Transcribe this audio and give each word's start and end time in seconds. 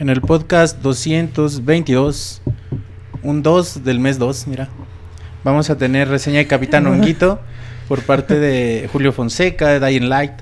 En 0.00 0.10
el 0.10 0.20
podcast 0.20 0.82
222, 0.82 2.42
un 3.22 3.42
2 3.42 3.84
del 3.84 4.00
mes 4.00 4.18
2, 4.18 4.48
mira, 4.48 4.68
vamos 5.44 5.70
a 5.70 5.78
tener 5.78 6.08
reseña 6.08 6.38
de 6.38 6.46
Capitán 6.46 6.86
Honguito 6.86 7.40
por 7.88 8.02
parte 8.02 8.38
de 8.38 8.88
Julio 8.92 9.12
Fonseca, 9.12 9.68
de 9.68 9.80
Dying 9.80 10.08
Light, 10.08 10.32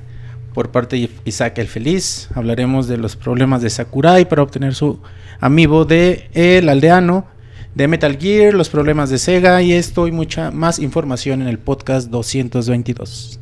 por 0.55 0.71
parte 0.71 0.97
de 0.97 1.11
Isaac 1.25 1.59
el 1.59 1.69
Feliz. 1.69 2.29
Hablaremos 2.35 2.89
de 2.89 2.97
los 2.97 3.15
problemas 3.15 3.63
de 3.63 3.71
Sakurai 3.71 4.29
para 4.29 4.43
obtener 4.43 4.75
su 4.75 5.01
amigo 5.39 5.85
de 5.85 6.31
El 6.33 6.69
Aldeano, 6.69 7.27
de 7.75 7.89
Metal 7.89 8.19
Gear, 8.19 8.55
los 8.55 8.69
problemas 8.69 9.11
de 9.11 9.19
Sega 9.19 9.63
y 9.63 9.73
esto 9.73 10.09
y 10.09 10.13
mucha 10.13 10.51
más 10.51 10.79
información 10.79 11.43
en 11.43 11.49
el 11.49 11.59
podcast 11.59 12.09
222. 12.11 13.42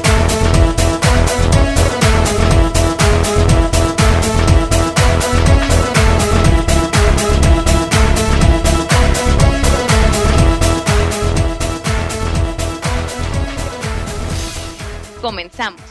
Comenzamos. 15.21 15.81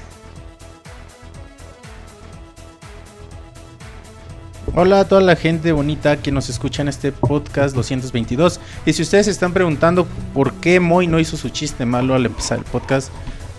Hola 4.75 5.01
a 5.01 5.05
toda 5.09 5.21
la 5.21 5.37
gente 5.37 5.73
bonita 5.73 6.17
que 6.17 6.33
nos 6.33 6.49
escucha 6.49 6.83
en 6.83 6.89
este 6.89 7.13
podcast 7.13 7.75
222. 7.75 8.61
Y 8.87 8.93
si 8.93 9.03
ustedes 9.03 9.27
se 9.27 9.33
están 9.33 9.53
preguntando 9.53 10.07
por 10.35 10.55
qué 10.55 10.81
Moy 10.81 11.07
no 11.07 11.19
hizo 11.19 11.37
su 11.37 11.49
chiste 11.49 11.87
malo 11.87 12.15
al 12.15 12.27
empezar 12.27 12.59
el 12.59 12.65
podcast, 12.65 13.11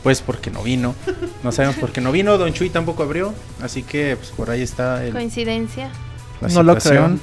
pues 0.03 0.21
porque 0.21 0.51
no 0.51 0.61
vino. 0.63 0.93
No 1.43 1.51
sabemos 1.51 1.77
por 1.77 1.91
qué 1.91 2.01
no 2.01 2.11
vino. 2.11 2.37
Don 2.37 2.53
Chuy 2.53 2.69
tampoco 2.69 3.03
abrió. 3.03 3.33
Así 3.61 3.83
que 3.83 4.15
pues, 4.15 4.29
por 4.31 4.49
ahí 4.49 4.61
está 4.61 5.05
el, 5.05 5.11
Coincidencia. 5.11 5.89
la 6.41 6.49
No 6.49 6.63
lo 6.63 6.75
situación. 6.75 7.19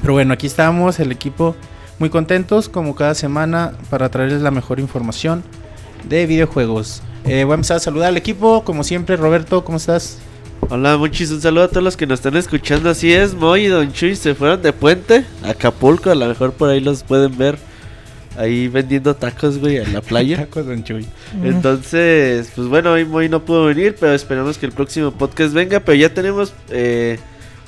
Pero 0.00 0.12
bueno, 0.12 0.34
aquí 0.34 0.46
estamos, 0.46 1.00
el 1.00 1.12
equipo 1.12 1.56
muy 1.98 2.10
contentos 2.10 2.68
como 2.68 2.94
cada 2.94 3.14
semana 3.14 3.72
para 3.88 4.10
traerles 4.10 4.42
la 4.42 4.50
mejor 4.50 4.80
información 4.80 5.42
de 6.08 6.26
videojuegos. 6.26 7.02
Eh, 7.28 7.42
voy 7.42 7.52
a 7.52 7.54
empezar 7.54 7.78
a 7.78 7.80
saludar 7.80 8.10
al 8.10 8.16
equipo, 8.16 8.62
como 8.62 8.84
siempre, 8.84 9.16
Roberto, 9.16 9.64
¿cómo 9.64 9.78
estás? 9.78 10.18
Hola, 10.68 10.96
muchis, 10.96 11.32
un 11.32 11.40
saludo 11.40 11.64
a 11.64 11.68
todos 11.68 11.82
los 11.82 11.96
que 11.96 12.06
nos 12.06 12.20
están 12.20 12.36
escuchando. 12.36 12.88
Así 12.88 13.12
es, 13.12 13.34
Moy 13.34 13.64
y 13.64 13.66
Don 13.66 13.92
Chuy 13.92 14.14
se 14.14 14.36
fueron 14.36 14.62
de 14.62 14.72
puente 14.72 15.24
a 15.42 15.50
Acapulco. 15.50 16.10
A 16.10 16.14
lo 16.14 16.26
mejor 16.26 16.52
por 16.52 16.68
ahí 16.68 16.78
los 16.78 17.02
pueden 17.02 17.36
ver 17.36 17.58
ahí 18.36 18.68
vendiendo 18.68 19.16
tacos, 19.16 19.58
güey, 19.58 19.78
en 19.78 19.92
la 19.92 20.02
playa. 20.02 20.36
Tacos, 20.46 20.66
Don 20.66 20.84
Chuy. 20.84 21.04
Entonces, 21.42 22.52
pues 22.54 22.68
bueno, 22.68 22.92
hoy 22.92 23.04
Moy 23.04 23.28
no 23.28 23.44
pudo 23.44 23.66
venir, 23.66 23.96
pero 23.98 24.12
esperamos 24.12 24.56
que 24.56 24.66
el 24.66 24.72
próximo 24.72 25.10
podcast 25.10 25.52
venga. 25.52 25.80
Pero 25.80 25.98
ya 25.98 26.14
tenemos 26.14 26.54
eh, 26.70 27.18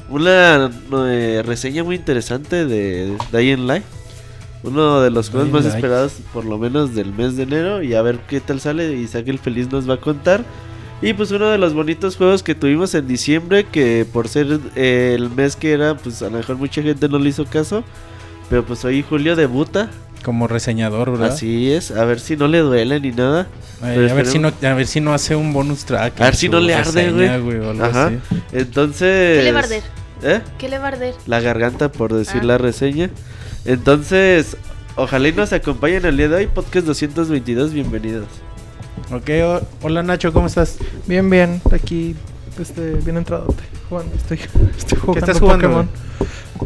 una 0.08 0.70
eh, 1.08 1.42
reseña 1.44 1.82
muy 1.82 1.96
interesante 1.96 2.64
de 2.64 3.16
Dying 3.32 3.66
Light. 3.66 3.84
Uno 4.62 5.00
de 5.00 5.10
los 5.10 5.30
juegos 5.30 5.50
más 5.50 5.64
Light. 5.64 5.76
esperados, 5.76 6.12
por 6.32 6.44
lo 6.44 6.58
menos 6.58 6.94
del 6.94 7.12
mes 7.12 7.36
de 7.36 7.44
enero. 7.44 7.82
Y 7.82 7.94
a 7.94 8.02
ver 8.02 8.18
qué 8.28 8.40
tal 8.40 8.60
sale. 8.60 8.92
Isaac 8.96 9.28
el 9.28 9.38
Feliz 9.38 9.70
nos 9.70 9.88
va 9.88 9.94
a 9.94 10.00
contar. 10.00 10.44
Y 11.00 11.12
pues 11.12 11.30
uno 11.30 11.48
de 11.48 11.58
los 11.58 11.74
bonitos 11.74 12.16
juegos 12.16 12.42
que 12.42 12.56
tuvimos 12.56 12.92
en 12.94 13.06
diciembre, 13.06 13.64
que 13.64 14.04
por 14.12 14.26
ser 14.26 14.58
eh, 14.74 15.12
el 15.14 15.30
mes 15.30 15.54
que 15.54 15.70
era, 15.72 15.96
pues 15.96 16.20
a 16.22 16.24
lo 16.30 16.38
mejor 16.38 16.56
mucha 16.56 16.82
gente 16.82 17.08
no 17.08 17.18
le 17.20 17.28
hizo 17.28 17.44
caso. 17.44 17.84
Pero 18.50 18.64
pues 18.64 18.84
hoy 18.84 19.04
Julio 19.08 19.36
debuta. 19.36 19.90
Como 20.24 20.48
reseñador, 20.48 21.12
¿verdad? 21.12 21.28
Así 21.28 21.70
es, 21.70 21.92
a 21.92 22.04
ver 22.04 22.18
si 22.18 22.36
no 22.36 22.48
le 22.48 22.58
duele 22.58 22.98
ni 22.98 23.12
nada. 23.12 23.46
Ay, 23.80 24.08
a, 24.08 24.14
ver 24.14 24.26
si 24.26 24.40
no, 24.40 24.48
a 24.48 24.74
ver 24.74 24.86
si 24.88 25.00
no 25.00 25.14
hace 25.14 25.36
un 25.36 25.52
bonus 25.52 25.84
track. 25.84 26.20
A 26.20 26.24
ver 26.24 26.34
si 26.34 26.48
no 26.48 26.58
le 26.58 26.74
arde, 26.74 27.06
reseña, 27.08 27.38
güey. 27.38 27.58
Ajá. 27.80 28.06
así. 28.06 28.18
Entonces. 28.52 29.38
¿Qué 29.38 29.44
le 29.44 29.52
va 29.52 29.60
a 29.60 29.62
arder? 29.62 29.82
¿Eh? 30.24 30.40
¿Qué 30.58 30.68
le 30.68 30.78
va 30.78 30.86
a 30.86 30.88
arder? 30.88 31.14
La 31.26 31.38
garganta, 31.40 31.92
por 31.92 32.12
decir 32.12 32.40
Ah. 32.42 32.46
la 32.46 32.58
reseña. 32.58 33.10
Entonces, 33.72 34.56
ojalá 34.96 35.28
y 35.28 35.32
nos 35.32 35.52
acompañen 35.52 36.06
el 36.06 36.16
día 36.16 36.28
de 36.30 36.36
hoy. 36.36 36.46
Podcast 36.46 36.86
222, 36.86 37.74
bienvenidos. 37.74 38.26
Ok, 39.12 39.28
o- 39.44 39.60
hola 39.82 40.02
Nacho, 40.02 40.32
¿cómo 40.32 40.46
estás? 40.46 40.78
Bien, 41.06 41.28
bien. 41.28 41.60
Aquí, 41.70 42.16
este, 42.58 42.94
bien 42.94 43.18
entradote. 43.18 43.62
Jugando, 43.90 44.16
estoy, 44.16 44.38
estoy 44.78 44.98
jugando 44.98 45.18
estás 45.26 45.38
jugando, 45.38 45.66
Pokémon. 45.68 45.88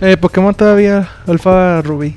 Eh, 0.00 0.16
Pokémon 0.16 0.54
todavía, 0.54 1.08
Alfa 1.26 1.82
Rubí. 1.82 2.14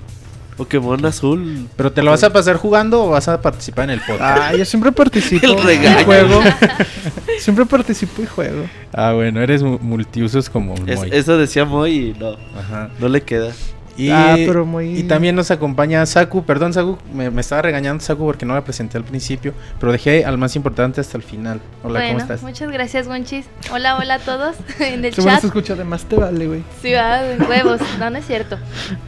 Pokémon 0.55 1.03
azul. 1.03 1.67
¿Pero 1.75 1.91
te 1.91 2.03
lo 2.03 2.11
vas 2.11 2.23
a 2.23 2.31
pasar 2.31 2.57
jugando 2.57 3.05
o 3.05 3.09
vas 3.09 3.27
a 3.27 3.41
participar 3.41 3.85
en 3.85 3.89
el 3.89 4.01
podcast? 4.01 4.21
Ah, 4.21 4.55
yo 4.55 4.65
siempre 4.65 4.91
participo 4.91 5.47
El 5.57 5.63
regaño. 5.63 6.01
y 6.01 6.03
juego. 6.03 6.41
siempre 7.39 7.65
participo 7.65 8.21
y 8.21 8.27
juego. 8.27 8.65
Ah, 8.93 9.13
bueno, 9.13 9.41
eres 9.41 9.63
mu- 9.63 9.79
multiusos 9.79 10.47
como 10.47 10.75
Es- 10.85 10.99
Moy. 10.99 11.09
eso 11.11 11.39
decía 11.39 11.65
Moy 11.65 12.09
y 12.15 12.19
no, 12.19 12.35
Ajá. 12.55 12.91
no 12.99 13.09
le 13.09 13.21
queda. 13.23 13.51
Y, 13.97 14.09
Ah, 14.11 14.33
pero 14.35 14.65
muy- 14.65 14.99
y 14.99 15.03
también 15.03 15.35
nos 15.37 15.51
acompaña 15.51 16.05
Saku. 16.05 16.43
Perdón, 16.43 16.73
Saku, 16.73 16.97
me, 17.13 17.29
me 17.29 17.39
estaba 17.41 17.61
regañando 17.61 18.03
Saku 18.03 18.25
porque 18.25 18.45
no 18.45 18.53
la 18.53 18.63
presenté 18.63 18.97
al 18.97 19.05
principio, 19.05 19.53
pero 19.79 19.91
dejé 19.93 20.25
al 20.25 20.37
más 20.37 20.55
importante 20.57 20.99
hasta 20.99 21.15
el 21.17 21.23
final. 21.23 21.61
Hola, 21.83 21.99
bueno, 21.99 22.07
¿cómo 22.09 22.19
estás? 22.21 22.41
muchas 22.43 22.69
gracias, 22.71 23.07
Gonchis. 23.07 23.45
Hola, 23.71 23.97
hola 23.97 24.15
a 24.15 24.19
todos 24.19 24.55
en 24.79 25.05
el 25.05 25.13
Seguro 25.13 25.33
chat. 25.33 25.41
se 25.41 25.47
escucha 25.47 25.75
de 25.75 25.85
más 25.85 26.03
te 26.03 26.17
vale, 26.17 26.45
güey. 26.47 26.63
Sí, 26.81 26.91
va, 26.91 27.21
de 27.21 27.41
huevos. 27.45 27.79
No, 27.99 28.09
no 28.09 28.17
es 28.17 28.25
cierto. 28.27 28.57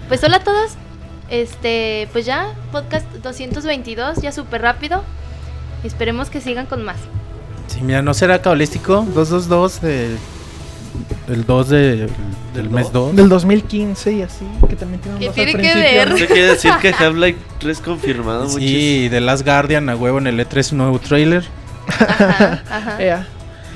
Pues 0.08 0.24
hola 0.24 0.38
a 0.38 0.44
todos. 0.44 0.72
Este, 1.30 2.08
pues 2.14 2.26
ya, 2.26 2.48
podcast 2.72 3.06
222, 3.22 4.22
ya 4.22 4.32
súper 4.32 4.62
rápido. 4.62 5.04
Esperemos 5.84 6.30
que 6.30 6.40
sigan 6.40 6.66
con 6.66 6.84
más. 6.84 6.96
Sí, 7.68 7.82
mira, 7.82 8.02
no 8.02 8.14
será 8.14 8.42
cabalístico. 8.42 9.06
222 9.14 9.82
de, 9.82 10.16
del 11.28 11.46
2 11.46 11.70
de- 11.70 11.96
del 11.98 12.10
Del 12.54 12.70
mes 12.70 12.86
dos. 12.92 13.08
2. 13.10 13.16
Del 13.16 13.30
2015 13.30 14.12
y 14.14 14.22
así, 14.24 14.46
que 14.70 14.76
también 14.76 15.02
tiene 15.02 15.16
un 15.16 15.20
¿Qué 15.20 15.28
dos 15.28 15.38
al 15.38 15.46
tiene 15.46 15.52
que 15.52 15.58
principio, 15.58 15.82
ver? 16.00 16.08
Eso 16.12 16.26
quiere 16.28 16.48
decir 16.48 16.72
que 16.82 16.90
Half-Life 16.94 17.38
3 17.60 17.80
confirmado. 17.82 18.50
Sí, 18.50 19.10
de 19.10 19.22
Last 19.22 19.46
Guardian 19.46 19.90
a 19.90 19.96
huevo 19.96 20.18
en 20.18 20.28
el 20.28 20.40
E3 20.40 20.72
un 20.72 20.78
nuevo 20.80 21.00
trailer. 21.00 21.46
Ajá, 21.88 22.64
ajá. 22.70 22.98
Ea. 23.04 23.28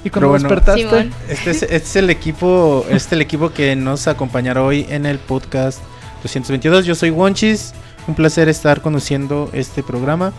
Y 0.03 0.09
cuando 0.09 0.29
bueno. 0.29 0.49
despertaste. 0.49 1.09
Este 1.29 1.51
es, 1.51 1.61
este 1.63 1.75
es 1.75 1.95
el 1.95 2.09
equipo, 2.09 2.83
este 2.89 2.95
es 2.97 3.11
el 3.13 3.21
equipo 3.21 3.51
que 3.51 3.75
nos 3.75 4.07
acompañará 4.07 4.63
hoy 4.63 4.87
en 4.89 5.05
el 5.05 5.19
podcast 5.19 5.79
222. 6.23 6.85
Yo 6.85 6.95
soy 6.95 7.11
Wonchis, 7.11 7.73
un 8.07 8.15
placer 8.15 8.49
estar 8.49 8.81
conduciendo 8.81 9.49
este 9.53 9.83
programa 9.83 10.33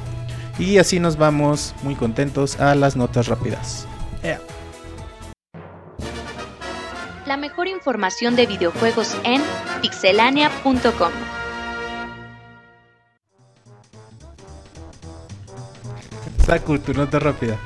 y 0.58 0.78
así 0.78 0.98
nos 0.98 1.16
vamos 1.16 1.74
muy 1.84 1.94
contentos 1.94 2.58
a 2.58 2.74
las 2.74 2.96
notas 2.96 3.28
rápidas. 3.28 3.86
ea. 4.24 4.40
La 7.32 7.38
mejor 7.38 7.66
información 7.66 8.36
de 8.36 8.44
videojuegos 8.44 9.16
en 9.24 9.40
pixelania.com. 9.80 11.12
Saku, 16.44 16.78
tu 16.78 16.92
nota 16.92 17.18
rápida. 17.18 17.56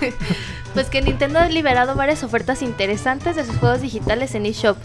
Pues 0.74 0.88
que 0.88 1.00
Nintendo 1.02 1.38
ha 1.38 1.46
liberado 1.46 1.94
varias 1.94 2.24
ofertas 2.24 2.62
interesantes 2.62 3.36
de 3.36 3.44
sus 3.44 3.56
juegos 3.58 3.80
digitales 3.80 4.34
en 4.34 4.44
eShop. 4.44 4.76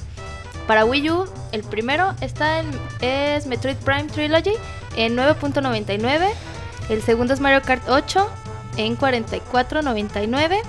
Para 0.68 0.86
Wii 0.86 1.10
U, 1.10 1.26
el 1.52 1.64
primero 1.64 2.14
está 2.22 2.60
en, 2.60 2.70
es 3.02 3.48
Metroid 3.48 3.78
Prime 3.78 4.04
Trilogy 4.04 4.54
en 4.96 5.18
9.99. 5.18 6.30
El 6.90 7.02
segundo 7.02 7.34
es 7.34 7.40
Mario 7.40 7.64
Kart 7.64 7.90
8 7.90 8.30
en 8.78 9.00
44.99. 9.00 10.62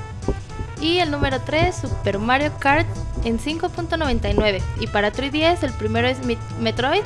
Y 0.80 0.98
el 0.98 1.10
número 1.10 1.40
3, 1.40 1.74
Super 1.74 2.18
Mario 2.18 2.52
Kart 2.58 2.86
en 3.24 3.38
5.99. 3.38 4.62
Y 4.80 4.86
para 4.86 5.12
3DS, 5.12 5.62
el 5.64 5.72
primero 5.72 6.06
es 6.08 6.20
Met- 6.22 6.38
Metroid 6.60 7.02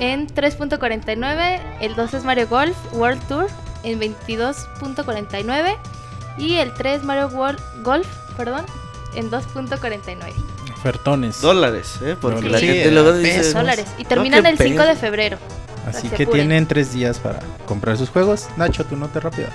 en 0.00 0.26
3.49. 0.28 1.60
El 1.80 1.94
2 1.94 2.14
es 2.14 2.24
Mario 2.24 2.48
Golf 2.48 2.76
World 2.94 3.20
Tour 3.28 3.46
en 3.82 4.00
22.49. 4.00 5.76
Y 6.38 6.54
el 6.54 6.72
3 6.74 7.04
Mario 7.04 7.28
World 7.28 7.60
Golf, 7.82 8.06
perdón, 8.36 8.64
en 9.14 9.30
2.49. 9.30 10.16
Ofertones. 10.74 11.40
Dólares, 11.40 11.96
¿eh? 12.02 12.16
Porque 12.20 12.48
la 12.48 12.58
Sí, 12.58 12.66
gente 12.66 12.90
luego 12.90 13.12
dice... 13.12 13.38
pesos. 13.38 13.54
Dólares. 13.54 13.86
Y 13.98 14.04
terminan 14.04 14.42
qué 14.42 14.48
el 14.50 14.58
5 14.58 14.76
pedo. 14.78 14.86
de 14.88 14.96
febrero. 14.96 15.38
Así 15.86 16.08
que 16.08 16.22
apuren. 16.22 16.30
tienen 16.48 16.66
tres 16.66 16.92
días 16.92 17.18
para 17.18 17.40
comprar 17.66 17.96
sus 17.98 18.08
juegos. 18.08 18.48
Nacho, 18.56 18.84
tu 18.84 18.96
nota 18.96 19.20
rápida. 19.20 19.48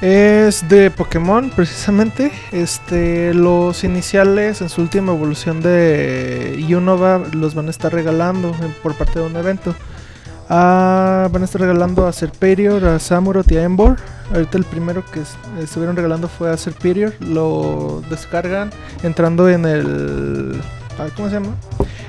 Es 0.00 0.68
de 0.68 0.90
Pokémon, 0.90 1.50
precisamente. 1.50 2.30
Este, 2.52 3.32
los 3.34 3.82
iniciales 3.84 4.60
en 4.60 4.68
su 4.68 4.80
última 4.82 5.12
evolución 5.12 5.60
de 5.62 6.64
Unova 6.76 7.22
los 7.32 7.54
van 7.54 7.68
a 7.68 7.70
estar 7.70 7.92
regalando 7.92 8.54
por 8.82 8.94
parte 8.94 9.18
de 9.20 9.26
un 9.26 9.36
evento. 9.36 9.74
Ah, 10.48 11.28
van 11.32 11.42
a 11.42 11.44
estar 11.44 11.60
regalando 11.60 12.06
a 12.06 12.12
Serperior, 12.12 12.84
a 12.84 12.98
Samurott 12.98 13.50
y 13.50 13.56
a 13.56 13.62
Embor. 13.64 13.96
Ahorita 14.32 14.58
el 14.58 14.64
primero 14.64 15.04
que 15.04 15.20
es- 15.20 15.36
estuvieron 15.60 15.96
regalando 15.96 16.28
fue 16.28 16.50
a 16.50 16.56
Serperior. 16.56 17.12
Lo 17.20 18.02
descargan 18.10 18.70
entrando 19.02 19.48
en 19.48 19.64
el. 19.64 20.60
¿Cómo 21.16 21.28
se 21.28 21.34
llama? 21.34 21.54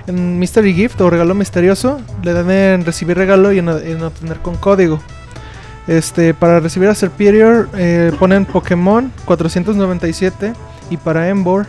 En 0.05 0.39
Mystery 0.39 0.73
Gift 0.73 1.01
o 1.01 1.09
regalo 1.09 1.33
misterioso. 1.35 1.99
Le 2.23 2.33
dan 2.33 2.49
en 2.51 2.85
recibir 2.85 3.17
regalo 3.17 3.51
y 3.51 3.59
en 3.59 3.69
obtener 3.69 4.37
con 4.37 4.55
código. 4.57 4.99
Este, 5.87 6.33
para 6.33 6.59
recibir 6.59 6.89
a 6.89 6.95
Serperior 6.95 7.69
eh, 7.75 8.11
ponen 8.19 8.45
Pokémon 8.45 9.11
497 9.25 10.53
y 10.89 10.97
para 10.97 11.29
Embor 11.29 11.65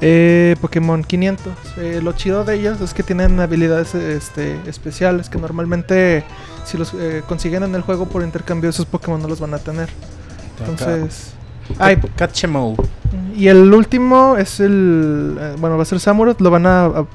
eh, 0.00 0.56
Pokémon 0.60 1.04
500. 1.04 1.52
Eh, 1.78 2.00
lo 2.02 2.12
chido 2.12 2.44
de 2.44 2.54
ellos 2.56 2.80
es 2.80 2.94
que 2.94 3.02
tienen 3.02 3.38
habilidades 3.38 3.94
este, 3.94 4.56
especiales 4.66 5.28
que 5.28 5.38
normalmente 5.38 6.24
si 6.64 6.78
los 6.78 6.94
eh, 6.94 7.22
consiguen 7.28 7.62
en 7.62 7.74
el 7.74 7.82
juego 7.82 8.06
por 8.06 8.22
intercambio 8.22 8.70
esos 8.70 8.86
Pokémon 8.86 9.22
no 9.22 9.28
los 9.28 9.38
van 9.40 9.54
a 9.54 9.58
tener. 9.58 9.88
Entonces... 10.58 11.34
Ay, 11.78 11.96
Catchemo. 12.16 12.74
y 13.36 13.46
el 13.46 13.72
último 13.72 14.36
es 14.36 14.58
el... 14.58 15.38
bueno, 15.58 15.76
va 15.76 15.82
a 15.82 15.86
ser 15.86 16.00
Samurott. 16.00 16.40
Lo 16.40 16.50
van 16.50 16.66
a, 16.66 16.86
a- 16.86 17.06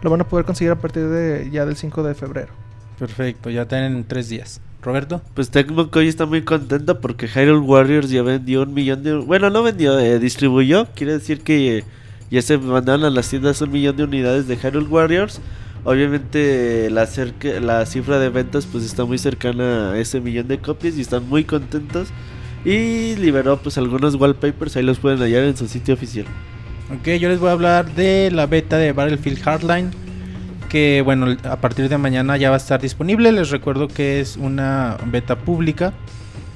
lo 0.00 0.10
van 0.10 0.20
a 0.20 0.24
poder 0.24 0.44
conseguir 0.44 0.72
a 0.72 0.76
partir 0.76 1.06
de 1.06 1.48
ya 1.52 1.64
del 1.64 1.76
5 1.76 2.02
de 2.02 2.14
febrero. 2.16 2.52
Perfecto, 2.98 3.48
ya 3.50 3.66
tienen 3.68 4.04
tres 4.04 4.28
días. 4.28 4.60
Roberto. 4.82 5.22
Pues 5.34 5.50
Tecmo 5.50 5.90
Koei 5.90 6.08
está 6.08 6.26
muy 6.26 6.42
contento 6.42 7.00
porque 7.00 7.28
Hyrule 7.28 7.60
Warriors 7.60 8.10
ya 8.10 8.22
vendió 8.22 8.62
un 8.62 8.74
millón 8.74 9.02
de... 9.02 9.14
Bueno, 9.14 9.48
no 9.50 9.62
vendió, 9.62 9.98
eh, 9.98 10.18
distribuyó. 10.18 10.86
Quiere 10.94 11.12
decir 11.12 11.40
que 11.40 11.78
eh, 11.78 11.84
ya 12.30 12.42
se 12.42 12.58
mandaron 12.58 13.04
a 13.04 13.10
las 13.10 13.28
tiendas 13.30 13.60
un 13.60 13.70
millón 13.70 13.96
de 13.96 14.04
unidades 14.04 14.48
de 14.48 14.56
Hyrule 14.56 14.86
Warriors. 14.88 15.40
Obviamente 15.84 16.88
la, 16.90 17.06
cerca- 17.06 17.60
la 17.60 17.86
cifra 17.86 18.18
de 18.18 18.28
ventas 18.28 18.66
pues 18.66 18.84
está 18.84 19.04
muy 19.04 19.18
cercana 19.18 19.92
a 19.92 19.98
ese 19.98 20.20
millón 20.20 20.48
de 20.48 20.58
copias 20.58 20.96
y 20.96 21.00
están 21.00 21.28
muy 21.28 21.44
contentos. 21.44 22.08
Y 22.64 23.16
liberó 23.16 23.56
pues 23.60 23.78
algunos 23.78 24.14
wallpapers, 24.14 24.76
ahí 24.76 24.82
los 24.84 24.98
pueden 24.98 25.18
hallar 25.20 25.44
en 25.44 25.56
su 25.56 25.66
sitio 25.66 25.94
oficial. 25.94 26.26
Ok, 26.92 27.08
yo 27.20 27.28
les 27.28 27.40
voy 27.40 27.48
a 27.48 27.52
hablar 27.52 27.92
de 27.94 28.30
la 28.32 28.46
beta 28.46 28.78
de 28.78 28.92
Battlefield 28.92 29.40
Hardline. 29.42 29.90
Que 30.72 31.02
bueno, 31.04 31.36
a 31.44 31.56
partir 31.56 31.90
de 31.90 31.98
mañana 31.98 32.38
ya 32.38 32.48
va 32.48 32.56
a 32.56 32.58
estar 32.58 32.80
disponible. 32.80 33.30
Les 33.30 33.50
recuerdo 33.50 33.88
que 33.88 34.20
es 34.20 34.38
una 34.38 34.96
beta 35.04 35.36
pública. 35.36 35.92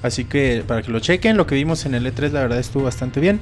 Así 0.03 0.25
que 0.25 0.65
para 0.67 0.81
que 0.81 0.91
lo 0.91 1.01
chequen, 1.01 1.37
lo 1.37 1.47
que 1.47 1.55
vimos 1.55 1.85
en 1.85 1.95
el 1.95 2.07
E3 2.07 2.31
la 2.31 2.41
verdad 2.41 2.59
estuvo 2.59 2.85
bastante 2.85 3.21
bien. 3.21 3.41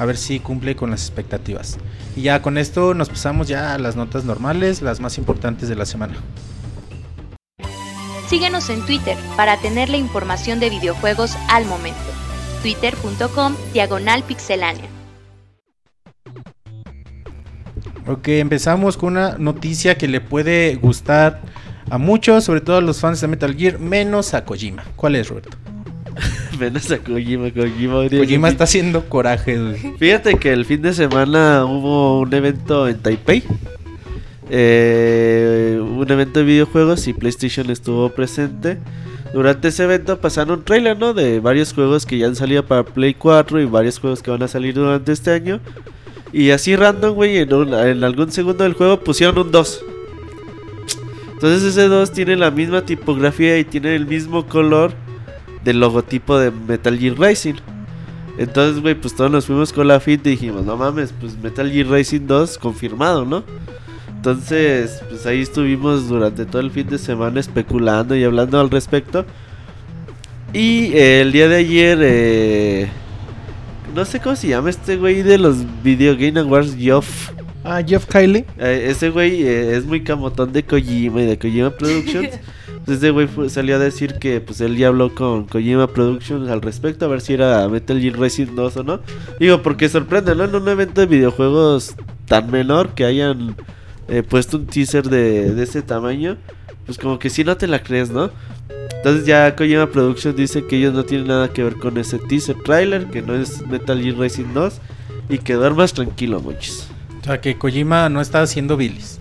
A 0.00 0.04
ver 0.06 0.16
si 0.16 0.40
cumple 0.40 0.74
con 0.74 0.90
las 0.90 1.02
expectativas. 1.02 1.78
Y 2.16 2.22
ya 2.22 2.42
con 2.42 2.58
esto 2.58 2.92
nos 2.92 3.08
pasamos 3.08 3.46
ya 3.46 3.72
a 3.72 3.78
las 3.78 3.94
notas 3.94 4.24
normales, 4.24 4.82
las 4.82 4.98
más 4.98 5.16
importantes 5.16 5.68
de 5.68 5.76
la 5.76 5.86
semana. 5.86 6.14
Síguenos 8.26 8.68
en 8.68 8.84
Twitter 8.86 9.16
para 9.36 9.58
tener 9.58 9.90
la 9.90 9.96
información 9.96 10.58
de 10.58 10.70
videojuegos 10.70 11.36
al 11.48 11.66
momento. 11.66 12.00
Twitter.com 12.62 13.54
Diagonal 13.72 14.24
Pixelánea. 14.24 14.99
Ok, 18.06 18.28
empezamos 18.28 18.96
con 18.96 19.12
una 19.12 19.36
noticia 19.38 19.96
que 19.96 20.08
le 20.08 20.20
puede 20.20 20.74
gustar 20.76 21.40
a 21.90 21.98
muchos, 21.98 22.44
sobre 22.44 22.60
todo 22.60 22.76
a 22.76 22.80
los 22.80 23.00
fans 23.00 23.20
de 23.20 23.28
Metal 23.28 23.54
Gear, 23.54 23.78
menos 23.78 24.34
a 24.34 24.44
Kojima. 24.44 24.84
¿Cuál 24.96 25.16
es, 25.16 25.28
Roberto? 25.28 25.50
Menos 26.58 26.90
a 26.90 26.98
Kojima, 26.98 27.50
Kojima. 27.50 28.08
Kojima 28.08 28.48
es 28.48 28.52
está 28.52 28.64
haciendo 28.64 29.08
coraje. 29.08 29.58
güey. 29.58 29.94
Fíjate 29.98 30.34
que 30.36 30.52
el 30.52 30.64
fin 30.64 30.82
de 30.82 30.92
semana 30.92 31.64
hubo 31.64 32.20
un 32.20 32.34
evento 32.34 32.86
en 32.88 32.98
Taipei. 32.98 33.42
eh, 34.50 35.80
un 35.80 36.10
evento 36.10 36.40
de 36.40 36.44
videojuegos 36.44 37.06
y 37.06 37.12
PlayStation 37.12 37.70
estuvo 37.70 38.10
presente. 38.10 38.78
Durante 39.32 39.68
ese 39.68 39.84
evento 39.84 40.20
pasaron 40.20 40.58
un 40.58 40.64
trailer, 40.64 40.98
¿no? 40.98 41.14
De 41.14 41.38
varios 41.40 41.72
juegos 41.72 42.04
que 42.04 42.18
ya 42.18 42.26
han 42.26 42.34
salido 42.36 42.66
para 42.66 42.84
Play 42.84 43.14
4 43.14 43.60
y 43.60 43.64
varios 43.64 43.98
juegos 44.00 44.22
que 44.22 44.30
van 44.30 44.42
a 44.42 44.48
salir 44.48 44.74
durante 44.74 45.12
este 45.12 45.30
año. 45.30 45.60
Y 46.32 46.50
así 46.50 46.76
random, 46.76 47.14
güey, 47.14 47.38
en, 47.38 47.52
un- 47.52 47.74
en 47.74 48.04
algún 48.04 48.30
segundo 48.30 48.64
del 48.64 48.74
juego 48.74 49.00
pusieron 49.00 49.38
un 49.38 49.50
2. 49.50 49.84
Entonces 51.32 51.62
ese 51.62 51.88
2 51.88 52.12
tiene 52.12 52.36
la 52.36 52.50
misma 52.50 52.82
tipografía 52.82 53.58
y 53.58 53.64
tiene 53.64 53.96
el 53.96 54.06
mismo 54.06 54.46
color 54.46 54.92
del 55.64 55.80
logotipo 55.80 56.38
de 56.38 56.50
Metal 56.50 56.96
Gear 56.98 57.18
Racing. 57.18 57.54
Entonces, 58.38 58.80
güey, 58.80 58.94
pues 58.94 59.14
todos 59.16 59.30
nos 59.30 59.46
fuimos 59.46 59.72
con 59.72 59.88
la 59.88 60.00
fit 60.00 60.24
y 60.26 60.30
dijimos, 60.30 60.64
no 60.64 60.76
mames, 60.76 61.12
pues 61.18 61.36
Metal 61.38 61.70
Gear 61.70 61.88
Racing 61.88 62.26
2 62.26 62.58
confirmado, 62.58 63.24
¿no? 63.24 63.42
Entonces, 64.14 65.02
pues 65.08 65.24
ahí 65.26 65.40
estuvimos 65.40 66.08
durante 66.08 66.44
todo 66.46 66.60
el 66.60 66.70
fin 66.70 66.86
de 66.88 66.98
semana 66.98 67.40
especulando 67.40 68.14
y 68.14 68.22
hablando 68.24 68.60
al 68.60 68.70
respecto. 68.70 69.24
Y 70.52 70.94
el 70.96 71.32
día 71.32 71.48
de 71.48 71.56
ayer, 71.56 71.98
eh, 72.02 72.88
no 73.94 74.04
sé 74.04 74.20
cómo 74.20 74.36
se 74.36 74.48
llama 74.48 74.70
este 74.70 74.96
güey 74.96 75.22
de 75.22 75.38
los 75.38 75.56
Video 75.82 76.14
Game 76.16 76.38
Awards, 76.40 76.76
Geoff. 76.76 77.30
Ah, 77.64 77.82
Jeff 77.86 78.06
Kylie. 78.06 78.46
Eh, 78.58 78.86
ese 78.90 79.10
güey 79.10 79.42
eh, 79.42 79.76
es 79.76 79.84
muy 79.84 80.02
camotón 80.02 80.52
de 80.52 80.62
Kojima 80.62 81.22
y 81.22 81.26
de 81.26 81.38
Kojima 81.38 81.70
Productions. 81.70 82.30
Pues 82.86 82.96
ese 82.96 83.10
güey 83.10 83.26
fue- 83.26 83.50
salió 83.50 83.76
a 83.76 83.78
decir 83.78 84.14
que 84.14 84.40
pues 84.40 84.58
él 84.62 84.74
ya 84.74 84.88
habló 84.88 85.14
con 85.14 85.44
Kojima 85.44 85.86
Productions 85.86 86.48
al 86.48 86.62
respecto, 86.62 87.04
a 87.04 87.08
ver 87.08 87.20
si 87.20 87.34
era 87.34 87.68
Metal 87.68 88.00
Gear 88.00 88.18
Racing 88.18 88.54
2 88.56 88.76
o 88.78 88.82
no. 88.82 89.00
Digo, 89.38 89.60
porque 89.60 89.90
sorprende, 89.90 90.34
¿no? 90.34 90.44
En 90.44 90.54
un 90.54 90.66
evento 90.66 91.02
de 91.02 91.06
videojuegos 91.06 91.94
tan 92.26 92.50
menor 92.50 92.94
que 92.94 93.04
hayan 93.04 93.54
eh, 94.08 94.22
puesto 94.22 94.56
un 94.56 94.64
teaser 94.66 95.10
de, 95.10 95.54
de 95.54 95.62
ese 95.62 95.82
tamaño, 95.82 96.38
pues 96.86 96.96
como 96.96 97.18
que 97.18 97.28
si 97.28 97.44
no 97.44 97.54
te 97.58 97.66
la 97.66 97.82
crees, 97.82 98.10
¿no? 98.10 98.30
Entonces 99.00 99.24
ya 99.24 99.56
Kojima 99.56 99.86
Productions 99.86 100.36
dice 100.36 100.66
que 100.66 100.76
ellos 100.76 100.92
no 100.92 101.04
tienen 101.04 101.28
nada 101.28 101.48
que 101.48 101.64
ver 101.64 101.76
con 101.76 101.96
ese 101.96 102.18
teaser 102.18 102.56
trailer, 102.62 103.06
que 103.06 103.22
no 103.22 103.34
es 103.34 103.66
Metal 103.66 103.98
Gear 103.98 104.18
Racing 104.18 104.52
2 104.52 104.74
y 105.30 105.38
que 105.38 105.54
duermas 105.54 105.94
tranquilo, 105.94 106.38
muchos. 106.38 106.86
O 107.22 107.24
sea, 107.24 107.40
que 107.40 107.56
Kojima 107.56 108.10
no 108.10 108.20
está 108.20 108.42
haciendo 108.42 108.76
bilis. 108.76 109.18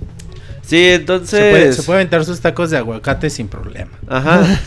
Sí, 0.63 0.89
entonces... 0.89 1.39
Se, 1.39 1.51
puede, 1.51 1.73
se 1.73 1.83
puede 1.83 1.99
aventar 1.99 2.25
sus 2.25 2.41
tacos 2.41 2.71
de 2.71 2.77
aguacate 2.77 3.29
sin 3.29 3.47
problema. 3.47 3.91
Ajá. 4.09 4.43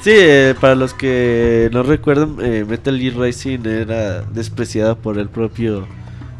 sí, 0.00 0.12
eh, 0.14 0.54
para 0.60 0.76
los 0.76 0.94
que 0.94 1.68
no 1.72 1.82
recuerdan, 1.82 2.36
eh, 2.40 2.64
Metal 2.68 2.96
Gear 2.96 3.16
Racing 3.16 3.66
era 3.66 4.22
despreciado 4.22 4.96
por 4.96 5.18
el 5.18 5.28
propio 5.28 5.88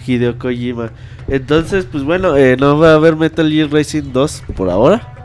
Hideo 0.06 0.38
Kojima. 0.38 0.92
Entonces, 1.26 1.86
pues 1.90 2.04
bueno, 2.04 2.36
eh, 2.36 2.56
no 2.56 2.78
va 2.78 2.92
a 2.92 2.94
haber 2.94 3.16
Metal 3.16 3.50
Gear 3.50 3.68
Racing 3.68 4.12
2 4.12 4.44
por 4.54 4.70
ahora. 4.70 5.15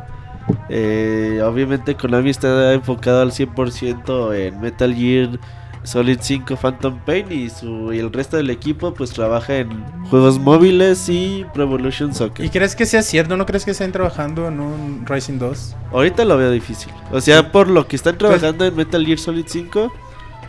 Eh, 0.70 1.42
obviamente 1.44 1.96
Konami 1.96 2.30
está 2.30 2.74
enfocado 2.74 3.22
al 3.22 3.32
100% 3.32 4.36
en 4.36 4.62
Metal 4.62 4.94
Gear 4.94 5.30
Solid 5.84 6.20
5 6.22 6.56
Phantom 6.58 7.00
Pain 7.06 7.26
y, 7.32 7.50
su, 7.50 7.92
y 7.92 7.98
el 7.98 8.14
resto 8.14 8.38
del 8.38 8.52
equipo 8.52 8.94
pues 8.94 9.10
trabaja 9.12 9.56
en 9.58 9.84
juegos 10.12 10.38
móviles 10.38 11.10
y 11.10 11.44
Pro 11.56 11.64
Evolution 11.64 12.14
Soccer. 12.14 12.46
¿Y 12.46 12.50
crees 12.50 12.76
que 12.76 12.86
sea 12.86 13.02
cierto? 13.02 13.36
¿No 13.36 13.48
crees 13.48 13.66
que 13.66 13.72
estén 13.72 13.92
trabajando 13.92 14.48
en 14.48 14.60
un 14.60 15.04
Rising 15.08 15.40
2? 15.40 15.76
Ahorita 15.92 16.24
lo 16.26 16.38
veo 16.38 16.52
difícil. 16.52 16.94
O 17.12 17.20
sea, 17.20 17.52
por 17.52 17.68
lo 17.68 17.88
que 17.88 17.96
están 17.96 18.16
trabajando 18.20 18.64
en 18.66 18.76
Metal 18.76 19.04
Gear 19.04 19.18
Solid 19.18 19.46
5, 19.48 19.92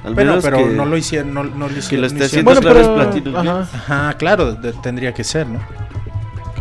al 0.05 0.15
Pero, 0.15 0.31
menos 0.33 0.45
pero 0.45 0.59
que, 0.59 0.65
no 0.67 0.85
lo 0.85 0.97
hicieron. 0.99 1.33
No, 1.33 1.45
no 1.45 1.67
lo 1.69 1.75
que 1.89 1.97
lo 1.97 2.03
no 2.03 2.07
esté 2.09 2.25
hicieron- 2.27 2.27
haciendo 2.27 2.51
Bueno, 2.51 2.61
otra 2.61 2.73
vez 2.75 2.89
pero- 2.89 2.95
Platinum 2.97 3.37
ajá. 3.37 3.61
Ajá, 3.73 4.13
claro, 4.19 4.53
de- 4.55 4.73
tendría 4.75 5.15
que 5.15 5.25
ser, 5.25 5.47
¿no? 5.47 5.61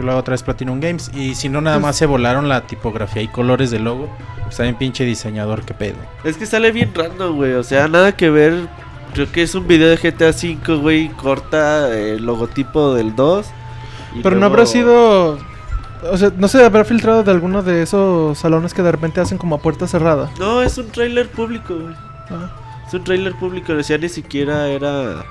Que 0.01 0.05
lo 0.05 0.13
haga 0.13 0.22
otra 0.22 0.31
vez 0.31 0.41
Platinum 0.41 0.79
Games. 0.79 1.12
Y 1.13 1.36
si 1.36 1.48
no, 1.48 1.62
nada 1.62 1.77
más 1.77 1.96
se 1.96 2.08
volaron 2.08 2.50
la 2.50 2.62
tipografía 2.62 3.22
y 3.22 3.27
colores 3.27 3.70
del 3.70 3.84
logo. 3.84 4.10
Pues 4.46 4.58
también 4.58 4.75
pinche 4.75 5.05
diseñador, 5.05 5.62
qué 5.62 5.75
pedo. 5.75 5.98
Es 6.24 6.38
que 6.38 6.48
sale 6.48 6.72
bien 6.72 6.91
random, 6.96 7.36
güey. 7.36 7.53
O 7.53 7.62
sea, 7.62 7.88
nada 7.88 8.13
que 8.13 8.31
ver. 8.31 8.67
Creo 9.13 9.31
que 9.31 9.43
es 9.43 9.53
un 9.53 9.67
video 9.67 9.89
de 9.89 9.98
GTA 9.98 10.34
5, 10.34 10.79
güey. 10.79 11.10
Corta 11.10 11.96
el 11.96 12.25
logotipo 12.25 12.96
del 12.96 13.15
2. 13.15 13.46
y 14.15 14.22
Pero 14.24 14.38
no 14.38 14.48
habrá 14.48 14.65
sido. 14.65 15.38
O 16.12 16.17
sea, 16.17 16.31
no 16.36 16.48
se 16.48 16.65
habrá 16.65 16.84
filtrado 16.84 17.22
de 17.24 17.29
alguno 17.29 17.62
de 17.62 17.84
esos 17.84 18.39
salones 18.39 18.74
que 18.74 18.81
de 18.81 18.91
repente 18.91 19.22
hacen 19.22 19.38
como 19.38 19.53
a 19.58 19.60
puerta 19.60 19.86
cerrada. 19.86 20.31
No, 20.39 20.63
es 20.63 20.79
un 20.79 20.88
trailer 20.88 21.29
público, 21.29 21.75
güey. 21.75 21.93
Ah, 22.31 22.50
Es 22.88 22.93
un 22.96 23.03
trailer 23.03 23.36
público. 23.36 23.74
O 23.74 23.84
sea, 23.84 24.00
ni 24.00 24.10
siquiera 24.10 24.67
era. 24.67 25.24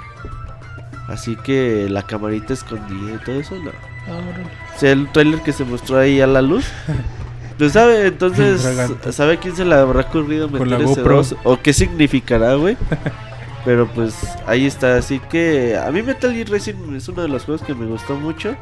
Así 1.09 1.35
que 1.35 1.89
la 1.91 2.05
camarita 2.05 2.53
escondida 2.53 3.17
y 3.17 3.25
todo 3.25 3.41
eso, 3.41 3.57
no. 3.57 3.73
O 4.11 4.79
sea, 4.79 4.93
el 4.93 5.11
trailer 5.13 5.41
que 5.41 5.53
se 5.53 5.65
mostró 5.65 5.99
ahí 5.99 6.21
a 6.21 6.27
la 6.27 6.43
luz. 6.43 6.67
Pues 7.59 7.75
sabe, 7.75 8.07
entonces. 8.07 8.67
¿sabe 9.11 9.37
quién 9.37 9.55
se 9.55 9.67
le 9.67 9.75
habrá 9.75 10.01
ocurrido 10.01 10.49
meter 10.49 10.81
ese 10.81 11.03
dos? 11.03 11.37
¿O 11.45 11.61
qué 11.61 11.75
significará, 11.75 12.55
güey? 12.55 12.79
Pero 13.67 13.87
pues 13.87 14.17
ahí 14.47 14.65
está, 14.65 14.97
así 14.97 15.21
que 15.21 15.77
a 15.77 15.91
mí 15.91 16.01
Metal 16.01 16.33
Gear 16.33 16.49
Racing 16.49 16.97
es 16.97 17.07
uno 17.09 17.21
de 17.21 17.29
los 17.29 17.45
juegos 17.45 17.61
que 17.61 17.75
me 17.75 17.85
gustó 17.85 18.15
mucho. 18.15 18.57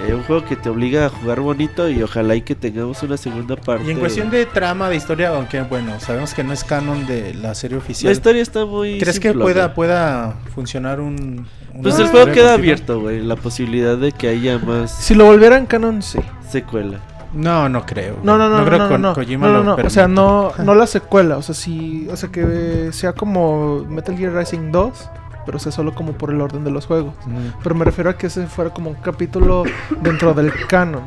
Eh, 0.00 0.14
un 0.14 0.22
juego 0.24 0.44
que 0.44 0.56
te 0.56 0.68
obliga 0.68 1.06
a 1.06 1.08
jugar 1.08 1.40
bonito 1.40 1.88
y 1.88 2.02
ojalá 2.02 2.34
y 2.36 2.42
que 2.42 2.54
tengamos 2.54 3.02
una 3.02 3.16
segunda 3.16 3.56
parte. 3.56 3.84
Y 3.86 3.90
en 3.90 3.98
cuestión 3.98 4.30
de 4.30 4.44
trama, 4.46 4.88
de 4.88 4.96
historia, 4.96 5.30
aunque 5.30 5.62
bueno, 5.62 5.98
sabemos 6.00 6.34
que 6.34 6.44
no 6.44 6.52
es 6.52 6.64
canon 6.64 7.06
de 7.06 7.34
la 7.34 7.54
serie 7.54 7.76
La 7.76 7.82
oficial. 7.82 8.12
historia 8.12 8.42
está 8.42 8.66
muy... 8.66 8.98
¿Crees 8.98 9.18
que 9.18 9.28
simplona. 9.28 9.44
pueda, 9.44 9.74
pueda 9.74 10.36
funcionar 10.54 11.00
un... 11.00 11.46
Pues 11.82 11.98
el 11.98 12.08
juego 12.08 12.26
queda 12.26 12.34
continua? 12.34 12.52
abierto, 12.54 13.00
güey. 13.00 13.20
La 13.20 13.36
posibilidad 13.36 13.96
de 13.96 14.12
que 14.12 14.28
haya 14.28 14.58
más 14.58 14.90
Si 14.90 15.14
lo 15.14 15.26
volvieran 15.26 15.66
canon, 15.66 16.02
sí. 16.02 16.18
secuela. 16.50 17.00
No, 17.32 17.68
no 17.68 17.84
creo. 17.84 18.18
No, 18.22 18.38
no, 18.38 18.48
no, 18.48 18.58
no, 18.58 18.64
creo 18.64 18.78
no, 18.78 18.88
que 18.88 18.98
no, 18.98 19.14
Kojima 19.14 19.46
no, 19.48 19.52
lo 19.52 19.64
no, 19.64 19.74
o 19.74 19.90
sea, 19.90 20.08
no, 20.08 20.52
no 20.62 20.74
la 20.74 20.86
secuela, 20.86 21.36
o 21.36 21.42
sea, 21.42 21.54
sí, 21.54 22.08
o 22.10 22.16
sea, 22.16 22.30
que 22.30 22.90
sea 22.92 23.12
como 23.12 23.84
Metal 23.84 24.16
Gear 24.16 24.32
Rising 24.32 24.72
2, 24.72 25.10
pero 25.46 25.58
sea 25.58 25.72
solo 25.72 25.94
como 25.94 26.12
por 26.12 26.30
el 26.30 26.40
orden 26.40 26.64
de 26.64 26.70
los 26.70 26.86
juegos. 26.86 27.14
Mm. 27.24 27.60
Pero 27.62 27.74
me 27.74 27.84
refiero 27.86 28.10
a 28.10 28.18
que 28.18 28.26
ese 28.26 28.46
fuera 28.46 28.70
como 28.70 28.90
un 28.90 28.96
capítulo 28.96 29.62
dentro 30.02 30.34
del 30.34 30.52
canon, 30.66 31.02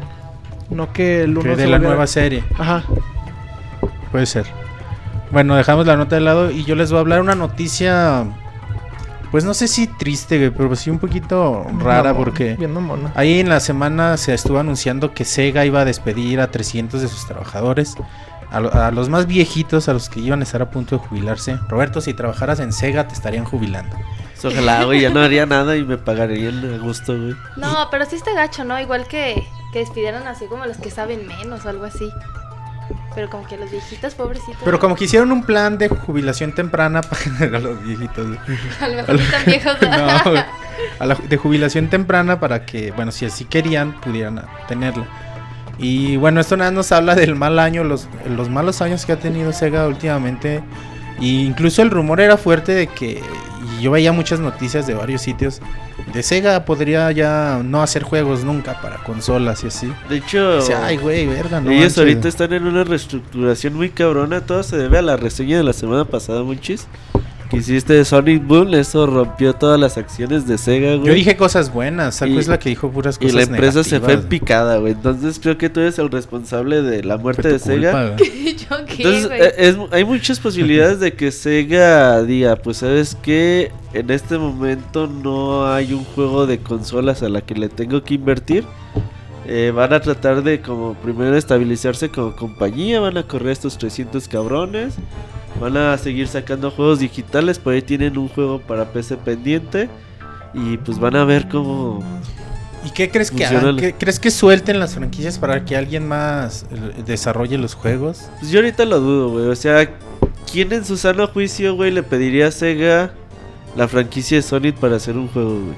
no 0.69 0.91
que 0.93 1.23
el 1.23 1.31
uno 1.31 1.41
Que 1.43 1.55
se 1.55 1.61
de 1.63 1.67
la 1.67 1.77
nueva 1.79 2.07
serie. 2.07 2.43
Ajá. 2.57 2.83
Puede 4.11 4.25
ser. 4.25 4.45
Bueno, 5.31 5.55
dejamos 5.55 5.85
la 5.85 5.95
nota 5.95 6.15
de 6.15 6.21
lado 6.21 6.49
y 6.49 6.63
yo 6.63 6.75
les 6.75 6.89
voy 6.89 6.97
a 6.97 7.01
hablar 7.01 7.21
una 7.21 7.35
noticia. 7.35 8.25
Pues 9.31 9.45
no 9.45 9.53
sé 9.53 9.67
si 9.67 9.85
triste, 9.85 10.49
pero 10.49 10.75
sí 10.75 10.89
un 10.89 10.97
poquito 10.97 11.63
rara 11.77 12.15
porque 12.15 12.57
ahí 13.13 13.39
en 13.39 13.47
la 13.49 13.59
semana 13.59 14.17
se 14.17 14.33
estuvo 14.33 14.57
anunciando 14.57 15.13
que 15.13 15.23
Sega 15.23 15.65
iba 15.65 15.81
a 15.81 15.85
despedir 15.85 16.39
a 16.39 16.49
300 16.49 16.99
de 16.99 17.07
sus 17.07 17.27
trabajadores. 17.27 17.95
A, 18.49 18.59
lo- 18.59 18.73
a 18.73 18.89
los 18.89 19.09
más 19.09 19.27
viejitos, 19.27 19.87
a 19.87 19.93
los 19.93 20.09
que 20.09 20.19
iban 20.19 20.39
a 20.39 20.43
estar 20.43 20.63
a 20.63 20.71
punto 20.71 20.97
de 20.97 21.05
jubilarse. 21.07 21.59
Roberto, 21.69 22.01
si 22.01 22.15
trabajaras 22.15 22.59
en 22.59 22.73
Sega 22.73 23.07
te 23.07 23.13
estarían 23.13 23.45
jubilando. 23.45 23.95
Pues 24.41 24.53
Ojalá, 24.53 24.83
güey, 24.85 25.01
ya 25.01 25.09
no 25.09 25.19
haría 25.21 25.45
nada 25.45 25.75
y 25.75 25.83
me 25.83 25.97
pagarían 25.97 26.73
a 26.73 26.77
gusto, 26.77 27.17
güey. 27.17 27.35
No, 27.57 27.87
pero 27.91 28.05
sí 28.05 28.15
está 28.15 28.33
gacho, 28.33 28.63
¿no? 28.63 28.79
Igual 28.79 29.07
que, 29.07 29.43
que 29.73 29.79
despidieran 29.79 30.27
así 30.27 30.45
como 30.45 30.65
los 30.65 30.77
que 30.77 30.89
saben 30.91 31.27
menos 31.27 31.65
o 31.65 31.69
algo 31.69 31.85
así. 31.85 32.09
Pero 33.15 33.29
como 33.29 33.45
que 33.47 33.57
los 33.57 33.69
viejitos, 33.69 34.15
pobrecitos. 34.15 34.57
Pero 34.63 34.79
como 34.79 34.95
que 34.95 35.05
hicieron 35.05 35.31
un 35.31 35.43
plan 35.43 35.77
de 35.77 35.89
jubilación 35.89 36.53
temprana 36.53 37.01
para 37.01 37.59
los 37.59 37.83
viejitos. 37.83 38.25
güey. 38.27 38.39
A 38.81 38.87
lo 38.87 38.95
mejor 38.95 39.15
están 39.15 39.45
viejos. 39.45 39.77
No, 39.81 40.31
güey. 40.31 40.43
A 40.99 41.05
la- 41.05 41.15
de 41.15 41.37
jubilación 41.37 41.89
temprana 41.89 42.39
para 42.39 42.65
que, 42.65 42.91
bueno, 42.91 43.11
si 43.11 43.25
así 43.25 43.45
querían, 43.45 43.99
pudieran 43.99 44.45
tenerla. 44.67 45.05
Y 45.77 46.17
bueno, 46.17 46.39
esto 46.41 46.55
nada 46.57 46.71
nos 46.71 46.91
habla 46.91 47.15
del 47.15 47.35
mal 47.35 47.57
año, 47.59 47.83
los, 47.83 48.07
los 48.27 48.49
malos 48.49 48.81
años 48.81 49.05
que 49.05 49.13
ha 49.13 49.19
tenido 49.19 49.51
Sega 49.53 49.87
últimamente. 49.87 50.61
Y 51.19 51.45
incluso 51.45 51.81
el 51.81 51.89
rumor 51.91 52.21
era 52.21 52.37
fuerte 52.37 52.73
de 52.73 52.87
que, 52.87 53.21
y 53.79 53.83
yo 53.83 53.91
veía 53.91 54.11
muchas 54.11 54.39
noticias 54.39 54.85
de 54.85 54.93
varios 54.93 55.21
sitios, 55.21 55.61
de 56.13 56.21
Sega 56.23 56.65
podría 56.65 57.11
ya 57.11 57.61
no 57.63 57.81
hacer 57.81 58.03
juegos 58.03 58.43
nunca 58.43 58.81
para 58.81 58.97
consolas 59.03 59.63
y 59.63 59.67
así. 59.67 59.91
De 60.09 60.17
hecho, 60.17 60.57
Dice, 60.57 60.75
ay, 60.75 60.97
güey, 60.97 61.25
verga, 61.27 61.59
no. 61.61 61.69
ellos 61.71 61.81
manches". 61.81 61.97
ahorita 61.97 62.27
están 62.27 62.53
en 62.53 62.67
una 62.67 62.83
reestructuración 62.83 63.73
muy 63.75 63.89
cabrona. 63.89 64.41
Todo 64.41 64.63
se 64.63 64.77
debe 64.77 64.97
a 64.97 65.01
la 65.01 65.17
reseña 65.17 65.57
de 65.57 65.63
la 65.63 65.73
semana 65.73 66.05
pasada, 66.05 66.43
Monchis. 66.43 66.87
Que 67.49 67.57
hiciste 67.57 67.93
de 67.93 68.05
Sonic 68.05 68.45
Boom. 68.45 68.75
Eso 68.75 69.07
rompió 69.07 69.53
todas 69.53 69.79
las 69.79 69.97
acciones 69.97 70.45
de 70.45 70.57
Sega, 70.59 70.95
güey. 70.95 71.07
Yo 71.07 71.13
dije 71.13 71.35
cosas 71.35 71.73
buenas, 71.73 72.15
Saco 72.15 72.33
Y- 72.33 72.37
es 72.37 72.47
la 72.47 72.59
que 72.59 72.69
dijo 72.69 72.91
puras 72.91 73.15
Y 73.19 73.25
cosas 73.25 73.35
la 73.35 73.41
empresa 73.41 73.83
se 73.83 73.99
fue 73.99 74.13
en 74.13 74.23
picada, 74.23 74.77
güey. 74.77 74.93
Entonces 74.93 75.39
creo 75.41 75.57
que 75.57 75.69
tú 75.69 75.79
eres 75.79 75.97
el 75.97 76.11
responsable 76.11 76.83
de 76.83 77.03
la 77.03 77.17
muerte 77.17 77.47
de 77.47 77.57
Sega. 77.59 77.91
culpa, 77.91 78.15
güey. 78.17 78.55
¿Yo 78.69 78.85
qué, 78.85 78.93
Entonces, 78.97 79.27
güey? 79.27 79.41
eh, 79.41 79.53
es- 79.57 79.77
hay 79.91 80.05
muchas 80.05 80.39
posibilidades 80.39 80.99
de 80.99 81.13
que 81.13 81.31
Sega 81.31 82.21
diga, 82.23 82.55
pues 82.57 82.77
sabes 82.77 83.15
que 83.15 83.71
en 83.93 84.11
este 84.11 84.37
momento 84.37 85.07
no 85.07 85.65
hay 85.73 85.93
un 85.93 86.03
juego 86.03 86.45
de 86.45 86.59
consolas 86.59 87.23
a 87.23 87.29
la 87.29 87.41
que 87.41 87.55
le 87.55 87.69
tengo 87.69 88.03
que 88.03 88.13
invertir. 88.13 88.63
Eh, 89.47 89.71
van 89.75 89.91
a 89.93 89.99
tratar 89.99 90.43
de 90.43 90.61
como 90.61 90.93
primero 90.93 91.35
estabilizarse 91.35 92.09
como 92.09 92.35
compañía, 92.35 92.99
van 92.99 93.17
a 93.17 93.23
correr 93.23 93.49
estos 93.53 93.79
300 93.79 94.27
cabrones, 94.27 94.93
van 95.59 95.77
a 95.77 95.97
seguir 95.97 96.27
sacando 96.27 96.71
juegos 96.71 96.99
digitales, 96.99 97.59
por 97.59 97.73
ahí 97.73 97.81
tienen 97.81 98.17
un 98.17 98.27
juego 98.29 98.59
para 98.59 98.91
PC 98.91 99.17
pendiente 99.17 99.89
y 100.53 100.77
pues 100.77 100.99
van 100.99 101.15
a 101.15 101.25
ver 101.25 101.47
cómo... 101.49 102.03
¿Y 102.85 102.91
qué 102.91 103.09
crees 103.09 103.29
que 103.29 103.45
hagan? 103.45 103.75
la- 103.75 103.81
¿Qué- 103.81 103.93
¿Crees 103.93 104.19
que 104.19 104.31
suelten 104.31 104.79
las 104.79 104.93
franquicias 104.95 105.37
para 105.37 105.65
que 105.65 105.75
alguien 105.75 106.07
más 106.07 106.65
eh, 106.71 107.03
desarrolle 107.05 107.57
los 107.57 107.73
juegos? 107.73 108.29
Pues 108.39 108.51
yo 108.51 108.59
ahorita 108.59 108.85
lo 108.85 108.99
dudo, 109.01 109.29
güey. 109.31 109.47
O 109.47 109.55
sea, 109.55 109.89
¿quién 110.49 110.71
en 110.71 110.85
su 110.85 110.95
sano 110.95 111.27
juicio, 111.27 111.75
güey, 111.75 111.91
le 111.91 112.03
pediría 112.03 112.47
a 112.47 112.51
Sega 112.51 113.11
la 113.75 113.87
franquicia 113.89 114.37
de 114.37 114.43
Sonic 114.43 114.75
para 114.77 114.95
hacer 114.95 115.17
un 115.17 115.27
juego, 115.27 115.49
güey? 115.55 115.75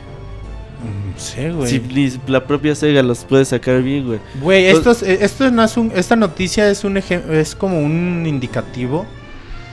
Mm, 0.84 1.12
No 1.14 1.20
sé, 1.20 1.52
güey. 1.52 1.70
Si 1.72 1.80
ni 1.80 2.12
la 2.32 2.46
propia 2.46 2.76
Sega 2.76 3.02
los 3.02 3.24
puede 3.26 3.46
sacar 3.46 3.82
bien, 3.82 4.06
güey. 4.06 4.20
Güey, 4.40 4.66
Pues- 4.72 4.78
esto, 4.78 4.92
es- 4.92 5.02
eh, 5.04 5.18
esto 5.26 5.50
no 5.50 5.64
es 5.64 5.78
un, 5.78 5.92
esta 5.96 6.16
noticia 6.16 6.70
es 6.70 6.84
un 6.84 6.98
es 6.98 7.56
como 7.56 7.80
un 7.80 8.26
indicativo 8.28 9.08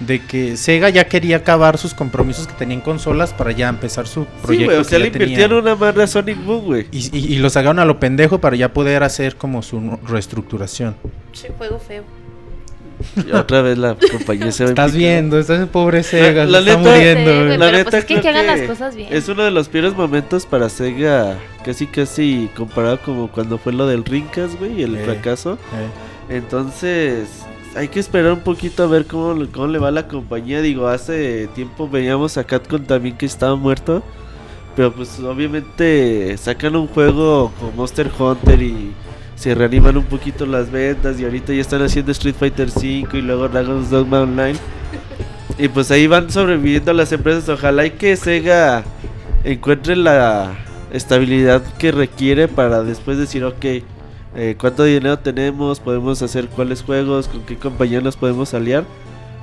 de 0.00 0.20
que 0.20 0.56
Sega 0.56 0.88
ya 0.90 1.04
quería 1.08 1.38
acabar 1.38 1.76
sus 1.78 1.92
compromisos 1.94 2.46
que 2.46 2.52
tenía 2.54 2.74
en 2.74 2.80
consolas 2.80 3.32
para 3.34 3.50
ya 3.52 3.68
empezar 3.68 4.06
su 4.06 4.22
Sí, 4.22 4.28
proyecto. 4.42 4.66
güey. 4.72 4.78
O 4.80 4.84
sea, 4.84 4.98
le 4.98 5.10
tenía. 5.10 5.26
invirtieron 5.26 5.62
una 5.62 5.74
madre 5.74 6.04
a 6.04 6.06
Sonic 6.06 6.42
Boom, 6.44 6.64
güey. 6.66 6.86
y, 6.92 7.16
y, 7.18 7.34
y 7.34 7.38
lo 7.38 7.50
sacaron 7.50 7.78
a 7.80 7.84
lo 7.84 7.98
pendejo 7.98 8.38
para 8.40 8.54
ya 8.56 8.72
poder 8.72 9.02
hacer 9.02 9.36
como 9.36 9.62
su 9.62 9.98
reestructuración. 10.06 10.94
Che, 11.32 11.48
juego 11.56 11.78
feo. 11.78 12.04
Y 13.16 13.30
otra 13.32 13.62
vez 13.62 13.78
la 13.78 13.94
compañía 14.10 14.50
se 14.50 14.64
va 14.64 14.70
a 14.70 14.72
Estás 14.72 14.92
viendo, 14.92 15.38
estás 15.38 15.68
pobre 15.68 16.02
Sega, 16.02 16.44
la 16.46 16.60
se 16.62 16.70
está 16.70 16.80
neta- 16.82 16.90
muriendo. 16.90 17.30
Sí, 17.30 17.36
güey. 17.36 17.48
La 17.58 17.66
pero 17.66 17.78
neta 17.78 17.90
pues 17.90 17.94
es 18.02 18.04
que 18.06 18.20
que 18.20 18.28
hagan 18.28 18.46
las 18.48 18.60
cosas 18.62 18.96
bien. 18.96 19.08
Es 19.12 19.28
uno 19.28 19.44
de 19.44 19.50
los 19.52 19.68
peores 19.68 19.94
momentos 19.94 20.46
para 20.46 20.68
Sega. 20.68 21.38
Casi, 21.64 21.86
casi 21.86 22.50
comparado 22.56 22.98
como 23.00 23.28
cuando 23.30 23.56
fue 23.58 23.72
lo 23.72 23.86
del 23.86 24.04
Rincas, 24.04 24.56
güey, 24.58 24.80
y 24.80 24.82
el 24.82 24.96
Eh. 24.96 25.04
fracaso. 25.04 25.58
Eh, 26.30 26.36
Entonces, 26.36 27.28
hay 27.74 27.88
que 27.88 28.00
esperar 28.00 28.32
un 28.32 28.40
poquito 28.40 28.82
a 28.82 28.86
ver 28.86 29.06
cómo, 29.06 29.46
cómo 29.52 29.66
le 29.66 29.78
va 29.78 29.88
a 29.88 29.92
la 29.92 30.08
compañía. 30.08 30.60
Digo, 30.60 30.88
hace 30.88 31.48
tiempo 31.54 31.88
veíamos 31.88 32.36
a 32.36 32.44
Capcom 32.44 32.84
también 32.84 33.16
que 33.16 33.26
estaba 33.26 33.56
muerto. 33.56 34.02
Pero 34.76 34.92
pues 34.92 35.18
obviamente 35.20 36.36
sacan 36.38 36.76
un 36.76 36.86
juego 36.86 37.52
con 37.60 37.74
Monster 37.76 38.10
Hunter 38.16 38.62
y 38.62 38.92
se 39.34 39.54
reaniman 39.54 39.96
un 39.96 40.04
poquito 40.04 40.46
las 40.46 40.70
ventas. 40.70 41.18
Y 41.20 41.24
ahorita 41.24 41.52
ya 41.52 41.60
están 41.60 41.82
haciendo 41.82 42.12
Street 42.12 42.36
Fighter 42.38 42.70
5 42.70 43.16
y 43.16 43.22
luego 43.22 43.48
Dragon's 43.48 43.90
Dogma 43.90 44.20
Online. 44.20 44.58
Y 45.58 45.68
pues 45.68 45.90
ahí 45.90 46.06
van 46.06 46.30
sobreviviendo 46.30 46.92
las 46.92 47.10
empresas. 47.12 47.48
Ojalá 47.48 47.86
y 47.86 47.90
que 47.92 48.16
Sega 48.16 48.84
encuentre 49.44 49.96
la 49.96 50.56
estabilidad 50.92 51.62
que 51.74 51.92
requiere 51.92 52.48
para 52.48 52.82
después 52.82 53.18
decir, 53.18 53.44
ok, 53.44 53.64
eh, 54.36 54.56
cuánto 54.58 54.84
dinero 54.84 55.18
tenemos, 55.18 55.80
podemos 55.80 56.22
hacer 56.22 56.46
cuáles 56.48 56.82
juegos, 56.82 57.28
con 57.28 57.42
qué 57.42 57.56
compañía 57.56 58.00
nos 58.00 58.16
podemos 58.16 58.54
aliar 58.54 58.84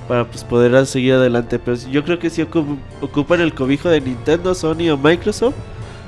para 0.08 0.24
pues 0.24 0.44
poder 0.44 0.86
seguir 0.86 1.14
adelante. 1.14 1.58
Pero 1.58 1.76
yo 1.90 2.04
creo 2.04 2.18
que 2.18 2.28
ocu- 2.28 2.78
ocupan 3.00 3.40
el 3.40 3.54
cobijo 3.54 3.88
de 3.88 4.00
Nintendo, 4.00 4.54
Sony 4.54 4.90
o 4.92 4.96
Microsoft 4.96 5.54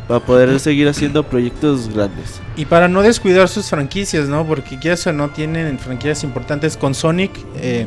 para 0.06 0.20
poder 0.20 0.58
seguir 0.60 0.88
haciendo 0.88 1.22
proyectos 1.22 1.92
grandes. 1.92 2.40
Y 2.56 2.64
para 2.64 2.88
no 2.88 3.02
descuidar 3.02 3.48
sus 3.48 3.68
franquicias, 3.68 4.28
¿no? 4.28 4.46
Porque 4.46 4.78
quieras 4.78 5.06
o 5.06 5.12
no 5.12 5.28
tienen 5.30 5.78
franquicias 5.78 6.24
importantes 6.24 6.76
con 6.76 6.94
Sonic. 6.94 7.32
Eh, 7.56 7.86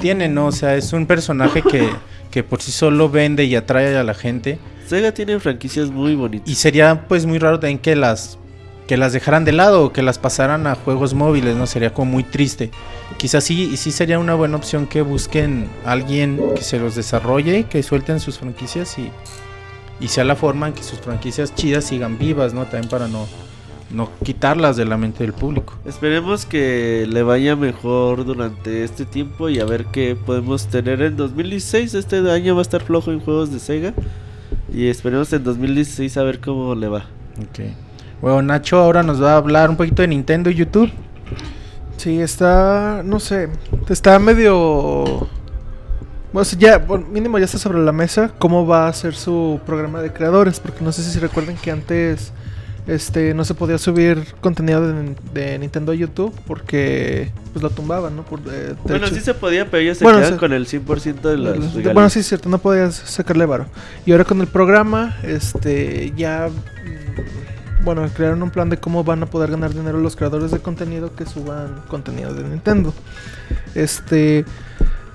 tienen, 0.00 0.34
¿no? 0.34 0.46
O 0.46 0.52
sea, 0.52 0.76
es 0.76 0.92
un 0.92 1.06
personaje 1.06 1.62
que, 1.62 1.88
que 2.30 2.44
por 2.44 2.60
sí 2.62 2.70
solo 2.70 3.08
vende 3.08 3.44
y 3.46 3.56
atrae 3.56 3.96
a 3.96 4.04
la 4.04 4.14
gente. 4.14 4.58
Sega 4.86 5.10
tiene 5.12 5.40
franquicias 5.40 5.90
muy 5.90 6.14
bonitas. 6.14 6.48
Y 6.48 6.54
sería 6.54 7.08
pues 7.08 7.26
muy 7.26 7.38
raro 7.38 7.58
también 7.58 7.78
que 7.78 7.96
las 7.96 8.38
que 8.86 8.96
las 8.96 9.12
dejaran 9.12 9.44
de 9.44 9.52
lado 9.52 9.84
o 9.84 9.92
que 9.92 10.02
las 10.02 10.18
pasaran 10.18 10.66
a 10.66 10.74
juegos 10.74 11.14
móviles, 11.14 11.56
¿no? 11.56 11.66
Sería 11.66 11.92
como 11.92 12.12
muy 12.12 12.22
triste. 12.22 12.70
Quizás 13.16 13.44
sí, 13.44 13.70
y 13.72 13.76
sí 13.76 13.90
sería 13.90 14.18
una 14.18 14.34
buena 14.34 14.56
opción 14.56 14.86
que 14.86 15.02
busquen 15.02 15.68
a 15.84 15.92
alguien 15.92 16.40
que 16.54 16.62
se 16.62 16.78
los 16.78 16.94
desarrolle, 16.94 17.64
que 17.64 17.82
suelten 17.82 18.20
sus 18.20 18.38
franquicias 18.38 18.98
y, 18.98 19.10
y 20.00 20.08
sea 20.08 20.24
la 20.24 20.36
forma 20.36 20.68
en 20.68 20.74
que 20.74 20.82
sus 20.82 21.00
franquicias 21.00 21.54
chidas 21.54 21.84
sigan 21.84 22.18
vivas, 22.18 22.54
¿no? 22.54 22.64
También 22.64 22.88
para 22.88 23.08
no, 23.08 23.26
no 23.90 24.10
quitarlas 24.24 24.76
de 24.76 24.84
la 24.84 24.96
mente 24.96 25.24
del 25.24 25.32
público. 25.32 25.74
Esperemos 25.84 26.46
que 26.46 27.06
le 27.08 27.22
vaya 27.22 27.56
mejor 27.56 28.24
durante 28.24 28.84
este 28.84 29.04
tiempo 29.04 29.48
y 29.48 29.60
a 29.60 29.64
ver 29.64 29.86
qué 29.86 30.16
podemos 30.16 30.66
tener 30.66 31.02
en 31.02 31.16
2016. 31.16 31.94
Este 31.94 32.30
año 32.30 32.54
va 32.54 32.60
a 32.60 32.62
estar 32.62 32.82
flojo 32.82 33.12
en 33.12 33.20
juegos 33.20 33.52
de 33.52 33.58
Sega. 33.58 33.94
Y 34.72 34.88
esperemos 34.88 35.32
en 35.32 35.44
2016 35.44 36.16
a 36.16 36.22
ver 36.22 36.40
cómo 36.40 36.74
le 36.74 36.88
va. 36.88 37.06
Bueno, 38.20 38.42
Nacho 38.42 38.78
ahora 38.78 39.02
nos 39.02 39.22
va 39.22 39.32
a 39.34 39.36
hablar 39.36 39.70
un 39.70 39.76
poquito 39.76 40.02
de 40.02 40.08
Nintendo 40.08 40.50
y 40.50 40.54
YouTube. 40.54 40.90
Sí, 41.96 42.20
está, 42.20 43.02
no 43.04 43.18
sé, 43.20 43.48
está 43.88 44.18
medio... 44.18 45.28
Bueno, 46.32 46.48
ya, 46.58 46.78
bueno, 46.78 47.06
mínimo 47.10 47.38
ya 47.38 47.46
está 47.46 47.56
sobre 47.56 47.78
la 47.78 47.92
mesa 47.92 48.30
cómo 48.38 48.66
va 48.66 48.88
a 48.88 48.92
ser 48.92 49.14
su 49.14 49.58
programa 49.64 50.02
de 50.02 50.12
creadores, 50.12 50.60
porque 50.60 50.84
no 50.84 50.92
sé 50.92 51.02
si 51.02 51.10
se 51.10 51.20
recuerdan 51.20 51.56
que 51.56 51.70
antes 51.70 52.32
este 52.86 53.32
no 53.34 53.44
se 53.44 53.54
podía 53.54 53.78
subir 53.78 54.22
contenido 54.40 54.86
de, 54.92 55.16
de 55.32 55.58
Nintendo 55.58 55.90
a 55.92 55.94
YouTube 55.94 56.32
porque 56.46 57.32
pues 57.52 57.62
lo 57.62 57.70
tumbaban, 57.70 58.14
¿no? 58.16 58.22
Por, 58.24 58.40
eh, 58.50 58.74
Bueno, 58.84 59.06
hecho- 59.06 59.14
sí 59.14 59.20
se 59.22 59.32
podía, 59.34 59.70
pero 59.70 59.82
ellos 59.82 59.96
se 59.98 60.04
Bueno, 60.04 60.18
quedan 60.18 60.34
se- 60.34 60.38
con 60.38 60.52
el 60.52 60.66
100% 60.66 61.30
de 61.30 61.38
las 61.38 61.56
los- 61.56 61.66
regalías. 61.72 61.94
bueno, 61.94 62.10
sí 62.10 62.18
es 62.20 62.26
cierto, 62.28 62.48
no 62.50 62.58
podías 62.58 62.94
sacarle 62.94 63.46
varo. 63.46 63.66
Y 64.04 64.12
ahora 64.12 64.24
con 64.24 64.40
el 64.42 64.46
programa, 64.46 65.16
este, 65.22 66.12
ya, 66.16 66.48
bueno, 67.86 68.04
crearon 68.12 68.42
un 68.42 68.50
plan 68.50 68.68
de 68.68 68.78
cómo 68.78 69.04
van 69.04 69.22
a 69.22 69.26
poder 69.26 69.52
ganar 69.52 69.72
dinero 69.72 70.00
los 70.00 70.16
creadores 70.16 70.50
de 70.50 70.58
contenido 70.58 71.14
que 71.14 71.24
suban 71.24 71.82
contenido 71.86 72.34
de 72.34 72.42
Nintendo. 72.42 72.92
Este, 73.76 74.44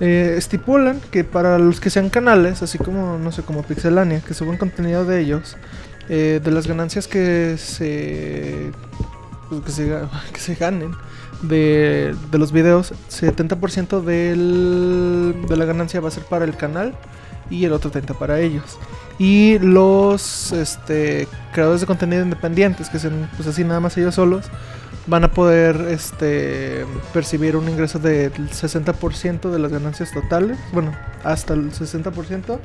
eh, 0.00 0.34
estipulan 0.38 0.98
que 1.10 1.22
para 1.22 1.58
los 1.58 1.80
que 1.80 1.90
sean 1.90 2.08
canales, 2.08 2.62
así 2.62 2.78
como, 2.78 3.18
no 3.18 3.30
sé, 3.30 3.42
como 3.42 3.62
Pixelania, 3.62 4.22
que 4.22 4.32
suban 4.32 4.56
contenido 4.56 5.04
de 5.04 5.20
ellos, 5.20 5.58
eh, 6.08 6.40
de 6.42 6.50
las 6.50 6.66
ganancias 6.66 7.06
que 7.06 7.56
se, 7.58 8.70
pues, 9.50 9.60
que 9.60 9.70
se, 9.70 10.00
que 10.32 10.40
se 10.40 10.54
ganen 10.54 10.92
de, 11.42 12.16
de 12.30 12.38
los 12.38 12.52
videos, 12.52 12.94
70% 13.10 14.00
del, 14.00 15.44
de 15.46 15.56
la 15.58 15.66
ganancia 15.66 16.00
va 16.00 16.08
a 16.08 16.10
ser 16.10 16.24
para 16.24 16.46
el 16.46 16.56
canal 16.56 16.94
y 17.52 17.64
el 17.64 17.72
otro 17.72 17.92
30% 17.92 18.16
para 18.16 18.40
ellos. 18.40 18.78
Y 19.18 19.58
los 19.58 20.52
este, 20.52 21.28
creadores 21.52 21.82
de 21.82 21.86
contenido 21.86 22.22
independientes, 22.22 22.88
que 22.88 22.98
son 22.98 23.28
pues 23.36 23.46
así 23.46 23.62
nada 23.62 23.78
más 23.78 23.96
ellos 23.96 24.14
solos, 24.14 24.46
van 25.06 25.24
a 25.24 25.30
poder 25.30 25.76
este, 25.90 26.86
percibir 27.12 27.56
un 27.56 27.68
ingreso 27.68 27.98
del 27.98 28.32
60% 28.32 29.50
de 29.50 29.58
las 29.58 29.70
ganancias 29.70 30.12
totales, 30.12 30.58
bueno, 30.72 30.92
hasta 31.24 31.54
el 31.54 31.72
60%. 31.72 32.58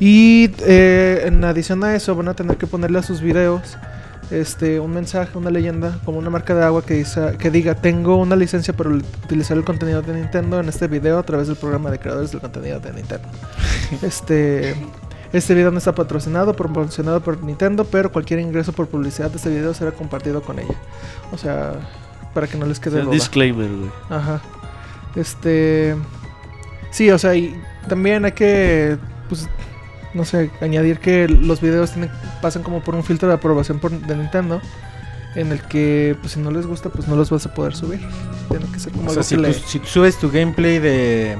Y 0.00 0.50
eh, 0.60 1.22
en 1.26 1.44
adición 1.44 1.84
a 1.84 1.94
eso 1.94 2.14
van 2.16 2.28
a 2.28 2.34
tener 2.34 2.56
que 2.56 2.66
ponerle 2.66 2.98
a 2.98 3.02
sus 3.02 3.20
videos 3.20 3.76
este, 4.32 4.80
un 4.80 4.92
mensaje, 4.92 5.36
una 5.36 5.50
leyenda, 5.50 5.98
como 6.04 6.18
una 6.18 6.30
marca 6.30 6.54
de 6.54 6.64
agua 6.64 6.84
que, 6.84 6.94
dice, 6.94 7.36
que 7.38 7.50
diga, 7.50 7.74
tengo 7.74 8.16
una 8.16 8.34
licencia 8.34 8.74
para 8.74 8.90
utilizar 8.90 9.56
el 9.56 9.64
contenido 9.64 10.00
de 10.02 10.14
Nintendo 10.14 10.58
en 10.58 10.68
este 10.68 10.88
video 10.88 11.18
a 11.18 11.22
través 11.22 11.48
del 11.48 11.56
programa 11.56 11.90
de 11.90 11.98
creadores 11.98 12.32
del 12.32 12.40
contenido 12.40 12.80
de 12.80 12.92
Nintendo. 12.92 13.28
este, 14.02 14.74
este 15.32 15.54
video 15.54 15.70
no 15.70 15.78
está 15.78 15.94
patrocinado, 15.94 16.54
promocionado 16.56 17.20
por 17.20 17.42
Nintendo, 17.42 17.84
pero 17.84 18.10
cualquier 18.10 18.40
ingreso 18.40 18.72
por 18.72 18.88
publicidad 18.88 19.30
de 19.30 19.36
este 19.36 19.50
video 19.50 19.74
será 19.74 19.92
compartido 19.92 20.42
con 20.42 20.58
ella. 20.58 20.76
O 21.30 21.38
sea, 21.38 21.74
para 22.32 22.46
que 22.46 22.56
no 22.56 22.66
les 22.66 22.80
quede 22.80 23.02
duda. 23.02 23.12
disclaimer, 23.12 23.68
güey. 23.68 23.90
Ajá. 24.08 24.40
Este. 25.14 25.94
Sí, 26.90 27.10
o 27.10 27.18
sea, 27.18 27.34
y 27.34 27.54
también 27.88 28.24
hay 28.24 28.32
que. 28.32 28.96
Pues. 29.28 29.48
No 30.14 30.24
sé, 30.24 30.50
añadir 30.60 30.98
que 30.98 31.26
los 31.28 31.60
videos 31.60 31.92
tienen, 31.92 32.10
pasan 32.42 32.62
como 32.62 32.82
por 32.82 32.94
un 32.94 33.02
filtro 33.04 33.28
de 33.28 33.34
aprobación 33.34 33.78
por, 33.78 33.90
de 33.92 34.16
Nintendo. 34.16 34.60
En 35.34 35.50
el 35.50 35.62
que, 35.62 36.14
pues 36.20 36.32
si 36.34 36.40
no 36.40 36.50
les 36.50 36.66
gusta, 36.66 36.90
pues 36.90 37.08
no 37.08 37.16
los 37.16 37.30
vas 37.30 37.46
a 37.46 37.54
poder 37.54 37.74
subir. 37.74 38.00
Tiene 38.50 38.66
que 38.70 38.78
ser 38.78 38.92
como 38.92 39.06
O 39.06 39.10
algo 39.10 39.22
sea, 39.22 39.38
que 39.38 39.42
si 39.44 39.50
le- 39.50 39.58
tú, 39.58 39.68
si 39.68 39.78
tú 39.78 39.86
subes 39.86 40.18
tu 40.18 40.30
gameplay 40.30 40.78
de, 40.78 41.38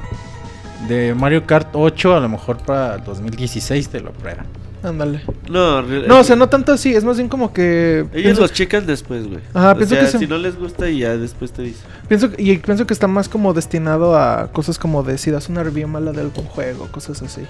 de 0.87 1.13
Mario 1.13 1.45
Kart 1.45 1.69
8, 1.73 2.15
a 2.15 2.19
lo 2.19 2.27
mejor 2.29 2.57
para 2.57 2.95
el 2.95 3.03
2016 3.03 3.89
te 3.89 3.99
lo 3.99 4.09
aprueban. 4.09 4.47
Ándale. 4.81 5.21
No, 5.49 5.81
No, 5.83 6.19
o 6.19 6.23
sea, 6.25 6.35
no 6.35 6.49
tanto 6.49 6.73
así, 6.73 6.93
es 6.93 7.03
más 7.05 7.15
bien 7.17 7.29
como 7.29 7.53
que. 7.53 7.99
Ellos 7.99 8.11
pienso, 8.23 8.41
los 8.41 8.51
checan 8.51 8.85
después, 8.85 9.27
güey. 9.27 9.39
Ajá, 9.53 9.71
o 9.73 9.77
pienso 9.77 9.93
sea, 9.95 10.03
que 10.05 10.11
se- 10.11 10.17
si 10.19 10.27
no 10.27 10.37
les 10.39 10.57
gusta 10.57 10.89
y 10.89 10.99
ya 10.99 11.15
después 11.15 11.51
te 11.53 11.61
dicen. 11.61 11.83
pienso, 12.09 12.29
y 12.37 12.57
pienso 12.57 12.85
que 12.87 12.93
está 12.93 13.07
más 13.07 13.29
como 13.29 13.53
destinado 13.53 14.17
a 14.17 14.51
cosas 14.51 14.79
como 14.79 15.03
de 15.03 15.17
si 15.19 15.29
das 15.31 15.47
una 15.49 15.63
review 15.63 15.87
mala 15.87 16.11
de 16.11 16.21
algún 16.21 16.45
juego, 16.45 16.87
cosas 16.91 17.21
así. 17.21 17.43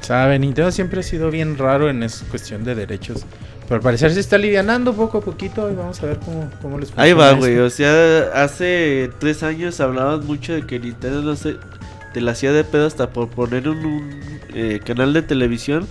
Sabe, 0.00 0.38
Nintendo 0.38 0.70
siempre 0.72 1.00
ha 1.00 1.02
sido 1.02 1.30
bien 1.30 1.56
raro 1.58 1.88
en 1.90 2.02
esa 2.02 2.24
cuestión 2.26 2.64
de 2.64 2.74
derechos. 2.74 3.24
Pero 3.62 3.76
al 3.76 3.82
parecer 3.82 4.12
se 4.12 4.20
está 4.20 4.36
alivianando 4.36 4.92
poco 4.94 5.18
a 5.18 5.20
poquito 5.20 5.70
y 5.70 5.74
vamos 5.76 6.02
a 6.02 6.06
ver 6.06 6.18
cómo, 6.18 6.50
cómo 6.60 6.78
les 6.78 6.88
funciona 6.88 7.02
Ahí 7.04 7.12
va, 7.12 7.32
güey. 7.34 7.58
O 7.58 7.70
sea, 7.70 8.30
hace 8.34 9.10
tres 9.20 9.42
años 9.44 9.78
hablaban 9.80 10.26
mucho 10.26 10.52
de 10.54 10.66
que 10.66 10.80
Nintendo 10.80 11.22
no 11.22 11.36
sé, 11.36 11.56
te 12.12 12.20
la 12.20 12.32
hacía 12.32 12.50
de 12.52 12.64
pedo 12.64 12.86
hasta 12.86 13.10
por 13.10 13.28
poner 13.28 13.64
en 13.68 13.86
un 13.86 14.20
eh, 14.54 14.80
canal 14.84 15.12
de 15.12 15.22
televisión 15.22 15.86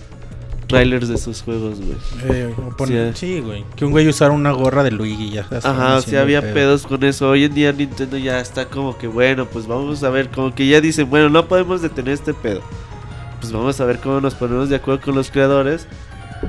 trailers 0.66 1.08
de 1.08 1.18
sus 1.18 1.42
juegos, 1.42 1.78
güey. 1.80 1.96
Eh, 2.30 2.54
pon- 2.76 2.86
Sí, 2.88 2.94
sí, 3.14 3.40
güey. 3.40 3.64
Que 3.74 3.84
un 3.84 3.90
güey 3.90 4.06
usara 4.06 4.30
una 4.32 4.52
gorra 4.52 4.84
de 4.84 4.90
Luigi 4.92 5.30
ya. 5.30 5.46
Ajá, 5.64 5.96
o 5.96 6.00
sea, 6.02 6.20
había 6.20 6.42
pedo. 6.42 6.54
pedos 6.54 6.86
con 6.86 7.02
eso. 7.02 7.30
Hoy 7.30 7.44
en 7.44 7.54
día 7.54 7.72
Nintendo 7.72 8.16
ya 8.18 8.38
está 8.40 8.66
como 8.66 8.96
que, 8.96 9.08
bueno, 9.08 9.46
pues 9.46 9.66
vamos 9.66 10.04
a 10.04 10.10
ver, 10.10 10.28
como 10.28 10.54
que 10.54 10.68
ya 10.68 10.80
dicen, 10.80 11.10
bueno, 11.10 11.28
no 11.28 11.48
podemos 11.48 11.82
detener 11.82 12.14
este 12.14 12.34
pedo. 12.34 12.60
Pues 13.40 13.52
vamos 13.52 13.80
a 13.80 13.84
ver 13.84 13.98
cómo 13.98 14.20
nos 14.20 14.34
ponemos 14.34 14.68
de 14.68 14.76
acuerdo 14.76 15.00
con 15.00 15.14
los 15.14 15.30
creadores 15.30 15.86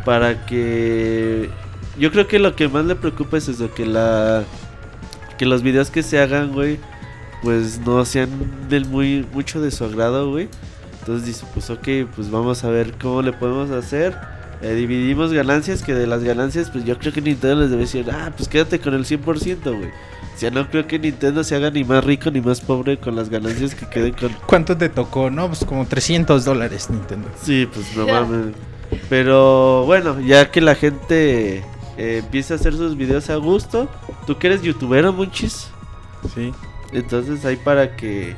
para 0.06 0.46
que... 0.46 1.50
Yo 1.98 2.12
creo 2.12 2.28
que 2.28 2.40
lo 2.40 2.56
que 2.56 2.68
más 2.68 2.86
le 2.86 2.96
preocupa 2.96 3.38
es 3.38 3.48
eso, 3.48 3.74
que 3.74 3.86
la... 3.86 4.44
Que 5.38 5.46
los 5.46 5.64
videos 5.64 5.90
que 5.90 6.04
se 6.04 6.20
hagan, 6.20 6.52
güey, 6.52 6.80
pues 7.42 7.80
no 7.80 8.06
sean 8.06 8.30
del 8.70 8.86
muy 8.86 9.26
mucho 9.34 9.60
de 9.62 9.72
su 9.72 9.86
agrado, 9.86 10.30
güey. 10.30 10.50
Entonces 11.00 11.26
dice, 11.26 11.46
pues 11.54 11.70
ok, 11.70 12.14
pues 12.16 12.30
vamos 12.30 12.64
a 12.64 12.70
ver 12.70 12.94
cómo 13.02 13.22
le 13.22 13.34
podemos 13.34 13.72
hacer. 13.72 14.16
Eh, 14.62 14.76
dividimos 14.76 15.34
ganancias, 15.34 15.82
que 15.82 15.96
de 15.96 16.06
las 16.06 16.24
ganancias, 16.24 16.70
pues 16.70 16.86
yo 16.86 17.00
creo 17.00 17.12
que 17.12 17.22
Nintendo 17.22 17.62
les 17.62 17.72
debe 17.72 17.82
decir, 17.84 18.06
ah, 18.12 18.32
pues 18.38 18.48
quédate 18.48 18.80
con 18.80 18.94
el 18.94 19.06
100%, 19.06 19.64
güey. 19.64 19.90
Sea, 20.36 20.50
no 20.50 20.68
creo 20.70 20.88
que 20.88 20.98
Nintendo 20.98 21.44
se 21.44 21.56
haga 21.56 21.70
ni 21.70 21.84
más 21.84 22.04
rico 22.04 22.32
ni 22.32 22.42
más 22.42 22.62
pobre 22.62 22.98
con 22.98 23.16
las 23.16 23.30
ganancias 23.30 23.76
que 23.76 23.88
queden 23.88 24.14
con... 24.14 24.32
¿Cuánto 24.48 24.76
te 24.76 24.90
tocó? 24.90 25.30
No, 25.30 25.48
pues 25.48 25.64
como 25.66 25.86
300 25.86 26.44
dólares 26.46 26.90
Nintendo. 26.90 27.28
Sí, 27.44 27.68
pues 27.72 27.96
no 27.96 28.08
mames. 28.08 28.56
Pero 29.08 29.86
bueno, 29.86 30.20
ya 30.20 30.50
que 30.50 30.60
la 30.62 30.74
gente 30.76 31.58
eh, 31.98 32.18
empieza 32.24 32.56
a 32.56 32.58
hacer 32.58 32.74
sus 32.74 32.98
videos 32.98 33.30
a 33.30 33.36
gusto, 33.36 33.88
tú 34.26 34.38
que 34.38 34.48
eres 34.48 34.62
youtubero, 34.64 35.14
Munchis, 35.14 35.68
Sí. 36.34 36.52
entonces 36.92 37.46
hay 37.46 37.56
para 37.58 37.96
que 37.96 38.36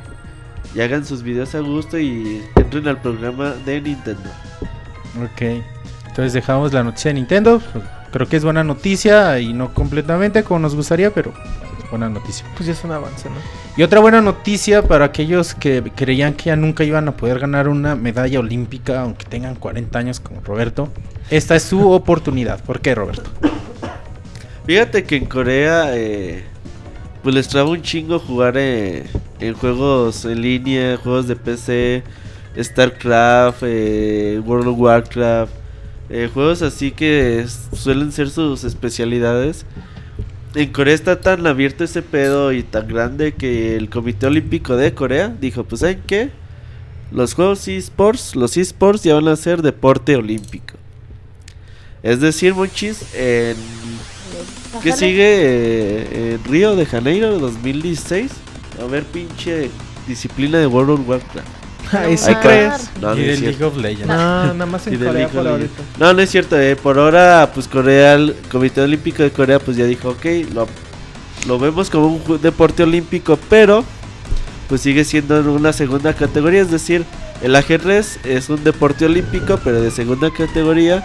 y 0.75 0.81
hagan 0.81 1.05
sus 1.05 1.21
videos 1.23 1.53
a 1.55 1.59
gusto 1.59 1.99
y 1.99 2.41
entren 2.55 2.87
al 2.87 2.99
programa 3.01 3.51
de 3.65 3.79
Nintendo. 3.79 4.29
Ok. 5.23 5.63
Entonces 6.07 6.33
dejamos 6.33 6.73
la 6.73 6.83
noticia 6.83 7.09
de 7.09 7.15
Nintendo. 7.15 7.61
Creo 8.11 8.27
que 8.27 8.37
es 8.37 8.43
buena 8.43 8.63
noticia 8.63 9.39
y 9.39 9.53
no 9.53 9.73
completamente 9.73 10.43
como 10.43 10.59
nos 10.59 10.75
gustaría, 10.75 11.11
pero 11.13 11.33
buena 11.93 12.09
noticia. 12.09 12.45
Pues 12.55 12.65
ya 12.65 12.73
es 12.73 12.83
un 12.83 12.91
avance, 12.91 13.29
¿no? 13.29 13.35
Y 13.77 13.83
otra 13.83 13.99
buena 13.99 14.19
noticia 14.19 14.81
para 14.81 15.05
aquellos 15.05 15.53
que 15.53 15.83
creían 15.95 16.33
que 16.33 16.45
ya 16.45 16.55
nunca 16.55 16.83
iban 16.83 17.07
a 17.07 17.15
poder 17.15 17.37
ganar 17.39 17.67
una 17.67 17.95
medalla 17.95 18.39
olímpica, 18.39 19.01
aunque 19.01 19.25
tengan 19.25 19.53
40 19.55 19.99
años 19.99 20.19
como 20.19 20.41
Roberto. 20.41 20.89
Esta 21.29 21.55
es 21.55 21.63
su 21.63 21.91
oportunidad. 21.91 22.63
¿Por 22.63 22.81
qué, 22.81 22.95
Roberto? 22.95 23.29
Fíjate 24.65 25.03
que 25.03 25.17
en 25.17 25.25
Corea 25.25 25.95
eh, 25.95 26.43
pues 27.21 27.35
les 27.35 27.47
traba 27.47 27.69
un 27.69 27.81
chingo 27.83 28.17
jugar 28.17 28.55
eh, 28.57 29.03
en 29.39 29.53
juegos 29.53 30.25
en 30.25 30.41
línea, 30.41 30.97
juegos 30.97 31.27
de 31.27 31.35
PC, 31.35 32.03
StarCraft, 32.59 33.63
eh, 33.63 34.41
World 34.43 34.67
of 34.67 34.79
Warcraft, 34.79 35.53
eh, 36.09 36.29
juegos 36.33 36.63
así 36.63 36.91
que 36.91 37.45
suelen 37.71 38.11
ser 38.11 38.29
sus 38.29 38.63
especialidades. 38.63 39.65
En 40.55 40.71
Corea 40.71 40.93
está 40.93 41.19
tan 41.19 41.47
abierto 41.47 41.83
ese 41.83 42.01
pedo 42.03 42.51
y 42.51 42.61
tan 42.61 42.87
grande 42.87 43.33
que 43.33 43.75
el 43.75 43.89
Comité 43.89 44.27
Olímpico 44.27 44.75
de 44.75 44.93
Corea 44.93 45.35
dijo, 45.39 45.63
pues 45.63 45.81
¿saben 45.81 46.01
qué? 46.05 46.29
Los 47.11 47.33
juegos 47.33 47.67
esports, 47.67 48.35
los 48.35 48.55
esports 48.57 49.03
ya 49.03 49.15
van 49.15 49.27
a 49.27 49.35
ser 49.35 49.61
deporte 49.61 50.15
olímpico. 50.15 50.75
Es 52.03 52.19
decir, 52.19 52.53
muchis, 52.53 53.03
en 53.15 53.55
¿Qué 54.81 54.91
sigue 54.91 55.23
eh, 55.23 56.33
en 56.33 56.43
Río 56.51 56.75
de 56.75 56.85
Janeiro 56.85 57.39
2016? 57.39 58.31
A 58.81 58.85
ver, 58.85 59.03
pinche 59.03 59.69
disciplina 60.07 60.57
de 60.57 60.67
World 60.67 60.99
of 60.99 61.07
Warcraft. 61.07 61.62
Ahí 61.91 62.17
sí 62.17 62.33
crees. 62.35 62.89
No, 63.01 63.09
no 63.13 63.21
y 63.21 63.23
cierto. 63.37 63.41
League 63.45 63.63
of 63.65 63.77
Legends. 63.77 64.07
No, 64.07 64.15
nada 64.53 64.65
más 64.65 64.87
en 64.87 64.97
Corea 64.97 65.27
por 65.27 65.47
ahorita. 65.47 65.83
No, 65.99 66.13
no 66.13 66.21
es 66.21 66.29
cierto. 66.31 66.59
eh, 66.59 66.75
Por 66.75 66.97
ahora, 66.97 67.51
pues 67.53 67.67
Corea, 67.67 68.13
el 68.15 68.35
Comité 68.51 68.81
Olímpico 68.81 69.23
de 69.23 69.31
Corea, 69.31 69.59
pues 69.59 69.77
ya 69.77 69.85
dijo, 69.85 70.09
ok, 70.09 70.25
lo, 70.53 70.67
lo 71.47 71.59
vemos 71.59 71.89
como 71.89 72.07
un 72.07 72.41
deporte 72.41 72.83
olímpico, 72.83 73.37
pero 73.49 73.83
pues 74.69 74.81
sigue 74.81 75.03
siendo 75.03 75.39
en 75.39 75.47
una 75.49 75.73
segunda 75.73 76.13
categoría. 76.13 76.61
Es 76.61 76.71
decir, 76.71 77.03
el 77.41 77.55
ajedrez 77.55 78.19
es 78.23 78.49
un 78.49 78.63
deporte 78.63 79.05
olímpico, 79.05 79.59
pero 79.63 79.81
de 79.81 79.91
segunda 79.91 80.31
categoría. 80.31 81.03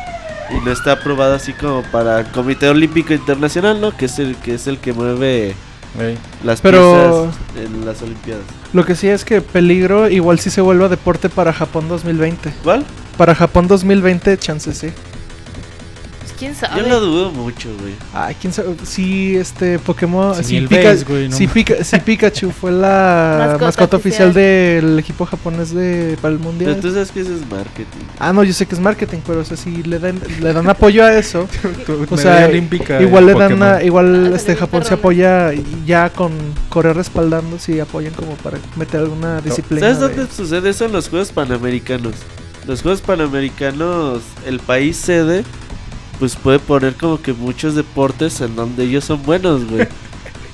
Y 0.51 0.65
no 0.65 0.73
está 0.73 0.93
aprobado 0.93 1.35
así 1.35 1.53
como 1.53 1.83
para 1.83 2.21
el 2.21 2.27
Comité 2.29 2.69
Olímpico 2.71 3.13
Internacional, 3.13 3.83
¿no? 3.83 3.95
Que 3.95 4.07
es 4.07 4.19
el 4.19 4.35
que 4.37 4.55
es 4.55 4.67
el 4.67 4.79
que 4.79 4.95
mueve 4.95 5.55
Güey. 5.95 6.17
las 6.45 6.61
Pero- 6.61 7.31
piezas 7.55 7.67
en 7.75 7.87
las 7.87 8.03
Olimpiadas. 8.03 8.45
Lo 8.73 8.85
que 8.85 8.95
sí 8.95 9.09
es 9.09 9.25
que 9.25 9.41
peligro 9.41 10.09
igual 10.09 10.39
sí 10.39 10.51
se 10.51 10.61
vuelva 10.61 10.89
deporte 10.89 11.29
para 11.29 11.53
Japón 11.53 11.89
2020. 11.89 12.53
¿Cuál? 12.63 12.85
Para 13.17 13.35
Japón 13.35 13.67
2020, 13.69 14.37
chance 14.39 14.73
sí. 14.75 14.91
Quién 16.39 16.55
sabe. 16.55 16.81
Yo 16.83 16.89
lo 16.89 17.01
dudo 17.01 17.31
mucho, 17.33 17.69
güey. 17.81 17.95
Ay, 18.15 18.37
quién 18.41 18.53
sabe. 18.53 18.75
Si 18.85 19.37
este 19.37 19.79
Pokémon. 19.79 20.35
Si 20.37 20.45
Si, 20.45 20.53
ni 20.53 20.59
el 20.59 20.69
Pika- 20.69 20.83
ves, 20.91 21.07
güey, 21.09 21.29
no 21.29 21.37
si, 21.37 21.47
mames. 21.47 21.65
Pika- 21.67 21.83
si 21.85 21.99
Pikachu 22.01 22.51
fue 22.61 22.71
la 22.73 23.37
Mascota 23.39 23.65
mascota, 23.67 23.97
oficial, 23.97 24.29
oficial. 24.31 24.35
del 24.35 24.99
equipo 24.99 25.27
japonés 25.27 25.75
de 25.75 26.17
para 26.23 26.33
el 26.35 26.39
Pero 26.39 26.51
mundial. 26.51 26.81
tú 26.81 26.91
sabes 26.93 27.11
que 27.11 27.21
eso 27.21 27.35
es 27.35 27.41
marketing. 27.51 28.05
Ah, 28.19 28.33
no, 28.33 28.45
yo 28.45 28.53
sé 28.53 28.67
que 28.67 28.75
es 28.75 28.81
marketing, 28.81 29.19
pero 29.27 29.41
o 29.41 29.45
sea, 29.45 29.57
si 29.57 29.83
le 29.83 29.99
dan, 29.99 30.21
le 30.41 30.53
dan 30.53 30.69
apoyo 30.69 31.05
a 31.05 31.13
eso. 31.19 31.49
O 32.11 32.17
sea, 32.17 32.47
olímpica 32.47 33.01
igual 33.03 33.27
le 33.27 33.35
dan, 33.35 33.63
a- 33.63 33.83
igual 33.83 34.31
Ah, 34.33 34.37
este 34.37 34.55
Japón 34.57 34.85
se 34.85 34.95
apoya 34.95 35.51
ya 35.87 36.11
con 36.11 36.33
Corea 36.69 36.93
respaldando, 36.93 37.59
si 37.59 37.81
apoyan 37.81 38.13
como 38.15 38.35
para 38.37 38.59
meter 38.77 39.01
alguna 39.01 39.41
disciplina. 39.41 39.81
¿Sabes 39.95 39.99
de- 40.01 40.09
dónde 40.17 40.33
sucede 40.35 40.71
eso 40.71 40.85
en 40.85 40.93
los 40.93 41.09
Juegos 41.09 41.33
Panamericanos? 41.33 42.15
Los 42.67 42.83
Juegos 42.83 43.01
Panamericanos, 43.01 44.23
el 44.47 44.59
país 44.61 44.97
sede, 44.97 45.45
pues 46.19 46.37
puede 46.37 46.59
poner 46.59 46.95
como 46.95 47.21
que 47.21 47.33
muchos 47.33 47.75
deportes 47.75 48.41
en 48.41 48.57
donde 48.57 48.85
ellos 48.85 49.05
son 49.05 49.23
buenos, 49.23 49.65
güey. 49.69 49.87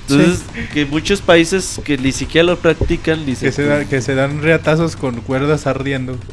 Entonces, 0.07 0.43
que 0.71 0.85
muchos 0.85 1.19
países 1.19 1.81
que 1.83 1.97
ni 1.97 2.11
siquiera 2.11 2.45
lo 2.45 2.57
practican, 2.59 3.25
ni 3.25 3.35
Que 3.35 3.51
se, 3.51 3.63
da- 3.65 3.85
que 3.85 4.03
se 4.03 4.13
dan 4.13 4.39
reatazos 4.43 4.95
con 4.95 5.15
cuerdas 5.21 5.65
ardiendo. 5.65 6.15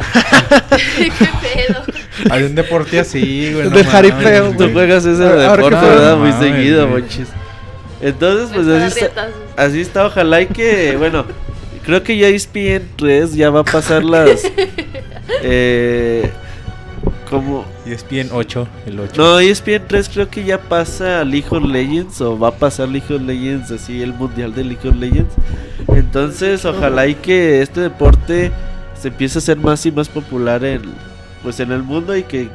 ¿Qué 0.98 1.10
pedo? 1.10 1.82
Hay 2.30 2.42
un 2.42 2.54
deporte 2.54 3.00
así, 3.00 3.50
güey. 3.54 3.70
De 3.70 3.82
no 3.82 3.90
jaripeo, 3.90 4.44
mames, 4.44 4.58
Tú 4.58 4.70
juegas 4.72 5.06
ese 5.06 5.24
Ahora 5.24 5.56
deporte, 5.56 5.76
¿verdad? 5.86 6.16
Muy 6.18 6.30
mames, 6.32 6.54
seguido, 6.54 6.86
güey. 6.88 7.00
monchis. 7.02 7.28
Entonces, 8.02 8.50
pues 8.52 8.66
así 8.68 9.04
está, 9.04 9.28
así 9.56 9.80
está. 9.80 10.04
Ojalá 10.06 10.42
y 10.42 10.46
que, 10.48 10.96
bueno, 10.98 11.24
creo 11.82 12.02
que 12.02 12.18
ya 12.18 12.28
ESPN 12.28 12.82
3 12.96 13.34
ya 13.34 13.48
va 13.48 13.60
a 13.60 13.64
pasar 13.64 14.04
las. 14.04 14.42
eh, 15.42 16.30
como. 17.32 17.64
ESPN 17.86 18.28
8, 18.32 18.68
el 18.86 19.00
8. 19.00 19.12
No, 19.16 19.40
ESPN 19.40 19.82
3 19.88 20.08
creo 20.08 20.30
que 20.30 20.44
ya 20.44 20.58
pasa 20.58 21.20
a 21.20 21.24
League 21.24 21.48
of 21.50 21.64
Legends 21.64 22.20
o 22.20 22.38
va 22.38 22.48
a 22.48 22.52
pasar 22.52 22.88
League 22.88 23.14
of 23.14 23.22
Legends, 23.22 23.70
así 23.70 24.02
el 24.02 24.12
mundial 24.14 24.54
de 24.54 24.64
League 24.64 24.88
of 24.88 24.96
Legends. 24.96 25.34
Entonces, 25.88 26.64
ojalá 26.64 27.06
y 27.06 27.14
que 27.14 27.62
este 27.62 27.80
deporte 27.80 28.52
se 29.00 29.08
empiece 29.08 29.38
a 29.38 29.40
hacer 29.40 29.56
más 29.56 29.84
y 29.84 29.92
más 29.92 30.08
popular 30.08 30.64
en 30.64 30.82
pues 31.42 31.58
en 31.58 31.72
el 31.72 31.82
mundo 31.82 32.16
y 32.16 32.22
que 32.22 32.48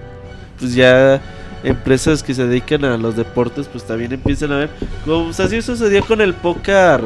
pues 0.57 0.73
ya 0.73 1.21
empresas 1.63 2.23
que 2.23 2.33
se 2.33 2.47
dedican 2.47 2.85
a 2.85 2.97
los 2.97 3.17
deportes 3.17 3.67
pues 3.67 3.85
también 3.85 4.13
empiecen 4.13 4.53
a 4.53 4.57
ver 4.59 4.69
como 5.03 5.25
pues, 5.25 5.41
así 5.41 5.61
sucedió 5.61 6.05
con 6.05 6.21
el 6.21 6.33
póker 6.33 7.01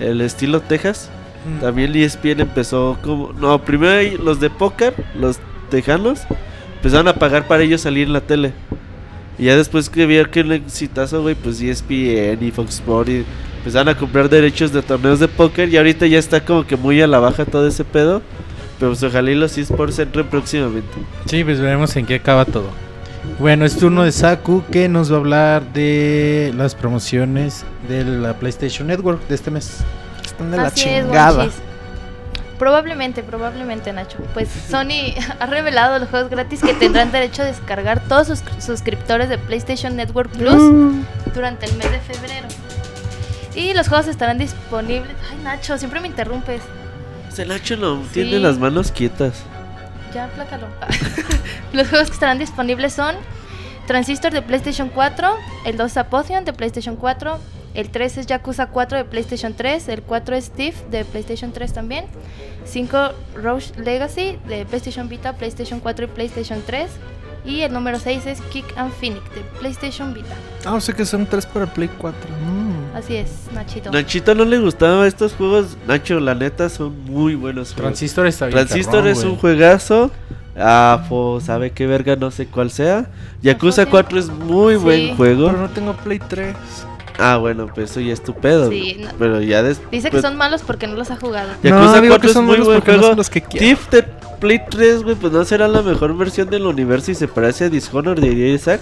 el 0.00 0.20
estilo 0.20 0.60
Texas 0.60 1.10
Mm. 1.46 1.60
también 1.60 1.94
E 1.94 2.04
ESPN 2.04 2.40
empezó 2.40 2.98
como. 3.02 3.32
No, 3.32 3.62
primero 3.62 4.22
los 4.22 4.40
de 4.40 4.50
póker, 4.50 4.94
los 5.14 5.38
tejanos, 5.68 6.22
empezaron 6.76 7.08
a 7.08 7.14
pagar 7.14 7.46
para 7.46 7.62
ellos 7.62 7.80
salir 7.80 8.06
en 8.06 8.12
la 8.12 8.20
tele. 8.20 8.52
Y 9.38 9.44
ya 9.44 9.56
después 9.56 9.90
que 9.90 10.06
vieron 10.06 10.30
que 10.30 10.40
el 10.40 10.52
exitazo, 10.52 11.22
güey, 11.22 11.34
pues 11.34 11.60
ESPN 11.60 12.42
y 12.42 12.50
Fox 12.52 12.76
Sports 12.76 13.10
y 13.10 13.24
empezaron 13.58 13.88
a 13.88 13.96
comprar 13.96 14.28
derechos 14.30 14.72
de 14.72 14.82
torneos 14.82 15.20
de 15.20 15.28
póker. 15.28 15.68
Y 15.68 15.76
ahorita 15.76 16.06
ya 16.06 16.18
está 16.18 16.44
como 16.44 16.66
que 16.66 16.76
muy 16.76 17.00
a 17.02 17.06
la 17.06 17.18
baja 17.18 17.44
todo 17.44 17.66
ese 17.66 17.84
pedo. 17.84 18.22
Pero 18.78 18.92
pues 18.92 19.02
ojalá 19.02 19.30
y 19.30 19.34
los 19.34 19.56
eSports 19.56 19.98
entren 19.98 20.26
próximamente. 20.26 20.88
Sí, 21.26 21.44
pues 21.44 21.60
veremos 21.60 21.94
en 21.96 22.06
qué 22.06 22.16
acaba 22.16 22.44
todo. 22.44 22.70
Bueno, 23.38 23.64
es 23.64 23.76
turno 23.76 24.04
de 24.04 24.12
Saku 24.12 24.62
que 24.70 24.88
nos 24.88 25.10
va 25.10 25.16
a 25.16 25.18
hablar 25.18 25.72
de 25.72 26.52
las 26.56 26.74
promociones 26.74 27.64
de 27.88 28.04
la 28.04 28.34
PlayStation 28.38 28.86
Network 28.88 29.26
de 29.28 29.34
este 29.34 29.50
mes. 29.50 29.78
Están 30.24 30.50
de 30.50 30.56
la 30.58 30.64
Así 30.64 30.88
es, 30.88 31.04
chingada. 31.04 31.34
guanchis. 31.34 31.60
Probablemente, 32.58 33.22
probablemente, 33.22 33.92
Nacho. 33.92 34.18
Pues 34.34 34.48
Sony 34.48 35.14
ha 35.40 35.46
revelado 35.46 35.98
los 35.98 36.08
juegos 36.08 36.30
gratis 36.30 36.60
que 36.62 36.74
tendrán 36.74 37.12
derecho 37.12 37.42
a 37.42 37.44
descargar 37.46 38.00
todos 38.08 38.26
sus 38.28 38.42
suscriptores 38.58 39.28
de 39.28 39.38
PlayStation 39.38 39.96
Network 39.96 40.30
Plus 40.30 40.54
Mm. 40.62 41.04
durante 41.34 41.66
el 41.66 41.76
mes 41.76 41.90
de 41.90 42.00
febrero. 42.00 42.48
Y 43.54 43.72
los 43.74 43.88
juegos 43.88 44.06
estarán 44.06 44.38
disponibles. 44.38 45.14
Ay, 45.30 45.38
Nacho, 45.42 45.78
siempre 45.78 46.00
me 46.00 46.08
interrumpes. 46.08 46.60
Ese 47.30 47.44
Nacho 47.46 47.76
no 47.76 48.02
Sí. 48.04 48.08
tiene 48.14 48.38
las 48.38 48.58
manos 48.58 48.90
quietas. 48.92 49.42
Ya, 50.14 50.28
plácalo. 50.28 50.66
los 51.72 51.88
juegos 51.88 52.08
que 52.08 52.14
estarán 52.14 52.38
disponibles 52.38 52.92
son 52.94 53.14
Transistor 53.86 54.32
de 54.32 54.42
PlayStation 54.42 54.88
4, 54.88 55.28
el 55.64 55.76
2 55.76 55.90
es 55.90 55.96
Apotheon 55.96 56.44
de 56.44 56.52
PlayStation 56.52 56.96
4, 56.96 57.38
el 57.76 57.90
3 57.90 58.18
es 58.18 58.26
Yakuza 58.26 58.66
4 58.68 58.98
de 58.98 59.04
PlayStation 59.04 59.54
3, 59.54 59.88
el 59.88 60.02
4 60.02 60.34
es 60.34 60.50
Thief 60.50 60.74
de 60.90 61.04
PlayStation 61.04 61.52
3 61.52 61.72
también, 61.72 62.06
5 62.64 62.98
Roche 63.36 63.72
Legacy 63.78 64.38
de 64.48 64.64
PlayStation 64.64 65.08
Vita, 65.08 65.34
PlayStation 65.34 65.78
4 65.80 66.06
y 66.06 66.08
PlayStation 66.08 66.62
3, 66.64 66.90
y 67.44 67.60
el 67.60 67.72
número 67.72 68.00
6 68.00 68.26
es 68.26 68.40
Kick 68.50 68.64
and 68.76 68.92
Phoenix 68.92 69.22
de 69.34 69.42
PlayStation 69.60 70.12
Vita. 70.14 70.34
Ah, 70.64 70.74
o 70.74 70.80
sea 70.80 70.94
que 70.94 71.04
son 71.04 71.26
tres 71.26 71.46
para 71.46 71.66
Play 71.66 71.88
4. 71.98 72.18
Mm. 72.30 72.96
Así 72.96 73.16
es, 73.16 73.30
Nachito. 73.54 73.90
Nachito 73.92 74.34
no 74.34 74.44
le 74.44 74.58
gustaban 74.58 75.06
estos 75.06 75.34
juegos. 75.34 75.76
Nacho, 75.86 76.18
la 76.18 76.34
neta, 76.34 76.68
son 76.68 77.04
muy 77.04 77.34
buenos 77.34 77.68
juegos. 77.68 77.82
Transistor 77.82 78.26
está 78.26 78.46
bien. 78.46 78.56
Transistor 78.66 78.94
cabrón, 79.04 79.12
es 79.12 79.22
un 79.22 79.36
juegazo. 79.36 80.10
AFO, 80.58 81.40
sabe 81.40 81.70
qué 81.70 81.86
verga, 81.86 82.16
no 82.16 82.30
sé 82.30 82.46
cuál 82.46 82.70
sea. 82.70 83.06
Yakuza 83.42 83.82
Apotheon. 83.82 84.02
4 84.06 84.18
es 84.18 84.28
muy 84.28 84.74
Sí. 84.74 84.80
buen 84.80 85.16
juego. 85.16 85.46
Pero 85.48 85.58
no 85.60 85.68
tengo 85.68 85.92
Play 85.92 86.18
3. 86.18 86.56
Ah, 87.18 87.36
bueno, 87.38 87.66
pues 87.74 87.90
eso 87.90 88.00
ya 88.00 88.12
es 88.12 88.22
tu 88.22 88.34
pedo. 88.34 88.68
Sí, 88.70 88.96
no. 89.00 89.08
Pero 89.18 89.40
ya 89.40 89.62
des- 89.62 89.80
Dice 89.90 90.08
que 90.08 90.12
pues, 90.12 90.22
son 90.22 90.36
malos 90.36 90.62
porque 90.66 90.86
no 90.86 90.94
los 90.96 91.10
ha 91.10 91.16
jugado. 91.16 91.48
Yakuza 91.62 91.96
no, 91.96 92.00
digo 92.02 92.12
4 92.14 92.20
que 92.20 92.26
es 92.26 92.32
son 92.32 92.44
muy 92.44 92.50
buenos 92.56 92.66
buen 92.68 92.78
porque 92.78 92.92
no 92.92 92.96
juego. 92.98 93.08
son 93.12 93.16
los 93.18 93.30
que 93.30 93.42
quiero. 93.42 93.66
Thief 93.66 93.90
de 93.90 94.02
Play 94.40 94.60
3, 94.70 95.02
güey, 95.02 95.16
pues 95.16 95.32
no 95.32 95.44
será 95.44 95.66
la 95.68 95.80
mejor 95.82 96.16
versión 96.16 96.50
del 96.50 96.66
universo 96.66 97.10
y 97.10 97.14
se 97.14 97.26
parece 97.28 97.64
a 97.64 97.68
Dishonored, 97.70 98.22
diría 98.22 98.52
Isaac. 98.54 98.80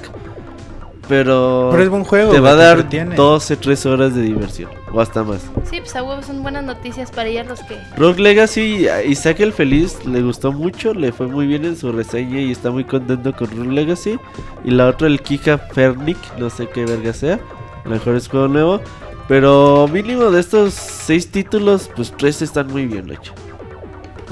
Pero, 1.06 1.68
Pero 1.70 1.82
es 1.82 1.90
buen 1.90 2.02
juego. 2.04 2.32
te 2.32 2.40
va 2.40 2.52
a 2.52 2.54
dar 2.54 2.76
entretiene. 2.78 3.14
12, 3.14 3.56
3 3.56 3.84
horas 3.86 4.14
de 4.14 4.22
diversión. 4.22 4.70
O 4.90 5.00
hasta 5.02 5.22
más. 5.22 5.42
Sí, 5.70 5.80
pues 5.80 5.94
a 5.96 6.02
huevo 6.02 6.22
son 6.22 6.42
buenas 6.42 6.64
noticias 6.64 7.10
para 7.10 7.28
ellos 7.28 7.46
los 7.46 7.60
que... 7.60 7.76
Rogue 7.98 8.22
Legacy, 8.22 8.86
Isaac 9.06 9.40
el 9.40 9.52
Feliz 9.52 9.98
le 10.06 10.22
gustó 10.22 10.50
mucho, 10.52 10.94
le 10.94 11.12
fue 11.12 11.26
muy 11.26 11.46
bien 11.46 11.66
en 11.66 11.76
su 11.76 11.92
reseña 11.92 12.40
y 12.40 12.50
está 12.52 12.70
muy 12.70 12.84
contento 12.84 13.34
con 13.34 13.50
Rogue 13.50 13.72
Legacy. 13.72 14.18
Y 14.64 14.70
la 14.70 14.86
otra, 14.88 15.06
el 15.08 15.20
Kika 15.20 15.58
Fernic, 15.58 16.16
no 16.38 16.48
sé 16.48 16.68
qué 16.72 16.86
verga 16.86 17.12
sea, 17.12 17.38
a 17.84 17.88
lo 17.88 17.94
mejor 17.94 18.16
es 18.16 18.28
juego 18.28 18.48
nuevo. 18.48 18.80
Pero 19.28 19.88
mínimo 19.90 20.30
de 20.30 20.40
estos 20.40 20.74
seis 20.74 21.30
títulos, 21.30 21.90
pues 21.96 22.12
tres 22.16 22.42
están 22.42 22.66
muy 22.66 22.86
bien 22.86 23.10
hechos. 23.10 23.34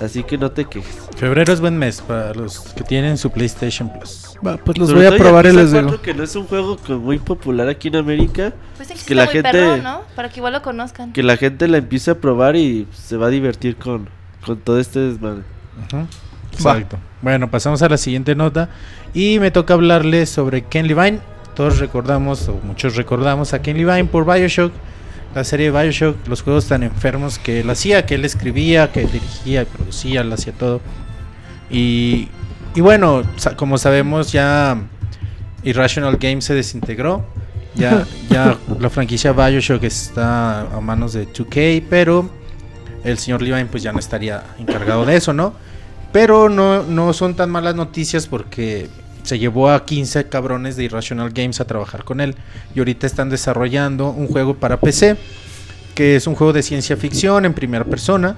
Así 0.02 0.22
que 0.24 0.36
no 0.36 0.50
te 0.50 0.64
quejes. 0.64 1.08
Febrero 1.16 1.52
es 1.52 1.60
buen 1.60 1.78
mes 1.78 2.00
para 2.00 2.34
los 2.34 2.58
que 2.60 2.82
tienen 2.82 3.16
su 3.16 3.30
PlayStation 3.30 3.90
Plus. 3.92 4.36
Va, 4.44 4.56
pues 4.56 4.76
los 4.76 4.88
Sobre 4.88 5.06
voy 5.08 5.14
a 5.14 5.18
probar 5.18 5.46
y 5.46 5.52
les 5.52 5.70
4, 5.70 5.90
digo. 5.90 6.02
que 6.02 6.12
no 6.12 6.24
es 6.24 6.34
un 6.34 6.46
juego 6.46 6.76
que 6.76 6.92
muy 6.94 7.18
popular 7.20 7.68
aquí 7.68 7.86
en 7.88 7.96
América. 7.96 8.52
Pues 8.76 8.90
Es 8.90 9.00
que 9.02 9.06
que 9.08 9.14
la 9.14 9.24
muy 9.26 9.32
gente- 9.34 9.50
perrón, 9.52 9.82
¿no? 9.84 10.00
Para 10.16 10.28
que 10.28 10.40
igual 10.40 10.54
lo 10.54 10.62
conozcan. 10.62 11.12
Que 11.12 11.22
la 11.22 11.36
gente 11.36 11.68
la 11.68 11.78
empiece 11.78 12.10
a 12.10 12.14
probar 12.16 12.56
y 12.56 12.88
se 12.92 13.16
va 13.16 13.26
a 13.26 13.30
divertir 13.30 13.76
con, 13.76 14.08
con 14.44 14.58
todo 14.58 14.80
este 14.80 14.98
desmadre. 14.98 15.42
Exacto. 16.52 16.98
Bueno, 17.22 17.50
pasamos 17.50 17.80
a 17.82 17.88
la 17.88 17.96
siguiente 17.96 18.34
nota. 18.34 18.68
Y 19.14 19.38
me 19.38 19.50
toca 19.50 19.74
hablarles 19.74 20.28
sobre 20.30 20.62
Ken 20.62 20.86
Levine. 20.88 21.20
Todos 21.54 21.78
recordamos, 21.78 22.48
o 22.48 22.58
muchos 22.64 22.96
recordamos 22.96 23.52
a 23.52 23.60
Ken 23.60 23.76
Levine 23.76 24.04
por 24.04 24.24
Bioshock. 24.24 24.72
La 25.34 25.44
serie 25.44 25.70
de 25.70 25.82
Bioshock, 25.82 26.26
los 26.26 26.42
juegos 26.42 26.66
tan 26.66 26.82
enfermos 26.82 27.38
que 27.38 27.60
él 27.60 27.70
hacía, 27.70 28.04
que 28.06 28.14
él 28.16 28.24
escribía, 28.24 28.92
que 28.92 29.06
dirigía, 29.06 29.64
producía, 29.64 30.22
él 30.22 30.32
hacía 30.32 30.52
todo. 30.52 30.80
Y, 31.70 32.28
y 32.74 32.80
bueno, 32.80 33.22
como 33.56 33.78
sabemos, 33.78 34.32
ya 34.32 34.78
Irrational 35.62 36.16
Games 36.16 36.44
se 36.44 36.54
desintegró. 36.54 37.24
Ya, 37.74 38.06
ya 38.30 38.58
la 38.78 38.90
franquicia 38.90 39.32
Bioshock 39.32 39.82
está 39.84 40.62
a 40.62 40.80
manos 40.80 41.12
de 41.12 41.26
2K, 41.26 41.84
pero 41.88 42.28
el 43.04 43.18
señor 43.18 43.42
Levine 43.42 43.66
pues 43.66 43.82
ya 43.82 43.92
no 43.92 43.98
estaría 43.98 44.42
encargado 44.58 45.04
de 45.04 45.16
eso, 45.16 45.32
¿no? 45.32 45.54
Pero 46.12 46.48
no, 46.48 46.82
no 46.82 47.12
son 47.12 47.34
tan 47.34 47.50
malas 47.50 47.74
noticias 47.74 48.26
porque 48.26 48.88
se 49.22 49.38
llevó 49.38 49.70
a 49.70 49.84
15 49.84 50.28
cabrones 50.28 50.76
de 50.76 50.84
Irrational 50.84 51.30
Games 51.30 51.60
a 51.60 51.66
trabajar 51.66 52.04
con 52.04 52.20
él. 52.20 52.34
Y 52.74 52.78
ahorita 52.78 53.06
están 53.06 53.30
desarrollando 53.30 54.10
un 54.10 54.28
juego 54.28 54.54
para 54.54 54.80
PC, 54.80 55.16
que 55.94 56.16
es 56.16 56.26
un 56.26 56.34
juego 56.34 56.52
de 56.52 56.62
ciencia 56.62 56.96
ficción 56.96 57.44
en 57.44 57.54
primera 57.54 57.84
persona, 57.84 58.36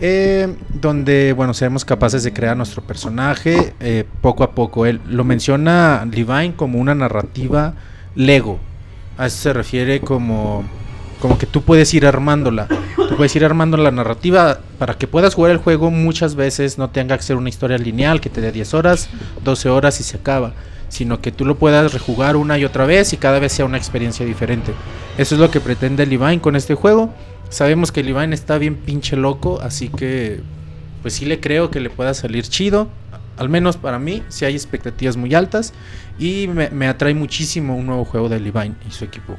eh, 0.00 0.54
donde, 0.72 1.32
bueno, 1.32 1.54
seremos 1.54 1.84
capaces 1.84 2.22
de 2.22 2.32
crear 2.32 2.56
nuestro 2.56 2.82
personaje 2.82 3.74
eh, 3.80 4.04
poco 4.20 4.44
a 4.44 4.52
poco. 4.52 4.86
Él 4.86 5.00
lo 5.06 5.24
menciona 5.24 6.06
Levine 6.10 6.54
como 6.56 6.78
una 6.78 6.94
narrativa 6.94 7.74
Lego. 8.14 8.58
A 9.18 9.26
eso 9.26 9.38
se 9.38 9.52
refiere 9.52 10.00
como, 10.00 10.64
como 11.26 11.38
que 11.38 11.46
tú 11.46 11.62
puedes 11.62 11.92
ir 11.92 12.06
armándola. 12.06 12.68
Tú 12.68 13.16
puedes 13.16 13.34
ir 13.34 13.44
armando 13.44 13.76
la 13.76 13.90
narrativa 13.90 14.60
para 14.78 14.94
que 14.94 15.08
puedas 15.08 15.34
jugar 15.34 15.50
el 15.50 15.56
juego 15.56 15.90
muchas 15.90 16.36
veces, 16.36 16.78
no 16.78 16.90
tenga 16.90 17.16
que 17.16 17.24
ser 17.24 17.34
una 17.34 17.48
historia 17.48 17.78
lineal 17.78 18.20
que 18.20 18.30
te 18.30 18.40
dé 18.40 18.52
10 18.52 18.74
horas, 18.74 19.08
12 19.42 19.68
horas 19.68 19.98
y 19.98 20.04
se 20.04 20.18
acaba, 20.18 20.52
sino 20.88 21.20
que 21.20 21.32
tú 21.32 21.44
lo 21.44 21.56
puedas 21.56 21.92
rejugar 21.92 22.36
una 22.36 22.58
y 22.58 22.64
otra 22.64 22.86
vez 22.86 23.12
y 23.12 23.16
cada 23.16 23.40
vez 23.40 23.52
sea 23.52 23.64
una 23.64 23.76
experiencia 23.76 24.24
diferente. 24.24 24.72
Eso 25.18 25.34
es 25.34 25.40
lo 25.40 25.50
que 25.50 25.60
pretende 25.60 26.06
Levine 26.06 26.40
con 26.40 26.54
este 26.54 26.76
juego. 26.76 27.12
Sabemos 27.48 27.90
que 27.90 28.04
Levine 28.04 28.32
está 28.32 28.56
bien 28.58 28.76
pinche 28.76 29.16
loco, 29.16 29.60
así 29.60 29.88
que 29.88 30.42
pues 31.02 31.14
sí 31.14 31.24
le 31.24 31.40
creo 31.40 31.72
que 31.72 31.80
le 31.80 31.90
pueda 31.90 32.14
salir 32.14 32.46
chido. 32.46 32.88
al 33.36 33.48
menos 33.48 33.76
para 33.76 33.98
mí, 33.98 34.22
sí 34.28 34.44
hay 34.44 34.54
expectativas 34.54 35.16
muy 35.16 35.34
altas 35.34 35.72
y 36.20 36.46
me, 36.46 36.70
me 36.70 36.86
atrae 36.86 37.14
muchísimo 37.14 37.76
un 37.76 37.86
nuevo 37.86 38.04
juego 38.04 38.28
de 38.28 38.38
Levine 38.38 38.76
y 38.88 38.92
su 38.92 39.04
equipo. 39.04 39.36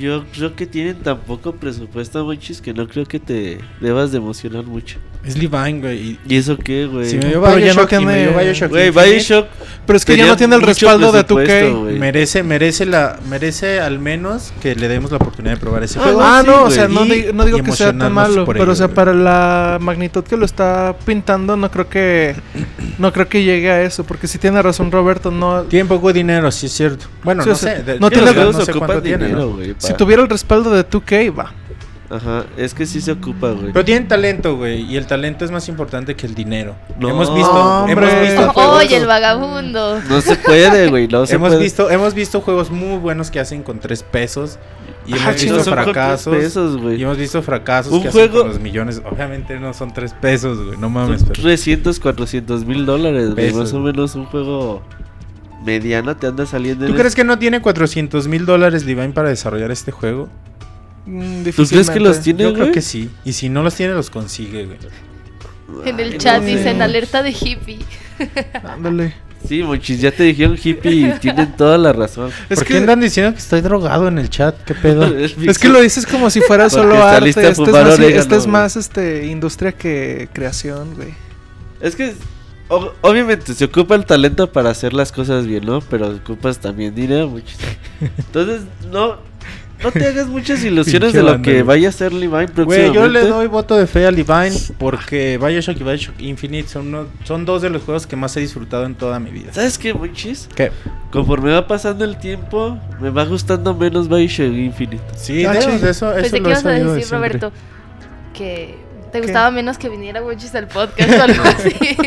Yo 0.00 0.24
creo 0.32 0.56
que 0.56 0.66
tienen 0.66 0.96
tan 1.02 1.18
poco 1.18 1.52
presupuesto, 1.56 2.24
Monchis, 2.24 2.62
que 2.62 2.72
no 2.72 2.88
creo 2.88 3.04
que 3.04 3.20
te 3.20 3.58
debas 3.80 4.12
de 4.12 4.16
emocionar 4.18 4.64
mucho. 4.64 4.98
Es 5.22 5.36
Levine, 5.36 5.80
güey. 5.80 5.98
y- 5.98 6.18
¿Y 6.26 6.36
eso 6.38 6.56
qué, 6.56 6.86
güey? 6.86 7.04
Si 7.04 7.18
me 7.18 7.26
dio 7.26 7.42
Pero 7.42 7.58
ya 7.58 7.64
Bioshock 7.74 7.92
no 7.92 8.00
me 8.00 8.16
dio 8.20 8.28
tiene- 8.30 8.42
Bioshock 8.44 8.70
Güey, 8.70 8.90
Bioshock 8.90 9.46
Pero 9.84 9.96
es 9.98 10.04
que 10.06 10.16
ya 10.16 10.26
no 10.26 10.36
tiene 10.38 10.56
el 10.56 10.62
respaldo 10.62 11.12
de 11.12 11.24
presupuesto, 11.24 11.66
2K. 11.74 11.78
güey. 11.82 11.98
merece, 11.98 12.42
merece 12.42 12.86
la, 12.86 13.18
merece 13.28 13.80
al 13.80 13.98
menos 13.98 14.54
que 14.62 14.74
le 14.74 14.88
demos 14.88 15.10
la 15.10 15.18
oportunidad 15.18 15.56
de 15.56 15.60
probar 15.60 15.82
ese 15.82 15.98
Ah, 15.98 16.02
juego. 16.04 16.20
Ah, 16.22 16.40
sí, 16.42 16.46
no, 16.50 16.62
o 16.64 16.70
sea, 16.70 16.88
no, 16.88 17.04
Y- 17.04 17.26
no 17.34 17.44
digo 17.44 17.62
que 17.62 17.72
sea 17.72 17.92
tan 17.96 18.14
malo, 18.14 18.46
pero 18.46 18.62
ello, 18.62 18.72
o 18.72 18.74
sea, 18.74 18.88
para 18.88 19.12
la 19.12 19.76
magnitud 19.78 20.24
que 20.24 20.38
lo 20.38 20.46
está 20.46 20.96
pintando, 21.04 21.54
no 21.54 21.70
creo 21.70 21.86
que 21.90 22.34
no 22.98 23.12
creo 23.12 23.28
que 23.28 23.44
llegue 23.44 23.70
a 23.70 23.82
eso, 23.82 24.04
porque 24.04 24.26
si 24.26 24.38
tiene 24.38 24.62
razón 24.62 24.90
Roberto, 24.90 25.30
no 25.30 25.64
Tiene 25.64 25.86
poco 25.86 26.14
dinero, 26.14 26.50
sí 26.50 26.64
es 26.64 26.72
cierto. 26.72 27.04
Bueno, 27.24 27.42
Sí, 27.42 27.50
no 27.50 27.54
sé. 27.56 27.82
de- 27.82 28.00
no 28.00 28.08
tiene- 28.08 28.32
no 28.32 28.52
sé 28.54 28.72
cuánto 28.72 29.02
tiene, 29.02 29.26
dinero, 29.26 29.40
¿no? 29.48 29.48
güey. 29.56 29.74
Si 29.90 29.96
tuviera 29.96 30.22
el 30.22 30.28
respaldo 30.28 30.70
de 30.70 30.84
2K, 30.88 31.36
va. 31.38 31.52
Ajá, 32.12 32.44
es 32.56 32.74
que 32.74 32.86
sí 32.86 33.00
se 33.00 33.12
ocupa, 33.12 33.50
güey. 33.52 33.72
Pero 33.72 33.84
tienen 33.84 34.08
talento, 34.08 34.56
güey. 34.56 34.80
Y 34.82 34.96
el 34.96 35.06
talento 35.06 35.44
es 35.44 35.52
más 35.52 35.68
importante 35.68 36.16
que 36.16 36.26
el 36.26 36.34
dinero. 36.34 36.74
No, 36.98 37.08
hemos 37.08 37.32
visto, 37.32 37.52
hombre. 37.52 37.92
hemos 37.92 38.20
visto 38.20 38.52
juegos, 38.52 38.78
Oye, 38.84 38.96
el 38.96 39.06
vagabundo. 39.06 40.00
No 40.08 40.20
se 40.20 40.34
puede, 40.34 40.88
güey, 40.88 41.06
no 41.06 41.24
se 41.26 41.36
hemos 41.36 41.50
puede. 41.50 41.62
visto, 41.62 41.88
hemos 41.88 42.14
visto 42.14 42.40
juegos 42.40 42.70
muy 42.72 42.98
buenos 42.98 43.30
que 43.30 43.38
hacen 43.38 43.62
con 43.62 43.78
tres 43.78 44.02
pesos. 44.02 44.58
Y 45.06 45.14
Ah, 45.14 45.16
hemos 45.30 45.40
visto 45.42 45.64
fracasos. 45.64 46.36
pesos, 46.36 46.76
güey. 46.78 46.98
y 46.98 47.02
hemos 47.04 47.16
visto 47.16 47.42
fracasos 47.42 47.92
Un 47.92 48.02
que 48.02 48.10
juego- 48.10 48.26
hacen 48.28 48.38
con 48.42 48.48
los 48.48 48.60
millones. 48.60 49.00
Obviamente 49.08 49.58
no 49.60 49.72
son 49.72 49.92
tres 49.92 50.12
pesos, 50.12 50.58
güey. 50.66 50.78
No 50.78 50.90
mames, 50.90 51.20
Son 51.20 51.28
pero. 51.28 51.42
300, 51.42 52.00
400 52.00 52.64
mil 52.64 52.86
dólares, 52.86 53.34
güey. 53.36 53.52
Más 53.52 53.72
o 53.72 53.78
menos 53.78 54.16
un 54.16 54.26
juego 54.26 54.82
mediano 55.64 56.16
te 56.16 56.26
anda 56.26 56.46
saliendo. 56.46 56.86
¿Tú 56.86 56.94
crees 56.94 57.14
que 57.14 57.24
no 57.24 57.38
tiene 57.38 57.60
400 57.60 58.28
mil 58.28 58.46
dólares 58.46 58.84
Levine 58.84 59.10
para 59.12 59.28
desarrollar 59.28 59.70
este 59.70 59.92
juego? 59.92 60.28
Mm, 61.06 61.44
¿Tú 61.56 61.66
crees 61.66 61.90
que 61.90 62.00
los 62.00 62.20
tiene, 62.20 62.42
Yo 62.44 62.52
creo 62.52 62.64
güey? 62.66 62.72
que 62.72 62.82
sí. 62.82 63.10
Y 63.24 63.32
si 63.32 63.48
no 63.48 63.62
los 63.62 63.74
tiene, 63.74 63.94
los 63.94 64.10
consigue, 64.10 64.66
güey. 64.66 64.78
En 65.84 66.00
el 66.00 66.12
Ay, 66.12 66.18
chat 66.18 66.40
no, 66.40 66.46
dicen 66.46 66.82
alerta 66.82 67.22
de 67.22 67.30
hippie. 67.30 67.78
Ándale. 68.64 69.14
Sí, 69.48 69.62
Monchis, 69.62 70.00
ya 70.02 70.10
te 70.10 70.24
dijeron 70.24 70.58
hippie 70.62 70.92
y 70.92 71.12
tienen 71.18 71.56
toda 71.56 71.78
la 71.78 71.94
razón. 71.94 72.30
Es 72.50 72.58
¿Por 72.58 72.66
que- 72.66 72.74
qué 72.74 72.80
andan 72.80 73.00
diciendo 73.00 73.32
que 73.32 73.38
estoy 73.38 73.62
drogado 73.62 74.06
en 74.08 74.18
el 74.18 74.28
chat? 74.28 74.54
¿Qué 74.64 74.74
pedo? 74.74 75.06
Es 75.46 75.58
que 75.58 75.68
lo 75.70 75.80
dices 75.80 76.04
como 76.06 76.28
si 76.28 76.40
fuera 76.42 76.68
solo 76.68 77.02
arte. 77.02 77.24
lista 77.26 77.40
Este 77.48 77.62
a 77.62 77.66
es 77.66 77.72
más, 77.72 77.98
orégano, 77.98 78.20
este 78.20 78.36
es 78.36 78.46
más 78.46 78.76
este, 78.76 79.26
industria 79.28 79.72
que 79.72 80.28
creación, 80.32 80.94
güey. 80.94 81.14
Es 81.80 81.96
que, 81.96 82.14
o- 82.70 82.92
obviamente, 83.02 83.52
se 83.54 83.64
ocupa 83.66 83.94
el 83.96 84.04
talento 84.06 84.50
para 84.50 84.70
hacer 84.70 84.92
las 84.94 85.12
cosas 85.12 85.46
bien, 85.46 85.66
¿no? 85.66 85.80
Pero 85.80 86.08
ocupas 86.08 86.58
también 86.58 86.94
dinero, 86.94 87.28
Monchis. 87.28 87.58
Entonces, 88.18 88.62
no, 88.90 89.16
no 89.82 89.90
te 89.92 90.06
hagas 90.06 90.26
muchas 90.28 90.62
ilusiones 90.64 91.12
de 91.12 91.20
lo 91.22 91.32
banda, 91.32 91.42
que 91.44 91.52
güey. 91.54 91.62
vaya 91.62 91.88
a 91.88 91.92
ser 91.92 92.12
Levine 92.12 92.28
Güey, 92.30 92.46
próximamente. 92.48 92.94
yo 92.94 93.08
le 93.08 93.20
doy 93.26 93.46
voto 93.46 93.76
de 93.76 93.86
fe 93.86 94.06
a 94.06 94.10
Levine 94.10 94.54
porque 94.78 95.38
Bioshock 95.38 95.80
y 95.80 95.84
Bioshock 95.84 96.20
Infinite 96.20 96.68
son, 96.68 96.88
uno- 96.88 97.06
son 97.24 97.44
dos 97.46 97.62
de 97.62 97.70
los 97.70 97.82
juegos 97.82 98.06
que 98.06 98.14
más 98.16 98.36
he 98.36 98.40
disfrutado 98.40 98.84
en 98.84 98.94
toda 98.94 99.18
mi 99.18 99.30
vida. 99.30 99.52
¿Sabes 99.52 99.78
qué, 99.78 99.94
Monchis? 99.94 100.48
¿Qué? 100.54 100.70
Conforme 101.10 101.52
va 101.52 101.66
pasando 101.66 102.04
el 102.04 102.18
tiempo, 102.18 102.78
me 103.00 103.08
va 103.10 103.24
gustando 103.24 103.74
menos 103.74 104.08
Bioshock 104.08 104.52
Infinite. 104.52 105.02
Sí, 105.16 105.44
Ah, 105.46 105.52
de, 105.54 105.60
de 105.78 105.90
eso, 105.90 106.12
eso 106.12 106.12
Pensé 106.14 106.36
lo 106.38 106.44
que 106.44 106.50
ibas 106.50 106.64
a 106.66 106.70
decir. 106.72 107.10
Roberto, 107.12 107.52
que 108.34 108.74
te 109.10 109.20
¿Qué? 109.20 109.26
gustaba 109.26 109.50
menos 109.50 109.78
que 109.78 109.88
viniera 109.88 110.22
Wenchis 110.22 110.54
al 110.54 110.68
podcast 110.68 111.10
o 111.18 111.22
algo 111.22 111.42
así. 111.44 111.74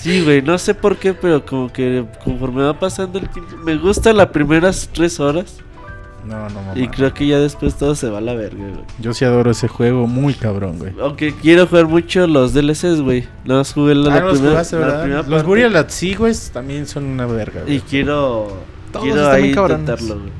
Sí, 0.00 0.22
güey, 0.22 0.42
no 0.42 0.56
sé 0.58 0.74
por 0.74 0.96
qué, 0.96 1.12
pero 1.12 1.44
como 1.44 1.72
que 1.72 2.04
conforme 2.22 2.62
va 2.62 2.78
pasando 2.78 3.18
el 3.18 3.28
tiempo, 3.28 3.56
me 3.56 3.76
gusta 3.76 4.12
las 4.12 4.28
primeras 4.28 4.88
tres 4.92 5.18
horas 5.18 5.56
No, 6.24 6.48
no, 6.48 6.54
mamá. 6.62 6.72
y 6.76 6.86
creo 6.86 7.12
que 7.12 7.26
ya 7.26 7.40
después 7.40 7.74
todo 7.76 7.96
se 7.96 8.08
va 8.08 8.18
a 8.18 8.20
la 8.20 8.34
verga, 8.34 8.62
güey. 8.62 8.84
Yo 9.00 9.12
sí 9.12 9.24
adoro 9.24 9.50
ese 9.50 9.66
juego, 9.66 10.06
muy 10.06 10.34
cabrón, 10.34 10.78
güey. 10.78 10.92
Aunque 11.00 11.34
quiero 11.34 11.66
jugar 11.66 11.86
mucho 11.86 12.26
los 12.28 12.54
DLCs, 12.54 13.00
güey. 13.00 13.26
No 13.44 13.56
los 13.56 13.72
jugué 13.72 13.96
la, 13.96 14.10
Ah, 14.12 14.14
la 14.14 14.20
no 14.20 14.26
los 14.28 14.32
primera, 14.38 14.52
jugaste, 14.64 14.78
la 14.78 15.22
Los. 15.22 15.44
Burial 15.44 15.74
at 15.76 15.88
Sea, 15.88 16.16
güey, 16.16 16.32
también 16.52 16.86
son 16.86 17.04
una 17.04 17.26
verga, 17.26 17.62
güey. 17.62 17.76
Y 17.76 17.80
quiero. 17.80 18.56
Todos 18.92 19.04
quiero 19.04 19.20
están 19.22 19.34
ahí 19.42 19.48
intentarlo, 19.50 20.20
güey. 20.20 20.32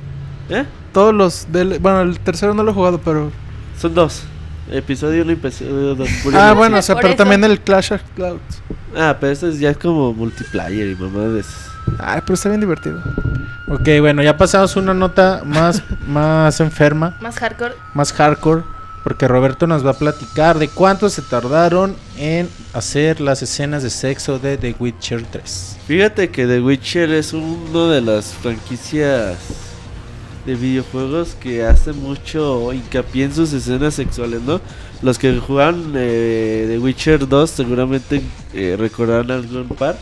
¿Eh? 0.60 0.64
Todos 0.92 1.12
los 1.14 1.50
del... 1.52 1.78
Bueno, 1.80 2.02
el 2.02 2.20
tercero 2.20 2.54
no 2.54 2.62
lo 2.62 2.70
he 2.70 2.74
jugado, 2.74 2.98
pero... 3.04 3.30
Son 3.78 3.92
dos. 3.92 4.22
Episodio 4.70 5.22
1 5.22 5.30
y 5.32 5.34
episodio 5.34 5.94
2. 5.94 6.08
Ah, 6.34 6.52
bueno, 6.54 6.78
o 6.78 6.82
sea, 6.82 6.94
Por 6.94 7.02
pero 7.02 7.14
eso. 7.14 7.18
también 7.24 7.44
el 7.44 7.60
Clash 7.60 7.92
of 7.94 8.02
Clouds. 8.14 8.62
Ah, 8.96 9.16
pero 9.20 9.32
eso 9.32 9.48
es 9.48 9.58
ya 9.58 9.74
como 9.74 10.12
multiplayer 10.12 10.88
y 10.88 10.94
mamá 10.94 11.20
de 11.28 11.40
esas. 11.40 11.70
Ay, 11.98 12.20
pero 12.22 12.34
está 12.34 12.48
bien 12.48 12.60
divertido. 12.60 13.02
Ok, 13.68 13.88
bueno, 14.00 14.22
ya 14.22 14.36
pasamos 14.36 14.76
a 14.76 14.80
una 14.80 14.94
nota 14.94 15.42
más, 15.44 15.82
más 16.06 16.60
enferma, 16.60 17.16
Más 17.20 17.36
hardcore. 17.38 17.74
más 17.94 18.12
hardcore, 18.12 18.62
porque 19.04 19.26
Roberto 19.28 19.66
nos 19.66 19.84
va 19.86 19.90
a 19.92 19.98
platicar 19.98 20.58
de 20.58 20.68
cuánto 20.68 21.08
se 21.08 21.22
tardaron 21.22 21.96
en 22.16 22.48
hacer 22.74 23.20
las 23.20 23.42
escenas 23.42 23.82
de 23.82 23.90
sexo 23.90 24.38
de 24.38 24.56
The 24.58 24.74
Witcher 24.78 25.22
3. 25.30 25.76
Fíjate 25.86 26.30
que 26.30 26.46
The 26.46 26.60
Witcher 26.60 27.10
es 27.12 27.32
una 27.32 27.92
de 27.92 28.00
las 28.02 28.34
franquicias 28.34 29.36
de 30.48 30.54
videojuegos 30.54 31.36
que 31.38 31.62
hace 31.62 31.92
mucho 31.92 32.72
hincapié 32.72 33.24
en 33.24 33.34
sus 33.34 33.52
escenas 33.52 33.92
sexuales, 33.92 34.40
¿no? 34.40 34.62
Los 35.02 35.18
que 35.18 35.38
jugaron 35.38 35.92
eh, 35.94 36.64
The 36.70 36.78
Witcher 36.78 37.28
2 37.28 37.50
seguramente 37.50 38.22
eh, 38.54 38.74
recordarán 38.78 39.30
algún 39.30 39.68
par. 39.68 39.98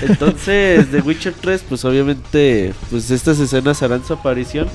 Entonces, 0.00 0.90
The 0.90 1.02
Witcher 1.02 1.34
3, 1.38 1.64
pues 1.68 1.84
obviamente, 1.84 2.72
pues 2.88 3.10
estas 3.10 3.38
escenas 3.38 3.82
harán 3.82 4.02
su 4.02 4.14
aparición. 4.14 4.68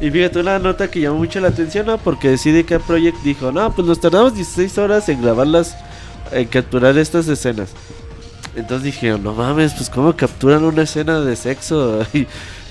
Y 0.00 0.12
fíjate, 0.12 0.38
una 0.38 0.60
nota 0.60 0.88
que 0.88 1.00
llamó 1.00 1.18
mucho 1.18 1.40
la 1.40 1.48
atención, 1.48 1.86
¿no? 1.86 1.98
Porque 1.98 2.36
CDK 2.36 2.78
Projekt 2.86 3.20
dijo, 3.24 3.50
no, 3.50 3.74
pues 3.74 3.88
nos 3.88 4.00
tardamos 4.00 4.36
16 4.36 4.78
horas 4.78 5.08
en 5.08 5.20
grabarlas, 5.22 5.76
en 6.30 6.46
capturar 6.46 6.96
estas 6.98 7.26
escenas. 7.26 7.70
Entonces 8.54 8.84
dijeron, 8.84 9.24
no 9.24 9.34
mames, 9.34 9.74
pues 9.74 9.90
cómo 9.90 10.14
capturan 10.14 10.62
una 10.62 10.82
escena 10.82 11.20
de 11.20 11.34
sexo. 11.34 12.06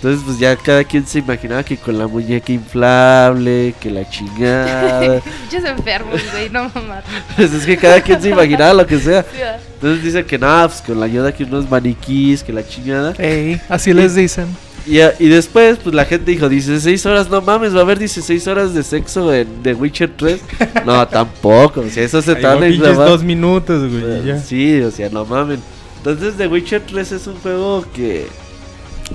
entonces 0.02 0.24
pues 0.26 0.40
ya 0.40 0.56
cada 0.56 0.84
quien 0.84 1.06
se 1.06 1.20
imaginaba 1.20 1.62
que 1.64 1.78
con 1.78 1.96
la 1.96 2.08
muñeca 2.08 2.52
inflable, 2.52 3.76
que 3.80 3.92
la 3.92 4.10
chingada. 4.10 5.22
Muchos 5.46 5.64
enfermos, 5.64 6.20
güey, 6.32 6.50
no 6.50 6.72
mamar. 6.74 7.04
pues 7.36 7.54
es 7.54 7.64
que 7.68 7.78
cada 7.78 8.02
quien 8.02 8.20
se 8.20 8.30
imaginaba 8.30 8.74
lo 8.74 8.88
que 8.88 8.98
sea. 8.98 9.24
Entonces 9.76 10.04
dicen 10.04 10.26
que 10.26 10.40
nada, 10.40 10.68
pues 10.70 10.82
con 10.82 11.00
la 11.00 11.06
ayuda 11.06 11.32
que 11.32 11.44
unos 11.44 11.70
maniquís, 11.70 12.42
que 12.44 12.52
la 12.52 12.68
chingada. 12.68 13.14
Ey, 13.20 13.62
así 13.70 13.94
les 13.94 14.16
dicen. 14.16 14.48
Y, 14.88 15.02
a- 15.02 15.14
y 15.20 15.28
después 15.28 15.78
pues 15.84 15.94
la 15.94 16.06
gente 16.06 16.32
dijo, 16.32 16.50
16 16.50 17.06
horas, 17.06 17.30
no 17.30 17.40
mames, 17.40 17.76
va 17.76 17.80
a 17.80 17.84
haber 17.84 18.00
16 18.00 18.48
horas 18.48 18.74
de 18.74 18.82
sexo 18.82 19.32
en 19.32 19.62
The 19.62 19.76
Witcher 19.76 20.14
3. 20.18 20.42
No, 20.88 21.08
tampoco, 21.08 21.82
o 21.82 21.90
sea, 21.90 22.04
eso 22.04 22.24
se 22.24 22.34
tarda 22.36 22.66
en 22.66 22.80
dos 22.80 23.24
minutos, 23.24 23.88
güey, 23.92 24.26
ya. 24.26 24.40
Sí, 24.40 24.82
o 24.82 24.90
sea, 24.90 25.10
no 25.10 25.26
mamen. 25.26 25.60
Entonces, 25.98 26.34
The 26.38 26.48
Witcher 26.48 26.82
3 26.88 27.12
es 27.12 27.28
un 27.28 27.36
juego 27.36 27.86
que 27.94 28.26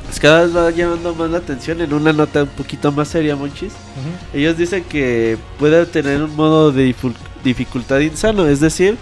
pues, 0.05 0.21
cada 0.21 0.43
vez 0.45 0.57
va 0.57 0.71
llamando 0.71 1.15
más 1.15 1.31
la 1.31 1.39
atención 1.39 1.81
en 1.81 1.93
una 1.93 2.13
nota 2.13 2.43
un 2.43 2.49
poquito 2.49 2.93
más 2.93 3.09
seria, 3.09 3.37
Monchis. 3.37 3.73
Ellos 4.35 4.57
dicen 4.57 4.85
que 4.85 5.39
puede 5.59 5.87
tener 5.87 6.23
un 6.23 6.35
modo 6.35 6.73
de 6.73 6.95
dificultad 7.45 8.01
insano, 8.01 8.47
es 8.47 8.61
decir, 8.61 8.97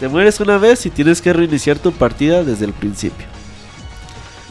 te 0.00 0.08
mueres 0.08 0.40
una 0.40 0.58
vez 0.58 0.84
y 0.86 0.90
tienes 0.90 1.20
que 1.22 1.32
reiniciar 1.32 1.78
tu 1.78 1.92
partida 1.92 2.44
desde 2.44 2.64
el 2.64 2.72
principio. 2.72 3.26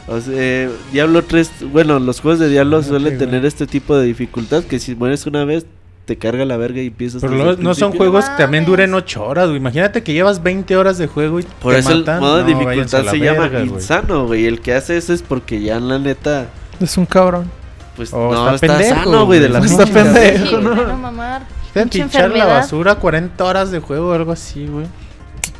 O 0.08 0.20
sea, 0.20 0.34
eh, 0.36 0.70
Diablo 0.92 1.22
3, 1.22 1.70
bueno, 1.70 1.98
los 1.98 2.20
juegos 2.20 2.40
de 2.40 2.48
Diablo 2.48 2.78
Ok, 2.78 2.84
suelen 2.84 3.18
tener 3.18 3.44
este 3.44 3.66
tipo 3.66 3.96
de 3.96 4.06
dificultad, 4.06 4.64
que 4.64 4.78
si 4.78 4.94
mueres 4.94 5.26
una 5.26 5.44
vez 5.44 5.66
te 6.04 6.18
carga 6.18 6.44
la 6.44 6.56
verga 6.56 6.80
y 6.82 6.88
empiezas 6.88 7.20
Pero 7.20 7.32
desde 7.32 7.44
luego 7.44 7.58
el 7.58 7.64
no 7.64 7.74
son 7.74 7.90
principio. 7.92 8.10
juegos 8.12 8.28
que 8.30 8.36
también 8.42 8.64
duren 8.64 8.92
8 8.92 9.24
horas, 9.24 9.46
güey. 9.46 9.56
Imagínate 9.58 10.02
que 10.02 10.12
llevas 10.12 10.42
20 10.42 10.76
horas 10.76 10.98
de 10.98 11.06
juego 11.06 11.38
y 11.40 11.44
Por 11.44 11.74
te 11.74 11.80
eso 11.80 11.96
matan. 11.96 12.16
el 12.16 12.20
modo 12.20 12.36
de 12.38 12.42
No, 12.54 12.58
dificultad 12.58 13.04
se 13.06 13.18
llama 13.18 13.48
verga, 13.48 13.60
insano, 13.62 14.26
güey. 14.26 14.46
El 14.46 14.60
que 14.60 14.74
hace 14.74 14.96
eso 14.96 15.12
es 15.12 15.22
porque 15.22 15.60
ya 15.62 15.76
en 15.76 15.88
la 15.88 15.98
neta, 15.98 16.46
Es 16.80 16.96
un 16.98 17.06
cabrón. 17.06 17.50
pues 17.96 18.12
Oh, 18.12 18.32
no 18.32 18.54
está 18.54 18.66
está, 18.66 18.78
pendejo, 18.78 19.04
sano, 19.04 19.26
güey, 19.26 19.38
de 19.40 19.48
la 19.48 19.58
güey. 19.60 19.70
Está 19.70 19.86
pendejo. 19.86 20.46
Sí, 20.46 20.56
no. 20.60 20.74
no 20.86 20.96
mamar. 20.96 21.42
Echar 21.74 22.30
la 22.30 22.46
basura 22.46 22.96
40 22.96 23.44
horas 23.44 23.70
de 23.70 23.78
juego 23.80 24.10
o 24.10 24.12
algo 24.12 24.32
así, 24.32 24.66
güey. 24.66 24.86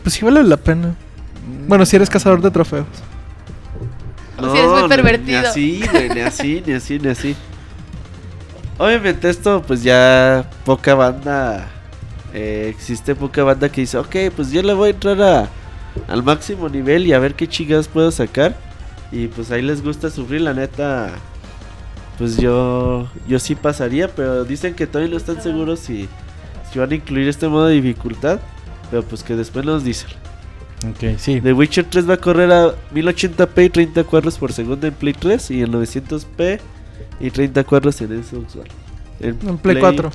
Pues 0.03 0.15
sí 0.15 0.25
vale 0.25 0.43
la 0.43 0.57
pena. 0.57 0.95
Bueno, 1.69 1.87
si 1.87 1.97
eres 1.97 2.11
cazador 2.11 2.43
de 2.43 2.51
trofeos. 2.51 2.87
O 4.39 4.51
si 4.53 4.59
eres 4.59 4.71
muy 4.71 4.89
pervertido. 4.89 5.41
Ni 5.41 5.47
así, 5.47 5.83
güey, 5.91 6.09
ni 6.09 6.21
así, 6.21 6.63
ni 6.67 6.73
así, 6.75 6.99
ni 6.99 7.09
así. 7.09 7.37
Obviamente 8.79 9.29
esto, 9.29 9.63
pues 9.63 9.83
ya 9.83 10.49
poca 10.65 10.95
banda, 10.95 11.69
eh, 12.33 12.69
existe 12.75 13.15
poca 13.15 13.45
banda 13.45 13.69
que 13.69 13.83
dice, 13.83 13.99
ok, 13.99 14.17
pues 14.35 14.51
yo 14.51 14.63
le 14.63 14.73
voy 14.73 14.89
a 14.89 14.93
entrar 14.93 15.23
a, 15.23 15.49
al 16.09 16.23
máximo 16.23 16.69
nivel 16.69 17.07
y 17.07 17.13
a 17.13 17.19
ver 17.19 17.35
qué 17.35 17.47
chicas 17.49 17.89
puedo 17.89 18.11
sacar. 18.11 18.57
Y 19.11 19.29
pues 19.29 19.51
ahí 19.51 19.61
les 19.61 19.83
gusta 19.83 20.09
sufrir, 20.09 20.41
la 20.41 20.55
neta, 20.55 21.11
pues 22.17 22.39
yo, 22.39 23.09
yo 23.29 23.39
sí 23.39 23.55
pasaría, 23.55 24.09
pero 24.09 24.45
dicen 24.45 24.75
que 24.75 24.87
todavía 24.87 25.11
no 25.11 25.19
están 25.19 25.43
seguros 25.43 25.81
si, 25.81 26.09
si 26.73 26.79
van 26.79 26.93
a 26.93 26.95
incluir 26.95 27.29
este 27.29 27.47
modo 27.49 27.67
de 27.67 27.75
dificultad. 27.75 28.41
Pero 28.91 29.03
pues 29.05 29.23
que 29.23 29.35
después 29.37 29.65
nos 29.65 29.85
dicen. 29.85 30.11
Ok, 30.89 31.17
sí. 31.19 31.41
The 31.41 31.53
Witcher 31.53 31.85
3 31.85 32.09
va 32.11 32.15
a 32.15 32.17
correr 32.19 32.53
a 32.53 32.75
1080p 32.93 33.65
y 33.65 33.71
30 33.71 34.05
cuadros 34.05 34.37
por 34.37 34.53
segundo 34.53 34.87
en 34.87 34.93
Play 34.93 35.15
3 35.15 35.51
y 35.51 35.63
en 35.63 35.73
900p 35.73 36.61
y 37.23 37.31
30 37.31 37.65
cuadros 37.65 37.99
en 38.03 38.23
Xbox 38.23 38.57
One. 38.57 38.69
En 39.21 39.57
Play 39.59 39.79
4. 39.79 40.11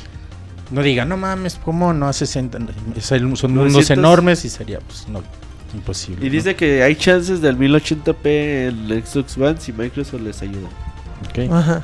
No 0.70 0.82
diga, 0.84 1.06
no 1.06 1.16
mames, 1.18 1.60
¿cómo 1.64 1.94
no 1.94 2.08
a 2.08 2.14
60? 2.14 2.60
Es 2.96 3.12
el- 3.14 3.36
son 3.38 3.56
900. 3.56 3.56
mundos 3.56 3.90
enormes 3.90 4.44
y 4.46 4.50
sería, 4.50 4.80
pues, 4.82 5.08
no, 5.08 5.22
imposible. 5.74 6.26
Y 6.26 6.30
¿no? 6.30 6.34
dice 6.34 6.56
que 6.56 6.84
hay 6.84 6.96
chances 6.96 7.42
del 7.42 7.58
1080p 7.58 8.68
en 8.68 9.04
Xbox 9.06 9.38
One 9.38 9.56
si 9.60 9.72
Microsoft 9.72 10.22
les 10.22 10.42
ayuda. 10.42 10.68
Ok. 11.30 11.52
Ajá. 11.52 11.84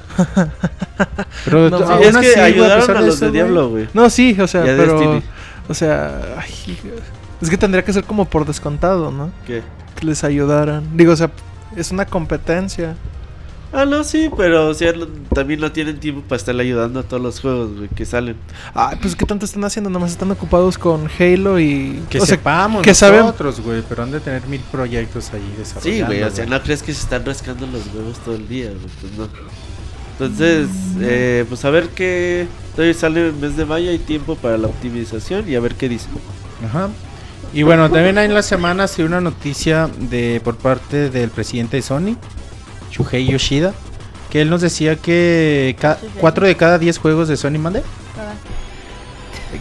Pero 1.46 1.70
No, 1.70 1.78
Sí, 1.80 1.86
Sí, 1.86 2.04
es 2.04 2.18
que 2.18 2.34
güey, 2.34 2.40
ayudaron 2.42 2.80
pesar 2.82 2.98
a 2.98 3.00
de 3.02 3.06
los 3.08 3.16
eso, 3.16 3.26
de 3.26 3.32
Diablo, 3.32 3.70
güey. 3.70 3.88
No, 3.94 4.10
sí, 4.10 4.36
o 4.40 4.48
sea, 4.48 4.62
a 4.62 4.66
pero. 4.66 5.00
Destiny. 5.00 5.24
O 5.70 5.74
sea, 5.74 6.36
ay, 6.40 6.78
es 7.42 7.50
que 7.50 7.58
tendría 7.58 7.84
que 7.86 7.94
ser 7.94 8.04
como 8.04 8.26
por 8.26 8.46
descontado, 8.46 9.12
¿no? 9.12 9.32
¿Qué? 9.48 9.64
Que 9.96 10.06
les 10.06 10.24
ayudaran. 10.26 10.98
Digo, 10.98 11.14
o 11.14 11.16
sea, 11.16 11.32
es 11.78 11.92
una 11.92 12.06
competencia. 12.06 12.96
Ah, 13.74 13.86
no, 13.86 14.04
sí, 14.04 14.30
pero 14.38 14.68
o 14.68 14.74
sea, 14.76 14.92
lo- 14.94 15.08
también 15.08 15.60
no 15.60 15.72
tienen 15.72 16.00
tiempo 16.00 16.22
para 16.22 16.38
estarle 16.38 16.62
ayudando 16.64 17.00
a 17.00 17.04
todos 17.04 17.22
los 17.24 17.40
juegos 17.42 17.76
güey, 17.76 17.90
que 17.90 18.06
salen. 18.06 18.36
Ay, 18.76 18.98
pues 19.02 19.16
¿qué 19.16 19.26
tanto 19.26 19.46
están 19.46 19.64
haciendo? 19.66 19.90
Nomás 19.90 20.12
están 20.12 20.30
ocupados 20.30 20.78
con 20.78 21.10
Halo 21.20 21.60
y. 21.60 22.04
Que 22.10 22.20
o 22.20 22.26
sea, 22.26 22.36
sepamos 22.38 22.84
que 22.84 22.94
saben- 22.94 23.22
nosotros, 23.22 23.60
güey, 23.62 23.82
pero 23.90 24.04
han 24.04 24.12
de 24.12 24.20
tener 24.20 24.46
mil 24.48 24.62
proyectos 24.72 25.32
ahí 25.34 25.42
desarrollando. 25.58 26.06
Sí, 26.06 26.06
güey, 26.06 26.24
o 26.24 26.30
sea, 26.30 26.46
güey. 26.46 26.58
no 26.58 26.64
crees 26.64 26.84
que 26.84 26.94
se 26.94 27.02
están 27.02 27.26
rascando 27.26 27.66
los 27.66 27.82
huevos 27.96 28.20
todo 28.20 28.36
el 28.36 28.48
día, 28.48 28.68
güey, 28.70 28.80
pues 29.02 29.14
no. 29.18 29.28
Entonces, 30.14 30.68
eh, 31.02 31.44
pues 31.50 31.66
a 31.66 31.70
ver 31.72 31.90
qué. 31.90 32.48
Todavía 32.76 32.94
sale 32.94 33.28
el 33.30 33.34
mes 33.34 33.58
de 33.58 33.66
mayo, 33.66 33.90
hay 33.90 33.98
tiempo 34.00 34.36
para 34.36 34.58
la 34.58 34.68
optimización 34.68 35.50
y 35.50 35.56
a 35.56 35.60
ver 35.60 35.74
qué 35.76 35.90
dice. 35.90 36.08
Ajá. 36.66 36.90
Y 37.54 37.64
bueno, 37.64 37.90
también 37.90 38.18
hay 38.18 38.26
en 38.26 38.34
la 38.34 38.42
semana 38.44 38.88
sí 38.88 39.04
una 39.04 39.22
noticia 39.22 39.90
de 40.00 40.42
por 40.44 40.58
parte 40.58 41.10
del 41.10 41.30
presidente 41.30 41.78
de 41.78 41.84
Sony, 41.84 42.16
Shuhei 42.94 43.26
Yoshida, 43.28 43.74
que 44.30 44.42
él 44.42 44.50
nos 44.50 44.62
decía 44.62 44.96
que 44.96 45.76
4 46.20 46.48
de 46.48 46.56
cada 46.56 46.78
10 46.80 46.98
juegos 47.00 47.28
de 47.28 47.36
Sony 47.38 47.58
mande, 47.60 47.82
Nada. 48.16 48.36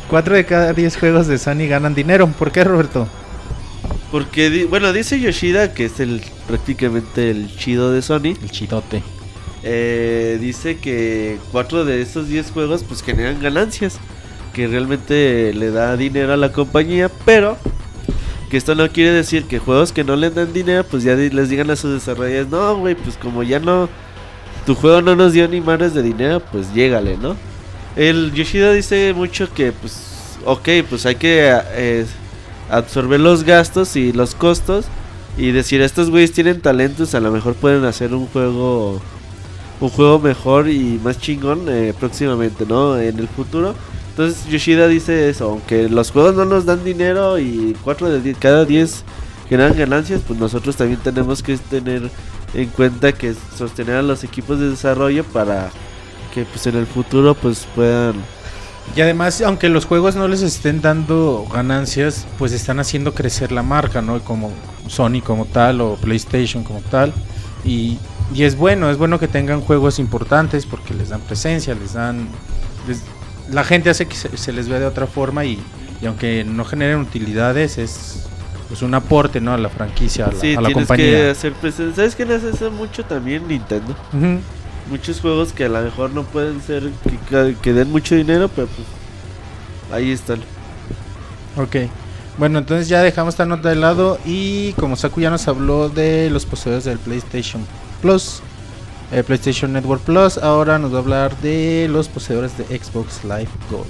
4 0.08 0.34
de 0.36 0.44
cada 0.46 0.72
10 0.72 0.96
juegos 0.96 1.26
de 1.26 1.38
Sony 1.38 1.66
ganan 1.68 1.94
dinero. 1.94 2.26
¿Por 2.28 2.50
qué, 2.52 2.64
Roberto? 2.64 3.08
Porque, 4.10 4.50
di- 4.50 4.64
bueno, 4.64 4.92
dice 4.92 5.18
Yoshida, 5.20 5.72
que 5.74 5.86
es 5.86 5.98
el 6.00 6.22
prácticamente 6.46 7.30
el 7.30 7.54
chido 7.56 7.92
de 7.92 8.02
Sony. 8.02 8.34
El 8.42 8.50
chidote. 8.50 9.02
eh, 9.64 10.38
dice 10.40 10.78
que 10.78 11.38
cuatro 11.52 11.84
de 11.84 12.02
esos 12.02 12.28
10 12.28 12.50
juegos 12.50 12.84
pues 12.84 13.02
generan 13.02 13.40
ganancias. 13.40 13.98
Que 14.52 14.66
realmente 14.66 15.54
le 15.54 15.70
da 15.70 15.96
dinero 15.96 16.34
a 16.34 16.36
la 16.36 16.52
compañía. 16.52 17.10
Pero 17.24 17.56
que 18.52 18.58
esto 18.58 18.74
no 18.74 18.86
quiere 18.90 19.12
decir 19.12 19.44
que 19.44 19.58
juegos 19.58 19.92
que 19.92 20.04
no 20.04 20.14
le 20.14 20.28
dan 20.28 20.52
dinero 20.52 20.84
pues 20.84 21.04
ya 21.04 21.14
les 21.14 21.48
digan 21.48 21.70
a 21.70 21.76
sus 21.76 21.94
desarrolladores. 21.94 22.48
No, 22.48 22.76
güey, 22.76 22.94
pues 22.94 23.16
como 23.16 23.42
ya 23.42 23.58
no... 23.58 23.88
Tu 24.66 24.74
juego 24.74 25.00
no 25.00 25.16
nos 25.16 25.32
dio 25.32 25.48
ni 25.48 25.62
madres 25.62 25.94
de 25.94 26.02
dinero, 26.02 26.42
pues 26.52 26.70
llégale, 26.74 27.16
¿no? 27.16 27.34
El 27.96 28.30
Yoshida 28.34 28.74
dice 28.74 29.14
mucho 29.14 29.50
que 29.54 29.72
pues... 29.72 30.36
Ok, 30.44 30.68
pues 30.86 31.06
hay 31.06 31.14
que 31.14 31.50
eh, 31.70 32.04
absorber 32.68 33.20
los 33.20 33.44
gastos 33.44 33.96
y 33.96 34.12
los 34.12 34.34
costos. 34.34 34.84
Y 35.38 35.52
decir, 35.52 35.80
estos 35.80 36.10
güeyes 36.10 36.32
tienen 36.32 36.60
talentos, 36.60 37.14
a 37.14 37.20
lo 37.20 37.30
mejor 37.30 37.54
pueden 37.54 37.86
hacer 37.86 38.12
un 38.12 38.26
juego 38.26 39.00
un 39.80 39.88
juego 39.88 40.18
mejor 40.18 40.68
y 40.68 41.00
más 41.02 41.18
chingón 41.18 41.64
eh, 41.70 41.94
próximamente, 41.98 42.66
¿no? 42.66 42.98
En 42.98 43.18
el 43.18 43.28
futuro. 43.28 43.74
Entonces 44.12 44.46
Yoshida 44.46 44.88
dice 44.88 45.30
eso, 45.30 45.50
aunque 45.50 45.88
los 45.88 46.10
juegos 46.10 46.34
no 46.34 46.44
nos 46.44 46.66
dan 46.66 46.84
dinero 46.84 47.38
y 47.38 47.74
4 47.82 48.10
de 48.10 48.20
die- 48.20 48.34
cada 48.34 48.64
10 48.66 49.04
generan 49.48 49.74
ganancias, 49.76 50.20
pues 50.26 50.38
nosotros 50.38 50.76
también 50.76 51.00
tenemos 51.00 51.42
que 51.42 51.56
tener 51.56 52.10
en 52.54 52.68
cuenta 52.68 53.12
que 53.12 53.34
sostener 53.56 53.96
a 53.96 54.02
los 54.02 54.22
equipos 54.22 54.58
de 54.60 54.68
desarrollo 54.68 55.24
para 55.24 55.70
que 56.34 56.44
pues 56.44 56.66
en 56.66 56.76
el 56.76 56.86
futuro 56.86 57.34
pues 57.34 57.66
puedan 57.74 58.14
Y 58.96 59.00
además, 59.00 59.40
aunque 59.42 59.68
los 59.70 59.86
juegos 59.86 60.14
no 60.16 60.28
les 60.28 60.42
estén 60.42 60.82
dando 60.82 61.46
ganancias, 61.52 62.26
pues 62.38 62.52
están 62.52 62.80
haciendo 62.80 63.14
crecer 63.14 63.50
la 63.52 63.62
marca, 63.62 64.02
¿no? 64.02 64.20
Como 64.20 64.50
Sony 64.88 65.22
como 65.24 65.46
tal 65.46 65.80
o 65.80 65.94
PlayStation 65.96 66.64
como 66.64 66.80
tal. 66.90 67.12
Y, 67.64 67.96
y 68.34 68.42
es 68.42 68.56
bueno, 68.56 68.90
es 68.90 68.98
bueno 68.98 69.18
que 69.20 69.28
tengan 69.28 69.60
juegos 69.62 69.98
importantes 69.98 70.66
porque 70.66 70.92
les 70.94 71.08
dan 71.10 71.20
presencia, 71.22 71.74
les 71.74 71.94
dan... 71.94 72.28
la 73.50 73.64
gente 73.64 73.90
hace 73.90 74.06
que 74.06 74.16
se, 74.16 74.36
se 74.36 74.52
les 74.52 74.68
vea 74.68 74.78
de 74.78 74.86
otra 74.86 75.06
forma 75.06 75.44
y, 75.44 75.58
y 76.00 76.06
aunque 76.06 76.44
no 76.44 76.64
generen 76.64 76.98
utilidades, 76.98 77.78
es 77.78 78.26
pues 78.68 78.82
un 78.82 78.94
aporte, 78.94 79.40
¿no? 79.40 79.52
A 79.52 79.58
la 79.58 79.68
franquicia, 79.68 80.26
a 80.26 80.32
la, 80.32 80.40
sí, 80.40 80.54
a 80.54 80.60
la 80.60 80.68
tienes 80.68 80.88
que 80.90 80.96
compañía. 80.96 81.30
hacer 81.30 81.52
presencia. 81.52 81.94
¿Sabes 81.96 82.14
qué 82.14 82.24
les 82.24 82.42
hace 82.42 82.70
mucho 82.70 83.04
también 83.04 83.46
Nintendo? 83.46 83.94
Muchos 84.90 85.20
juegos 85.20 85.52
que 85.52 85.64
a 85.66 85.68
lo 85.68 85.80
mejor 85.82 86.10
no 86.10 86.24
pueden 86.24 86.60
ser 86.62 86.90
que, 87.28 87.56
que 87.60 87.72
den 87.72 87.90
mucho 87.90 88.14
dinero, 88.14 88.48
pero 88.48 88.68
pues 88.68 88.86
ahí 89.92 90.10
están. 90.10 90.40
Ok. 91.56 91.76
Bueno, 92.38 92.58
entonces 92.58 92.88
ya 92.88 93.02
dejamos 93.02 93.34
esta 93.34 93.44
nota 93.44 93.68
de 93.68 93.76
lado 93.76 94.18
y 94.24 94.72
como 94.74 94.96
Saku 94.96 95.20
ya 95.20 95.28
nos 95.30 95.46
habló 95.48 95.90
de 95.90 96.30
los 96.30 96.46
poseedores 96.46 96.84
del 96.84 96.98
PlayStation 96.98 97.66
Plus, 98.00 98.42
eh, 99.12 99.22
PlayStation 99.22 99.72
Network 99.72 100.02
Plus, 100.02 100.38
ahora 100.38 100.78
nos 100.78 100.92
va 100.92 100.96
a 100.96 101.00
hablar 101.00 101.36
de 101.38 101.86
los 101.90 102.08
poseedores 102.08 102.56
de 102.56 102.64
Xbox 102.64 103.24
Live 103.24 103.48
Gold. 103.70 103.86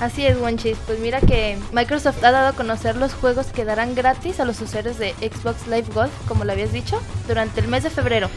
Así 0.00 0.26
es, 0.26 0.38
Wanchis. 0.38 0.76
Pues 0.86 1.00
mira 1.00 1.20
que 1.20 1.58
Microsoft 1.72 2.22
ha 2.22 2.30
dado 2.30 2.48
a 2.48 2.52
conocer 2.52 2.96
los 2.96 3.14
juegos 3.14 3.46
que 3.46 3.64
darán 3.64 3.94
gratis 3.94 4.40
a 4.40 4.44
los 4.44 4.60
usuarios 4.60 4.98
de 4.98 5.14
Xbox 5.14 5.66
Live 5.66 5.86
Gold, 5.94 6.10
como 6.28 6.44
lo 6.44 6.52
habías 6.52 6.72
dicho, 6.72 7.00
durante 7.26 7.60
el 7.60 7.68
mes 7.68 7.82
de 7.82 7.90
febrero. 7.90 8.28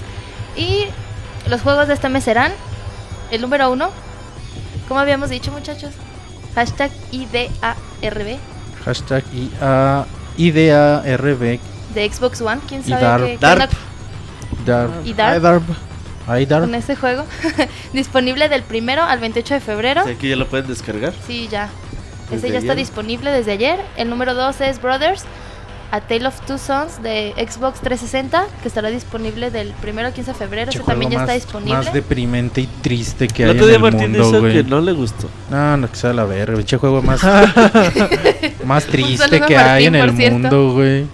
Y 0.56 0.86
los 1.48 1.62
juegos 1.62 1.88
de 1.88 1.93
este 1.95 2.10
mes 2.10 2.24
serán 2.24 2.54
el 3.32 3.41
número 3.41 3.69
uno, 3.72 3.89
como 4.88 5.00
habíamos 5.00 5.30
dicho, 5.30 5.52
muchachos, 5.52 5.91
hashtag 6.56 6.91
IDARB 7.12 8.38
Hashtag 8.86 9.24
IA, 9.34 10.06
IDARB, 10.38 11.60
de 11.93 12.12
Xbox 12.12 12.41
One. 12.41 12.62
¿Quién 12.67 12.82
Y 12.82 12.89
sabe 12.89 13.02
Darp. 13.04 13.22
qué, 13.26 13.38
qué 13.38 13.45
onda 13.45 13.69
Darb, 14.65 15.02
¿Y? 15.06 15.13
Darb. 16.30 16.42
IDARB. 16.42 16.62
con 16.65 16.76
ese 16.76 16.96
juego? 16.96 17.26
Disponible 17.94 18.50
del 18.50 18.63
primero 18.63 19.04
al 19.04 19.20
28 19.20 19.54
de 19.56 19.60
febrero. 19.60 20.02
O 20.02 20.06
sea, 20.06 20.15
que 20.15 20.30
ya 20.30 20.36
lo 20.36 20.48
pueden 20.48 20.68
descargar. 20.68 21.13
Sí, 21.28 21.48
ya. 21.50 21.70
Desde 22.30 22.48
Ese 22.48 22.54
ya 22.54 22.60
está 22.60 22.74
ayer. 22.74 22.86
disponible 22.86 23.32
desde 23.32 23.52
ayer. 23.54 23.80
El 23.98 24.10
número 24.10 24.34
2 24.36 24.62
es 24.62 24.80
Brothers, 24.82 25.24
A 25.92 26.02
Tale 26.02 26.28
of 26.28 26.39
Two 26.46 26.60
Sons 26.60 27.02
de 27.02 27.34
Xbox 27.38 27.80
360, 27.82 28.46
que 28.62 28.68
estará 28.68 28.89
disponible 28.92 29.50
del 29.50 29.74
1 29.82 30.02
al 30.02 30.13
15 30.13 30.32
de 30.34 30.38
febrero. 30.38 30.70
Ese 30.70 30.80
también 30.82 31.10
ya 31.10 31.18
juego 31.18 31.32
está 31.32 31.34
más- 31.34 31.44
disponible. 31.44 31.74
Más 31.78 31.92
deprimente 31.94 32.62
y 32.62 32.68
triste 32.68 33.28
que 33.28 33.44
El 33.46 33.50
hay 33.50 33.58
en 33.58 33.74
el 33.74 33.80
Martín 33.80 34.12
mundo, 34.12 34.39
güey. 34.42 34.54
que 34.54 34.63
no 34.63 34.80
le 34.82 34.92
gustó. 34.92 35.28
No, 35.50 35.78
no, 35.78 35.89
que 35.89 35.96
sea 35.96 36.13
la 36.13 36.26
verga, 36.26 36.56
pinche 36.58 36.78
juego 36.78 37.02
más, 37.02 37.22
más 38.65 38.86
triste 38.86 39.42
que 39.42 39.58
hay 39.58 39.86
en 39.86 39.94
Martín, 39.94 40.10
el 40.12 40.18
cierto. 40.18 40.38
mundo, 40.38 40.74
güey. 40.74 41.06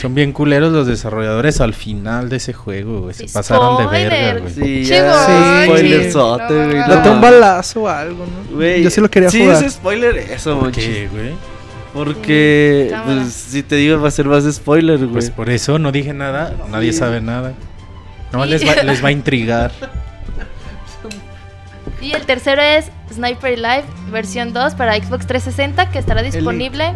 Son 0.00 0.14
bien 0.14 0.32
culeros 0.32 0.72
los 0.72 0.86
desarrolladores 0.86 1.60
al 1.60 1.72
final 1.74 2.28
de 2.28 2.36
ese 2.36 2.52
juego, 2.52 3.00
güey. 3.02 3.14
Se 3.14 3.26
pasaron 3.28 3.78
de 3.78 3.86
verga, 3.86 4.16
Spoiler. 4.16 4.40
güey. 4.42 4.54
Sí, 4.54 4.84
ya. 4.84 5.26
Sí. 5.26 5.64
Spoilerzote, 5.64 6.42
no, 6.54 6.64
güey. 6.66 6.76
no, 6.78 6.88
Date 6.88 7.08
no. 7.08 7.14
un 7.14 7.20
balazo 7.20 7.82
o 7.82 7.88
algo, 7.88 8.26
¿no? 8.26 8.56
Güey, 8.56 8.82
Yo 8.82 8.90
sí 8.90 9.00
lo 9.00 9.10
quería 9.10 9.30
sí, 9.30 9.40
jugar. 9.40 9.64
es 9.64 9.72
spoiler 9.72 10.16
eso. 10.16 10.70
¿Qué, 10.72 11.08
güey? 11.10 11.32
Porque, 11.94 12.90
Sí, 12.92 12.96
pues, 13.06 13.32
si 13.32 13.62
te 13.62 13.76
digo, 13.76 14.00
va 14.00 14.08
a 14.08 14.10
ser 14.10 14.26
más 14.26 14.44
spoiler, 14.52 14.98
güey. 14.98 15.10
Pues 15.10 15.30
por 15.30 15.48
eso 15.50 15.78
no 15.78 15.90
dije 15.90 16.12
nada, 16.12 16.54
nadie 16.70 16.92
Sí. 16.92 16.98
sabe 16.98 17.20
nada. 17.20 17.54
No, 18.32 18.44
Sí. 18.44 18.50
les 18.50 18.66
va, 18.68 18.82
les 18.82 19.02
va 19.02 19.08
a 19.08 19.12
intrigar. 19.12 19.72
Y 22.00 22.12
el 22.12 22.24
tercero 22.26 22.62
es 22.62 22.90
Sniper 23.12 23.58
Live 23.58 23.84
versión 24.12 24.52
2 24.52 24.74
para 24.76 24.94
Xbox 24.94 25.26
360, 25.26 25.90
que 25.90 25.98
estará 25.98 26.22
disponible. 26.22 26.92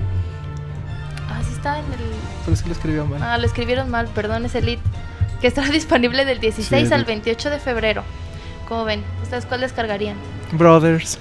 Ah, 1.29 1.41
sí 1.45 1.55
está 1.57 1.79
en 1.81 1.85
el. 1.87 2.12
Por 2.45 2.55
eso 2.55 2.67
lo 2.67 2.73
escribió 2.73 3.07
mal. 3.07 3.23
Ah, 3.23 3.39
lo 3.39 3.47
escribieron 3.47 3.91
mal, 3.91 4.09
perdón, 4.15 4.45
es 4.45 4.55
Elite. 4.55 4.83
Que 5.41 5.47
estará 5.47 5.69
disponible 5.71 6.25
del 6.25 6.41
16 6.41 6.69
Sí, 6.89 6.95
al 6.95 7.01
Elite. 7.01 7.13
28 7.13 7.51
de 7.51 7.59
febrero. 7.59 8.03
¿Cómo 8.69 8.85
ven? 8.85 9.03
¿Ustedes 9.23 9.47
cuál 9.47 9.61
descargarían? 9.61 10.17
Brothers. 10.53 11.19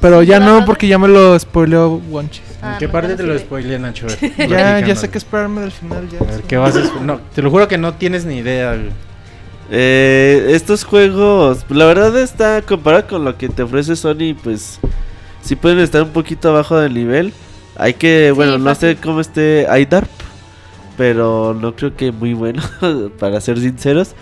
Pero 0.00 0.20
¿Sí, 0.20 0.26
ya 0.28 0.38
no, 0.38 0.64
porque 0.64 0.86
ya 0.86 0.98
me 0.98 1.08
lo 1.08 1.38
spoileó 1.38 2.00
Wanchis. 2.10 2.42
Ah, 2.62 2.72
¿En 2.74 2.78
qué 2.78 2.86
no, 2.86 2.92
parte 2.92 3.08
no 3.10 3.16
te 3.16 3.22
lo 3.24 3.38
spoilé, 3.38 3.78
Nacho? 3.78 4.06
Ya, 4.48 4.80
ya 4.80 4.94
sé 4.94 5.10
que 5.10 5.18
esperarme 5.18 5.60
del 5.60 5.72
final 5.72 6.08
ya. 6.08 6.18
A 6.20 6.24
ver, 6.24 6.42
¿qué 6.42 6.56
vas 6.56 6.76
a 6.76 7.00
No, 7.02 7.20
te 7.34 7.42
lo 7.42 7.50
juro 7.50 7.66
que 7.68 7.78
no 7.78 7.94
tienes 7.94 8.24
ni 8.24 8.38
idea, 8.38 8.74
güey. 8.74 8.90
Eh, 9.70 10.52
estos 10.54 10.84
juegos, 10.84 11.64
la 11.68 11.84
verdad 11.84 12.16
está 12.18 12.62
comparado 12.62 13.06
con 13.06 13.24
lo 13.24 13.36
que 13.36 13.48
te 13.48 13.62
ofrece 13.62 13.96
Sony, 13.96 14.34
pues 14.42 14.80
sí 15.42 15.56
pueden 15.56 15.78
estar 15.80 16.02
un 16.02 16.10
poquito 16.10 16.48
abajo 16.48 16.78
del 16.78 16.94
nivel. 16.94 17.32
Hay 17.76 17.94
que, 17.94 18.28
Sí, 18.28 18.32
bueno, 18.34 18.58
no 18.58 18.74
sé 18.74 18.96
cómo 18.96 19.20
esté 19.20 19.66
iDarp, 19.80 20.08
pero 20.98 21.56
no 21.58 21.74
creo 21.76 21.96
que 21.96 22.12
muy 22.12 22.34
bueno, 22.34 22.60
para 23.18 23.40
ser 23.40 23.58
sinceros. 23.58 24.14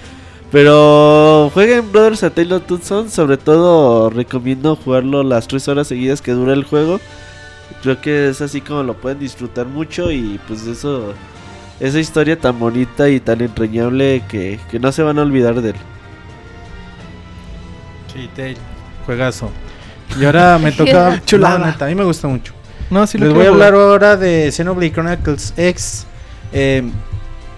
Pero 0.53 1.51
jueguen 1.53 1.91
Brothers 1.91 2.23
a 2.23 2.31
Tale 2.31 2.55
of 2.55 2.67
Two 2.67 2.79
Sons, 2.81 3.13
sobre 3.13 3.39
todo 3.39 4.11
recomiendo 4.11 4.77
jugarlo 4.77 5.25
las 5.25 5.49
3 5.49 5.67
horas 5.69 5.89
seguidas 5.89 6.23
que 6.23 6.33
dura 6.33 6.53
el 6.53 6.63
juego. 6.63 7.01
Creo 7.83 8.01
que 8.01 8.29
es 8.29 8.41
así 8.41 8.61
como 8.61 8.85
lo 8.85 8.95
pueden 8.95 9.19
disfrutar 9.19 9.67
mucho 9.67 10.13
y 10.13 10.39
pues 10.47 10.67
eso, 10.67 11.15
esa 11.81 11.99
historia 11.99 12.39
tan 12.39 12.59
bonita 12.59 13.09
y 13.09 13.19
tan 13.19 13.41
entrañable 13.41 14.23
que, 14.29 14.61
que 14.71 14.79
no 14.79 14.93
se 14.93 15.03
van 15.03 15.19
a 15.19 15.23
olvidar 15.23 15.61
de 15.61 15.71
él. 15.71 15.77
Sí, 18.15 18.31
Tail. 18.37 18.57
Juegazo. 19.05 19.51
Y 20.19 20.25
ahora 20.25 20.59
me 20.59 20.73
toca. 20.73 21.21
Chulada. 21.25 21.67
Neta, 21.67 21.87
a 21.87 21.89
mí 21.89 21.95
me 21.95 22.05
gusta 22.05 22.29
mucho. 22.29 22.53
No, 22.91 23.07
sí 23.07 23.19
lo 23.19 23.27
Les 23.27 23.35
voy 23.35 23.47
a 23.47 23.49
hablar 23.49 23.75
ahora 23.75 24.17
de 24.17 24.53
Xenoblade 24.53 24.93
Chronicles 24.93 25.55
X. 25.57 26.07
Eh, 26.59 26.83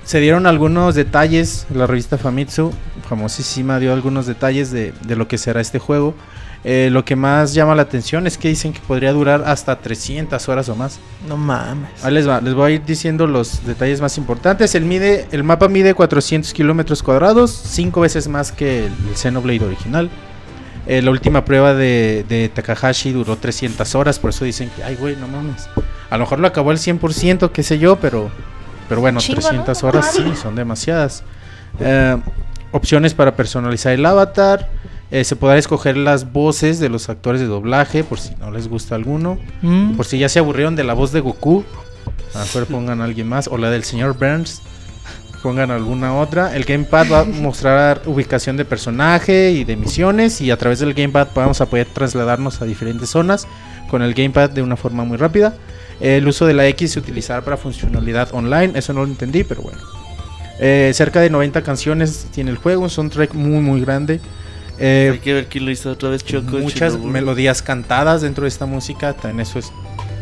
se 0.05 0.19
dieron 0.19 0.47
algunos 0.47 0.97
detalles. 0.97 1.67
La 1.73 1.87
revista 1.87 2.19
Famitsu, 2.19 2.73
famosísima, 3.09 3.79
dio 3.79 3.93
algunos 3.93 4.27
detalles 4.27 4.73
de, 4.73 4.93
de 5.07 5.17
lo 5.17 5.29
que 5.29 5.39
será 5.39 5.61
este 5.61 5.79
juego. 5.79 6.15
Eh, 6.65 6.89
lo 6.91 7.05
que 7.05 7.15
más 7.15 7.55
llama 7.55 7.77
la 7.77 7.83
atención 7.83 8.27
es 8.27 8.37
que 8.37 8.49
dicen 8.49 8.73
que 8.73 8.81
podría 8.81 9.13
durar 9.13 9.45
hasta 9.47 9.79
300 9.79 10.49
horas 10.49 10.69
o 10.69 10.75
más. 10.75 10.99
No 11.29 11.37
mames. 11.37 12.05
Ahí 12.05 12.13
les 12.13 12.29
va, 12.29 12.41
les 12.41 12.55
voy 12.55 12.73
a 12.73 12.75
ir 12.75 12.85
diciendo 12.85 13.29
los 13.29 13.65
detalles 13.65 14.01
más 14.01 14.19
importantes. 14.19 14.75
El, 14.75 14.85
mide, 14.85 15.29
el 15.31 15.45
mapa 15.45 15.69
mide 15.69 15.95
400 15.95 16.53
kilómetros 16.53 17.05
cuadrados, 17.05 17.53
5 17.53 18.01
veces 18.01 18.27
más 18.27 18.51
que 18.51 18.87
el, 18.87 18.93
el 19.09 19.17
Xenoblade 19.17 19.65
original. 19.65 20.11
Eh, 20.89 21.03
la 21.03 21.11
última 21.13 21.45
prueba 21.45 21.75
de, 21.75 22.25
de 22.29 22.49
Takahashi 22.49 23.13
duró 23.13 23.37
300 23.37 23.95
horas, 23.95 24.19
por 24.19 24.31
eso 24.31 24.45
dicen 24.45 24.71
que, 24.75 24.83
ay, 24.83 24.97
güey, 24.97 25.15
no 25.15 25.29
mames. 25.29 25.69
A 26.11 26.17
lo 26.17 26.25
mejor 26.25 26.41
lo 26.41 26.49
acabó 26.49 26.71
al 26.71 26.79
100%, 26.79 27.53
qué 27.53 27.63
sé 27.63 27.79
yo, 27.79 27.97
pero, 27.97 28.31
pero 28.89 29.01
bueno, 29.01 29.20
Chingo, 29.20 29.41
300 29.41 29.82
¿no? 29.82 29.89
horas 29.89 30.12
sí, 30.14 30.24
son 30.41 30.55
demasiadas. 30.55 31.22
Eh, 31.80 32.16
opciones 32.72 33.14
para 33.14 33.36
personalizar 33.36 33.93
el 33.93 34.05
avatar. 34.05 34.68
Eh, 35.11 35.24
se 35.24 35.36
podrá 35.36 35.57
escoger 35.57 35.97
las 35.97 36.32
voces 36.32 36.80
de 36.80 36.91
los 36.91 37.09
actores 37.09 37.41
de 37.41 37.47
doblaje, 37.47 38.05
por 38.05 38.20
si 38.20 38.34
no 38.36 38.51
les 38.51 38.68
gusta 38.68 38.95
alguno. 38.95 39.39
Mm. 39.62 39.97
Por 39.97 40.05
si 40.05 40.18
ya 40.18 40.28
se 40.28 40.39
aburrieron 40.39 40.76
de 40.76 40.84
la 40.84 40.93
voz 40.93 41.12
de 41.12 41.20
Goku, 41.20 41.64
a 42.34 42.39
lo 42.39 42.45
mejor 42.45 42.66
pongan 42.66 43.01
a 43.01 43.05
alguien 43.05 43.28
más. 43.28 43.49
O 43.49 43.57
la 43.57 43.70
del 43.70 43.84
señor 43.84 44.18
Burns, 44.18 44.62
pongan 45.43 45.70
alguna 45.70 46.16
otra. 46.16 46.55
El 46.55 46.64
gamepad 46.64 47.11
va 47.11 47.20
a 47.20 47.24
mostrar 47.24 48.03
ubicación 48.07 48.57
de 48.57 48.64
personaje 48.64 49.51
y 49.53 49.64
de 49.64 49.76
misiones. 49.76 50.41
Y 50.41 50.51
a 50.51 50.57
través 50.57 50.78
del 50.80 50.95
gamepad 50.95 51.28
vamos 51.34 51.61
a 51.61 51.66
poder 51.66 51.86
trasladarnos 51.93 52.61
a 52.61 52.64
diferentes 52.64 53.09
zonas 53.11 53.47
con 53.91 54.03
el 54.03 54.14
gamepad 54.14 54.51
de 54.51 54.62
una 54.62 54.76
forma 54.76 55.05
muy 55.05 55.16
rápida. 55.16 55.55
El 56.01 56.28
uso 56.28 56.47
de 56.47 56.55
la 56.55 56.66
X 56.68 56.93
se 56.93 56.99
utilizará 57.01 57.43
para 57.43 57.57
funcionalidad 57.57 58.28
online. 58.32 58.72
Eso 58.78 58.93
no 58.93 59.01
lo 59.01 59.07
entendí, 59.07 59.43
pero 59.45 59.62
bueno. 59.62 59.78
Eh, 60.61 60.91
cerca 60.95 61.20
de 61.20 61.30
90 61.30 61.62
canciones 61.62 62.26
tiene 62.32 62.51
el 62.51 62.57
juego. 62.57 62.82
Un 62.82 62.91
soundtrack 62.91 63.34
muy, 63.34 63.61
muy 63.61 63.80
grande. 63.80 64.20
Eh, 64.78 65.11
Hay 65.12 65.18
que 65.18 65.34
ver 65.34 65.47
quién 65.47 65.64
lo 65.64 65.70
hizo 65.72 65.91
otra 65.91 66.09
vez, 66.09 66.24
Choco. 66.24 66.59
muchas 66.59 66.97
melodías 66.99 67.62
cantadas 67.62 68.22
dentro 68.22 68.43
de 68.45 68.49
esta 68.49 68.66
música. 68.66 69.12
También 69.12 69.41
eso 69.41 69.59
es 69.59 69.72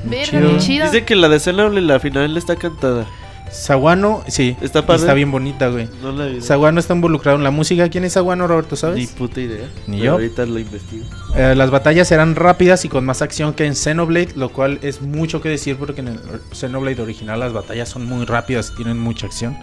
muy 0.05 0.17
Verga, 0.17 0.59
chido. 0.59 0.87
Dice 0.87 1.05
que 1.05 1.15
la 1.17 1.29
de 1.29 1.41
Xenoblade 1.41 1.87
la 1.87 2.01
final 2.01 2.37
está 2.37 2.57
cantada. 2.57 3.07
Saguano, 3.51 4.23
sí. 4.29 4.57
Está 4.61 4.87
padre. 4.87 5.03
Está 5.03 5.15
bien 5.15 5.31
bonita, 5.31 5.69
güey. 5.69 5.89
No 6.03 6.13
la 6.13 6.27
vi. 6.27 6.41
Saguano 6.41 6.81
está 6.81 6.95
involucrado 6.95 7.39
en 7.39 7.45
la 7.45 7.51
música. 7.51 7.89
¿Quién 7.89 8.05
es 8.05 8.15
Saguano, 8.15 8.47
Roberto? 8.47 8.75
Ni 8.75 8.81
¿Sabes? 8.81 9.09
puta 9.11 9.41
idea. 9.41 9.69
Ni 9.87 9.99
Pero 9.99 10.05
yo. 10.05 10.13
Ahorita 10.13 10.47
lo 10.47 10.59
investigo. 10.59 11.05
Eh, 11.37 11.55
las 11.55 11.71
batallas 11.71 12.09
serán 12.09 12.35
rápidas 12.35 12.85
y 12.85 12.89
con 12.89 13.05
más 13.05 13.23
acción 13.23 13.55
que 13.55 13.67
en 13.67 13.75
Xenoblade, 13.75 14.31
lo 14.35 14.51
cual 14.51 14.79
es 14.83 15.01
mucho 15.01 15.41
que 15.41 15.49
decir 15.49 15.77
porque 15.77 16.01
en 16.01 16.09
el 16.09 16.21
Xenoblade 16.53 17.01
original 17.01 17.41
las 17.41 17.53
batallas 17.53 17.89
son 17.89 18.07
muy 18.07 18.25
rápidas 18.25 18.73
y 18.73 18.77
tienen 18.77 18.99
mucha 18.99 19.27
acción. 19.27 19.57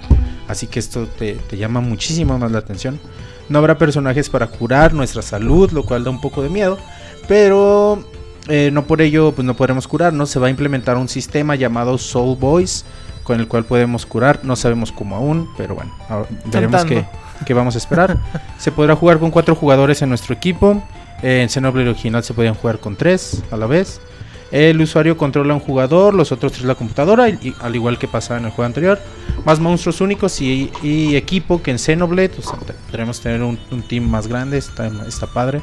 Así 0.47 0.67
que 0.67 0.79
esto 0.79 1.07
te, 1.07 1.33
te 1.33 1.57
llama 1.57 1.81
muchísimo 1.81 2.37
más 2.37 2.51
la 2.51 2.59
atención. 2.59 2.99
No 3.49 3.59
habrá 3.59 3.77
personajes 3.77 4.29
para 4.29 4.47
curar 4.47 4.93
nuestra 4.93 5.21
salud, 5.21 5.71
lo 5.71 5.83
cual 5.83 6.03
da 6.03 6.09
un 6.09 6.21
poco 6.21 6.41
de 6.41 6.49
miedo. 6.49 6.77
Pero 7.27 8.03
eh, 8.47 8.71
no 8.73 8.85
por 8.85 9.01
ello 9.01 9.31
pues 9.31 9.45
no 9.45 9.55
podremos 9.55 9.87
curarnos. 9.87 10.29
Se 10.29 10.39
va 10.39 10.47
a 10.47 10.49
implementar 10.49 10.97
un 10.97 11.09
sistema 11.09 11.55
llamado 11.55 11.97
Soul 11.97 12.37
Boys 12.37 12.85
con 13.23 13.39
el 13.39 13.47
cual 13.47 13.65
podemos 13.65 14.05
curar. 14.05 14.39
No 14.43 14.55
sabemos 14.55 14.91
cómo 14.91 15.15
aún, 15.15 15.49
pero 15.57 15.75
bueno, 15.75 15.91
veremos 16.45 16.85
qué, 16.85 17.05
qué 17.45 17.53
vamos 17.53 17.75
a 17.75 17.77
esperar. 17.77 18.17
se 18.57 18.71
podrá 18.71 18.95
jugar 18.95 19.19
con 19.19 19.31
cuatro 19.31 19.55
jugadores 19.55 20.01
en 20.01 20.09
nuestro 20.09 20.33
equipo. 20.35 20.83
Eh, 21.21 21.41
en 21.41 21.49
Xenoblade 21.49 21.89
original 21.89 22.23
se 22.23 22.33
podían 22.33 22.53
jugar 22.53 22.79
con 22.79 22.95
tres 22.95 23.41
a 23.51 23.57
la 23.57 23.65
vez. 23.65 24.01
El 24.51 24.79
usuario 24.81 25.17
controla 25.17 25.55
un 25.55 25.59
jugador, 25.61 26.13
los 26.13 26.31
otros 26.31 26.51
tres 26.51 26.63
la 26.65 26.75
computadora, 26.75 27.27
y, 27.27 27.39
y- 27.41 27.55
al 27.61 27.75
igual 27.75 27.97
que 27.97 28.07
pasaba 28.07 28.39
en 28.39 28.45
el 28.45 28.51
juego 28.51 28.67
anterior. 28.67 28.99
Más 29.45 29.59
monstruos 29.59 29.99
únicos 29.99 30.39
y, 30.41 30.69
y 30.83 31.15
equipo 31.15 31.63
que 31.63 31.71
en 31.71 31.79
Xenoblade. 31.79 32.31
O 32.37 32.41
sea, 32.43 32.59
te- 32.59 32.73
podremos 32.91 33.19
tener 33.19 33.41
un, 33.41 33.57
un 33.71 33.81
team 33.81 34.03
más 34.07 34.27
grande, 34.27 34.57
está, 34.59 34.91
está 35.07 35.25
padre. 35.27 35.61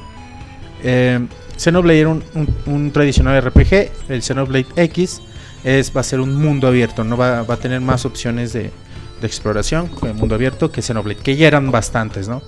Eh, 0.83 1.25
Xenoblade 1.57 2.01
era 2.01 2.09
un, 2.09 2.25
un- 2.35 2.49
un 2.67 2.91
tradicional 2.91 3.41
RPG. 3.41 3.91
El 4.09 4.23
Xenoblade 4.23 4.67
X 4.77 5.21
es, 5.65 5.95
va 5.95 6.01
a 6.01 6.05
ser 6.05 6.21
un 6.21 6.37
mundo 6.37 6.67
abierto, 6.67 7.05
no 7.05 7.17
va, 7.17 7.43
va 7.43 7.55
a 7.55 7.59
tener 7.59 7.81
más 7.81 8.05
opciones 8.05 8.53
de, 8.53 8.71
de 9.21 9.27
exploración 9.27 9.89
con 9.89 10.09
el 10.09 10.15
mundo 10.15 10.35
abierto 10.35 10.73
que 10.73 10.83
Xenoblade, 10.83 11.21
que 11.21 11.37
ya 11.37 11.47
eran 11.47 11.71
bastantes, 11.71 12.29
¿no? 12.29 12.43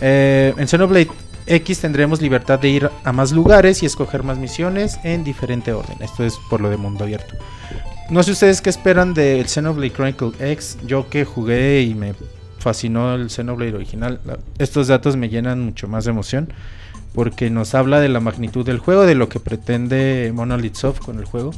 Eh, 0.00 0.54
en 0.56 0.68
Xenoblade 0.68 1.08
X 1.46 1.80
tendremos 1.80 2.20
libertad 2.20 2.58
de 2.58 2.68
ir 2.68 2.90
a 3.04 3.12
más 3.12 3.32
lugares 3.32 3.82
y 3.82 3.86
escoger 3.86 4.22
más 4.22 4.38
misiones 4.38 4.98
en 5.02 5.24
diferente 5.24 5.72
orden. 5.72 5.96
Esto 6.00 6.24
es 6.24 6.38
por 6.50 6.60
lo 6.60 6.68
de 6.68 6.76
mundo 6.76 7.04
abierto. 7.04 7.34
No 8.10 8.22
sé 8.22 8.32
ustedes 8.32 8.60
qué 8.60 8.70
esperan 8.70 9.14
del 9.14 9.48
Xenoblade 9.48 9.92
Chronicle 9.92 10.32
X. 10.38 10.78
Yo 10.86 11.08
que 11.08 11.24
jugué 11.24 11.82
y 11.82 11.94
me 11.94 12.14
fascinó 12.58 13.14
el 13.14 13.30
Xenoblade 13.30 13.74
original. 13.74 14.20
Estos 14.58 14.88
datos 14.88 15.16
me 15.16 15.28
llenan 15.28 15.64
mucho 15.64 15.88
más 15.88 16.04
de 16.04 16.10
emoción 16.10 16.52
porque 17.14 17.48
nos 17.50 17.74
habla 17.74 18.00
de 18.00 18.08
la 18.08 18.20
magnitud 18.20 18.64
del 18.64 18.78
juego, 18.78 19.06
de 19.06 19.14
lo 19.14 19.28
que 19.28 19.40
pretende 19.40 20.30
Monolith 20.34 20.74
Soft 20.74 21.00
con 21.00 21.18
el 21.18 21.24
juego. 21.24 21.52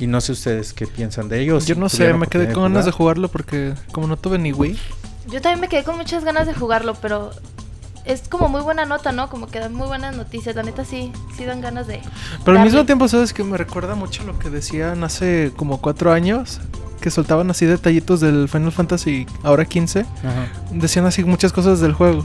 Y 0.00 0.06
no 0.06 0.22
sé 0.22 0.32
ustedes 0.32 0.72
qué 0.72 0.86
piensan 0.86 1.28
de 1.28 1.40
ellos. 1.42 1.66
Yo 1.66 1.74
no 1.74 1.90
sé, 1.90 2.12
me 2.14 2.26
quedé 2.26 2.52
con 2.52 2.62
ganas 2.62 2.86
de 2.86 2.90
jugarlo 2.90 3.28
porque 3.28 3.74
como 3.92 4.06
no 4.06 4.16
tuve 4.16 4.38
ni 4.38 4.50
Wii. 4.50 4.78
Yo 5.30 5.42
también 5.42 5.60
me 5.60 5.68
quedé 5.68 5.84
con 5.84 5.98
muchas 5.98 6.24
ganas 6.24 6.46
de 6.46 6.54
jugarlo, 6.54 6.94
pero 6.94 7.30
es 8.06 8.22
como 8.28 8.48
muy 8.48 8.62
buena 8.62 8.86
nota, 8.86 9.12
¿no? 9.12 9.28
Como 9.28 9.46
que 9.46 9.60
dan 9.60 9.74
muy 9.74 9.86
buenas 9.86 10.16
noticias. 10.16 10.56
La 10.56 10.62
neta 10.62 10.86
sí, 10.86 11.12
sí 11.36 11.44
dan 11.44 11.60
ganas 11.60 11.86
de. 11.86 12.00
Pero 12.46 12.58
al 12.58 12.64
mismo 12.64 12.86
tiempo, 12.86 13.08
¿sabes 13.08 13.34
que 13.34 13.44
Me 13.44 13.58
recuerda 13.58 13.94
mucho 13.94 14.24
lo 14.24 14.38
que 14.38 14.48
decían 14.48 15.04
hace 15.04 15.52
como 15.54 15.82
cuatro 15.82 16.12
años. 16.12 16.60
Que 17.02 17.10
soltaban 17.10 17.50
así 17.50 17.66
detallitos 17.66 18.20
del 18.20 18.48
Final 18.48 18.72
Fantasy 18.72 19.26
ahora 19.42 19.66
15. 19.66 20.00
Ajá. 20.00 20.48
Decían 20.72 21.04
así 21.04 21.24
muchas 21.24 21.52
cosas 21.52 21.80
del 21.80 21.92
juego. 21.92 22.24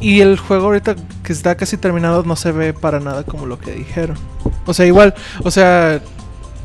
Y 0.00 0.20
el 0.20 0.38
juego 0.38 0.66
ahorita 0.66 0.96
que 1.22 1.32
está 1.32 1.56
casi 1.56 1.76
terminado 1.76 2.24
no 2.24 2.34
se 2.36 2.50
ve 2.52 2.72
para 2.72 2.98
nada 2.98 3.22
como 3.22 3.46
lo 3.46 3.58
que 3.60 3.72
dijeron. 3.72 4.18
O 4.66 4.74
sea, 4.74 4.86
igual, 4.86 5.14
o 5.42 5.50
sea, 5.50 6.00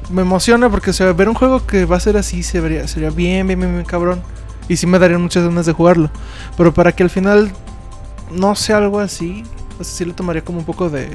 me 0.09 0.21
emociona 0.23 0.69
porque 0.69 0.89
o 0.89 0.93
sea, 0.93 1.11
ver 1.13 1.29
un 1.29 1.35
juego 1.35 1.65
que 1.65 1.85
va 1.85 1.97
a 1.97 1.99
ser 1.99 2.17
así 2.17 2.43
se 2.43 2.59
vería, 2.59 2.87
sería 2.87 3.09
bien, 3.09 3.47
bien, 3.47 3.59
bien, 3.59 3.73
bien 3.73 3.85
cabrón. 3.85 4.21
Y 4.67 4.77
sí 4.77 4.85
me 4.85 4.99
darían 4.99 5.21
muchas 5.21 5.43
ganas 5.43 5.65
de 5.65 5.73
jugarlo. 5.73 6.09
Pero 6.57 6.73
para 6.73 6.91
que 6.91 7.01
al 7.03 7.09
final 7.09 7.51
no 8.31 8.55
sea 8.55 8.77
algo 8.77 8.99
así, 8.99 9.43
o 9.79 9.83
sea, 9.83 9.93
sí 9.93 10.05
lo 10.05 10.13
tomaría 10.13 10.43
como 10.43 10.59
un 10.59 10.65
poco 10.65 10.89
de... 10.89 11.07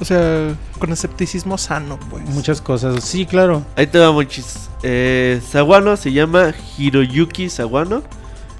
O 0.00 0.04
sea, 0.04 0.52
con 0.80 0.90
escepticismo 0.90 1.56
sano, 1.58 2.00
pues. 2.10 2.24
Muchas 2.30 2.60
cosas. 2.60 3.04
Sí, 3.04 3.24
claro. 3.26 3.62
Ahí 3.76 3.86
te 3.86 4.00
va, 4.00 4.10
Monchis. 4.10 4.68
Eh, 4.82 5.40
Sawano 5.48 5.96
se 5.96 6.12
llama 6.12 6.52
Hiroyuki 6.76 7.48
Sawano. 7.48 8.02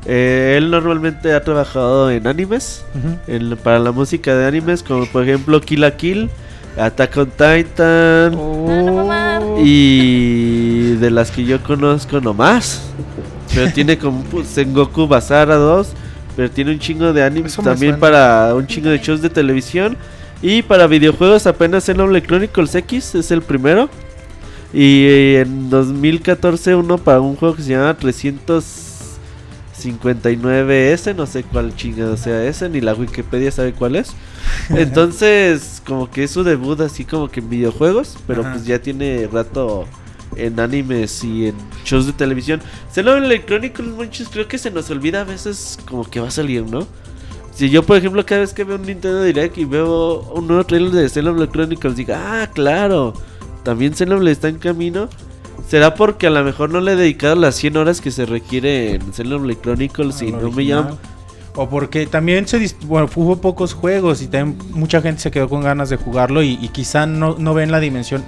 Eh, 0.05 0.55
él 0.59 0.71
normalmente 0.71 1.33
ha 1.33 1.43
trabajado 1.43 2.11
en 2.13 2.29
animes. 2.29 2.85
En- 3.27 3.57
para 3.57 3.81
la 3.81 3.91
música 3.91 4.37
de 4.37 4.47
animes, 4.47 4.85
como 4.85 5.07
por 5.07 5.25
ejemplo 5.25 5.61
Kill 5.61 5.81
la 5.81 5.97
Kill, 5.97 6.31
Attack 6.77 7.17
on 7.17 7.31
Titan. 7.31 8.33
No 8.33 8.93
mamar. 8.95 9.43
Y 9.63 10.95
de 10.97 11.11
las 11.11 11.31
que 11.31 11.45
yo 11.45 11.63
conozco 11.63 12.21
nomás. 12.21 12.83
Pero 13.55 13.71
tiene 13.73 13.99
como 13.99 14.25
Sengoku 14.45 15.07
Basara 15.07 15.57
2. 15.57 15.89
Pero 16.37 16.51
tiene 16.51 16.73
un 16.73 16.79
chingo 16.79 17.13
de 17.13 17.23
animes 17.23 17.55
también 17.57 17.77
suena. 17.79 17.99
para 17.99 18.55
un 18.55 18.67
chingo 18.67 18.89
de 18.89 18.99
shows 18.99 19.21
de 19.21 19.29
televisión. 19.29 19.97
Y 20.41 20.63
para 20.63 20.87
videojuegos 20.87 21.47
apenas 21.47 21.85
Xenoblade 21.85 22.27
Chronicles 22.27 22.75
X 22.75 23.15
es 23.15 23.31
el 23.31 23.43
primero. 23.43 23.89
Y 24.73 25.37
en 25.37 25.69
2014 25.69 26.75
uno 26.75 26.97
para 26.97 27.21
un 27.21 27.37
juego 27.37 27.55
que 27.55 27.63
se 27.63 27.71
llama 27.71 27.95
359S, 29.77 31.15
no 31.15 31.27
sé 31.27 31.45
cuál 31.45 31.75
chingado 31.75 32.17
sea 32.17 32.45
ese, 32.45 32.69
ni 32.69 32.81
la 32.81 32.95
Wikipedia 32.95 33.51
sabe 33.51 33.73
cuál 33.73 33.97
es. 33.97 34.15
Entonces, 34.71 35.83
como 35.87 36.11
que 36.11 36.25
es 36.25 36.31
su 36.31 36.45
debut 36.45 36.81
así 36.81 37.05
como 37.05 37.29
que 37.29 37.41
en 37.41 37.49
videojuegos, 37.49 38.17
pero 38.27 38.43
Ajá. 38.43 38.53
pues 38.53 38.67
ya 38.67 38.81
tiene 38.81 39.29
rato 39.33 39.87
en 40.37 40.59
animes 40.61 41.23
y 41.25 41.49
en 41.49 41.57
shows 41.85 42.07
de 42.07 42.13
televisión. 42.13 42.61
Xenoblade 42.93 43.45
Chronicles, 43.45 43.91
muchos 43.91 44.29
creo 44.29 44.49
que 44.49 44.59
se 44.59 44.71
nos 44.71 44.91
olvida 44.91 45.23
a 45.23 45.25
veces 45.25 45.79
como 45.89 46.05
que 46.05 46.21
va 46.21 46.29
a 46.29 46.31
salir, 46.31 46.65
¿no? 46.65 46.87
Si 47.55 47.69
yo, 47.69 47.83
por 47.83 47.99
ejemplo, 47.99 48.25
cada 48.25 48.41
vez 48.41 48.55
que 48.55 48.65
veo 48.65 48.77
un 48.77 48.87
Nintendo 48.87 49.23
Direct 49.23 49.59
y 49.59 49.67
veo 49.67 50.21
un 50.35 50.47
nuevo 50.47 50.65
trailer 50.65 50.91
de 50.91 51.09
Xenoblade 51.09 51.53
Chronicles, 51.53 51.97
digo, 51.97 52.15
ah, 52.17 52.49
claro, 52.53 53.13
también 53.63 53.95
Xenoblade 53.95 54.33
está 54.33 54.49
en 54.49 54.59
camino. 54.59 55.09
¿Será 55.69 55.95
porque 55.95 56.27
a 56.27 56.31
lo 56.31 56.45
mejor 56.45 56.71
no 56.71 56.81
le 56.81 56.93
he 56.93 56.97
dedicado 56.97 57.35
las 57.35 57.55
100 57.57 57.77
horas 57.77 58.01
que 58.01 58.11
se 58.11 58.27
requiere 58.27 58.95
en 58.97 59.13
Xenoblade 59.15 59.61
Chronicles 59.61 60.21
y 60.23 60.27
Al 60.27 60.43
no 60.43 60.51
me 60.51 60.67
llama? 60.67 60.97
O 61.55 61.69
porque 61.69 62.07
también 62.07 62.49
se 62.49 62.59
bueno, 62.87 63.09
hubo 63.15 63.37
pocos 63.37 63.75
juegos 63.75 64.23
y 64.23 64.27
también 64.27 64.59
mucha 64.73 65.03
gente 65.03 65.21
se 65.21 65.31
quedó 65.31 65.49
con 65.51 65.61
ganas 65.63 65.91
de 65.91 65.97
jugarlo 65.99 66.43
y, 66.43 66.59
y 66.63 66.69
quizá 66.69 67.05
no, 67.07 67.37
no 67.39 67.53
ven 67.53 67.71
la 67.71 67.79
dimensión 67.79 68.25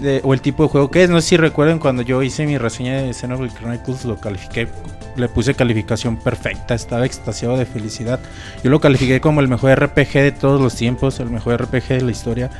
de- 0.00 0.20
o 0.22 0.32
el 0.32 0.40
tipo 0.40 0.62
de 0.62 0.68
juego 0.68 0.88
que 0.90 1.02
es. 1.02 1.10
No 1.10 1.20
sé 1.20 1.28
si 1.30 1.36
recuerden 1.36 1.80
cuando 1.80 2.02
yo 2.02 2.22
hice 2.22 2.46
mi 2.46 2.56
reseña 2.56 3.02
de 3.02 3.12
Xenoblade 3.12 3.52
Chronicles, 3.58 4.04
lo 4.04 4.16
califiqué, 4.20 4.68
le 5.16 5.28
puse 5.28 5.54
calificación 5.54 6.18
perfecta, 6.18 6.74
estaba 6.74 7.04
extasiado 7.04 7.56
de 7.56 7.66
felicidad. 7.66 8.20
Yo 8.62 8.70
lo 8.70 8.80
califiqué 8.80 9.20
como 9.20 9.40
el 9.40 9.48
mejor 9.48 9.72
RPG 9.76 10.12
de 10.12 10.32
todos 10.32 10.60
los 10.60 10.76
tiempos, 10.76 11.18
el 11.18 11.30
mejor 11.30 11.60
RPG 11.60 11.88
de 11.88 12.00
la 12.02 12.10
historia. 12.12 12.50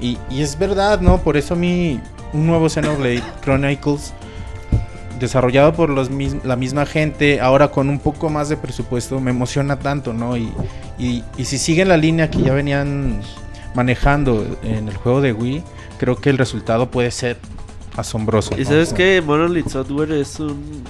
Y, 0.00 0.18
y 0.30 0.42
es 0.42 0.58
verdad, 0.58 1.00
¿no? 1.00 1.18
Por 1.18 1.36
eso 1.36 1.54
a 1.54 1.56
mí 1.56 2.00
un 2.32 2.46
nuevo 2.46 2.68
Xenoblade 2.68 3.22
Chronicles 3.42 4.12
desarrollado 5.18 5.72
por 5.74 5.90
los 5.90 6.10
mis- 6.10 6.36
la 6.44 6.54
misma 6.56 6.86
gente, 6.86 7.40
ahora 7.40 7.68
con 7.72 7.88
un 7.88 7.98
poco 7.98 8.30
más 8.30 8.48
de 8.48 8.56
presupuesto, 8.56 9.18
me 9.20 9.30
emociona 9.32 9.78
tanto, 9.78 10.12
¿no? 10.12 10.36
Y, 10.36 10.52
y, 10.98 11.24
y 11.36 11.44
si 11.44 11.58
siguen 11.58 11.88
la 11.88 11.96
línea 11.96 12.30
que 12.30 12.40
ya 12.40 12.54
venían 12.54 13.20
manejando 13.74 14.46
en 14.62 14.88
el 14.88 14.96
juego 14.96 15.20
de 15.20 15.32
Wii, 15.32 15.62
creo 15.98 16.16
que 16.16 16.30
el 16.30 16.38
resultado 16.38 16.90
puede 16.90 17.10
ser 17.10 17.36
asombroso. 17.96 18.56
Y 18.56 18.64
sabes 18.64 18.92
que 18.92 19.20
Monolith 19.20 19.68
Software 19.68 20.12
es 20.12 20.38
un 20.38 20.82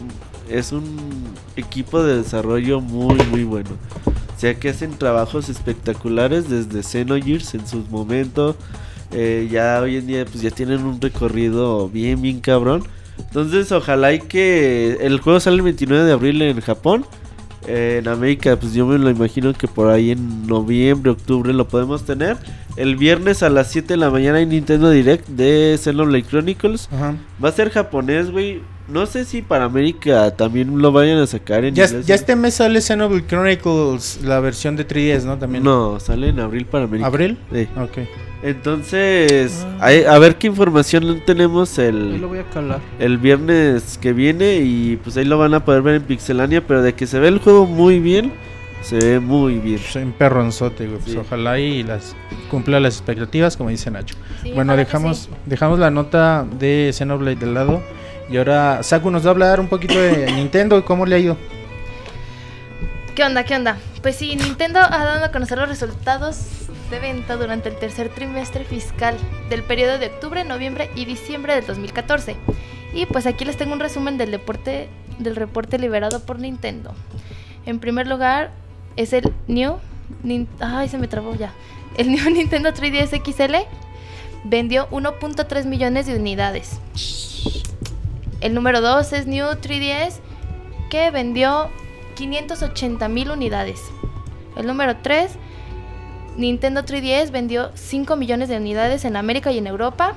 es 0.51 0.73
un 0.73 0.97
equipo 1.57 2.03
de 2.03 2.19
desarrollo 2.19 2.81
muy 2.81 3.17
muy 3.31 3.45
bueno. 3.45 3.71
O 4.07 4.41
sea 4.41 4.55
que 4.55 4.69
hacen 4.69 4.97
trabajos 4.97 5.49
espectaculares 5.49 6.49
desde 6.49 6.83
Xenogears 6.83 7.55
en 7.55 7.67
su 7.67 7.79
momento. 7.91 8.57
Eh, 9.13 9.49
ya 9.51 9.81
hoy 9.81 9.97
en 9.97 10.07
día 10.07 10.25
pues 10.25 10.43
ya 10.43 10.51
tienen 10.51 10.85
un 10.85 11.01
recorrido 11.01 11.89
bien 11.89 12.21
bien 12.21 12.41
cabrón. 12.41 12.85
Entonces 13.19 13.73
ojalá 13.73 14.13
y 14.13 14.21
que 14.21 14.99
el 15.01 15.21
juego 15.21 15.41
sale 15.41 15.57
el 15.57 15.63
29 15.63 16.05
de 16.05 16.13
abril 16.13 16.43
en 16.43 16.61
Japón. 16.61 17.05
Eh, 17.67 17.99
en 18.01 18.09
América 18.09 18.57
pues 18.57 18.73
yo 18.75 18.87
me 18.87 18.99
lo 18.99 19.11
imagino 19.11 19.53
que 19.53 19.69
por 19.69 19.91
ahí 19.91 20.13
en 20.13 20.47
noviembre, 20.47 21.11
octubre 21.11 21.53
lo 21.53 21.69
podemos 21.69 22.05
tener. 22.05 22.37
El 22.79 22.95
viernes 22.97 23.43
a 23.43 23.51
las 23.51 23.73
7 23.73 23.89
de 23.95 23.97
la 23.97 24.09
mañana 24.09 24.39
hay 24.39 24.47
Nintendo 24.47 24.89
Direct 24.89 25.27
de 25.29 25.77
Xenoblade 25.83 26.23
Chronicles. 26.25 26.89
ajá. 26.93 27.17
Va 27.45 27.49
a 27.49 27.53
ser 27.53 27.71
japonés, 27.71 28.31
güey. 28.31 28.61
No 28.87 29.05
sé 29.05 29.25
si 29.25 29.43
para 29.43 29.65
América 29.65 30.31
también 30.31 30.79
lo 30.81 30.93
vayan 30.93 31.19
a 31.19 31.27
sacar 31.27 31.65
en 31.65 31.75
Ya, 31.75 31.87
inglés. 31.87 32.07
ya 32.07 32.15
¿no? 32.15 32.21
este 32.21 32.37
mes 32.37 32.55
sale 32.55 32.81
Xenoblade 32.81 33.27
Chronicles, 33.27 34.21
la 34.23 34.39
versión 34.41 34.77
de 34.77 34.87
3DS, 34.87 35.25
¿no? 35.25 35.37
También. 35.37 35.65
No, 35.65 35.99
sale 35.99 36.29
en 36.29 36.39
abril 36.39 36.67
para 36.67 36.85
América. 36.85 37.09
¿Abril? 37.09 37.37
Sí. 37.53 37.67
Ok. 37.77 37.99
Entonces, 38.45 39.65
Ah. 39.67 39.77
hay- 39.87 40.05
a 40.05 40.17
ver 40.21 40.37
qué 40.37 40.47
información 40.47 41.21
tenemos 41.27 41.79
Ahí 41.81 41.87
el, 41.87 42.21
lo 42.21 42.29
voy 42.29 42.39
a 42.39 42.45
calar. 42.45 42.79
el 43.01 43.19
viernes 43.19 43.99
que 44.01 44.13
viene. 44.13 44.59
Y 44.63 44.97
pues 45.03 45.17
ahí 45.17 45.25
lo 45.25 45.37
van 45.37 45.53
a 45.55 45.65
poder 45.65 45.83
ver 45.83 45.97
en 45.97 46.03
Pixelania. 46.03 46.65
Pero 46.65 46.83
de 46.83 46.95
que 46.95 47.09
se 47.09 47.19
ve 47.19 47.27
el 47.29 47.39
juego 47.41 47.67
muy 47.67 47.99
bien, 47.99 48.33
se 48.83 48.97
ve 48.97 49.21
muy 49.21 49.59
bien. 49.59 49.79
Soy 49.79 50.03
un 50.05 50.13
perronzote, 50.13 50.87
güey. 50.87 50.99
Pues 50.99 51.13
Sí. 51.13 51.17
ojalá 51.19 51.59
y 51.59 51.83
las 51.83 52.15
cumpla 52.51 52.81
las 52.81 52.95
expectativas, 52.97 53.57
como 53.57 53.71
dice 53.71 53.91
Nacho. 53.91 54.15
Sí, 54.43 54.53
Bueno, 54.53 54.77
dejamos, 54.77 55.19
sí. 55.19 55.31
dejamos 55.47 55.79
la 55.79 55.91
nota 55.91 56.47
de 56.59 56.91
Xenoblade 56.93 57.37
de 57.37 57.47
lado. 57.47 57.83
Y 58.31 58.37
ahora 58.37 58.83
Saku 58.83 59.11
nos 59.11 59.25
va 59.25 59.29
a 59.29 59.33
hablar 59.33 59.61
un 59.61 59.69
poquito 59.69 59.99
de 59.99 60.27
Nintendo 60.33 60.79
y 60.79 60.83
cómo 60.83 61.07
le 61.07 61.17
ha 61.17 61.19
ido. 61.19 61.37
¿Qué 63.15 63.25
onda? 63.25 63.45
¿Qué 63.45 63.57
onda? 63.57 63.77
Pues 64.03 64.17
sí, 64.17 64.37
Nintendo 64.37 64.79
ha 64.79 65.05
dado 65.05 65.25
a 65.25 65.33
conocer 65.33 65.59
los 65.59 65.69
resultados 65.69 66.39
de 66.91 67.01
venta 67.01 67.37
durante 67.37 67.69
el 67.69 67.77
tercer 67.77 68.09
trimestre 68.11 68.65
fiscal 68.65 69.17
del 69.51 69.63
periodo 69.63 69.99
de 69.99 70.07
octubre, 70.07 70.45
noviembre 70.45 70.89
y 70.95 71.05
diciembre 71.05 71.55
del 71.55 71.67
2014. 71.67 72.37
Y 72.95 73.07
pues 73.07 73.27
aquí 73.27 73.45
les 73.45 73.57
tengo 73.57 73.73
un 73.75 73.81
resumen 73.81 74.17
del 74.19 74.31
deporte 74.31 74.89
del 75.19 75.35
reporte 75.37 75.79
liberado 75.79 76.21
por 76.25 76.39
Nintendo. 76.39 76.95
En 77.67 77.81
primer 77.81 78.07
lugar 78.07 78.53
es 78.99 79.13
el 79.13 79.33
New 79.47 79.79
ay, 80.61 80.89
se 80.89 80.99
me 80.99 81.09
ya. 81.39 81.53
El 81.97 82.11
New 82.11 82.31
Nintendo 82.35 82.71
3DS 82.71 83.23
XL 83.25 83.55
vendió 84.45 84.89
1.3 84.91 85.65
millones 85.67 86.07
de 86.07 86.17
unidades. 86.17 86.81
El 88.41 88.55
número 88.55 88.81
2 88.81 89.13
es 89.13 89.27
New 89.27 89.47
3DS 89.47 90.17
que 90.91 91.11
vendió 91.11 91.71
580 92.17 93.09
mil 93.09 93.31
unidades. 93.31 93.81
El 94.57 94.67
número 94.67 94.97
3, 94.97 95.31
Nintendo 96.37 96.83
3DS 96.85 97.31
vendió 97.31 97.71
5 97.75 98.17
millones 98.17 98.49
de 98.49 98.57
unidades 98.57 99.05
en 99.05 99.17
América 99.17 99.53
y 99.53 99.59
en 99.59 99.69
Europa. 99.69 100.17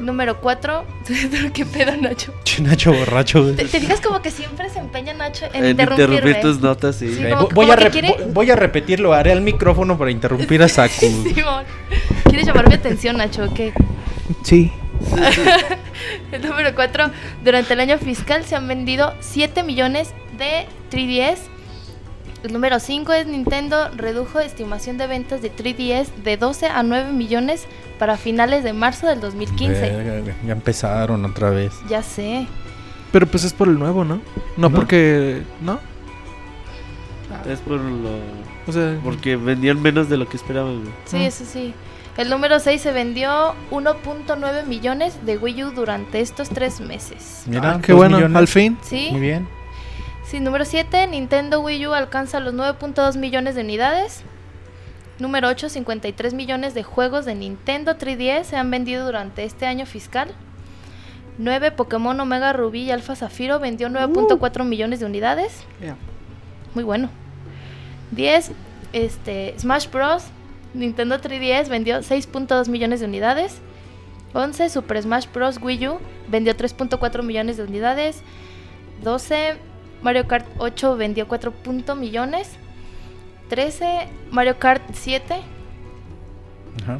Número 0.00 0.40
4, 0.40 0.84
¿qué 1.54 1.66
pedo 1.66 1.94
Nacho? 1.96 2.32
Che, 2.44 2.62
Nacho 2.62 2.92
borracho. 2.92 3.54
¿Te, 3.54 3.64
te 3.66 3.80
fijas 3.80 4.00
como 4.00 4.22
que 4.22 4.30
siempre 4.30 4.70
se 4.70 4.78
empeña 4.78 5.12
Nacho 5.12 5.44
en, 5.52 5.64
En 5.64 5.70
interrumpirme? 5.72 6.14
interrumpir 6.16 6.40
tus 6.42 6.60
notas, 6.60 6.96
sí. 6.96 7.14
Sí, 7.14 7.22
Eh, 7.22 7.30
como 7.30 7.48
voy, 7.48 7.66
como 7.66 7.72
a 7.72 7.90
quiere- 7.90 8.08
vo- 8.08 8.32
voy 8.32 8.50
a 8.50 8.56
repetirlo, 8.56 9.12
haré 9.12 9.32
el 9.32 9.40
micrófono 9.42 9.98
para 9.98 10.10
interrumpir 10.10 10.62
a 10.62 10.68
Saku. 10.68 10.94
Simón. 11.00 11.64
¿Quieres 12.24 12.46
llamar 12.46 12.68
mi 12.68 12.74
atención, 12.74 13.16
Nacho? 13.18 13.44
¿o 13.44 13.52
qué? 13.54 13.72
Sí. 14.42 14.72
El 16.32 16.42
número 16.48 16.74
4, 16.74 17.10
durante 17.44 17.74
el 17.74 17.80
año 17.80 17.98
fiscal 17.98 18.44
se 18.44 18.56
han 18.56 18.66
vendido 18.66 19.14
7 19.20 19.62
millones 19.62 20.14
de 20.38 20.66
3DS. 20.90 21.38
El 22.44 22.52
número 22.52 22.78
5 22.78 23.12
es 23.14 23.26
Nintendo 23.26 23.88
redujo 23.96 24.38
estimación 24.38 24.98
de 24.98 25.06
ventas 25.06 25.40
de 25.40 25.50
3DS 25.50 26.08
de 26.22 26.36
12 26.36 26.66
a 26.66 26.82
9 26.82 27.10
millones 27.12 27.66
para 27.98 28.18
finales 28.18 28.62
de 28.62 28.74
marzo 28.74 29.06
del 29.06 29.20
2015. 29.20 29.80
Verga, 29.80 30.20
güey, 30.20 30.34
ya 30.46 30.52
empezaron 30.52 31.24
otra 31.24 31.48
vez. 31.50 31.72
Ya 31.88 32.02
sé. 32.02 32.46
Pero 33.12 33.26
pues 33.26 33.44
es 33.44 33.54
por 33.54 33.68
el 33.68 33.78
nuevo, 33.78 34.04
¿no? 34.04 34.16
No, 34.58 34.68
No. 34.68 34.70
porque. 34.72 35.42
¿No? 35.62 35.80
Es 37.48 37.60
por 37.60 37.80
lo... 37.80 38.10
O 38.66 38.72
sea. 38.72 38.98
Porque 39.02 39.36
vendían 39.36 39.80
menos 39.80 40.08
de 40.10 40.18
lo 40.18 40.28
que 40.28 40.36
esperaban. 40.36 40.82
Sí, 41.06 41.16
Ah. 41.16 41.26
eso 41.26 41.44
sí. 41.46 41.72
El 42.18 42.28
número 42.30 42.60
6 42.60 42.80
se 42.80 42.92
vendió 42.92 43.54
1.9 43.70 44.64
millones 44.66 45.24
de 45.24 45.38
Wii 45.38 45.64
U 45.64 45.70
durante 45.72 46.20
estos 46.20 46.48
tres 46.50 46.80
meses. 46.80 47.42
Mira, 47.46 47.72
Ah, 47.76 47.80
qué 47.82 47.92
bueno, 47.94 48.18
millones. 48.18 48.36
al 48.36 48.48
fin. 48.48 48.78
¿Sí? 48.82 49.08
Muy 49.10 49.20
bien. 49.20 49.48
Sí, 50.26 50.40
número 50.40 50.64
7, 50.64 51.06
Nintendo 51.06 51.60
Wii 51.60 51.86
U 51.86 51.92
alcanza 51.92 52.40
los 52.40 52.54
9.2 52.54 53.18
millones 53.18 53.54
de 53.54 53.60
unidades. 53.60 54.22
Número 55.18 55.48
8, 55.48 55.68
53 55.68 56.34
millones 56.34 56.74
de 56.74 56.82
juegos 56.82 57.24
de 57.24 57.34
Nintendo 57.34 57.96
3DS 57.96 58.44
se 58.44 58.56
han 58.56 58.70
vendido 58.70 59.04
durante 59.04 59.44
este 59.44 59.66
año 59.66 59.86
fiscal. 59.86 60.34
9, 61.38 61.72
Pokémon 61.72 62.18
Omega 62.18 62.52
Rubí 62.52 62.82
y 62.82 62.90
Alpha 62.90 63.14
Zafiro 63.16 63.58
vendió 63.60 63.88
9.4 63.88 64.64
millones 64.64 65.00
de 65.00 65.06
unidades. 65.06 65.64
Muy 66.74 66.84
bueno. 66.84 67.10
10, 68.12 68.52
este, 68.92 69.54
Smash 69.58 69.88
Bros. 69.90 70.24
Nintendo 70.72 71.20
3DS 71.20 71.68
vendió 71.68 71.98
6.2 71.98 72.68
millones 72.68 73.00
de 73.00 73.06
unidades. 73.06 73.58
11, 74.32 74.70
Super 74.70 75.02
Smash 75.02 75.26
Bros. 75.32 75.60
Wii 75.60 75.88
U 75.88 75.98
vendió 76.28 76.56
3.4 76.56 77.22
millones 77.22 77.56
de 77.56 77.64
unidades. 77.64 78.22
12, 79.02 79.56
Mario 80.04 80.28
Kart 80.28 80.46
8 80.58 80.96
vendió 80.96 81.26
4 81.26 81.50
punto 81.50 81.96
millones. 81.96 82.50
13, 83.48 84.06
Mario 84.30 84.58
Kart 84.58 84.82
7. 84.92 85.40
Ajá. 86.82 86.98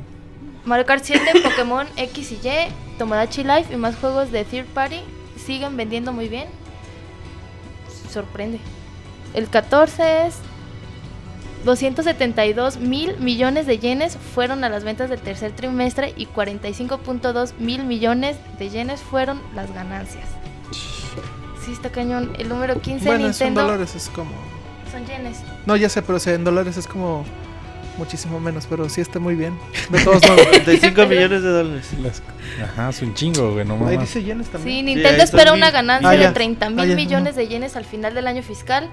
Mario 0.64 0.86
Kart 0.86 1.05
7, 1.05 1.22
Pokémon 1.44 1.86
X 1.98 2.32
y 2.32 2.48
Y, 2.48 2.96
Tomodachi 2.98 3.44
Life 3.44 3.74
y 3.74 3.76
más 3.76 3.96
juegos 3.96 4.32
de 4.32 4.46
Third 4.46 4.66
Party 4.68 5.00
siguen 5.36 5.76
vendiendo 5.76 6.14
muy 6.14 6.30
bien. 6.30 6.48
Sorprende. 8.11 8.59
El 9.34 9.50
14 9.50 10.26
es 10.26 10.38
272 11.66 12.78
mil 12.78 13.18
millones 13.18 13.66
de 13.66 13.78
yenes 13.78 14.16
fueron 14.16 14.64
a 14.64 14.70
las 14.70 14.82
ventas 14.82 15.11
del 15.11 15.20
tercer 15.20 15.52
trimestre 15.52 16.14
y 16.16 16.26
45.2 16.26 17.55
mil 17.59 17.84
millones 17.84 18.38
de 18.59 18.70
yenes 18.70 19.02
fueron 19.02 19.42
las 19.55 19.74
ganancias. 19.74 20.43
Sí, 21.65 21.73
está 21.73 21.91
cañón. 21.91 22.33
El 22.39 22.49
número 22.49 22.81
15 22.81 23.05
Bueno, 23.07 23.21
son 23.25 23.31
Nintendo 23.31 23.62
dólares, 23.62 23.95
es 23.95 24.09
como. 24.11 24.31
son 24.91 25.07
yenes. 25.07 25.39
No, 25.67 25.77
ya 25.77 25.89
sé, 25.89 26.03
pero 26.03 26.17
o 26.17 26.21
sea, 26.21 26.35
en 26.35 26.45
dólares 26.45 26.77
es 26.77 26.87
como. 26.87 27.25
Muchísimo 27.97 28.41
menos, 28.41 28.67
pero 28.69 28.89
sí 28.89 29.01
está 29.01 29.21
muy 29.21 29.37
bien. 29.37 29.57
De 29.89 30.03
todos 30.03 30.21
modos. 30.29 30.49
35 30.51 31.07
millones 31.09 31.43
de 31.45 31.49
dólares. 31.49 31.91
Las- 32.03 32.23
Ajá, 32.61 32.89
es 32.91 33.01
un 33.03 33.15
chingo, 33.15 33.53
güey, 33.53 33.65
no 33.65 33.87
Ahí 33.87 33.97
dice 33.99 34.21
yenes 34.25 34.49
también. 34.49 34.79
Sí, 34.79 34.83
Nintendo 34.83 35.11
están 35.23 35.25
espera 35.41 35.53
mil- 35.53 35.61
una 35.62 35.71
ganancia 35.71 36.11
Ah, 36.11 36.17
de 36.17 36.29
30 36.31 36.71
mil 36.71 36.81
Ah, 36.81 36.87
ya. 36.87 36.97
millones 36.97 37.37
de 37.37 37.47
yenes 37.47 37.77
al 37.77 37.85
final 37.85 38.12
del 38.15 38.27
año 38.27 38.43
fiscal. 38.43 38.91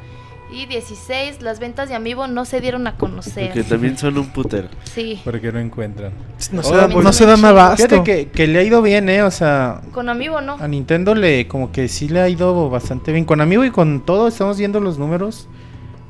Y 0.52 0.66
16, 0.66 1.42
las 1.42 1.60
ventas 1.60 1.88
de 1.88 1.96
Amiibo 1.96 2.28
no 2.28 2.44
se 2.46 2.60
dieron 2.60 2.86
a 2.88 2.98
conocer. 2.98 3.48
Porque 3.48 3.64
también 3.64 3.98
son 3.98 4.18
un 4.18 4.28
putero. 4.34 4.68
Sí, 4.84 5.20
Porque 5.24 5.52
no 5.52 5.60
encuentran. 5.60 6.12
No, 6.52 6.62
se 6.62 6.70
Ahora, 6.70 6.88
da, 6.88 6.94
pues, 6.94 7.06
no 7.06 7.14
se 7.14 7.26
dan 7.26 7.44
abasto. 7.46 7.78
Fíjate 7.88 8.04
que, 8.04 8.28
que 8.30 8.48
le 8.48 8.60
ha 8.60 8.64
ido 8.64 8.82
bien, 8.82 9.08
¿eh? 9.10 9.24
O 9.24 9.32
sea, 9.32 9.82
con 9.94 10.10
Amiibo 10.10 10.42
no. 10.42 10.58
a 10.60 10.68
Nintendo 10.68 11.16
le 11.16 11.48
como 11.48 11.72
que 11.72 11.88
sí 11.88 12.10
le 12.10 12.20
ha 12.20 12.28
ido 12.28 12.70
bastante 12.70 13.14
bien. 13.14 13.24
Con 13.24 13.40
Amigo 13.40 13.64
y 13.64 13.72
con 13.72 14.06
todo, 14.06 14.28
estamos 14.28 14.58
viendo 14.58 14.80
los 14.82 14.98
números. 15.00 15.48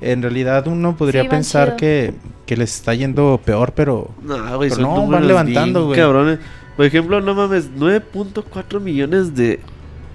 En 0.02 0.24
realidad 0.24 0.66
uno 0.68 0.98
podría 0.98 1.22
Sí, 1.24 1.28
pensar 1.30 1.76
que, 1.76 2.16
que 2.48 2.58
les 2.58 2.74
está 2.76 2.96
yendo 2.96 3.40
peor, 3.46 3.74
pero... 3.76 4.10
No, 4.24 4.58
güey, 4.58 4.70
Pero 4.72 4.82
son 4.82 4.84
no, 4.96 5.08
van 5.08 5.28
levantando, 5.28 5.82
bien 5.82 5.88
güey. 5.90 6.00
cabrones. 6.00 6.40
Por 6.76 6.86
ejemplo, 6.88 7.22
no 7.22 7.36
mames, 7.36 7.70
9.4 7.76 8.80
millones 8.80 9.36
de, 9.36 9.60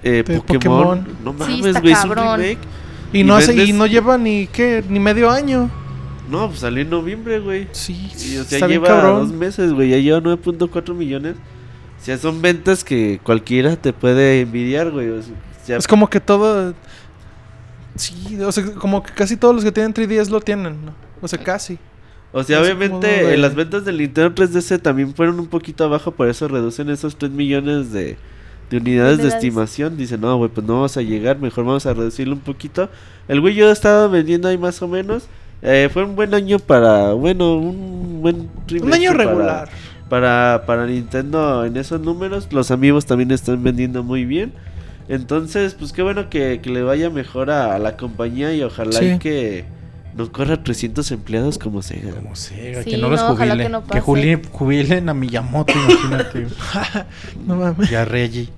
eh, 0.03 0.23
De 0.27 0.41
Pokémon. 0.41 1.05
Pokémon. 1.05 1.07
No 1.23 1.31
Sí, 1.45 1.61
mames, 1.61 1.65
está 1.67 1.79
güey, 1.79 1.93
es 1.93 2.03
un 2.03 2.09
cabrón. 2.09 2.39
remake. 2.41 2.57
Y 3.13 3.19
Y 3.19 3.23
no 3.23 3.35
hace, 3.35 3.53
y 3.55 3.73
no 3.73 3.85
lleva 3.85 4.17
ni 4.17 4.47
qué, 4.47 4.83
ni 4.87 4.99
medio 4.99 5.29
año. 5.29 5.69
No, 6.29 6.47
pues 6.47 6.59
salió 6.59 6.81
en 6.81 6.89
noviembre, 6.89 7.39
güey. 7.39 7.67
Sí, 7.71 8.11
Y, 8.11 8.37
o 8.37 8.43
sea, 8.43 8.57
está 8.57 8.67
bien 8.67 8.81
lleva 8.83 9.01
dos 9.01 9.31
meses, 9.31 9.71
güey. 9.71 9.89
Ya 9.91 9.97
lleva 9.97 10.19
9.4 10.19 10.93
millones. 10.93 11.35
O 11.99 12.03
sea, 12.03 12.17
son 12.17 12.41
ventas 12.41 12.83
que 12.83 13.19
cualquiera 13.23 13.75
te 13.77 13.93
puede 13.93 14.41
envidiar, 14.41 14.91
güey. 14.91 15.09
O 15.09 15.21
sea, 15.65 15.77
Es 15.77 15.87
como 15.87 16.09
que 16.09 16.19
todo. 16.19 16.73
Sí, 17.95 18.37
o 18.41 18.51
sea, 18.51 18.65
como 18.75 19.01
que 19.03 19.11
casi 19.13 19.37
todos 19.37 19.55
los 19.55 19.63
que 19.63 19.71
tienen 19.71 19.93
3DS 19.93 20.29
lo 20.29 20.41
tienen, 20.41 20.85
¿no? 20.85 20.93
O 21.21 21.27
sea, 21.27 21.39
casi. 21.39 21.79
o 22.31 22.43
sea 22.43 22.61
obviamente 22.61 23.07
de- 23.07 23.37
las 23.37 23.55
ventas 23.55 23.85
del 23.85 23.97
Nintendo 23.97 24.35
3DS 24.35 24.79
también 24.81 25.15
fueron 25.15 25.39
un 25.39 25.47
poquito 25.47 25.83
abajo. 25.85 26.11
Por 26.11 26.27
eso 26.29 26.47
reducen 26.47 26.89
esos 26.89 27.17
3 27.17 27.31
millones 27.31 27.91
de, 27.91 28.17
de 28.69 28.77
unidades 28.77 29.17
de 29.19 29.27
estimación. 29.29 29.97
Dicen, 29.97 30.21
no, 30.21 30.37
güey, 30.37 30.49
pues 30.49 30.65
no 30.65 30.73
vamos 30.75 30.97
a 30.97 31.01
llegar. 31.01 31.39
Mejor 31.39 31.65
vamos 31.65 31.85
a 31.85 31.93
reducirlo 31.93 32.33
un 32.33 32.41
poquito. 32.41 32.89
El 33.27 33.39
Wii 33.39 33.63
U 33.63 33.67
estaba 33.67 34.07
vendiendo 34.07 34.47
ahí 34.47 34.57
más 34.57 34.81
o 34.81 34.87
menos. 34.87 35.27
Eh, 35.61 35.89
fue 35.91 36.03
un 36.03 36.15
buen 36.15 36.33
año 36.33 36.59
para, 36.59 37.13
bueno, 37.13 37.55
un 37.57 38.21
buen 38.21 38.49
Un 38.81 38.93
año 38.93 39.11
para- 39.11 39.23
regular. 39.23 39.69
para, 40.09 40.63
para 40.67 40.85
Nintendo 40.85 41.65
en 41.65 41.75
esos 41.77 41.99
números. 41.99 42.47
Los 42.51 42.69
amigos 42.71 43.05
también 43.05 43.31
están 43.31 43.63
vendiendo 43.63 44.03
muy 44.03 44.23
bien. 44.25 44.53
Entonces, 45.09 45.73
pues 45.73 45.93
qué 45.93 46.01
bueno 46.01 46.29
que, 46.29 46.59
que 46.61 46.69
le 46.69 46.83
vaya 46.83 47.09
mejor 47.09 47.49
a, 47.49 47.75
a 47.75 47.79
la 47.79 47.95
compañía 47.97 48.53
y 48.53 48.61
ojalá 48.61 48.91
Sí. 48.99 49.05
y 49.11 49.19
que 49.19 49.65
no 50.17 50.31
corra 50.31 50.63
300 50.63 51.11
empleados 51.11 51.57
como 51.57 51.81
Sega. 51.81 52.11
Como 52.11 52.35
Sega, 52.35 52.83
Sí, 52.83 52.91
que 52.91 52.97
no 52.97 53.09
los 53.09 53.21
no, 53.21 53.31
ojalá 53.31 53.51
jubile. 53.53 53.63
que 53.63 54.41
no 54.41 54.49
jubilen 54.51 55.09
a 55.09 55.13
Miyamoto, 55.13 55.73
imagínate. 55.73 56.47
No 57.45 57.55
mames. 57.55 57.91
y 57.91 57.95
a 57.95 58.03
Reggie. 58.05 58.49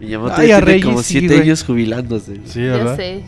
Y 0.00 0.08
Yamato 0.08 0.34
Ay, 0.40 0.48
ya 0.48 0.56
a 0.56 0.58
tiene 0.58 0.72
Reggie 0.72 0.84
como 0.84 1.02
sí, 1.02 1.12
7 1.20 1.26
güey. 1.28 1.40
años 1.40 1.64
jubilándose. 1.64 2.40
Sí, 2.46 2.60
Ya 2.64 2.72
¿verdad? 2.72 2.96
sé. 2.96 3.24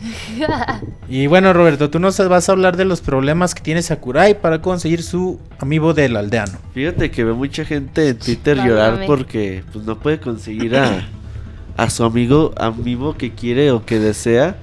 Y 1.09 1.27
bueno, 1.27 1.53
Roberto, 1.53 1.89
tú 1.89 1.99
nos 1.99 2.17
vas 2.27 2.49
a 2.49 2.51
hablar 2.51 2.75
de 2.75 2.83
los 2.85 2.99
problemas 3.01 3.55
que 3.55 3.61
tiene 3.63 3.81
Sakurai 3.81 4.39
para 4.41 4.61
conseguir 4.61 5.01
su 5.01 5.39
amigo 5.59 5.93
del 5.93 6.17
aldeano. 6.17 6.57
Fíjate 6.73 7.09
que 7.09 7.23
ve 7.23 7.33
mucha 7.33 7.63
gente 7.65 8.09
en 8.09 8.17
Twitter 8.19 8.57
llorar 8.57 9.03
porque 9.07 9.63
pues 9.71 9.85
no 9.85 9.97
puede 9.97 10.19
conseguir 10.19 10.75
a, 10.75 11.07
a 11.77 11.89
su 11.89 12.03
amigo 12.03 12.53
amigo 12.57 13.15
que 13.17 13.31
quiere 13.33 13.71
o 13.71 13.85
que 13.85 13.99
desea. 13.99 14.57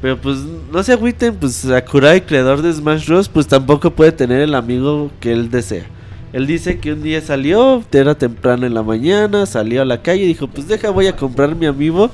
Pero 0.00 0.16
pues 0.18 0.38
no 0.72 0.82
se 0.82 0.92
agüiten, 0.92 1.36
pues 1.36 1.56
Sakurai, 1.56 2.22
creador 2.22 2.62
de 2.62 2.72
Smash 2.72 3.06
Bros, 3.06 3.28
pues 3.28 3.46
tampoco 3.46 3.90
puede 3.90 4.12
tener 4.12 4.40
el 4.40 4.54
amigo 4.54 5.10
que 5.20 5.32
él 5.32 5.50
desea. 5.50 5.84
Él 6.32 6.46
dice 6.46 6.78
que 6.78 6.92
un 6.92 7.02
día 7.02 7.20
salió, 7.20 7.82
era 7.92 8.14
temprano 8.14 8.66
en 8.66 8.72
la 8.72 8.82
mañana, 8.82 9.46
salió 9.46 9.82
a 9.82 9.84
la 9.84 10.00
calle 10.00 10.22
y 10.22 10.28
dijo, 10.28 10.46
pues 10.46 10.68
deja, 10.68 10.90
voy 10.90 11.08
a 11.08 11.16
comprar 11.16 11.54
mi 11.54 11.66
amigo. 11.66 12.10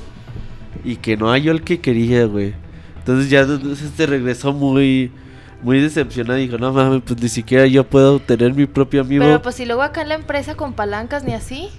Y 0.83 0.95
que 0.95 1.17
no 1.17 1.29
halló 1.29 1.51
el 1.51 1.61
que 1.61 1.79
quería, 1.79 2.25
güey. 2.25 2.53
Entonces 2.99 3.29
ya 3.29 3.41
este 3.41 4.05
regresó 4.05 4.53
muy, 4.53 5.11
muy 5.61 5.79
decepcionado. 5.79 6.39
Dijo, 6.39 6.57
no 6.57 6.73
mames, 6.73 7.01
pues 7.05 7.21
ni 7.21 7.29
siquiera 7.29 7.67
yo 7.67 7.83
puedo 7.83 8.19
tener 8.19 8.53
mi 8.53 8.65
propio 8.65 9.01
amigo. 9.01 9.23
Pero 9.23 9.41
pues 9.41 9.55
si 9.55 9.65
luego 9.65 9.81
acá 9.81 10.01
en 10.01 10.09
la 10.09 10.15
empresa 10.15 10.55
con 10.55 10.73
palancas 10.73 11.23
ni 11.23 11.33
así. 11.33 11.69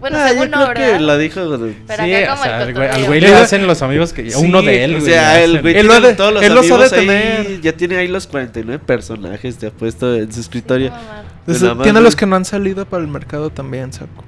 Bueno, 0.00 0.16
Ah, 0.20 0.28
según 0.28 0.50
yo 0.50 0.56
no, 0.58 0.68
creo 0.72 0.92
que 0.92 1.00
la 1.00 1.18
dijo. 1.18 1.58
de- 1.58 1.74
Pero 1.86 2.04
sí, 2.04 2.14
acá 2.14 2.26
o 2.26 2.30
como 2.36 2.42
sea, 2.44 2.56
el 2.56 2.62
al 2.68 2.74
güey, 2.74 2.88
al 2.88 3.04
güey 3.06 3.20
le 3.20 3.34
hacen 3.34 3.66
los 3.66 3.82
amigos 3.82 4.12
que 4.12 4.22
uno 4.36 4.60
Sí, 4.60 4.66
de 4.66 4.84
él. 4.84 4.94
O 4.96 5.00
güey, 5.00 5.10
sea, 5.12 5.34
le 5.38 5.44
el 5.44 5.60
güey 5.60 5.74
Él 5.76 5.80
tiene 5.80 5.88
lo 5.88 5.94
ha 5.94 6.00
de- 6.08 6.14
todos 6.14 6.32
los 6.34 6.42
él 6.42 6.52
ha 6.56 6.58
amigos 6.60 6.92
ahí, 6.92 7.00
tener. 7.06 7.60
Ya 7.60 7.72
tiene 7.72 7.96
ahí 7.96 8.08
los 8.08 8.26
49 8.28 8.78
personajes, 8.84 9.56
te 9.58 9.66
apuesto 9.66 10.14
en 10.14 10.32
su 10.32 10.40
escritorio. 10.40 10.92
No, 11.46 11.78
tiene 11.82 12.00
los 12.00 12.14
que 12.14 12.26
no 12.26 12.36
han 12.36 12.44
salido 12.44 12.84
para 12.86 13.02
el 13.02 13.08
mercado 13.08 13.50
también, 13.50 13.92
saco. 13.92 14.24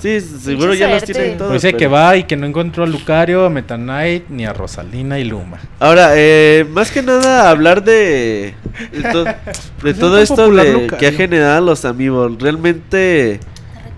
Sí, 0.00 0.20
seguro 0.20 0.74
ya 0.74 0.88
los 0.88 1.02
tienen 1.04 1.38
todos. 1.38 1.52
Pues 1.52 1.62
dice 1.62 1.68
pero- 1.72 1.78
que 1.78 1.86
va 1.86 2.16
y 2.16 2.24
que 2.24 2.36
no 2.36 2.46
encontró 2.46 2.84
a 2.84 2.86
Lucario, 2.86 3.46
a 3.46 3.50
Meta 3.50 3.76
Knight, 3.76 4.24
ni 4.28 4.44
a 4.44 4.52
Rosalina 4.52 5.18
y 5.18 5.24
Luma. 5.24 5.58
Ahora, 5.80 6.10
eh, 6.14 6.66
más 6.68 6.90
que 6.90 7.00
nada 7.02 7.48
hablar 7.48 7.82
de, 7.84 8.54
de, 8.92 9.02
to- 9.12 9.24
de 9.82 9.90
Es 9.90 9.98
todo 9.98 10.18
esto 10.18 10.50
de, 10.50 10.88
que 10.98 11.06
ha 11.06 11.12
generado 11.12 11.64
los 11.64 11.86
amigos. 11.86 12.32
Realmente 12.38 13.40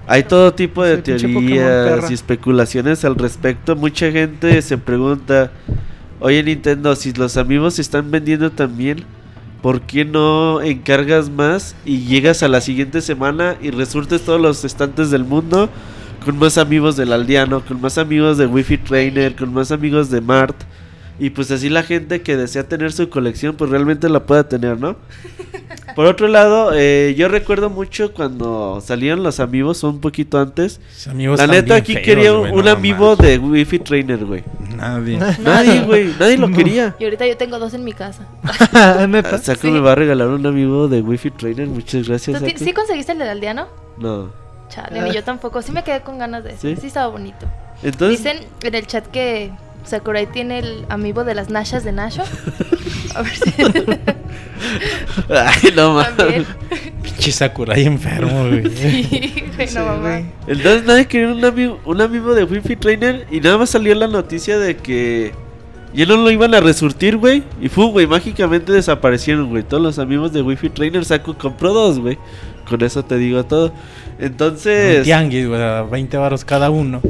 hay 0.07 0.23
todo 0.23 0.55
tipo 0.55 0.85
de 0.85 0.99
teorías 0.99 2.11
y 2.11 2.15
especulaciones 2.15 3.05
al 3.05 3.17
respecto. 3.17 3.75
Mucha 3.75 4.11
gente 4.11 4.63
se 4.63 4.79
pregunta, 4.79 5.51
oye 6.21 6.43
Nintendo, 6.43 6.95
si 6.95 7.13
los 7.13 7.37
amigos 7.37 7.75
se 7.75 7.83
están 7.83 8.11
vendiendo 8.11 8.51
también, 8.51 9.05
¿por 9.63 9.81
qué 9.81 10.05
no 10.05 10.63
encargas 10.63 11.29
más 11.29 11.75
y 11.85 12.05
llegas 12.05 12.43
a 12.43 12.49
la 12.49 12.61
siguiente 12.61 13.01
semana 13.01 13.57
y 13.61 13.71
resurtes 13.71 14.23
todos 14.23 14.41
los 14.41 14.65
estantes 14.65 15.11
del 15.11 15.25
mundo? 15.25 15.69
Con 16.25 16.39
más 16.39 16.59
amigos 16.59 16.97
del 16.97 17.13
aldeano, 17.13 17.65
con 17.65 17.81
más 17.81 17.99
amigos 17.99 18.39
de 18.39 18.47
Wi-Fi 18.47 18.79
Trainer, 18.79 19.35
con 19.35 19.53
más 19.53 19.71
amigos 19.71 20.11
de 20.11 20.21
Mart. 20.21 20.57
Y 21.19 21.31
pues 21.31 21.51
así 21.51 21.69
la 21.71 21.83
gente 21.83 22.21
que 22.23 22.37
desea 22.37 22.65
tener 22.69 22.93
su 22.93 23.09
colección, 23.09 23.57
pues 23.57 23.71
realmente 23.71 24.09
la 24.09 24.25
pueda 24.27 24.49
tener, 24.49 24.79
¿no? 24.79 24.97
Por 25.95 26.05
otro 26.05 26.29
lado, 26.29 26.73
eh, 26.75 27.15
yo 27.17 27.29
recuerdo 27.29 27.71
mucho 27.71 28.13
cuando 28.13 28.83
salieron 28.85 29.23
los 29.23 29.41
amigos, 29.41 29.83
un 29.83 29.99
poquito 30.01 30.39
antes. 30.39 30.79
Amigos 31.09 31.39
La 31.39 31.45
están 31.45 31.57
neta 31.63 31.75
aquí 31.77 31.95
feos, 31.95 32.05
quería 32.05 32.35
un 32.35 32.65
no 32.65 32.71
amigo 32.71 33.17
de 33.17 33.39
Wi-Fi 33.39 33.79
Trainer, 33.79 34.23
güey. 34.27 34.45
Nadie. 34.77 35.19
Nadie, 35.43 35.81
güey, 35.85 36.15
nadie 36.21 36.37
lo 36.37 36.49
No. 36.49 36.57
quería. 36.57 36.95
Y 36.99 37.05
ahorita 37.05 37.27
yo 37.27 37.37
tengo 37.39 37.59
dos 37.59 37.73
en 37.73 37.83
mi 37.85 37.95
casa. 37.95 38.27
Neta. 39.09 39.37
Ah, 39.37 39.39
Saco 39.39 39.63
Sí. 39.63 39.71
me 39.71 39.81
va 39.81 39.93
a 39.93 39.95
regalar 39.95 40.29
un 40.29 40.45
amigo 40.45 40.87
de 40.89 41.01
Wi-Fi 41.01 41.31
Trainer, 41.31 41.67
muchas 41.67 42.07
gracias. 42.07 42.39
¿Tú. 42.43 42.47
¿Sí 42.57 42.75
conseguiste 42.75 43.13
el 43.13 43.19
del 43.19 43.29
aldeano? 43.29 43.69
No. 43.97 44.29
Chale, 44.69 45.01
ni 45.01 45.15
yo 45.15 45.25
tampoco. 45.25 45.63
Sí 45.63 45.73
me 45.73 45.83
quedé 45.83 46.03
con 46.03 46.19
ganas 46.19 46.45
de 46.45 46.51
¿Sí? 46.59 46.73
ese. 46.73 46.81
Sí 46.83 46.87
estaba 46.89 47.07
bonito. 47.07 47.47
Entonces, 47.83 48.19
Dicen 48.23 48.41
en 48.63 48.75
el 48.75 48.87
chat 48.87 49.07
que 49.07 49.51
Sakurai 49.87 50.27
tiene 50.27 50.59
el 50.59 50.87
amigo 50.89 51.25
de 51.25 51.35
las 51.35 51.49
Nashas 51.51 51.85
de 51.85 51.93
Nasho. 51.93 52.23
A 53.15 53.23
ver 53.23 53.35
si 53.35 53.53
ay, 55.33 55.73
no 55.75 55.95
mames. 55.95 56.47
Pinche 57.03 57.33
Sakurai 57.33 57.85
enfermo, 57.87 58.49
güey. 58.49 58.69
Sí, 58.77 59.45
güey, 59.57 59.69
no 59.75 59.87
mamá. 59.87 60.21
Entonces 60.47 60.85
nadie 60.85 61.07
quería 61.07 61.29
un 61.29 61.45
amigo, 61.45 61.81
un 61.85 62.01
amigo 62.01 62.35
de 62.35 62.45
Wi-Fi 62.45 62.77
Trainer 62.77 63.27
y 63.31 63.41
nada 63.41 63.59
más 63.59 63.71
salió 63.71 63.95
la 63.95 64.07
noticia 64.07 64.59
de 64.59 64.77
que 64.77 65.33
ya 65.95 66.05
no 66.05 66.17
lo 66.17 66.31
iban 66.31 66.55
a 66.55 66.61
resurtir, 66.61 67.17
güey. 67.17 67.43
Y 67.61 67.69
fue, 67.69 67.87
güey, 67.87 68.07
mágicamente 68.07 68.73
desaparecieron, 68.73 69.49
güey. 69.49 69.63
Todos 69.63 69.83
los 69.83 69.99
amigos 69.99 70.33
de 70.33 70.43
Wi-Fi 70.43 70.71
Trainer 70.71 71.05
Saku 71.05 71.35
compró 71.35 71.73
dos, 71.73 71.99
güey. 71.99 72.19
Con 72.69 72.83
eso 72.83 73.05
te 73.05 73.17
digo 73.17 73.45
todo. 73.45 73.69
Un 73.69 74.25
Entonces, 74.25 75.05
tianguis, 75.05 75.49
güey, 75.49 75.63
a 75.63 75.83
20 75.83 76.17
varos 76.19 76.45
cada 76.45 76.69
uno. 76.69 77.01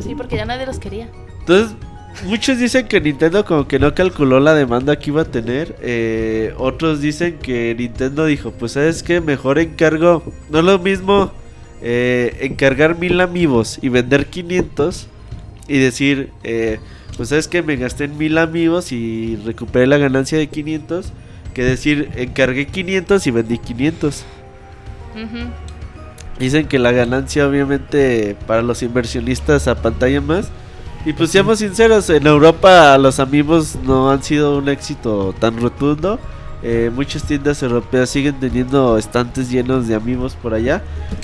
Sí, 0.00 0.14
porque 0.14 0.36
ya 0.36 0.46
nadie 0.46 0.64
los 0.64 0.78
quería. 0.78 1.08
entonces 1.40 1.76
muchos 2.24 2.58
dicen 2.58 2.86
que 2.86 3.00
Nintendo 3.00 3.44
como 3.44 3.66
que 3.66 3.78
no 3.78 3.94
calculó 3.94 4.40
la 4.40 4.54
demanda 4.54 4.98
que 4.98 5.10
iba 5.10 5.22
a 5.22 5.24
tener. 5.24 5.76
Eh, 5.80 6.54
otros 6.58 7.00
dicen 7.00 7.38
que 7.38 7.74
Nintendo 7.78 8.26
dijo, 8.26 8.52
pues 8.52 8.72
sabes 8.72 9.02
que 9.02 9.20
mejor 9.20 9.58
encargo, 9.58 10.22
no 10.50 10.58
es 10.58 10.64
lo 10.64 10.78
mismo 10.78 11.32
eh, 11.82 12.36
encargar 12.42 12.98
mil 12.98 13.20
amigos 13.20 13.78
y 13.80 13.88
vender 13.88 14.26
500 14.26 15.06
y 15.68 15.78
decir, 15.78 16.30
eh, 16.44 16.78
pues 17.16 17.30
sabes 17.30 17.48
que 17.48 17.62
me 17.62 17.76
gasté 17.76 18.04
en 18.04 18.18
mil 18.18 18.38
amigos 18.38 18.92
y 18.92 19.36
recuperé 19.44 19.86
la 19.86 19.98
ganancia 19.98 20.36
de 20.36 20.48
500, 20.48 21.12
que 21.54 21.64
decir, 21.64 22.10
encargué 22.16 22.66
500 22.66 23.26
y 23.26 23.30
vendí 23.30 23.58
500. 23.58 24.24
Ujú. 25.14 25.38
Dicen 26.38 26.66
que 26.66 26.78
la 26.78 26.92
ganancia 26.92 27.46
obviamente 27.46 28.36
para 28.46 28.62
los 28.62 28.82
inversionistas 28.82 29.68
a 29.68 29.74
pantalla 29.74 30.20
más. 30.20 30.50
Y 31.04 31.14
pues 31.14 31.30
seamos 31.30 31.60
sinceros, 31.60 32.10
en 32.10 32.26
Europa 32.26 32.98
los 32.98 33.20
amigos 33.20 33.76
no 33.84 34.10
han 34.10 34.22
sido 34.22 34.58
un 34.58 34.68
éxito 34.68 35.34
tan 35.38 35.58
rotundo. 35.60 36.18
Eh, 36.62 36.90
muchas 36.94 37.22
tiendas 37.22 37.62
europeas 37.62 38.10
siguen 38.10 38.38
teniendo 38.38 38.98
estantes 38.98 39.50
llenos 39.50 39.88
de 39.88 39.94
amigos 39.94 40.36
por 40.40 40.52
allá. 40.52 40.82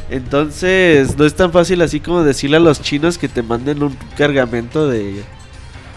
Entonces 0.08 1.18
no 1.18 1.26
es 1.26 1.34
tan 1.34 1.52
fácil 1.52 1.82
así 1.82 2.00
como 2.00 2.22
decirle 2.22 2.56
a 2.56 2.60
los 2.60 2.80
chinos 2.80 3.18
que 3.18 3.28
te 3.28 3.42
manden 3.42 3.82
un 3.82 3.94
cargamento 4.16 4.88
de, 4.88 5.22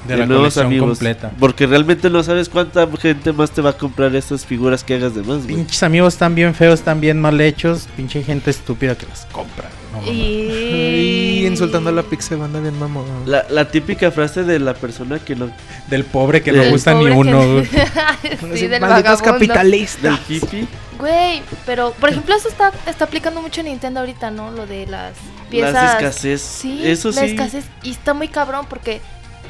De 0.06 0.18
la 0.18 0.26
nuevos 0.26 0.56
colección 0.56 0.90
completa. 0.90 1.32
Porque 1.40 1.66
realmente 1.66 2.10
no 2.10 2.22
sabes 2.22 2.50
cuánta 2.50 2.86
gente 2.98 3.32
más 3.32 3.52
te 3.52 3.62
va 3.62 3.70
a 3.70 3.78
comprar 3.78 4.14
estas 4.14 4.46
figuras 4.46 4.84
que 4.84 4.96
hagas 4.96 5.16
de 5.16 5.24
más. 5.24 5.44
Pinches 5.44 5.84
amigos 5.84 6.16
están 6.16 6.36
bien 6.36 6.54
feos, 6.54 6.80
están 6.80 7.00
bien 7.00 7.22
mal 7.22 7.40
hechos. 7.40 7.88
Pinche 7.96 8.22
gente 8.24 8.52
estúpida 8.52 8.96
que 8.96 9.06
las 9.06 9.26
compra. 9.28 9.70
No. 9.92 10.12
Y... 10.12 11.40
Y 11.40 11.46
insultando 11.48 11.90
a 11.90 11.94
la 11.94 12.04
Pixel 12.04 12.38
banda 12.38 12.60
bien 12.60 12.78
mamón. 12.78 13.06
La, 13.26 13.46
la 13.50 13.70
típica 13.72 14.12
frase 14.12 14.44
de 14.44 14.60
la 14.60 14.74
persona 14.74 15.20
que 15.20 15.36
no 15.36 15.50
Del 15.88 16.04
pobre 16.04 16.42
que 16.42 16.52
Del 16.52 16.66
no 16.66 16.72
gusta 16.72 16.94
ni 16.94 17.06
uno. 17.06 17.40
que- 17.64 18.38
güey. 18.42 18.58
sí, 18.60 18.68
del 18.68 18.82
Malditos 18.82 19.22
capitalistas. 19.22 20.28
del 20.28 20.38
hippie. 20.38 20.68
Güey, 21.00 21.42
pero 21.66 21.92
por 21.94 22.10
ejemplo 22.10 22.36
eso 22.36 22.50
está, 22.50 22.72
está 22.86 23.06
aplicando 23.06 23.42
mucho 23.42 23.64
Nintendo 23.64 24.02
ahorita, 24.02 24.32
¿no? 24.32 24.52
Lo 24.52 24.68
de 24.68 24.86
las 24.86 25.14
piezas. 25.50 25.74
Las 25.74 25.94
escasez. 25.96 26.42
Sí, 26.42 26.82
Eso 26.84 27.10
la 27.12 27.22
sí. 27.22 27.28
escasez. 27.28 27.66
Y 27.84 27.92
está 27.92 28.14
muy 28.14 28.28
cabrón 28.28 28.66
porque 28.70 29.00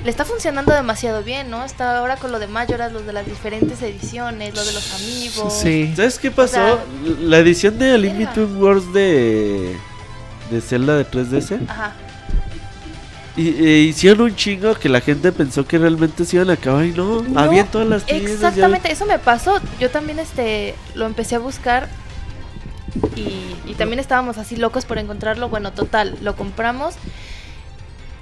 le 0.06 0.12
está 0.12 0.24
funcionando 0.26 0.74
demasiado 0.74 1.24
bien, 1.24 1.50
¿no? 1.50 1.66
Está 1.66 1.98
ahora 1.98 2.18
con 2.18 2.32
lo 2.32 2.38
de 2.40 2.48
Majoras, 2.48 2.94
lo 2.94 3.02
de 3.02 3.12
las 3.14 3.26
diferentes 3.26 3.82
ediciones, 3.82 4.54
lo 4.56 4.64
de 4.64 4.74
los 4.74 4.94
amigos. 4.94 5.54
Sí. 5.62 5.92
¿Sabes 5.96 6.20
qué 6.20 6.30
pasó? 6.32 6.54
sea, 6.54 6.78
la 7.20 7.40
edición 7.40 7.80
de 7.80 7.88
verga. 7.94 7.98
Limited 7.98 8.56
Wars 8.56 8.94
de 8.94 9.76
de 10.50 10.62
Zelda 10.62 10.98
de 10.98 11.06
3DS 11.06 11.60
Ajá. 11.68 11.94
Y, 13.38 13.50
eh, 13.50 13.80
hicieron 13.84 14.22
un 14.22 14.36
chingo 14.36 14.76
que 14.76 14.90
la 14.90 15.00
gente 15.00 15.32
pensó 15.32 15.66
que 15.66 15.78
realmente 15.78 16.26
se 16.26 16.36
iban 16.36 16.50
a 16.50 16.54
acabar 16.54 16.86
y 16.86 16.92
no, 16.92 17.22
No, 17.22 17.40
había 17.40 17.64
todas 17.64 17.88
las 17.88 18.06
tiendas. 18.06 18.34
Exactamente, 18.34 18.92
eso 18.92 19.06
me 19.06 19.18
pasó. 19.18 19.62
Yo 19.80 19.90
también 19.90 20.20
este 20.20 20.76
lo 20.94 21.06
empecé 21.06 21.36
a 21.36 21.40
buscar 21.40 21.88
y, 23.16 23.56
y 23.70 23.76
también 23.76 24.00
estábamos 24.00 24.38
así 24.38 24.58
locos 24.58 24.86
por 24.86 24.98
encontrarlo. 24.98 25.48
Bueno, 25.48 25.72
total, 25.72 26.18
lo 26.22 26.36
compramos 26.36 26.96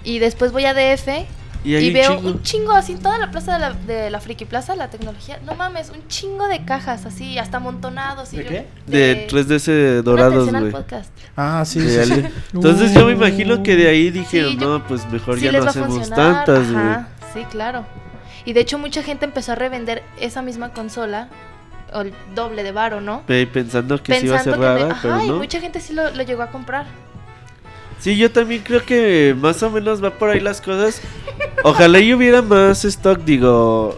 y 0.04 0.20
después 0.20 0.52
voy 0.52 0.66
a 0.66 0.74
DF 0.74 1.08
Y 1.68 1.76
hay 1.76 1.86
y 1.86 1.88
un 1.90 1.94
veo 1.94 2.16
chingo. 2.16 2.30
un 2.30 2.42
chingo 2.44 2.72
así 2.72 2.94
en 2.94 3.00
toda 3.00 3.18
la 3.18 3.30
plaza 3.32 3.54
de 3.54 3.60
la, 3.60 3.74
de 3.74 4.10
la 4.10 4.20
Friki 4.22 4.46
Plaza, 4.46 4.76
la 4.76 4.90
tecnología. 4.90 5.40
No 5.46 5.56
mames, 5.56 5.90
un 5.90 6.08
chingo 6.08 6.48
de 6.48 6.64
cajas 6.64 7.06
así, 7.06 7.38
hasta 7.38 7.58
amontonados. 7.58 8.32
Y 8.34 8.38
¿De 8.38 8.44
yo- 8.44 8.50
qué? 8.50 8.68
De 8.88 9.28
3DS 9.28 9.96
Pon 9.98 10.06
dorados, 10.06 10.50
güey. 10.50 10.72
podcast. 10.72 11.12
Ah, 11.36 11.64
sí, 11.66 11.82
sí, 11.82 12.24
Entonces 12.54 12.94
yo 12.94 13.06
me 13.06 13.12
imagino 13.14 13.62
que 13.64 13.76
de 13.76 13.90
ahí 13.90 14.10
dijeron, 14.12 14.52
Sí, 14.54 14.58
yo- 14.58 14.80
no, 14.80 14.88
pues 14.88 15.06
mejor 15.12 15.38
Sí 15.40 15.46
ya 15.46 15.52
no 15.52 15.66
hacemos 15.66 16.10
tantas, 16.10 16.72
güey. 16.72 16.84
Ajá, 16.86 17.08
sí, 17.34 17.44
claro. 17.52 17.86
Y 18.46 18.54
de 18.54 18.62
hecho 18.62 18.78
mucha 18.78 19.04
gente 19.04 19.26
empezó 19.26 19.52
a 19.52 19.56
revender 19.56 20.04
esa 20.22 20.42
misma 20.42 20.72
consola 20.72 21.28
o 21.94 22.02
el 22.02 22.14
doble 22.36 22.64
de 22.64 22.72
varo, 22.72 23.02
¿no? 23.02 23.24
Pe- 23.26 23.46
Pensando 23.48 24.02
que 24.02 24.20
sí 24.20 24.26
iba 24.28 24.38
a 24.38 24.44
ser 24.44 24.54
que 24.54 24.60
me- 24.60 24.66
rara, 24.66 24.92
ajá, 24.92 25.00
pero 25.02 25.24
y 25.26 25.28
no. 25.28 25.36
mucha 25.38 25.60
gente 25.60 25.80
sí 25.82 25.94
lo, 25.94 26.10
lo 26.12 26.24
llegó 26.24 26.44
a 26.44 26.48
comprar. 26.48 26.86
Sí, 28.00 28.16
yo 28.16 28.32
también 28.32 28.62
creo 28.64 28.84
que 28.84 29.36
más 29.40 29.62
o 29.64 29.72
menos 29.72 30.04
va 30.04 30.12
por 30.12 30.30
ahí 30.30 30.40
las 30.40 30.62
cosas. 30.62 31.02
Ojalá 31.64 32.00
y 32.00 32.14
hubiera 32.14 32.42
más 32.42 32.86
stock, 32.86 33.20
digo. 33.24 33.98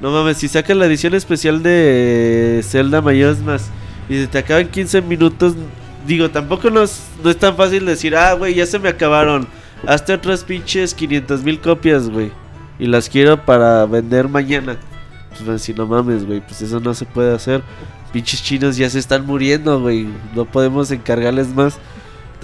No 0.00 0.10
mames, 0.10 0.38
si 0.38 0.48
sacas 0.48 0.76
la 0.76 0.86
edición 0.86 1.14
especial 1.14 1.62
de 1.62 2.60
Zelda 2.64 3.00
Mayoras 3.00 3.38
más 3.38 3.70
y 4.08 4.20
se 4.20 4.26
te 4.26 4.38
acaba 4.38 4.60
en 4.60 4.68
15 4.68 5.02
minutos, 5.02 5.54
digo, 6.06 6.30
tampoco 6.30 6.70
no 6.70 6.82
es, 6.82 7.02
no 7.22 7.30
es 7.30 7.38
tan 7.38 7.56
fácil 7.56 7.86
decir, 7.86 8.16
ah, 8.16 8.34
güey, 8.34 8.54
ya 8.54 8.66
se 8.66 8.78
me 8.78 8.88
acabaron. 8.88 9.46
Hazte 9.86 10.12
otras 10.12 10.44
pinches 10.44 10.94
500 10.94 11.42
mil 11.42 11.60
copias, 11.60 12.08
güey. 12.08 12.32
Y 12.78 12.86
las 12.86 13.08
quiero 13.08 13.44
para 13.44 13.86
vender 13.86 14.28
mañana. 14.28 14.76
Pues 15.30 15.46
decir, 15.46 15.76
no 15.76 15.86
mames, 15.86 16.26
güey, 16.26 16.40
pues 16.40 16.62
eso 16.62 16.80
no 16.80 16.94
se 16.94 17.06
puede 17.06 17.34
hacer. 17.34 17.62
Pinches 18.12 18.42
chinos 18.42 18.76
ya 18.76 18.88
se 18.88 18.98
están 18.98 19.26
muriendo, 19.26 19.80
güey. 19.80 20.06
No 20.34 20.44
podemos 20.44 20.90
encargarles 20.90 21.48
más. 21.48 21.78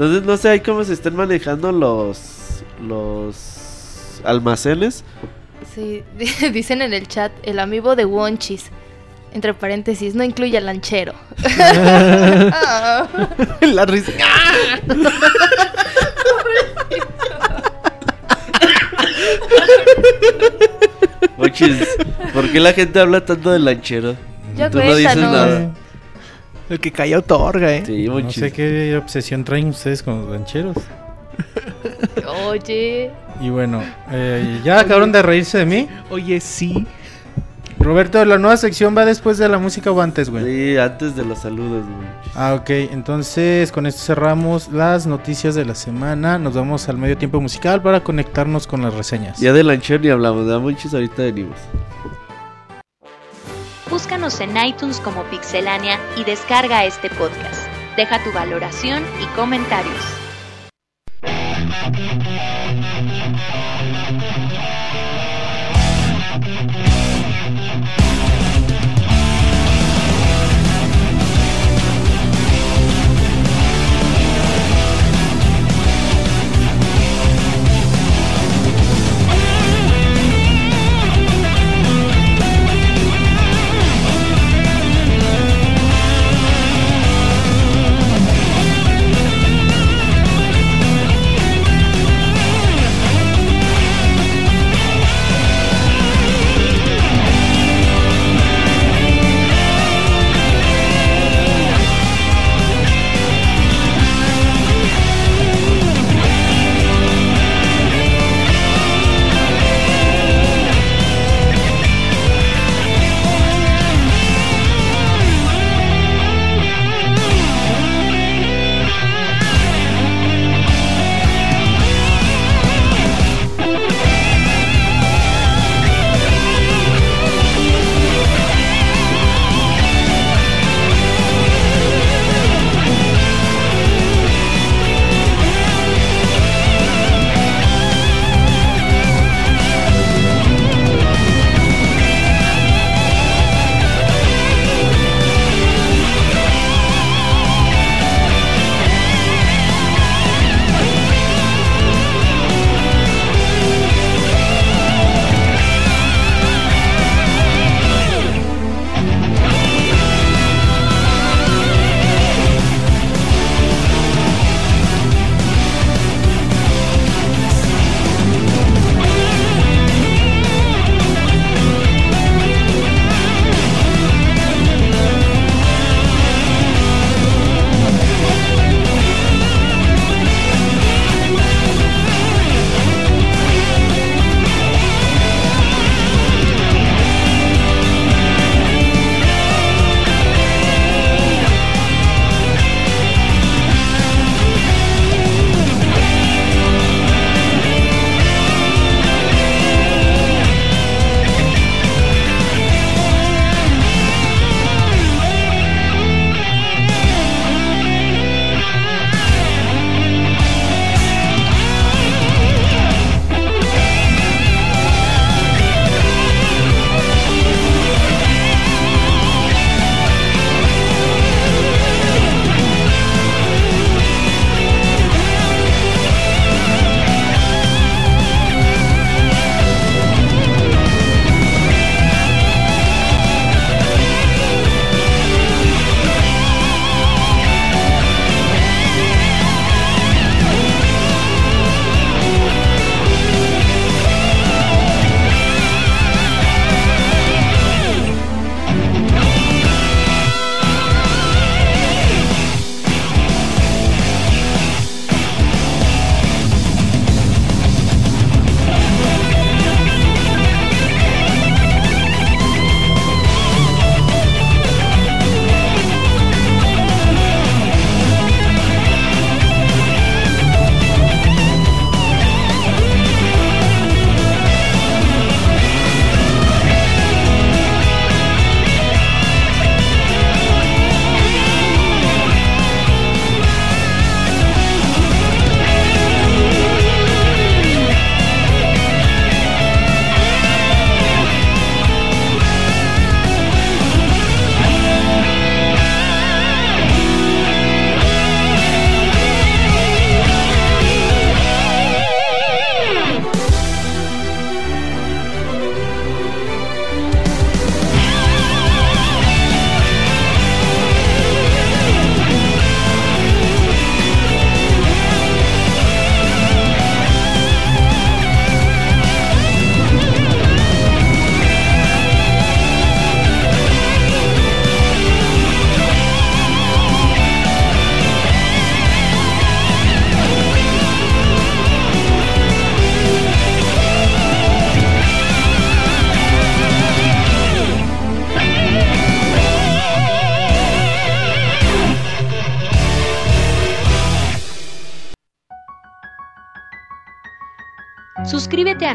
Entonces 0.00 0.24
no 0.24 0.36
sé 0.38 0.48
ahí 0.48 0.60
cómo 0.60 0.82
se 0.82 0.94
están 0.94 1.14
manejando 1.14 1.70
los 1.72 2.64
los 2.82 4.22
almacenes. 4.24 5.04
Sí, 5.74 6.02
dicen 6.54 6.80
en 6.80 6.94
el 6.94 7.06
chat, 7.06 7.30
el 7.42 7.58
amigo 7.58 7.96
de 7.96 8.06
Wonchis. 8.06 8.70
Entre 9.34 9.52
paréntesis, 9.52 10.14
no 10.14 10.24
incluye 10.24 10.56
al 10.56 10.64
lanchero. 10.64 11.12
La 13.60 13.84
risa. 13.86 14.12
Oye, 21.36 21.86
¿por 22.32 22.50
qué 22.50 22.58
la 22.58 22.72
gente 22.72 23.00
habla 23.00 23.26
tanto 23.26 23.50
del 23.50 23.66
lanchero? 23.66 24.16
Ya 24.56 24.70
Tú 24.70 24.78
no 24.78 24.96
dices 24.96 25.16
nada. 25.16 25.74
El 26.70 26.80
que 26.80 26.90
calla 26.92 27.18
otorga, 27.18 27.74
¿eh? 27.74 27.82
Sí, 27.84 28.06
No 28.06 28.12
Monchis. 28.14 28.36
sé 28.42 28.52
qué 28.52 28.96
obsesión 28.96 29.44
traen 29.44 29.68
ustedes 29.68 30.02
con 30.02 30.20
los 30.22 30.30
rancheros. 30.30 30.76
Oye, 32.48 33.10
Y 33.40 33.50
bueno, 33.50 33.82
eh, 34.10 34.60
ya 34.64 34.80
acabaron 34.80 35.10
de 35.12 35.22
reírse 35.22 35.58
de 35.58 35.66
mí. 35.66 35.88
Oye, 36.10 36.40
sí. 36.40 36.86
Roberto, 37.78 38.22
la 38.26 38.36
nueva 38.36 38.58
sección 38.58 38.94
va 38.96 39.06
después 39.06 39.38
de 39.38 39.48
la 39.48 39.58
música 39.58 39.90
o 39.90 40.00
antes, 40.02 40.28
güey. 40.28 40.44
Sí, 40.44 40.76
antes 40.76 41.16
de 41.16 41.24
los 41.24 41.38
saludos, 41.38 41.84
güey. 41.86 42.08
Ah, 42.34 42.54
ok. 42.54 42.68
Entonces, 42.92 43.72
con 43.72 43.86
esto 43.86 44.02
cerramos 44.02 44.68
las 44.70 45.06
noticias 45.06 45.54
de 45.54 45.64
la 45.64 45.74
semana. 45.74 46.38
Nos 46.38 46.54
vamos 46.54 46.88
al 46.90 46.98
medio 46.98 47.16
tiempo 47.16 47.40
musical 47.40 47.80
para 47.80 48.04
conectarnos 48.04 48.66
con 48.66 48.82
las 48.82 48.92
reseñas. 48.92 49.38
Ya 49.40 49.54
de 49.54 49.64
lanchero 49.64 50.02
ni 50.04 50.10
hablamos, 50.10 50.46
de 50.46 50.58
Monchis 50.58 50.92
ahorita 50.92 51.22
venimos. 51.22 51.56
Búscanos 53.90 54.40
en 54.40 54.56
iTunes 54.56 55.00
como 55.00 55.24
Pixelania 55.24 55.98
y 56.16 56.22
descarga 56.22 56.84
este 56.84 57.10
podcast. 57.10 57.68
Deja 57.96 58.22
tu 58.22 58.30
valoración 58.30 59.02
y 59.20 59.26
comentarios. 59.34 60.20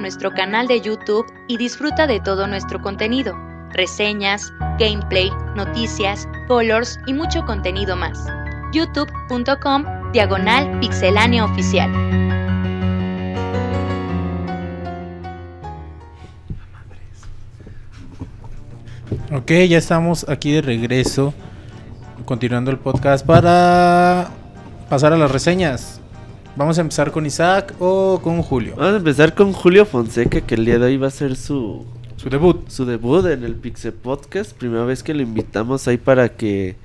Nuestro 0.05 0.31
canal 0.31 0.67
de 0.67 0.81
YouTube 0.81 1.25
y 1.47 1.57
disfruta 1.57 2.05
de 2.05 2.19
todo 2.19 2.45
nuestro 2.45 2.79
contenido, 2.79 3.35
reseñas, 3.71 4.53
gameplay, 4.77 5.31
noticias, 5.55 6.27
colors 6.47 6.99
y 7.07 7.13
mucho 7.13 7.43
contenido 7.43 7.95
más. 7.95 8.27
youtube.com 8.71 9.83
diagonal 10.13 10.79
pixelánea 10.79 11.43
oficial. 11.43 11.91
Ok, 19.33 19.51
ya 19.67 19.79
estamos 19.79 20.29
aquí 20.29 20.51
de 20.51 20.61
regreso, 20.61 21.33
continuando 22.25 22.69
el 22.69 22.77
podcast 22.77 23.25
para 23.25 24.29
pasar 24.87 25.13
a 25.13 25.17
las 25.17 25.31
reseñas. 25.31 25.94
Vamos 26.55 26.77
a 26.77 26.81
empezar 26.81 27.11
con 27.11 27.25
Isaac 27.25 27.73
o 27.79 28.19
con 28.23 28.41
Julio. 28.41 28.75
Vamos 28.77 28.93
a 28.93 28.97
empezar 28.97 29.33
con 29.33 29.51
Julio 29.51 29.85
Fonseca, 29.85 30.39
que 30.41 30.55
el 30.55 30.65
día 30.65 30.79
de 30.79 30.85
hoy 30.85 30.97
va 30.97 31.07
a 31.07 31.11
ser 31.11 31.35
su, 31.35 31.85
Su 32.15 32.29
debut. 32.29 32.69
su 32.69 32.85
debut 32.85 33.25
en 33.25 33.43
el 33.43 33.55
Pixel 33.55 33.91
Podcast. 33.91 34.53
Primera 34.53 34.85
vez 34.85 35.03
que 35.03 35.13
lo 35.13 35.21
invitamos 35.21 35.87
ahí 35.87 35.97
para 35.97 36.29
que 36.29 36.75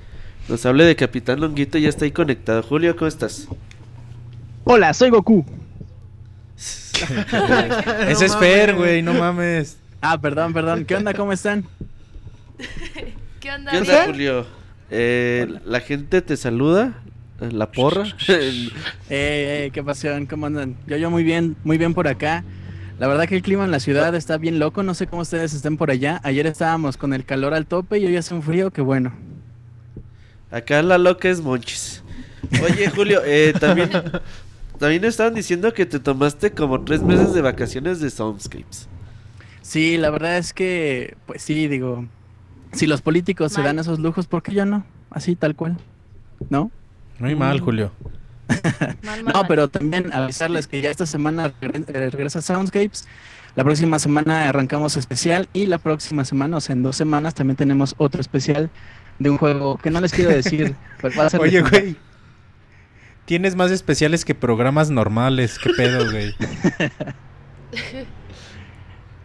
nos 0.48 0.66
hable 0.66 0.84
de 0.84 0.96
Capitán 0.96 1.40
Longuito. 1.40 1.78
Ya 1.78 1.88
está 1.88 2.04
ahí 2.04 2.10
conectado. 2.10 2.64
Julio, 2.64 2.96
¿cómo 2.96 3.06
estás? 3.06 3.46
Hola, 4.64 4.92
soy 4.92 5.10
Goku. 5.10 5.44
Ese 8.08 8.26
es 8.26 8.36
Fer, 8.36 8.74
güey, 8.74 9.02
no 9.02 9.14
mames. 9.14 9.78
Ah, 10.00 10.20
perdón, 10.20 10.52
perdón. 10.52 10.84
¿Qué 10.84 10.96
onda? 10.96 11.14
¿Cómo 11.14 11.32
están? 11.32 11.64
¿Qué 13.40 13.52
onda? 13.52 13.70
¿Qué 13.70 13.78
onda? 13.78 14.06
Julio? 14.06 14.46
Eh, 14.90 15.46
la 15.64 15.78
gente 15.80 16.20
te 16.22 16.36
saluda. 16.36 16.94
La 17.41 17.70
porra. 17.70 18.05
Eh, 18.28 19.66
eh, 19.66 19.70
qué 19.72 19.82
pasión, 19.82 20.26
¿cómo 20.26 20.47
andan? 20.47 20.76
Yo, 20.86 20.97
yo 20.97 21.11
muy 21.11 21.24
bien, 21.24 21.57
muy 21.64 21.78
bien 21.78 21.95
por 21.95 22.07
acá. 22.07 22.45
La 23.01 23.09
verdad 23.09 23.26
que 23.26 23.34
el 23.34 23.43
clima 23.43 23.64
en 23.64 23.70
la 23.70 23.80
ciudad 23.80 24.14
está 24.14 24.36
bien 24.36 24.59
loco, 24.59 24.82
no 24.82 24.95
sé 24.95 25.07
cómo 25.07 25.22
ustedes 25.22 25.55
estén 25.55 25.76
por 25.76 25.91
allá. 25.91 26.20
Ayer 26.22 26.47
estábamos 26.47 26.97
con 26.97 27.14
el 27.14 27.24
calor 27.24 27.55
al 27.55 27.66
tope 27.66 27.99
y 27.99 28.07
hoy 28.07 28.16
hace 28.16 28.34
un 28.34 28.43
frío 28.43 28.70
que 28.70 28.82
bueno. 28.82 29.12
Acá 30.51 30.82
la 30.82 30.99
loca 30.99 31.28
es 31.28 31.41
Monchis. 31.41 32.03
Oye, 32.62 32.91
Julio, 32.91 33.22
eh, 33.24 33.55
también, 33.59 33.91
también 34.78 35.05
estaban 35.05 35.34
diciendo 35.34 35.72
que 35.72 35.86
te 35.86 35.99
tomaste 35.99 36.53
como 36.53 36.84
tres 36.84 37.03
meses 37.03 37.32
de 37.32 37.41
vacaciones 37.41 38.01
de 38.01 38.11
Soundscapes. 38.11 38.88
Sí, 39.62 39.97
la 39.97 40.11
verdad 40.11 40.36
es 40.36 40.53
que, 40.53 41.16
pues 41.26 41.43
sí, 41.43 41.68
digo, 41.68 42.07
si 42.72 42.86
los 42.86 43.03
políticos 43.03 43.53
se 43.53 43.62
dan 43.62 43.78
esos 43.78 43.99
lujos, 43.99 44.26
¿por 44.26 44.43
qué 44.43 44.53
yo 44.53 44.66
no? 44.66 44.84
Así, 45.11 45.36
tal 45.36 45.57
cual. 45.57 45.78
¿No? 46.49 46.70
Muy 47.20 47.34
mal, 47.34 47.60
Julio. 47.60 47.92
Mal, 49.02 49.22
mal, 49.22 49.32
No, 49.32 49.46
pero 49.46 49.68
también 49.68 50.12
avisarles 50.12 50.66
que 50.66 50.80
ya 50.80 50.90
esta 50.90 51.06
semana 51.06 51.52
eh, 51.60 52.10
regresa 52.10 52.42
Soundscapes. 52.42 53.06
La 53.54 53.62
próxima 53.62 53.98
semana 54.00 54.48
arrancamos 54.48 54.96
especial 54.96 55.48
y 55.52 55.66
la 55.66 55.78
próxima 55.78 56.24
semana, 56.24 56.56
o 56.56 56.60
sea, 56.60 56.72
en 56.72 56.82
dos 56.82 56.96
semanas, 56.96 57.34
también 57.34 57.56
tenemos 57.56 57.94
otro 57.98 58.20
especial 58.20 58.70
de 59.18 59.30
un 59.30 59.38
juego 59.38 59.76
que 59.78 59.90
no 59.90 60.00
les 60.00 60.12
quiero 60.12 60.30
decir. 60.30 60.74
pero 61.00 61.14
va 61.16 61.26
a 61.26 61.30
ser 61.30 61.40
Oye, 61.40 61.60
güey. 61.60 61.96
Tienes 63.26 63.54
más 63.54 63.70
especiales 63.70 64.24
que 64.24 64.34
programas 64.34 64.90
normales. 64.90 65.58
¿Qué 65.58 65.70
pedo, 65.76 66.10
güey? 66.10 66.34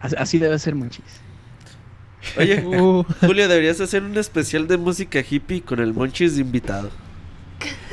Así, 0.00 0.38
debe 0.38 0.58
ser, 0.58 0.76
muchis. 0.76 1.02
Oye, 2.36 2.64
Uh, 2.64 3.04
Julio, 3.20 3.48
deberías 3.48 3.80
hacer 3.80 4.02
un 4.04 4.16
especial 4.18 4.68
de 4.68 4.76
música 4.76 5.24
hippie 5.28 5.62
con 5.62 5.80
el 5.80 5.92
Monchis 5.94 6.36
de 6.36 6.42
invitado. 6.42 6.90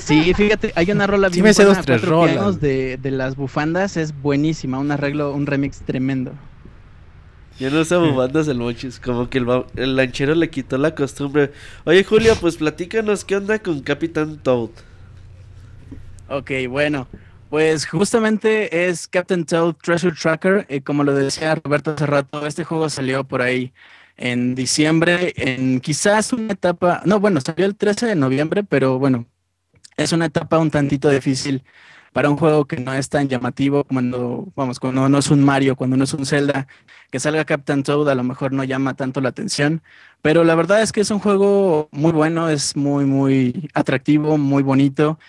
Sí, 0.06 0.34
fíjate, 0.34 0.72
hay 0.76 0.92
una 0.92 1.08
rola 1.08 1.30
Sí 1.30 1.42
bien 1.42 1.44
me 1.44 1.54
sé 1.54 1.64
buena, 1.64 1.66
dos, 1.66 1.82
tres 1.82 2.02
rolas, 2.04 2.60
de, 2.60 2.98
de 2.98 3.12
las 3.12 3.36
bufandas, 3.36 3.98
es 3.98 4.14
buenísima, 4.14 4.80
un 4.80 4.92
arreglo, 4.92 5.34
un 5.34 5.46
remix 5.46 5.84
tremendo. 5.84 6.42
Ya 7.58 7.70
no 7.70 7.82
usa 7.82 7.98
bufandas 8.00 8.48
el 8.48 8.58
Monchis, 8.60 9.00
como 9.00 9.30
que 9.30 9.38
el, 9.38 9.46
ba- 9.46 9.66
el 9.76 9.96
lanchero 9.96 10.34
le 10.36 10.50
quitó 10.50 10.78
la 10.78 10.96
costumbre. 10.96 11.52
Oye, 11.86 12.04
Julio, 12.04 12.40
pues 12.40 12.58
platícanos 12.58 13.26
qué 13.26 13.36
onda 13.38 13.60
con 13.60 13.82
Capitán 13.82 14.42
Toad. 14.42 14.72
Ok, 16.28 16.52
bueno, 16.70 17.10
pues 17.50 17.86
justamente 17.86 18.88
es 18.90 19.08
Captain 19.08 19.46
Toad 19.46 19.76
Treasure 19.76 20.16
Tracker. 20.16 20.66
eh, 20.70 20.82
como 20.82 21.04
lo 21.04 21.14
decía 21.14 21.56
Roberto 21.56 21.92
hace 21.92 22.06
rato, 22.06 22.46
este 22.48 22.64
juego 22.64 22.90
salió 22.90 23.26
por 23.28 23.42
ahí 23.42 23.74
en 24.16 24.56
diciembre, 24.56 25.34
en 25.38 25.80
quizás 25.82 26.34
una 26.34 26.54
etapa, 26.54 27.02
no, 27.06 27.20
bueno, 27.20 27.42
salió 27.42 27.66
el 27.66 27.76
13 27.76 28.06
de 28.08 28.16
noviembre, 28.16 28.64
pero 28.64 29.00
bueno, 29.00 29.28
es 29.98 30.12
una 30.12 30.26
etapa 30.26 30.60
un 30.60 30.72
tantito 30.72 31.10
difícil 31.10 31.64
para 32.14 32.30
un 32.30 32.38
juego 32.38 32.66
que 32.66 32.78
no 32.78 32.94
es 32.94 33.10
tan 33.10 33.28
llamativo 33.28 33.84
cuando, 33.84 34.48
vamos, 34.56 34.80
cuando 34.80 35.10
no 35.10 35.18
es 35.18 35.32
un 35.32 35.44
Mario, 35.44 35.76
cuando 35.76 35.98
no 35.98 36.04
es 36.06 36.14
un 36.14 36.26
Zelda, 36.26 36.68
que 37.12 37.20
salga 37.20 37.44
Captain 37.44 37.84
Toad 37.84 38.10
a 38.10 38.16
lo 38.16 38.24
mejor 38.24 38.54
no 38.54 38.64
llama 38.64 38.96
tanto 38.96 39.20
la 39.20 39.30
atención, 39.30 39.82
pero 40.22 40.44
la 40.44 40.56
verdad 40.56 40.82
es 40.82 40.92
que 40.92 41.02
es 41.02 41.12
un 41.12 41.20
juego 41.20 41.90
muy 41.92 42.12
bueno, 42.12 42.50
es 42.50 42.76
muy, 42.76 43.06
muy 43.06 43.70
atractivo, 43.74 44.38
muy 44.38 44.64
bonito. 44.64 45.20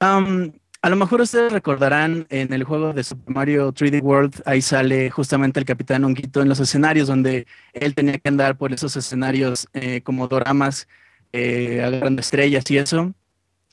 Am, 0.00 0.52
a 0.82 0.90
lo 0.90 0.96
mejor 0.96 1.20
ustedes 1.20 1.52
recordarán 1.52 2.26
en 2.28 2.52
el 2.52 2.64
juego 2.64 2.92
de 2.92 3.04
Super 3.04 3.32
Mario 3.34 3.72
3D 3.72 4.02
World, 4.02 4.42
ahí 4.46 4.60
sale 4.60 5.10
justamente 5.10 5.60
el 5.60 5.66
Capitán 5.66 6.04
Honguito 6.04 6.42
en 6.42 6.48
los 6.48 6.58
escenarios 6.58 7.06
donde 7.06 7.46
él 7.72 7.94
tenía 7.94 8.18
que 8.18 8.28
andar 8.28 8.56
por 8.58 8.72
esos 8.72 8.96
escenarios 8.96 9.68
eh, 9.74 10.00
como 10.02 10.26
doramas, 10.26 10.88
eh, 11.32 11.82
agarrando 11.84 12.20
estrellas 12.20 12.68
y 12.70 12.78
eso. 12.78 13.14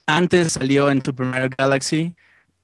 Antes 0.10 0.54
salió 0.54 0.90
en 0.90 1.04
Super 1.06 1.28
Mario 1.28 1.50
Galaxy, 1.56 2.16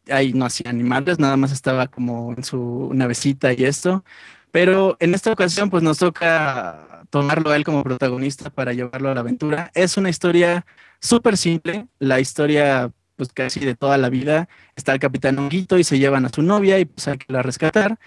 ahí 0.09 0.33
no 0.33 0.45
hacía 0.45 0.73
ni 0.73 0.83
madres, 0.83 1.19
nada 1.19 1.37
más 1.37 1.51
estaba 1.51 1.85
como 1.87 2.33
en 2.35 2.43
su 2.43 2.89
navecita 2.93 3.53
y 3.53 3.65
esto. 3.65 4.03
Pero 4.51 4.97
en 4.99 5.13
esta 5.13 5.31
ocasión 5.31 5.69
pues 5.69 5.83
nos 5.83 5.99
toca 5.99 7.03
tomarlo 7.11 7.51
a 7.51 7.55
él 7.55 7.63
como 7.63 7.83
protagonista 7.83 8.49
para 8.49 8.73
llevarlo 8.73 9.11
a 9.11 9.13
la 9.13 9.19
aventura. 9.19 9.69
Es 9.75 9.95
una 9.95 10.09
historia 10.09 10.65
súper 10.99 11.37
simple, 11.37 11.87
la 11.99 12.19
historia 12.19 12.91
pues 13.15 13.31
casi 13.31 13.59
de 13.59 13.75
toda 13.75 13.97
la 13.99 14.09
vida. 14.09 14.49
Está 14.75 14.93
el 14.93 14.99
capitán 14.99 15.37
Honguito 15.37 15.77
y 15.77 15.83
se 15.83 15.99
llevan 15.99 16.25
a 16.25 16.29
su 16.29 16.41
novia 16.41 16.79
y 16.79 16.85
pues 16.85 17.07
hay 17.07 17.17
que 17.19 17.31
la 17.31 17.43
rescatar. 17.43 17.99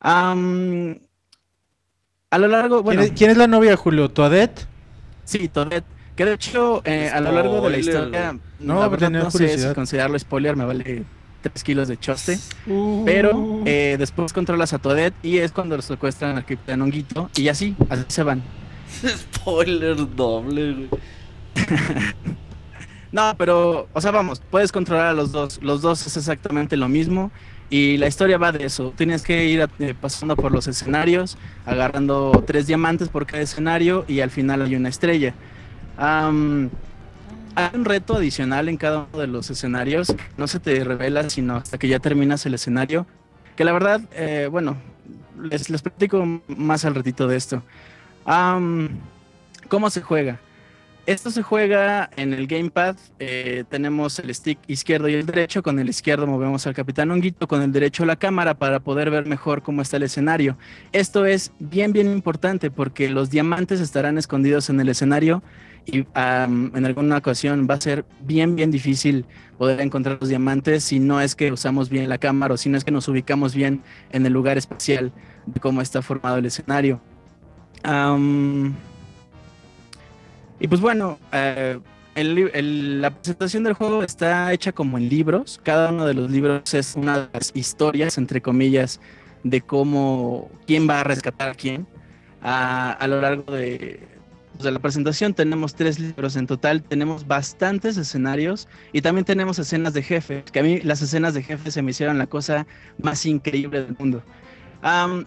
A 0.00 0.34
lo 2.38 2.48
largo, 2.48 2.82
bueno, 2.82 3.02
¿Quién, 3.02 3.12
es, 3.12 3.18
quién 3.18 3.30
es 3.32 3.36
la 3.36 3.48
novia, 3.48 3.76
Julio? 3.76 4.08
¿Toadette? 4.10 4.66
sí, 5.24 5.48
Toadette, 5.48 5.84
que 6.22 6.28
de 6.28 6.34
hecho 6.34 6.82
eh, 6.84 7.10
a 7.12 7.20
lo 7.20 7.32
largo 7.32 7.60
de 7.62 7.70
la 7.70 7.78
historia, 7.78 8.38
No, 8.60 8.80
la 8.80 8.88
verdad 8.88 9.10
no 9.10 9.30
sé 9.30 9.58
si 9.58 9.74
considerarlo 9.74 10.18
spoiler, 10.18 10.56
me 10.56 10.64
vale 10.64 11.04
3 11.42 11.64
kilos 11.64 11.88
de 11.88 11.98
choste. 11.98 12.38
Pero 13.04 13.62
eh, 13.64 13.96
después 13.98 14.32
controlas 14.32 14.72
a 14.72 14.78
Toadette 14.78 15.14
y 15.24 15.38
es 15.38 15.50
cuando 15.52 15.76
lo 15.76 15.82
secuestran 15.82 16.36
al 16.36 16.42
capitán 16.42 16.80
Honguito 16.80 17.28
y 17.36 17.48
así, 17.48 17.74
así 17.88 18.04
se 18.08 18.22
van. 18.22 18.42
Spoiler 19.04 19.96
doble, 20.14 20.72
güey. 20.72 20.88
No, 23.12 23.34
pero, 23.36 23.88
o 23.92 24.00
sea, 24.00 24.10
vamos, 24.10 24.40
puedes 24.50 24.72
controlar 24.72 25.08
a 25.08 25.12
los 25.12 25.32
dos. 25.32 25.60
Los 25.62 25.82
dos 25.82 26.06
es 26.06 26.16
exactamente 26.16 26.78
lo 26.78 26.88
mismo. 26.88 27.30
Y 27.68 27.98
la 27.98 28.06
historia 28.06 28.38
va 28.38 28.52
de 28.52 28.64
eso. 28.64 28.94
Tienes 28.96 29.22
que 29.22 29.44
ir 29.46 29.68
eh, 29.80 29.94
pasando 29.98 30.34
por 30.34 30.50
los 30.50 30.66
escenarios, 30.66 31.36
agarrando 31.66 32.42
tres 32.46 32.66
diamantes 32.66 33.10
por 33.10 33.26
cada 33.26 33.42
escenario 33.42 34.06
y 34.08 34.20
al 34.20 34.30
final 34.30 34.62
hay 34.62 34.76
una 34.76 34.88
estrella. 34.88 35.34
Hay 35.96 37.68
un 37.74 37.84
reto 37.84 38.16
adicional 38.16 38.68
en 38.68 38.76
cada 38.76 39.06
uno 39.12 39.18
de 39.18 39.26
los 39.26 39.50
escenarios. 39.50 40.14
No 40.36 40.46
se 40.46 40.58
te 40.58 40.82
revela 40.84 41.28
sino 41.28 41.56
hasta 41.56 41.78
que 41.78 41.88
ya 41.88 41.98
terminas 41.98 42.46
el 42.46 42.54
escenario. 42.54 43.06
Que 43.56 43.64
la 43.64 43.72
verdad, 43.72 44.00
eh, 44.12 44.48
bueno, 44.50 44.76
les, 45.42 45.68
les 45.68 45.82
más 46.48 46.84
al 46.84 46.94
ratito 46.94 47.26
de 47.26 47.36
esto. 47.36 47.62
¿Cómo 49.68 49.90
se 49.90 50.00
juega? 50.02 50.38
Esto 51.04 51.32
se 51.32 51.42
juega 51.42 52.10
en 52.16 52.32
el 52.32 52.46
gamepad. 52.46 52.96
eh, 53.18 53.64
tenemos 53.68 54.20
el 54.20 54.32
stick 54.32 54.58
izquierdo 54.68 55.08
y 55.08 55.14
el 55.14 55.26
derecho. 55.26 55.62
Con 55.62 55.78
el 55.80 55.88
izquierdo 55.88 56.26
movemos 56.26 56.66
al 56.66 56.74
capitán 56.74 57.10
Honguito, 57.10 57.48
con 57.48 57.60
el 57.60 57.72
derecho 57.72 58.04
la 58.04 58.16
cámara 58.16 58.54
para 58.54 58.80
poder 58.80 59.10
ver 59.10 59.26
mejor 59.26 59.62
cómo 59.62 59.82
está 59.82 59.96
el 59.96 60.04
escenario. 60.04 60.56
Esto 60.92 61.26
es 61.26 61.52
bien, 61.58 61.92
bien 61.92 62.10
importante 62.10 62.70
porque 62.70 63.10
los 63.10 63.30
diamantes 63.30 63.80
estarán 63.80 64.16
escondidos 64.16 64.70
en 64.70 64.80
el 64.80 64.88
escenario 64.88 65.42
y 65.84 66.06
en 66.14 66.86
alguna 66.86 67.18
ocasión 67.18 67.66
va 67.68 67.74
a 67.74 67.80
ser 67.80 68.04
bien, 68.20 68.54
bien 68.54 68.70
difícil 68.70 69.26
poder 69.58 69.80
encontrar 69.80 70.18
los 70.20 70.28
diamantes 70.28 70.84
si 70.84 71.00
no 71.00 71.20
es 71.20 71.34
que 71.34 71.50
usamos 71.50 71.88
bien 71.88 72.08
la 72.08 72.18
cámara 72.18 72.54
o 72.54 72.56
si 72.56 72.68
no 72.68 72.78
es 72.78 72.84
que 72.84 72.90
nos 72.90 73.08
ubicamos 73.08 73.54
bien 73.54 73.82
en 74.10 74.24
el 74.24 74.32
lugar 74.32 74.58
especial 74.58 75.12
de 75.46 75.60
cómo 75.60 75.80
está 75.82 76.02
formado 76.02 76.36
el 76.36 76.46
escenario. 76.46 77.00
Y 80.60 80.68
pues 80.68 80.80
bueno, 80.80 81.18
eh, 81.32 81.80
el 82.14 83.00
la 83.00 83.10
presentación 83.10 83.64
del 83.64 83.72
juego 83.72 84.04
está 84.04 84.52
hecha 84.52 84.70
como 84.72 84.98
en 84.98 85.08
libros. 85.08 85.60
Cada 85.64 85.90
uno 85.90 86.06
de 86.06 86.14
los 86.14 86.30
libros 86.30 86.72
es 86.74 86.94
una 86.94 87.20
de 87.20 87.28
las 87.32 87.50
historias, 87.54 88.18
entre 88.18 88.40
comillas, 88.40 89.00
de 89.42 89.60
cómo, 89.62 90.48
quién 90.66 90.88
va 90.88 91.00
a 91.00 91.04
rescatar 91.04 91.50
a 91.50 91.54
quién 91.54 91.86
a, 92.40 92.92
a 92.92 93.06
lo 93.08 93.20
largo 93.20 93.52
de, 93.52 94.11
de 94.62 94.72
la 94.72 94.78
presentación 94.78 95.34
tenemos 95.34 95.74
tres 95.74 95.98
libros 95.98 96.36
en 96.36 96.46
total, 96.46 96.82
tenemos 96.82 97.26
bastantes 97.26 97.96
escenarios 97.96 98.68
y 98.92 99.02
también 99.02 99.24
tenemos 99.24 99.58
escenas 99.58 99.94
de 99.94 100.02
jefe, 100.02 100.44
que 100.52 100.60
a 100.60 100.62
mí 100.62 100.80
las 100.80 101.02
escenas 101.02 101.34
de 101.34 101.42
jefe 101.42 101.70
se 101.70 101.82
me 101.82 101.90
hicieron 101.90 102.18
la 102.18 102.26
cosa 102.26 102.66
más 102.98 103.24
increíble 103.26 103.82
del 103.82 103.96
mundo. 103.98 104.22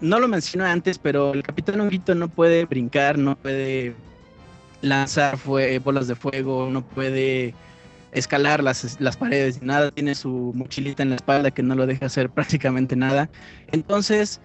no 0.01 0.19
lo 0.19 0.27
mencioné 0.27 0.65
antes, 0.65 0.99
pero 0.99 1.33
el 1.33 1.43
Capitán 1.43 1.81
Honguito 1.81 2.15
no 2.15 2.29
puede 2.29 2.65
brincar, 2.65 3.17
no 3.17 3.35
puede 3.37 3.95
lanzar 4.81 5.37
bolas 5.83 6.07
de 6.07 6.15
fuego, 6.15 6.69
no 6.71 6.85
puede 6.85 7.53
escalar 8.11 8.63
las, 8.63 8.99
las 8.99 9.17
paredes, 9.17 9.61
nada, 9.61 9.91
tiene 9.91 10.15
su 10.15 10.53
mochilita 10.55 11.03
en 11.03 11.09
la 11.09 11.15
espalda 11.15 11.51
que 11.51 11.63
no 11.63 11.75
lo 11.75 11.85
deja 11.85 12.05
hacer 12.07 12.29
prácticamente 12.31 12.95
nada. 12.95 13.29
Entonces, 13.71 14.41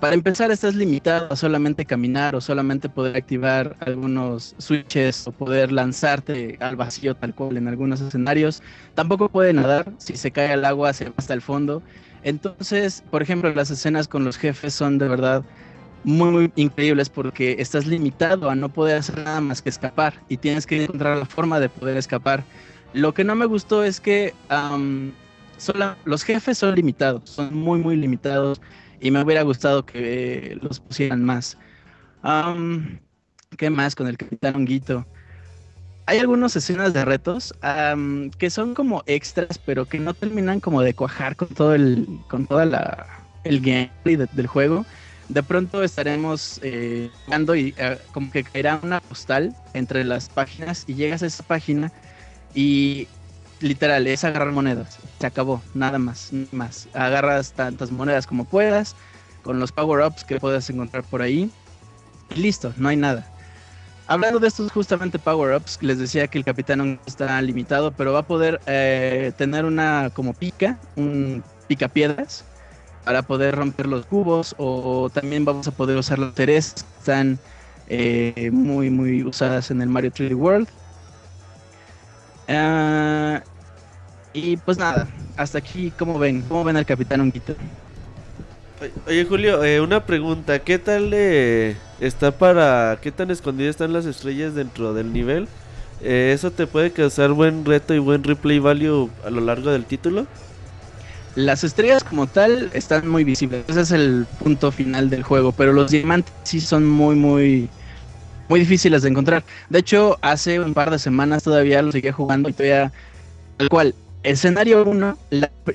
para 0.00 0.14
empezar, 0.14 0.50
estás 0.50 0.74
limitado 0.74 1.32
a 1.32 1.36
solamente 1.36 1.84
caminar 1.84 2.34
o 2.34 2.40
solamente 2.40 2.88
poder 2.88 3.16
activar 3.16 3.76
algunos 3.80 4.54
switches 4.58 5.26
o 5.26 5.32
poder 5.32 5.72
lanzarte 5.72 6.56
al 6.60 6.76
vacío 6.76 7.14
tal 7.14 7.34
cual 7.34 7.56
en 7.56 7.68
algunos 7.68 8.00
escenarios. 8.00 8.62
Tampoco 8.94 9.28
puede 9.28 9.52
nadar, 9.52 9.92
si 9.98 10.16
se 10.16 10.30
cae 10.30 10.52
al 10.52 10.64
agua 10.64 10.92
se 10.92 11.06
va 11.06 11.14
hasta 11.16 11.34
el 11.34 11.42
fondo. 11.42 11.82
Entonces, 12.22 13.04
por 13.10 13.22
ejemplo, 13.22 13.52
las 13.54 13.70
escenas 13.70 14.08
con 14.08 14.24
los 14.24 14.36
jefes 14.36 14.74
son 14.74 14.98
de 14.98 15.08
verdad 15.08 15.44
muy, 16.04 16.52
increíbles 16.56 17.08
porque 17.08 17.56
estás 17.58 17.86
limitado 17.86 18.50
a 18.50 18.54
no 18.54 18.68
poder 18.68 18.98
hacer 18.98 19.18
nada 19.18 19.40
más 19.40 19.62
que 19.62 19.68
escapar 19.68 20.14
y 20.28 20.36
tienes 20.36 20.66
que 20.66 20.84
encontrar 20.84 21.18
la 21.18 21.26
forma 21.26 21.58
de 21.60 21.68
poder 21.68 21.96
escapar. 21.96 22.44
Lo 22.92 23.12
que 23.14 23.24
no 23.24 23.34
me 23.34 23.46
gustó 23.46 23.82
es 23.84 24.00
que 24.00 24.32
los 26.04 26.22
jefes 26.24 26.58
son 26.58 26.74
limitados, 26.74 27.22
son 27.30 27.54
muy, 27.54 27.80
muy 27.80 27.96
limitados 27.96 28.60
y 29.00 29.10
me 29.10 29.22
hubiera 29.22 29.42
gustado 29.42 29.84
que 29.84 30.58
los 30.62 30.80
pusieran 30.80 31.24
más. 31.24 31.56
¿Qué 33.56 33.70
más 33.70 33.94
con 33.94 34.08
el 34.08 34.16
Capitán 34.16 34.56
Honguito? 34.56 35.06
Hay 36.06 36.18
algunas 36.18 36.54
escenas 36.54 36.92
de 36.92 37.04
retos 37.04 37.54
que 38.38 38.50
son 38.50 38.74
como 38.74 39.02
extras, 39.06 39.58
pero 39.58 39.86
que 39.86 39.98
no 39.98 40.14
terminan 40.14 40.60
como 40.60 40.82
de 40.82 40.94
cuajar 40.94 41.36
con 41.36 41.48
todo 41.48 41.74
el, 41.74 42.06
con 42.28 42.46
toda 42.46 42.64
la, 42.64 43.06
el 43.44 43.60
gameplay 43.60 44.16
del 44.16 44.46
juego. 44.46 44.86
De 45.28 45.42
pronto 45.42 45.82
estaremos 45.82 46.60
eh, 46.62 47.10
jugando 47.24 47.56
y 47.56 47.74
eh, 47.78 47.98
como 48.12 48.30
que 48.30 48.44
caerá 48.44 48.78
una 48.80 49.00
postal 49.00 49.56
entre 49.74 50.04
las 50.04 50.28
páginas 50.28 50.84
y 50.86 50.94
llegas 50.94 51.24
a 51.24 51.26
esa 51.26 51.42
página 51.42 51.90
y 52.54 53.08
literal, 53.60 54.06
es 54.06 54.22
agarrar 54.22 54.52
monedas. 54.52 54.98
Se 55.18 55.26
acabó, 55.26 55.62
nada 55.74 55.98
más, 55.98 56.32
nada 56.32 56.48
más. 56.52 56.88
Agarras 56.92 57.52
tantas 57.52 57.90
monedas 57.90 58.26
como 58.26 58.44
puedas, 58.44 58.94
con 59.42 59.58
los 59.58 59.72
power-ups 59.72 60.24
que 60.24 60.38
puedas 60.38 60.68
encontrar 60.68 61.04
por 61.04 61.22
ahí. 61.22 61.50
Y 62.34 62.40
listo, 62.40 62.72
no 62.76 62.88
hay 62.88 62.96
nada. 62.96 63.26
Hablando 64.08 64.38
de 64.38 64.48
estos 64.48 64.70
justamente 64.70 65.18
power-ups, 65.18 65.78
les 65.82 65.98
decía 65.98 66.28
que 66.28 66.38
el 66.38 66.44
capitán 66.44 67.00
está 67.06 67.40
limitado, 67.42 67.90
pero 67.92 68.12
va 68.12 68.20
a 68.20 68.26
poder 68.26 68.60
eh, 68.66 69.32
tener 69.36 69.64
una 69.64 70.10
como 70.14 70.32
pica, 70.32 70.78
un 70.94 71.42
pica 71.66 71.88
piedras, 71.88 72.44
para 73.04 73.22
poder 73.22 73.56
romper 73.56 73.86
los 73.86 74.06
cubos, 74.06 74.54
o 74.58 75.10
también 75.10 75.44
vamos 75.44 75.66
a 75.66 75.70
poder 75.72 75.96
usar 75.96 76.18
las 76.18 76.34
cerezas 76.34 76.84
que 76.84 76.98
están 76.98 77.38
eh, 77.88 78.50
muy, 78.52 78.90
muy 78.90 79.24
usadas 79.24 79.70
en 79.70 79.80
el 79.82 79.88
Mario 79.88 80.12
3D 80.12 80.36
World. 80.36 80.68
Ah, 82.48 83.42
y 84.36 84.56
pues 84.58 84.76
nada, 84.76 85.08
hasta 85.36 85.58
aquí, 85.58 85.92
¿cómo 85.98 86.18
ven? 86.18 86.42
¿Cómo 86.42 86.62
ven 86.62 86.76
al 86.76 86.84
Capitán 86.84 87.20
Honguito? 87.20 87.54
Oye 89.06 89.24
Julio, 89.24 89.64
eh, 89.64 89.80
una 89.80 90.04
pregunta, 90.04 90.58
¿qué 90.58 90.78
tal 90.78 91.10
eh, 91.14 91.76
está 91.98 92.32
para, 92.32 92.98
qué 93.00 93.10
tan 93.10 93.30
escondidas 93.30 93.70
están 93.70 93.94
las 93.94 94.04
estrellas 94.04 94.54
dentro 94.54 94.92
del 94.92 95.14
nivel? 95.14 95.48
Eh, 96.02 96.32
¿Eso 96.34 96.50
te 96.50 96.66
puede 96.66 96.90
causar 96.90 97.32
buen 97.32 97.64
reto 97.64 97.94
y 97.94 97.98
buen 97.98 98.22
replay 98.22 98.58
value 98.58 99.08
a 99.24 99.30
lo 99.30 99.40
largo 99.40 99.70
del 99.70 99.86
título? 99.86 100.26
Las 101.34 101.64
estrellas 101.64 102.04
como 102.04 102.26
tal 102.26 102.70
están 102.74 103.08
muy 103.08 103.24
visibles, 103.24 103.64
ese 103.68 103.80
es 103.80 103.90
el 103.92 104.26
punto 104.38 104.70
final 104.70 105.08
del 105.08 105.22
juego, 105.22 105.52
pero 105.52 105.72
los 105.72 105.90
diamantes 105.90 106.32
sí 106.42 106.60
son 106.60 106.86
muy, 106.86 107.16
muy, 107.16 107.70
muy 108.50 108.60
difíciles 108.60 109.00
de 109.00 109.08
encontrar. 109.08 109.44
De 109.70 109.78
hecho, 109.78 110.18
hace 110.20 110.60
un 110.60 110.74
par 110.74 110.90
de 110.90 110.98
semanas 110.98 111.42
todavía 111.42 111.80
lo 111.80 111.92
seguía 111.92 112.12
jugando 112.12 112.50
y 112.50 112.52
todavía, 112.52 112.92
tal 113.56 113.68
cual, 113.70 113.94
escenario 114.26 114.84
1, 114.84 115.18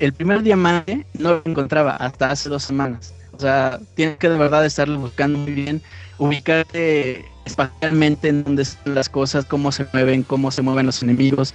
el 0.00 0.12
primer 0.12 0.42
diamante 0.42 1.06
no 1.18 1.30
lo 1.30 1.42
encontraba 1.44 1.96
hasta 1.96 2.30
hace 2.30 2.48
dos 2.48 2.62
semanas. 2.62 3.14
O 3.32 3.40
sea, 3.40 3.80
tienes 3.94 4.18
que 4.18 4.28
de 4.28 4.38
verdad 4.38 4.64
estarlo 4.64 4.98
buscando 4.98 5.38
muy 5.38 5.52
bien, 5.52 5.82
ubicarte 6.18 7.24
espacialmente 7.44 8.28
en 8.28 8.44
donde 8.44 8.62
están 8.62 8.94
las 8.94 9.08
cosas, 9.08 9.46
cómo 9.46 9.72
se 9.72 9.86
mueven, 9.92 10.22
cómo 10.22 10.50
se 10.50 10.62
mueven 10.62 10.86
los 10.86 11.02
enemigos. 11.02 11.54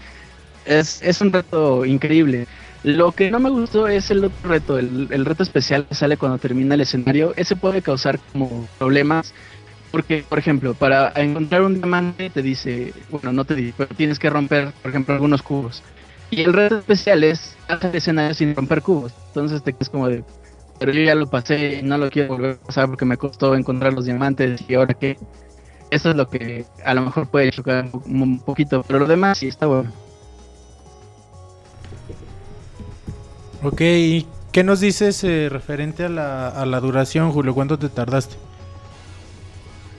Es, 0.66 1.02
es 1.02 1.22
un 1.22 1.32
reto 1.32 1.86
increíble. 1.86 2.48
Lo 2.84 3.12
que 3.12 3.32
no 3.32 3.40
me 3.40 3.50
gustó 3.50 3.88
es 3.88 4.12
el 4.12 4.26
otro 4.26 4.50
reto, 4.50 4.80
el, 4.80 5.08
el 5.12 5.26
reto 5.26 5.44
especial 5.44 5.86
que 5.88 5.96
sale 5.96 6.18
cuando 6.18 6.40
termina 6.40 6.76
el 6.76 6.82
escenario. 6.82 7.34
Ese 7.36 7.56
puede 7.56 7.82
causar 7.82 8.20
como 8.32 8.68
problemas 8.78 9.34
porque, 9.92 10.24
por 10.28 10.40
ejemplo, 10.40 10.74
para 10.74 11.12
encontrar 11.16 11.62
un 11.62 11.76
diamante 11.76 12.30
te 12.30 12.42
dice, 12.42 12.94
bueno, 13.10 13.32
no 13.34 13.46
te 13.46 13.56
dice, 13.56 13.74
pero 13.78 13.96
tienes 13.96 14.20
que 14.20 14.30
romper, 14.30 14.74
por 14.82 14.90
ejemplo, 14.90 15.14
algunos 15.14 15.42
cubos. 15.42 15.84
Y 16.30 16.42
el 16.42 16.54
reto 16.54 16.80
especial 16.80 17.24
es 17.24 17.56
hacer 17.68 17.96
escenarios 17.96 18.38
sin 18.38 18.56
romper 18.56 18.82
cubos. 18.82 19.14
Entonces 19.28 19.64
te 19.64 19.74
quedas 19.74 19.90
como 19.90 20.10
de, 20.10 20.24
pero 20.80 20.92
yo 20.92 21.02
ya 21.02 21.16
lo 21.16 21.28
pasé 21.28 21.80
y 21.80 21.84
no 21.84 21.98
lo 21.98 22.10
quiero 22.10 22.30
volver 22.36 22.60
a 22.62 22.66
pasar 22.66 22.88
porque 22.88 23.06
me 23.06 23.18
costó 23.18 23.56
encontrar 23.56 23.94
los 23.94 24.06
diamantes 24.06 24.62
y 24.68 24.76
ahora 24.76 24.94
qué. 24.94 25.18
Eso 25.90 26.10
es 26.10 26.18
lo 26.18 26.30
que 26.30 26.66
a 26.84 26.94
lo 26.94 27.02
mejor 27.02 27.30
puede 27.30 27.50
chocar 27.52 27.90
un 28.06 28.40
poquito, 28.40 28.84
pero 28.86 29.00
lo 29.00 29.06
demás 29.06 29.38
sí 29.38 29.48
está 29.48 29.68
bueno. 29.68 29.90
Ok, 33.64 33.78
¿qué 33.78 34.64
nos 34.64 34.82
dices 34.82 35.24
eh, 35.24 35.48
referente 35.50 36.04
a 36.04 36.10
la, 36.10 36.50
a 36.50 36.66
la 36.66 36.80
duración, 36.82 37.32
Julio? 37.32 37.56
¿Cuánto 37.56 37.80
te 37.80 37.90
tardaste? 37.90 38.36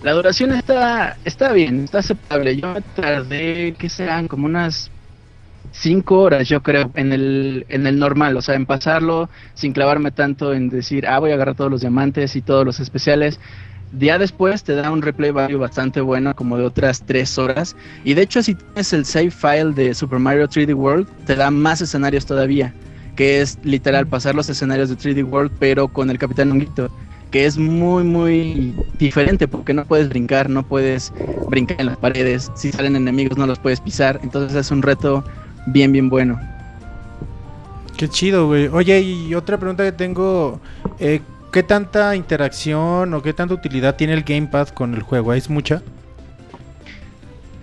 La 0.03 0.13
duración 0.13 0.53
está, 0.53 1.17
está 1.25 1.53
bien, 1.53 1.85
está 1.85 1.99
aceptable. 1.99 2.57
Yo 2.57 2.73
me 2.73 2.83
tardé, 2.83 3.75
¿qué 3.77 3.89
serán? 3.89 4.29
Como 4.29 4.47
unas 4.47 4.91
cinco 5.81 6.21
horas, 6.21 6.49
yo 6.49 6.63
creo, 6.63 6.91
en 6.95 7.13
el, 7.13 7.67
en 7.69 7.87
el 7.87 7.99
normal, 7.99 8.37
o 8.37 8.43
sea, 8.43 8.55
en 8.55 8.67
pasarlo 8.67 9.29
sin 9.55 9.73
clavarme 9.73 10.11
tanto 10.11 10.53
en 10.53 10.69
decir, 10.69 11.07
ah, 11.07 11.19
voy 11.19 11.31
a 11.31 11.35
agarrar 11.35 11.55
todos 11.55 11.71
los 11.71 11.81
diamantes 11.81 12.37
y 12.37 12.43
todos 12.43 12.65
los 12.65 12.81
especiales. 12.81 13.39
Día 13.93 14.19
después 14.19 14.65
te 14.65 14.75
da 14.75 14.91
un 14.91 15.01
replay 15.01 15.31
value 15.31 15.57
bastante 15.57 16.01
bueno, 16.01 16.35
como 16.37 16.59
de 16.59 16.65
otras 16.65 17.03
tres 17.07 17.39
horas. 17.39 17.75
Y 18.05 18.15
de 18.15 18.23
hecho, 18.23 18.43
si 18.43 18.55
tienes 18.55 18.93
el 18.93 19.05
save 19.07 19.31
file 19.31 19.73
de 19.73 19.95
Super 19.95 20.19
Mario 20.19 20.47
3D 20.47 20.75
World, 20.75 21.09
te 21.25 21.35
da 21.37 21.51
más 21.51 21.81
escenarios 21.81 22.27
todavía. 22.27 22.75
Que 23.17 23.41
es 23.41 23.59
literal 23.63 24.07
pasar 24.07 24.35
los 24.35 24.49
escenarios 24.49 24.91
de 24.91 24.97
3D 24.97 25.25
World, 25.25 25.53
pero 25.59 25.89
con 25.89 26.11
el 26.11 26.19
Capitán 26.19 26.53
Honguito 26.53 26.91
que 27.31 27.45
es 27.45 27.59
muy, 27.59 28.05
muy 28.05 28.75
diferente 28.99 29.47
porque 29.47 29.75
no 29.75 29.85
puedes 29.85 30.09
brincar, 30.09 30.49
no 30.49 30.67
puedes 30.67 31.13
brincar 31.49 31.79
en 31.81 31.87
las 31.87 31.99
paredes, 31.99 32.51
si 32.55 32.73
salen 32.73 32.97
enemigos 32.97 33.37
no 33.37 33.47
los 33.47 33.59
puedes 33.59 33.81
pisar, 33.81 34.19
entonces 34.23 34.57
es 34.57 34.71
un 34.71 34.81
reto 34.81 35.23
bien, 35.73 35.93
bien 35.93 36.09
bueno. 36.09 36.41
Qué 37.97 38.09
chido, 38.09 38.47
güey. 38.47 38.69
Oye, 38.69 39.01
y 39.01 39.35
otra 39.35 39.59
pregunta 39.59 39.85
que 39.85 39.93
tengo, 39.93 40.61
eh, 40.99 41.21
¿qué 41.53 41.63
tanta 41.63 42.15
interacción 42.15 43.13
o 43.15 43.23
qué 43.23 43.33
tanta 43.33 43.55
utilidad 43.55 43.97
tiene 43.97 44.15
el 44.15 44.23
Gamepad 44.23 44.69
con 44.69 44.95
el 44.95 45.03
juego? 45.03 45.33
¿Es 45.35 45.51
mucha? 45.51 45.83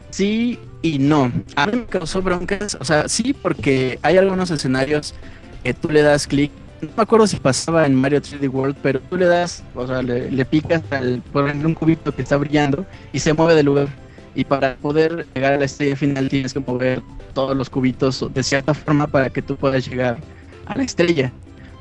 Sí 0.10 0.60
y 0.82 1.00
no. 1.00 1.32
A 1.56 1.68
mí 1.68 1.78
me 1.78 1.86
causó 1.86 2.22
broncas, 2.22 2.78
o 2.80 2.86
sea, 2.86 3.08
sí 3.08 3.34
porque 3.34 4.00
hay 4.02 4.18
algunos 4.18 4.52
escenarios 4.52 5.16
que 5.64 5.74
tú 5.74 5.90
le 5.90 6.02
das 6.02 6.28
clic 6.28 6.52
no 6.82 6.90
me 6.98 7.04
acuerdo 7.04 7.28
si 7.28 7.38
pasaba 7.38 7.86
en 7.86 7.96
Mario 7.96 8.22
3D 8.22 8.50
World, 8.52 8.76
pero 8.82 9.00
tú 9.00 9.18
le 9.18 9.26
das, 9.26 9.64
o 9.74 9.88
sea, 9.88 10.02
le, 10.02 10.46
picas 10.46 10.82
al, 10.92 11.22
por 11.32 11.46
un 11.46 11.74
cubito 11.74 12.14
que 12.14 12.22
está 12.22 12.38
brillando 12.38 12.86
y 13.14 13.20
se 13.20 13.34
mueve 13.34 13.56
de 13.56 13.64
lugar. 13.64 13.88
Y 14.36 14.44
para 14.44 14.76
poder 14.76 15.26
llegar 15.34 15.54
a 15.54 15.58
la 15.58 15.66
estrella 15.66 15.96
final 15.96 16.30
tienes 16.30 16.54
que 16.54 16.60
mover 16.60 17.02
todos 17.34 17.56
los 17.56 17.70
cubitos 17.70 18.26
de 18.34 18.44
cierta 18.44 18.74
forma 18.74 19.08
para 19.08 19.30
que 19.30 19.42
tú 19.42 19.56
puedas 19.56 19.88
llegar 19.88 20.18
a 20.66 20.78
la 20.78 20.84
estrella. 20.84 21.32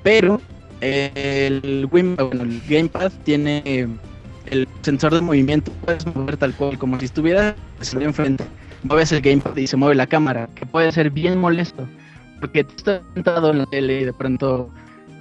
Pero 0.02 0.40
el, 0.80 1.88
Gamepad 2.68 3.12
tiene 3.24 3.88
el 4.46 4.68
sensor 4.82 5.14
de 5.14 5.20
movimiento, 5.20 5.72
puedes 5.84 6.06
mover 6.14 6.36
tal 6.36 6.54
cual, 6.54 6.78
como 6.78 6.98
si 6.98 7.06
estuvieras 7.06 7.54
enfrente. 7.92 8.44
Mueves 8.82 9.12
el 9.12 9.20
Gamepad 9.20 9.56
y 9.56 9.66
se 9.66 9.76
mueve 9.76 9.94
la 9.94 10.06
cámara, 10.06 10.48
que 10.54 10.66
puede 10.66 10.92
ser 10.92 11.10
bien 11.10 11.38
molesto 11.38 11.88
porque 12.44 12.64
tú 12.64 12.74
estás 12.76 13.00
sentado 13.14 13.52
en 13.52 13.58
la 13.58 13.66
tele 13.66 14.02
y 14.02 14.04
de 14.04 14.12
pronto 14.12 14.70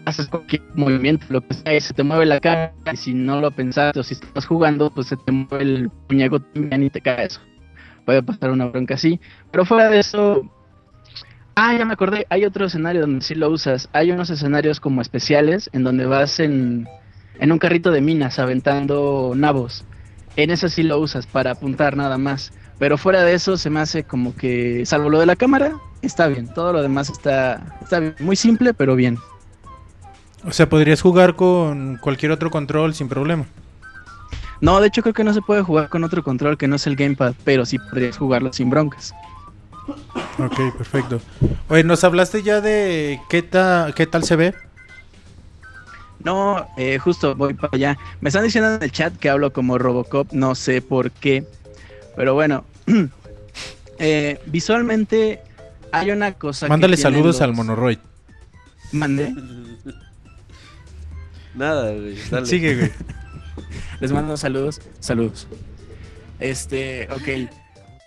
haces 0.06 0.28
cualquier 0.28 0.62
movimiento, 0.76 1.26
lo 1.30 1.42
que 1.42 1.54
sea, 1.54 1.76
y 1.76 1.82
se 1.82 1.94
te 1.94 2.04
mueve 2.04 2.26
la 2.26 2.40
cara, 2.40 2.74
y 2.92 2.98
si 2.98 3.14
no 3.14 3.40
lo 3.42 3.52
pensaste 3.52 4.00
o 4.00 4.04
si 4.04 4.14
estás 4.14 4.46
jugando, 4.46 4.92
pues 4.94 5.08
se 5.08 5.18
te 5.18 5.32
mueve 5.32 5.64
el 5.64 5.90
puñaco 6.08 6.40
también 6.40 6.84
y 6.84 6.90
te 6.90 7.02
cae 7.02 7.26
eso. 7.26 7.42
Puede 8.06 8.22
pasar 8.22 8.52
una 8.52 8.66
bronca 8.66 8.96
así, 8.96 9.20
pero 9.52 9.66
fuera 9.66 9.90
de 9.90 10.00
eso... 10.00 10.50
Ah, 11.56 11.76
ya 11.78 11.86
me 11.86 11.94
acordé, 11.94 12.26
hay 12.30 12.46
otro 12.46 12.66
escenario 12.66 13.02
donde 13.02 13.22
sí 13.22 13.36
lo 13.36 13.48
usas. 13.50 13.88
Hay 13.94 14.12
unos 14.12 14.32
escenarios 14.32 14.80
como 14.80 15.02
especiales 15.02 15.70
en 15.72 15.84
donde 15.84 16.08
vas 16.08 16.40
en, 16.40 16.88
en 17.40 17.52
un 17.52 17.60
carrito 17.60 17.92
de 17.92 18.02
minas 18.02 18.40
aventando 18.40 19.34
nabos. 19.36 19.86
en 20.36 20.50
eso 20.50 20.68
sí 20.68 20.82
lo 20.82 20.98
usas 20.98 21.28
para 21.28 21.52
apuntar 21.52 21.96
nada 21.96 22.18
más. 22.18 22.52
Pero 22.80 22.98
fuera 22.98 23.24
de 23.24 23.36
eso 23.36 23.56
se 23.56 23.70
me 23.70 23.82
hace 23.82 24.04
como 24.04 24.36
que, 24.36 24.84
salvo 24.88 25.12
lo 25.12 25.20
de 25.20 25.28
la 25.28 25.36
cámara, 25.36 25.74
está 26.02 26.28
bien. 26.28 26.52
Todo 26.52 26.74
lo 26.74 26.82
demás 26.82 27.12
está, 27.12 27.78
está 27.82 28.00
bien. 28.00 28.16
Muy 28.20 28.36
simple, 28.36 28.74
pero 28.74 28.96
bien. 28.96 29.20
O 30.46 30.52
sea, 30.52 30.68
podrías 30.68 31.02
jugar 31.02 31.36
con 31.36 31.98
cualquier 31.98 32.32
otro 32.32 32.52
control 32.52 32.94
sin 32.94 33.08
problema. 33.08 33.46
No, 34.62 34.80
de 34.80 34.88
hecho 34.88 35.02
creo 35.02 35.14
que 35.14 35.24
no 35.24 35.34
se 35.34 35.42
puede 35.42 35.62
jugar 35.62 35.90
con 35.90 36.04
otro 36.04 36.24
control 36.24 36.58
que 36.58 36.68
no 36.68 36.76
es 36.78 36.88
el 36.88 36.96
gamepad, 36.96 37.34
pero 37.44 37.66
sí 37.66 37.80
podrías 37.80 38.18
jugarlo 38.18 38.52
sin 38.54 38.70
broncas. 38.70 39.14
Ok, 40.40 40.58
perfecto. 40.78 41.20
Oye, 41.68 41.84
¿nos 41.84 42.04
hablaste 42.04 42.44
ya 42.44 42.62
de 42.62 43.20
qué, 43.30 43.42
ta- 43.42 43.92
qué 43.96 44.06
tal 44.08 44.24
se 44.24 44.36
ve? 44.38 44.54
No, 46.24 46.66
eh, 46.78 46.98
justo 47.00 47.36
voy 47.36 47.54
para 47.54 47.70
allá. 47.74 47.98
Me 48.22 48.30
están 48.30 48.44
diciendo 48.46 48.76
en 48.76 48.84
el 48.84 48.92
chat 48.92 49.14
que 49.18 49.30
hablo 49.30 49.52
como 49.52 49.78
Robocop, 49.78 50.32
no 50.32 50.56
sé 50.56 50.82
por 50.82 51.12
qué. 51.12 51.46
Pero 52.16 52.34
bueno, 52.34 52.64
eh, 54.00 54.40
visualmente 54.46 55.42
hay 55.92 56.12
una 56.12 56.32
cosa. 56.34 56.68
que 56.68 56.70
Mándale 56.70 56.96
saludos 56.96 57.26
los- 57.36 57.42
al 57.42 57.54
Monoroid. 57.54 57.98
Mandé. 58.94 59.34
Nada, 61.56 61.92
güey. 61.92 62.18
Dale. 62.30 62.46
Sigue, 62.46 62.76
güey. 62.76 62.92
Les 64.00 64.12
mando 64.12 64.36
saludos. 64.38 64.82
Saludos. 65.00 65.48
Este, 66.40 67.08
ok. 67.12 67.50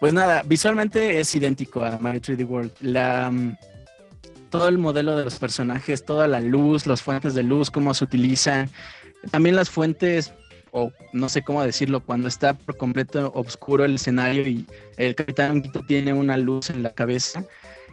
Pues 0.00 0.12
nada, 0.12 0.42
visualmente 0.44 1.20
es 1.20 1.34
idéntico 1.34 1.84
a 1.84 1.98
Mario 1.98 2.20
3D 2.20 2.46
World. 2.46 2.72
La, 2.80 3.30
mm, 3.30 3.56
todo 4.50 4.68
el 4.68 4.78
modelo 4.78 5.16
de 5.16 5.24
los 5.24 5.38
personajes, 5.38 6.04
toda 6.04 6.28
la 6.28 6.40
luz, 6.40 6.86
las 6.86 7.02
fuentes 7.02 7.34
de 7.34 7.42
luz, 7.42 7.70
cómo 7.70 7.94
se 7.94 8.04
utilizan. 8.04 8.68
También 9.30 9.56
las 9.56 9.70
fuentes, 9.70 10.34
o 10.70 10.92
no 11.12 11.28
sé 11.28 11.42
cómo 11.42 11.62
decirlo, 11.62 12.00
cuando 12.00 12.28
está 12.28 12.54
por 12.54 12.76
completo 12.76 13.32
oscuro 13.34 13.84
el 13.84 13.94
escenario 13.94 14.46
y 14.46 14.66
el 14.98 15.14
Capitán 15.14 15.52
Honguito 15.52 15.80
tiene 15.80 16.12
una 16.12 16.36
luz 16.36 16.70
en 16.70 16.82
la 16.82 16.90
cabeza. 16.92 17.44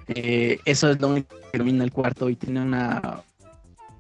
eh, 0.10 0.60
eso 0.66 0.92
es 0.92 1.00
lo 1.00 1.10
único 1.10 1.36
que 1.38 1.58
ilumina 1.58 1.84
el 1.86 1.92
cuarto 1.92 2.30
y 2.30 2.36
tiene 2.36 2.62
una 2.62 3.24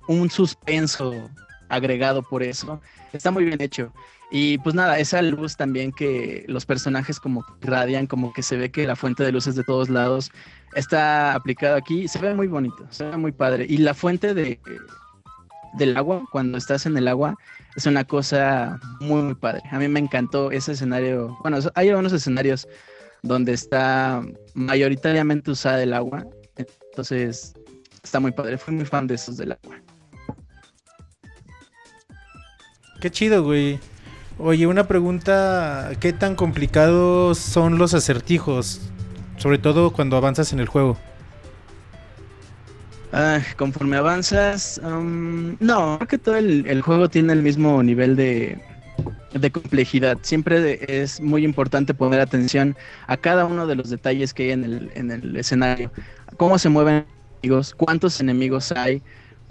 un 0.07 0.29
suspenso 0.29 1.29
agregado 1.69 2.21
por 2.23 2.43
eso. 2.43 2.81
Está 3.11 3.31
muy 3.31 3.45
bien 3.45 3.61
hecho. 3.61 3.91
Y 4.31 4.57
pues 4.59 4.73
nada, 4.73 4.97
esa 4.97 5.21
luz 5.21 5.55
también 5.55 5.91
que 5.91 6.43
los 6.47 6.65
personajes 6.65 7.19
como 7.19 7.45
radian, 7.61 8.07
como 8.07 8.33
que 8.33 8.41
se 8.41 8.57
ve 8.57 8.71
que 8.71 8.87
la 8.87 8.95
fuente 8.95 9.23
de 9.23 9.31
luces 9.31 9.55
de 9.55 9.63
todos 9.63 9.89
lados 9.89 10.31
está 10.75 11.35
aplicado 11.35 11.75
aquí. 11.75 12.07
Se 12.07 12.17
ve 12.17 12.33
muy 12.33 12.47
bonito, 12.47 12.87
se 12.89 13.05
ve 13.05 13.17
muy 13.17 13.31
padre. 13.31 13.67
Y 13.69 13.77
la 13.77 13.93
fuente 13.93 14.33
de, 14.33 14.59
del 15.73 15.95
agua, 15.97 16.23
cuando 16.31 16.57
estás 16.57 16.87
en 16.87 16.97
el 16.97 17.07
agua, 17.07 17.35
es 17.75 17.85
una 17.85 18.03
cosa 18.05 18.79
muy, 18.99 19.21
muy 19.21 19.35
padre. 19.35 19.61
A 19.69 19.77
mí 19.77 19.87
me 19.87 19.99
encantó 19.99 20.49
ese 20.49 20.71
escenario. 20.71 21.37
Bueno, 21.41 21.59
hay 21.75 21.89
algunos 21.89 22.13
escenarios 22.13 22.67
donde 23.21 23.53
está 23.53 24.23
mayoritariamente 24.55 25.51
usada 25.51 25.83
el 25.83 25.93
agua. 25.93 26.25
Entonces, 26.55 27.53
está 28.03 28.19
muy 28.19 28.31
padre. 28.31 28.57
Fui 28.57 28.73
muy 28.73 28.85
fan 28.85 29.05
de 29.05 29.13
esos 29.13 29.37
del 29.37 29.51
agua. 29.51 29.79
Qué 33.03 33.11
chido, 33.11 33.43
güey. 33.43 33.81
Oye, 34.37 34.65
una 34.65 34.87
pregunta, 34.87 35.91
¿qué 35.99 36.13
tan 36.13 36.37
complicados 36.37 37.37
son 37.37 37.77
los 37.77 37.93
acertijos? 37.93 38.79
Sobre 39.35 39.57
todo 39.57 39.91
cuando 39.91 40.15
avanzas 40.15 40.53
en 40.53 40.61
el 40.61 40.69
juego. 40.69 40.97
Ah, 43.11 43.41
conforme 43.57 43.97
avanzas, 43.97 44.79
um, 44.85 45.57
no, 45.59 45.97
creo 45.97 46.07
que 46.07 46.17
todo 46.17 46.37
el, 46.37 46.81
juego 46.81 47.09
tiene 47.09 47.33
el 47.33 47.43
mismo 47.43 47.83
nivel 47.83 48.15
de, 48.15 48.57
de 49.33 49.51
complejidad. 49.51 50.17
Siempre 50.21 50.79
es 50.87 51.19
muy 51.19 51.43
importante 51.43 51.93
poner 51.93 52.21
atención 52.21 52.77
a 53.07 53.17
cada 53.17 53.43
uno 53.43 53.67
de 53.67 53.75
los 53.75 53.89
detalles 53.89 54.33
que 54.33 54.43
hay 54.43 54.51
en 54.51 54.63
el, 54.63 54.91
en 54.95 55.11
el 55.11 55.35
escenario. 55.35 55.91
Cómo 56.37 56.57
se 56.57 56.69
mueven 56.69 57.03
los 57.03 57.41
enemigos, 57.41 57.75
cuántos 57.75 58.21
enemigos 58.21 58.71
hay, 58.71 59.01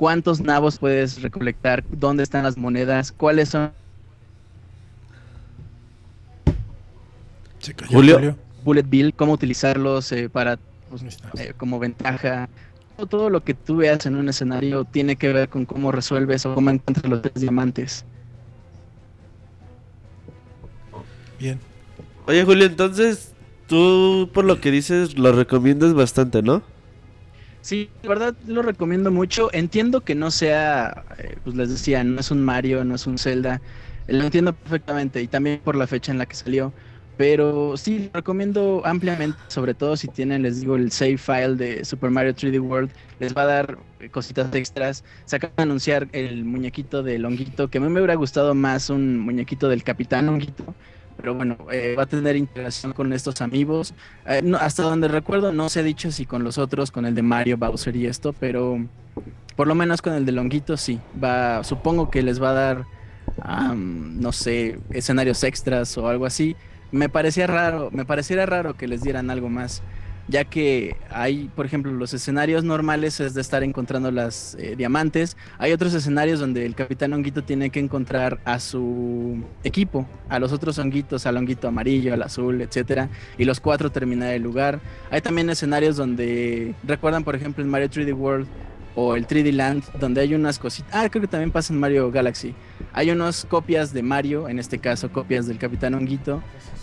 cuántos 0.02 0.40
nabos 0.40 0.78
puedes 0.80 1.22
recolectar, 1.22 1.84
dónde 1.88 2.24
están 2.24 2.42
las 2.42 2.58
monedas, 2.58 3.12
cuáles 3.12 3.50
son 3.50 3.70
Julio. 7.88 8.36
bullet 8.64 8.82
bill, 8.82 9.14
cómo 9.14 9.34
utilizarlos 9.34 10.10
eh, 10.10 10.28
para 10.28 10.58
pues, 10.90 11.20
eh, 11.38 11.54
como 11.56 11.78
ventaja. 11.78 12.48
Todo, 12.96 13.06
todo 13.06 13.30
lo 13.30 13.44
que 13.44 13.54
tú 13.54 13.76
veas 13.76 14.04
en 14.04 14.16
un 14.16 14.28
escenario 14.28 14.84
tiene 14.84 15.14
que 15.14 15.32
ver 15.32 15.48
con 15.48 15.66
cómo 15.66 15.92
resuelves 15.92 16.44
o 16.46 16.54
cómo 16.56 16.70
encuentras 16.70 17.08
los 17.08 17.22
tres 17.22 17.34
diamantes. 17.34 18.04
Bien. 21.38 21.60
Oye, 22.26 22.44
Julio, 22.44 22.66
entonces 22.66 23.34
tú, 23.68 24.28
por 24.34 24.46
lo 24.46 24.60
que 24.60 24.72
dices, 24.72 25.16
lo 25.16 25.30
recomiendas 25.30 25.94
bastante, 25.94 26.42
¿no? 26.42 26.64
Sí, 27.64 27.94
la 28.02 28.08
verdad 28.08 28.36
lo 28.44 28.62
recomiendo 28.62 29.10
mucho. 29.12 29.48
Entiendo 29.52 30.02
que 30.02 30.14
no 30.16 30.30
sea, 30.32 31.04
eh, 31.18 31.36
pues 31.44 31.54
les 31.56 31.70
decía, 31.70 32.02
no 32.02 32.20
es 32.20 32.30
un 32.32 32.42
Mario, 32.42 32.84
no 32.84 32.96
es 32.96 33.06
un 33.06 33.18
Zelda. 33.18 33.62
Eh, 34.06 34.14
Lo 34.14 34.24
entiendo 34.24 34.52
perfectamente 34.56 35.22
y 35.22 35.28
también 35.28 35.62
por 35.62 35.76
la 35.76 35.86
fecha 35.86 36.10
en 36.12 36.18
la 36.18 36.26
que 36.26 36.34
salió. 36.36 36.74
Pero 37.14 37.76
sí, 37.76 37.98
lo 38.06 38.10
recomiendo 38.14 38.82
ampliamente, 38.84 39.38
sobre 39.46 39.74
todo 39.74 39.96
si 39.96 40.08
tienen, 40.08 40.42
les 40.42 40.60
digo, 40.60 40.74
el 40.76 40.90
save 40.90 41.18
file 41.18 41.54
de 41.56 41.84
Super 41.84 42.10
Mario 42.10 42.34
3D 42.34 42.58
World. 42.58 42.92
Les 43.18 43.36
va 43.36 43.42
a 43.42 43.46
dar 43.46 43.78
eh, 44.00 44.10
cositas 44.10 44.52
extras. 44.54 45.04
Se 45.24 45.36
acaba 45.36 45.54
de 45.56 45.62
anunciar 45.62 46.08
el 46.12 46.44
muñequito 46.44 47.02
de 47.04 47.18
Longuito, 47.20 47.70
que 47.70 47.78
a 47.78 47.80
mí 47.80 47.88
me 47.88 48.00
hubiera 48.00 48.14
gustado 48.16 48.54
más 48.54 48.90
un 48.90 49.18
muñequito 49.20 49.68
del 49.68 49.84
Capitán 49.84 50.26
Longuito. 50.26 50.76
Pero 51.16 51.34
bueno, 51.34 51.56
eh, 51.70 51.94
va 51.96 52.04
a 52.04 52.06
tener 52.06 52.36
integración 52.36 52.92
con 52.92 53.12
estos 53.12 53.40
amigos. 53.40 53.94
Eh, 54.26 54.40
no, 54.42 54.56
hasta 54.56 54.82
donde 54.82 55.08
recuerdo, 55.08 55.52
no 55.52 55.68
se 55.68 55.80
ha 55.80 55.82
dicho 55.82 56.10
si 56.10 56.26
con 56.26 56.44
los 56.44 56.58
otros, 56.58 56.90
con 56.90 57.06
el 57.06 57.14
de 57.14 57.22
Mario, 57.22 57.56
Bowser 57.56 57.94
y 57.96 58.06
esto, 58.06 58.32
pero 58.32 58.78
por 59.56 59.66
lo 59.66 59.74
menos 59.74 60.02
con 60.02 60.14
el 60.14 60.24
de 60.24 60.32
Longuito 60.32 60.76
sí. 60.76 60.98
Va, 61.22 61.62
supongo 61.64 62.10
que 62.10 62.22
les 62.22 62.42
va 62.42 62.50
a 62.50 62.54
dar, 62.54 62.86
no 63.74 64.32
sé, 64.32 64.78
escenarios 64.90 65.44
extras 65.44 65.96
o 65.98 66.08
algo 66.08 66.26
así. 66.26 66.56
Me 66.90 67.08
parecía 67.08 67.46
raro, 67.46 67.90
me 67.92 68.04
pareciera 68.04 68.46
raro 68.46 68.74
que 68.74 68.86
les 68.86 69.02
dieran 69.02 69.30
algo 69.30 69.48
más, 69.48 69.82
ya 70.28 70.44
que 70.44 70.96
hay, 71.10 71.50
por 71.54 71.66
ejemplo, 71.66 71.92
los 71.92 72.14
escenarios 72.14 72.64
normales 72.64 73.20
es 73.20 73.34
de 73.34 73.40
estar 73.40 73.62
encontrando 73.62 74.10
las 74.10 74.56
eh, 74.58 74.76
diamantes. 74.76 75.36
Hay 75.58 75.72
otros 75.72 75.94
escenarios 75.94 76.40
donde 76.40 76.64
el 76.64 76.74
Capitán 76.74 77.12
Honguito 77.12 77.42
tiene 77.42 77.70
que 77.70 77.80
encontrar 77.80 78.40
a 78.44 78.60
su 78.60 79.42
equipo, 79.64 80.06
a 80.28 80.38
los 80.38 80.52
otros 80.52 80.78
honguitos, 80.78 81.26
al 81.26 81.36
honguito 81.36 81.68
amarillo, 81.68 82.14
al 82.14 82.22
azul, 82.22 82.60
etcétera, 82.60 83.08
y 83.38 83.44
los 83.44 83.60
cuatro 83.60 83.90
terminar 83.90 84.32
el 84.32 84.42
lugar. 84.42 84.80
Hay 85.10 85.20
también 85.20 85.50
escenarios 85.50 85.96
donde 85.96 86.74
recuerdan, 86.84 87.24
por 87.24 87.34
ejemplo, 87.34 87.62
en 87.62 87.70
Mario 87.70 87.88
3D 87.88 88.14
World 88.14 88.46
o 88.94 89.16
el 89.16 89.26
3D 89.26 89.52
Land, 89.52 89.84
donde 89.98 90.20
hay 90.20 90.34
unas 90.34 90.58
cositas. 90.58 90.90
Ah, 90.92 91.08
creo 91.08 91.22
que 91.22 91.28
también 91.28 91.50
pasa 91.50 91.72
en 91.72 91.80
Mario 91.80 92.10
Galaxy. 92.10 92.54
Hay 92.92 93.10
unas 93.10 93.44
copias 93.44 93.92
de 93.92 94.02
Mario, 94.02 94.48
en 94.48 94.58
este 94.58 94.78
caso 94.78 95.10
copias 95.10 95.46
del 95.46 95.58
Capitán 95.58 95.94
Honguito, 95.94 96.42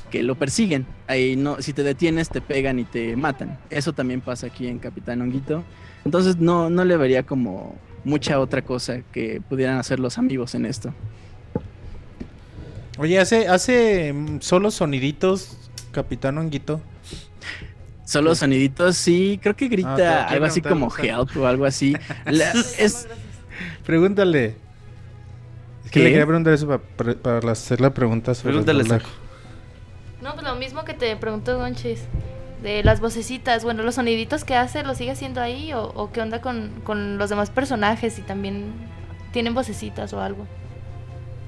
que 0.09 0.23
lo 0.23 0.35
persiguen. 0.35 0.85
Ahí 1.07 1.35
no, 1.35 1.61
si 1.61 1.73
te 1.73 1.83
detienes, 1.83 2.29
te 2.29 2.41
pegan 2.41 2.79
y 2.79 2.83
te 2.83 3.15
matan. 3.15 3.57
Eso 3.69 3.93
también 3.93 4.21
pasa 4.21 4.47
aquí 4.47 4.67
en 4.67 4.79
Capitán 4.79 5.21
Honguito. 5.21 5.63
Entonces 6.05 6.37
no, 6.37 6.69
no 6.69 6.85
le 6.85 6.97
vería 6.97 7.23
como 7.23 7.75
mucha 8.03 8.39
otra 8.39 8.61
cosa 8.61 9.01
que 9.11 9.41
pudieran 9.47 9.77
hacer 9.77 9.99
los 9.99 10.17
amigos 10.17 10.55
en 10.55 10.65
esto. 10.65 10.93
Oye, 12.97 13.19
hace, 13.19 13.47
hace 13.47 14.11
mm, 14.13 14.41
solo 14.41 14.71
soniditos, 14.71 15.71
Capitán 15.93 16.37
Honguito. 16.37 16.81
Solo 18.05 18.33
soniditos, 18.35 18.97
sí, 18.97 19.39
creo 19.41 19.55
que 19.55 19.65
Ah, 19.65 19.69
grita 19.69 19.95
te 20.27 20.33
algo 20.33 20.45
así 20.45 20.61
como 20.61 20.91
help 20.97 21.37
o 21.37 21.45
algo 21.45 21.65
así. 21.65 21.95
La- 22.25 22.51
es, 22.77 23.07
Pregúntale. 23.85 24.55
Es 25.85 25.91
que 25.91 25.99
¿Qué? 25.99 26.03
le 26.05 26.09
quería 26.09 26.25
preguntar 26.25 26.53
eso 26.53 26.81
para, 26.97 27.51
hacer 27.51 27.81
la 27.81 27.93
pregunta 27.93 28.33
sobre 28.35 28.57
el 28.59 28.65
Pregúntale, 28.65 28.83
doblaje. 28.83 29.28
No, 30.21 30.33
pues 30.33 30.43
lo 30.43 30.55
mismo 30.55 30.83
que 30.83 30.93
te 30.93 31.15
preguntó 31.15 31.57
Gonchis. 31.57 32.03
De 32.61 32.83
las 32.83 32.99
vocecitas, 32.99 33.63
bueno, 33.63 33.83
los 33.83 33.95
soniditos 33.95 34.43
que 34.43 34.55
hace, 34.55 34.83
¿lo 34.83 34.93
sigue 34.93 35.11
haciendo 35.11 35.39
ahí? 35.39 35.71
¿O, 35.73 35.93
o 35.95 36.11
qué 36.11 36.21
onda 36.21 36.41
con, 36.41 36.81
con 36.83 37.17
los 37.17 37.29
demás 37.29 37.49
personajes? 37.49 38.19
Y 38.19 38.21
también 38.21 38.73
tienen 39.31 39.53
vocecitas 39.53 40.11
o 40.13 40.21
algo. 40.21 40.45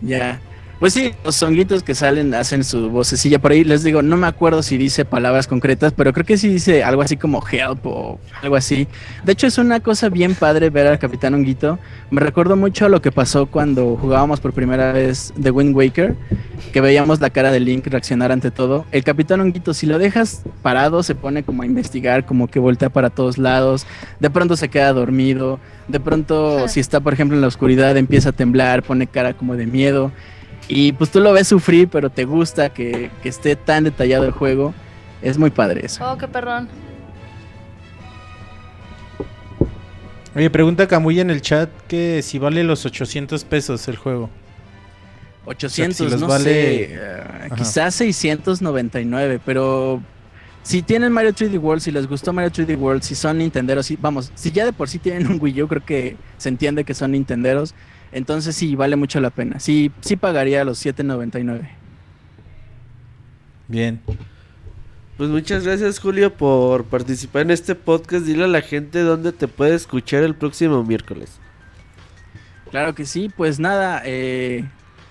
Ya. 0.02 0.40
Pues 0.82 0.94
sí, 0.94 1.14
los 1.24 1.36
songuitos 1.36 1.84
que 1.84 1.94
salen 1.94 2.34
hacen 2.34 2.64
su 2.64 2.90
vocecilla 2.90 3.38
por 3.38 3.52
ahí. 3.52 3.64
Les 3.64 3.84
digo, 3.84 4.02
no 4.02 4.18
me 4.18 4.26
acuerdo 4.26 4.64
si 4.64 4.80
dice 4.80 5.06
palabras 5.06 5.46
concretas, 5.46 5.94
pero 5.96 6.12
creo 6.12 6.26
que 6.26 6.38
sí 6.38 6.48
dice 6.50 6.84
algo 6.84 7.04
así 7.04 7.18
como 7.18 7.44
help 7.48 7.86
o 7.86 8.20
algo 8.42 8.56
así. 8.56 8.88
De 9.24 9.34
hecho, 9.34 9.46
es 9.46 9.60
una 9.60 9.82
cosa 9.82 10.10
bien 10.10 10.34
padre 10.34 10.72
ver 10.72 10.88
al 10.88 10.98
Capitán 10.98 11.36
Honguito. 11.36 11.78
Me 12.10 12.20
recuerdo 12.20 12.56
mucho 12.56 12.88
a 12.88 12.90
lo 12.90 13.00
que 13.00 13.12
pasó 13.12 13.46
cuando 13.46 13.96
jugábamos 13.96 14.40
por 14.40 14.54
primera 14.54 14.92
vez 14.92 15.32
The 15.40 15.52
Wind 15.52 15.76
Waker, 15.76 16.16
que 16.74 16.82
veíamos 16.82 17.22
la 17.22 17.30
cara 17.30 17.52
de 17.52 17.60
Link 17.60 17.86
reaccionar 17.86 18.32
ante 18.32 18.50
todo. 18.50 18.88
El 18.92 19.04
Capitán 19.04 19.40
Honguito, 19.40 19.76
si 19.76 19.86
lo 19.86 20.00
dejas 20.00 20.42
parado, 20.64 21.04
se 21.04 21.14
pone 21.14 21.44
como 21.44 21.62
a 21.62 21.68
investigar, 21.68 22.26
como 22.26 22.48
que 22.48 22.58
voltea 22.58 22.90
para 22.90 23.12
todos 23.12 23.38
lados. 23.38 23.86
De 24.20 24.32
pronto 24.32 24.58
se 24.58 24.70
queda 24.70 24.94
dormido. 24.94 25.60
De 25.88 26.00
pronto, 26.00 26.68
si 26.68 26.80
está, 26.80 27.02
por 27.02 27.14
ejemplo, 27.14 27.38
en 27.38 27.42
la 27.42 27.48
oscuridad, 27.50 27.96
empieza 27.98 28.30
a 28.30 28.32
temblar, 28.32 28.82
pone 28.82 29.06
cara 29.06 29.36
como 29.36 29.56
de 29.56 29.68
miedo. 29.68 30.12
Y 30.74 30.94
pues 30.94 31.12
tú 31.12 31.20
lo 31.20 31.34
ves 31.34 31.50
sufrir, 31.50 31.90
pero 31.90 32.10
te 32.10 32.24
gusta 32.24 32.70
que, 32.70 33.12
que 33.22 33.28
esté 33.28 33.58
tan 33.58 33.84
detallado 33.84 34.24
el 34.24 34.32
juego. 34.32 34.74
Es 35.22 35.38
muy 35.38 35.50
padre 35.50 35.86
eso. 35.86 36.10
Oh, 36.10 36.18
qué 36.18 36.30
perrón. 36.30 36.70
Oye, 40.34 40.50
pregunta 40.50 40.88
Camuy 40.88 41.20
en 41.20 41.30
el 41.30 41.42
chat 41.42 41.70
que 41.90 42.22
si 42.22 42.40
vale 42.40 42.64
los 42.64 42.86
800 42.86 43.44
pesos 43.44 43.86
el 43.90 43.98
juego. 43.98 44.30
800, 45.46 45.98
si 46.14 46.18
no 46.18 46.28
vale- 46.28 46.44
sé, 46.44 46.84
eh, 46.94 46.98
Ajá. 47.48 47.56
quizás 47.56 47.96
699, 47.96 49.42
pero 49.46 50.02
si 50.64 50.82
tienen 50.84 51.12
Mario 51.12 51.34
3D 51.34 51.58
World, 51.60 51.82
si 51.82 51.92
les 51.92 52.08
gustó 52.08 52.32
Mario 52.32 52.50
3D 52.52 52.78
World, 52.78 53.02
si 53.02 53.14
son 53.16 53.40
nintenderos, 53.40 53.88
si, 53.88 53.98
vamos, 53.98 54.32
si 54.36 54.52
ya 54.52 54.64
de 54.64 54.72
por 54.72 54.88
sí 54.88 55.00
tienen 55.00 55.28
un 55.28 55.38
Wii 55.42 55.64
U, 55.64 55.68
creo 55.68 55.84
que 55.84 56.16
se 56.38 56.48
entiende 56.48 56.86
que 56.86 56.94
son 56.94 57.12
nintenderos, 57.12 57.74
entonces 58.12 58.56
sí 58.56 58.76
vale 58.76 58.96
mucho 58.96 59.20
la 59.20 59.30
pena. 59.30 59.60
Sí, 59.60 59.92
sí 60.02 60.16
pagaría 60.16 60.64
los 60.64 60.78
799. 60.80 61.70
Bien. 63.68 64.02
Pues 65.18 65.30
muchas 65.30 65.64
gracias 65.64 66.00
Julio 66.00 66.34
por 66.34 66.86
participar 66.86 67.44
en 67.44 67.52
este 67.52 67.76
podcast. 67.76 68.26
Dile 68.26 68.46
a 68.46 68.48
la 68.48 68.62
gente 68.62 69.00
dónde 69.02 69.32
te 69.32 69.48
puede 69.48 69.76
escuchar 69.76 70.24
el 70.24 70.36
próximo 70.36 70.84
miércoles. 70.84 71.40
Claro 72.72 72.96
que 72.96 73.06
sí, 73.06 73.30
pues 73.36 73.60
nada, 73.60 74.02
eh, 74.06 74.64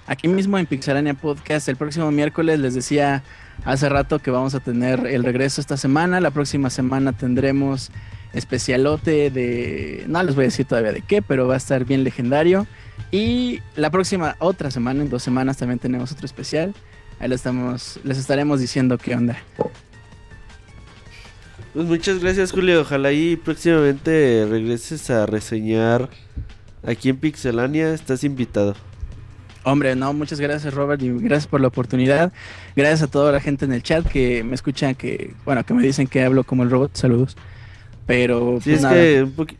aquí 0.06 0.28
mismo 0.28 0.58
en 0.58 0.64
Pixelania 0.64 1.12
Podcast, 1.12 1.68
el 1.68 1.76
próximo 1.76 2.10
miércoles 2.10 2.58
les 2.58 2.74
decía 2.74 3.22
hace 3.64 3.88
rato 3.90 4.18
que 4.18 4.30
vamos 4.30 4.54
a 4.54 4.60
tener 4.60 5.06
el 5.06 5.22
regreso 5.24 5.60
esta 5.60 5.76
semana, 5.76 6.20
la 6.20 6.30
próxima 6.30 6.70
semana 6.70 7.12
tendremos 7.12 7.90
especialote 8.32 9.30
de, 9.30 10.04
no 10.08 10.22
les 10.22 10.34
voy 10.34 10.44
a 10.44 10.46
decir 10.46 10.64
todavía 10.66 10.92
de 10.92 11.02
qué, 11.02 11.20
pero 11.20 11.46
va 11.46 11.54
a 11.54 11.58
estar 11.58 11.84
bien 11.84 12.02
legendario. 12.02 12.66
Y 13.10 13.60
la 13.76 13.90
próxima, 13.90 14.36
otra 14.38 14.70
semana, 14.70 15.02
en 15.02 15.10
dos 15.10 15.22
semanas 15.22 15.56
también 15.56 15.78
tenemos 15.78 16.12
otro 16.12 16.26
especial. 16.26 16.74
Ahí 17.18 17.28
les, 17.28 17.40
estamos, 17.40 17.98
les 18.04 18.18
estaremos 18.18 18.60
diciendo 18.60 18.96
qué 18.98 19.14
onda. 19.14 19.36
Pues 21.74 21.86
muchas 21.86 22.18
gracias 22.18 22.50
Julio. 22.52 22.80
Ojalá 22.80 23.12
y 23.12 23.36
próximamente 23.36 24.46
regreses 24.48 25.08
a 25.10 25.26
reseñar 25.26 26.08
aquí 26.84 27.08
en 27.08 27.16
Pixelania. 27.18 27.92
Estás 27.94 28.24
invitado. 28.24 28.74
Hombre, 29.62 29.94
no, 29.94 30.12
muchas 30.14 30.40
gracias 30.40 30.72
Robert 30.72 31.02
y 31.02 31.10
gracias 31.10 31.46
por 31.46 31.60
la 31.60 31.68
oportunidad. 31.68 32.32
Gracias 32.74 33.02
a 33.02 33.06
toda 33.08 33.30
la 33.30 33.40
gente 33.40 33.66
en 33.66 33.72
el 33.72 33.82
chat 33.82 34.06
que 34.06 34.42
me 34.42 34.54
escuchan, 34.54 34.94
que, 34.94 35.34
bueno, 35.44 35.64
que 35.64 35.74
me 35.74 35.82
dicen 35.82 36.06
que 36.06 36.24
hablo 36.24 36.44
como 36.44 36.62
el 36.62 36.70
robot. 36.70 36.96
Saludos. 36.96 37.36
Pero, 38.06 38.58
Sí, 38.62 38.70
pues 38.70 38.76
es 38.76 38.82
nada. 38.82 38.94
que 38.94 39.22
un 39.22 39.36
poqui- 39.36 39.56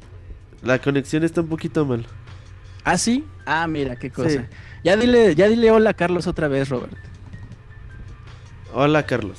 la 0.63 0.79
conexión 0.81 1.23
está 1.23 1.43
un 1.43 1.49
poquito 1.49 1.85
mal. 1.85 2.07
¿Ah, 2.83 2.97
sí? 2.97 3.25
Ah, 3.53 3.67
mira, 3.67 3.97
qué 3.97 4.11
cosa. 4.11 4.31
Sí. 4.31 4.39
Ya 4.85 4.97
dile, 4.97 5.35
ya 5.35 5.49
dile 5.49 5.71
hola 5.73 5.91
a 5.91 5.95
Carlos 5.95 6.27
otra 6.29 6.47
vez, 6.47 6.69
Robert. 6.69 6.93
Hola 8.73 9.05
Carlos. 9.07 9.39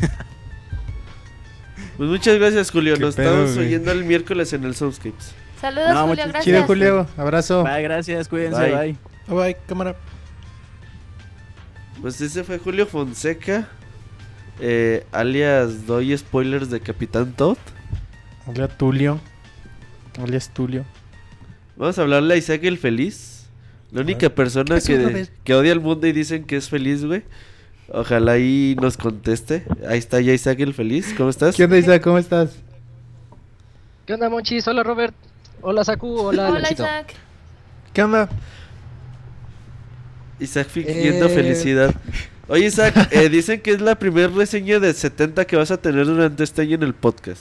pues 1.96 2.08
muchas 2.10 2.38
gracias 2.38 2.70
Julio. 2.70 2.94
Qué 2.94 3.00
Nos 3.00 3.14
pedo, 3.14 3.30
estamos 3.30 3.54
güey. 3.54 3.66
oyendo 3.68 3.92
el 3.92 4.04
miércoles 4.04 4.52
en 4.52 4.64
el 4.64 4.74
Soundscapes. 4.74 5.32
Saludos, 5.60 5.90
No, 5.90 6.00
Julio, 6.06 6.08
muchas- 6.08 6.28
gracias. 6.28 6.44
Chido, 6.44 6.66
Julio. 6.66 7.06
Abrazo. 7.16 7.62
Bye, 7.64 7.82
gracias, 7.82 8.28
cuídense, 8.28 8.60
Bye. 8.60 8.70
bye. 8.74 8.96
Bye, 9.28 9.36
bye, 9.36 9.56
cámara. 9.66 9.96
Pues 12.00 12.20
ese 12.20 12.42
fue 12.44 12.58
Julio 12.58 12.86
Fonseca. 12.86 13.68
eh, 14.58 15.06
alias 15.12 15.86
doy 15.86 16.16
spoilers 16.16 16.68
de 16.70 16.80
Capitán 16.80 17.32
Todd. 17.34 17.58
Hola, 18.46 18.68
Tulio. 18.68 19.20
Hola, 20.20 20.38
Tulio. 20.52 20.84
Vamos 21.80 21.98
a 21.98 22.02
hablarle 22.02 22.34
a 22.34 22.36
Isaac 22.36 22.62
el 22.64 22.76
feliz. 22.76 23.46
La 23.90 24.02
única 24.02 24.28
persona 24.28 24.78
que, 24.80 25.26
que 25.42 25.54
odia 25.54 25.72
al 25.72 25.80
mundo 25.80 26.06
y 26.06 26.12
dicen 26.12 26.44
que 26.44 26.56
es 26.56 26.68
feliz, 26.68 27.06
güey. 27.06 27.22
Ojalá 27.88 28.32
ahí 28.32 28.76
nos 28.78 28.98
conteste. 28.98 29.64
Ahí 29.88 29.98
está 29.98 30.20
ya 30.20 30.34
Isaac 30.34 30.60
el 30.60 30.74
feliz. 30.74 31.14
¿Cómo 31.16 31.30
estás? 31.30 31.56
¿Qué 31.56 31.64
onda, 31.64 31.78
Isaac? 31.78 32.02
¿Cómo 32.02 32.18
estás? 32.18 32.54
¿Qué 34.04 34.12
onda, 34.12 34.28
Monchis? 34.28 34.68
Hola, 34.68 34.82
Robert. 34.82 35.14
Hola, 35.62 35.82
Saku. 35.82 36.18
Hola, 36.18 36.50
Hola. 36.50 36.70
Isaac. 36.70 37.14
¿Qué 37.94 38.02
onda? 38.02 38.28
Isaac 40.38 40.68
fingiendo 40.68 41.26
Eh. 41.26 41.30
felicidad. 41.30 41.94
Oye, 42.46 42.66
Isaac, 42.66 43.08
eh, 43.10 43.30
dicen 43.30 43.62
que 43.62 43.70
es 43.70 43.80
la 43.80 43.94
primera 43.98 44.28
reseña 44.28 44.80
de 44.80 44.92
70 44.92 45.46
que 45.46 45.56
vas 45.56 45.70
a 45.70 45.78
tener 45.78 46.04
durante 46.04 46.44
este 46.44 46.60
año 46.60 46.74
en 46.74 46.82
el 46.82 46.92
podcast. 46.94 47.40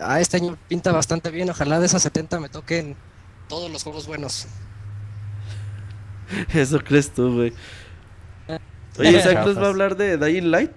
Ah, 0.00 0.20
este 0.20 0.36
año 0.38 0.56
pinta 0.68 0.92
bastante 0.92 1.30
bien. 1.30 1.50
Ojalá 1.50 1.78
de 1.80 1.86
esas 1.86 2.02
70 2.02 2.40
me 2.40 2.48
toquen 2.48 2.96
todos 3.48 3.70
los 3.70 3.82
juegos 3.82 4.06
buenos. 4.06 4.46
Eso 6.54 6.78
crees 6.80 7.10
tú, 7.10 7.34
güey. 7.34 7.52
Oye, 8.98 9.18
Isaac 9.18 9.44
nos 9.46 9.56
va 9.58 9.66
a 9.66 9.68
hablar 9.68 9.96
de 9.96 10.16
Dying 10.18 10.50
Light. 10.50 10.72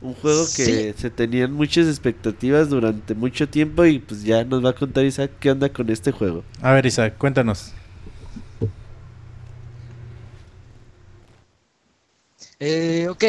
Un 0.00 0.14
juego 0.14 0.44
que 0.44 0.64
Sí. 0.64 0.94
se 1.00 1.10
tenían 1.10 1.52
muchas 1.52 1.86
expectativas 1.88 2.68
durante 2.68 3.14
mucho 3.14 3.48
tiempo 3.48 3.84
y 3.86 3.98
pues 3.98 4.22
ya 4.22 4.44
nos 4.44 4.62
va 4.64 4.70
a 4.70 4.74
contar 4.74 5.04
Isaac 5.04 5.30
qué 5.40 5.50
onda 5.50 5.70
con 5.70 5.88
este 5.88 6.12
juego. 6.12 6.44
A 6.60 6.72
ver, 6.72 6.84
Isaac, 6.86 7.14
cuéntanos. 7.16 7.72
Eh, 12.60 13.06
ok, 13.10 13.24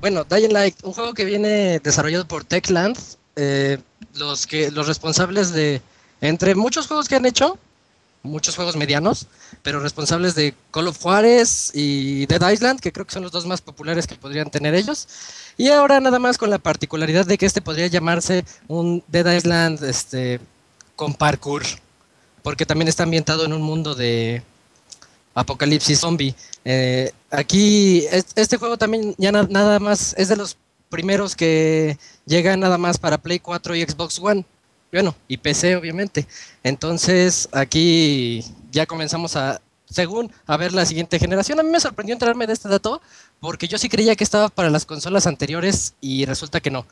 bueno, 0.00 0.24
Dying 0.24 0.52
Light, 0.52 0.76
un 0.84 0.92
juego 0.92 1.12
que 1.14 1.24
viene 1.24 1.80
desarrollado 1.80 2.26
por 2.26 2.44
Techland. 2.44 2.96
eh, 3.36 3.78
los, 4.14 4.46
que, 4.46 4.70
los 4.70 4.86
responsables 4.86 5.52
de, 5.52 5.80
entre 6.20 6.54
muchos 6.54 6.86
juegos 6.86 7.08
que 7.08 7.16
han 7.16 7.26
hecho, 7.26 7.58
muchos 8.22 8.54
juegos 8.56 8.76
medianos, 8.76 9.26
pero 9.62 9.80
responsables 9.80 10.34
de 10.34 10.54
Call 10.70 10.88
of 10.88 10.98
Juárez 11.00 11.70
y 11.74 12.26
Dead 12.26 12.50
Island, 12.50 12.80
que 12.80 12.92
creo 12.92 13.06
que 13.06 13.12
son 13.14 13.22
los 13.22 13.32
dos 13.32 13.46
más 13.46 13.60
populares 13.62 14.06
que 14.06 14.14
podrían 14.16 14.50
tener 14.50 14.74
ellos. 14.74 15.08
Y 15.56 15.68
ahora 15.68 16.00
nada 16.00 16.18
más 16.18 16.36
con 16.36 16.50
la 16.50 16.58
particularidad 16.58 17.24
de 17.26 17.38
que 17.38 17.46
este 17.46 17.62
podría 17.62 17.86
llamarse 17.86 18.44
un 18.68 19.02
Dead 19.08 19.34
Island 19.36 19.82
este, 19.84 20.38
con 20.96 21.14
parkour, 21.14 21.62
porque 22.42 22.66
también 22.66 22.88
está 22.88 23.04
ambientado 23.04 23.44
en 23.44 23.52
un 23.54 23.62
mundo 23.62 23.94
de 23.94 24.42
apocalipsis 25.34 26.00
zombie. 26.00 26.34
Eh, 26.64 27.12
aquí, 27.30 28.04
es- 28.10 28.26
este 28.34 28.56
juego 28.58 28.76
también 28.76 29.14
ya 29.16 29.32
na- 29.32 29.46
nada 29.48 29.78
más 29.78 30.14
es 30.18 30.28
de 30.28 30.36
los 30.36 30.56
primeros 30.90 31.34
que 31.34 31.96
llegan 32.26 32.60
nada 32.60 32.76
más 32.76 32.98
para 32.98 33.18
Play 33.18 33.38
4 33.38 33.74
y 33.76 33.82
Xbox 33.82 34.18
One. 34.18 34.44
Bueno, 34.92 35.14
y 35.28 35.38
PC 35.38 35.76
obviamente. 35.76 36.26
Entonces, 36.62 37.48
aquí 37.52 38.44
ya 38.72 38.86
comenzamos 38.86 39.36
a, 39.36 39.60
según, 39.88 40.32
a 40.46 40.56
ver 40.56 40.72
la 40.72 40.84
siguiente 40.84 41.18
generación. 41.18 41.60
A 41.60 41.62
mí 41.62 41.70
me 41.70 41.80
sorprendió 41.80 42.12
enterarme 42.12 42.46
de 42.46 42.52
este 42.52 42.68
dato 42.68 43.00
porque 43.40 43.68
yo 43.68 43.78
sí 43.78 43.88
creía 43.88 44.16
que 44.16 44.24
estaba 44.24 44.48
para 44.48 44.68
las 44.68 44.84
consolas 44.84 45.26
anteriores 45.26 45.94
y 46.00 46.26
resulta 46.26 46.60
que 46.60 46.70
no. 46.70 46.84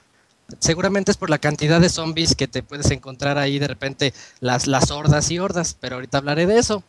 Seguramente 0.60 1.10
es 1.10 1.18
por 1.18 1.28
la 1.28 1.38
cantidad 1.38 1.80
de 1.80 1.90
zombies 1.90 2.34
que 2.34 2.48
te 2.48 2.62
puedes 2.62 2.90
encontrar 2.90 3.36
ahí 3.36 3.58
de 3.58 3.68
repente, 3.68 4.14
las, 4.40 4.66
las 4.66 4.90
hordas 4.90 5.30
y 5.30 5.38
hordas, 5.38 5.76
pero 5.78 5.96
ahorita 5.96 6.18
hablaré 6.18 6.46
de 6.46 6.58
eso. 6.58 6.82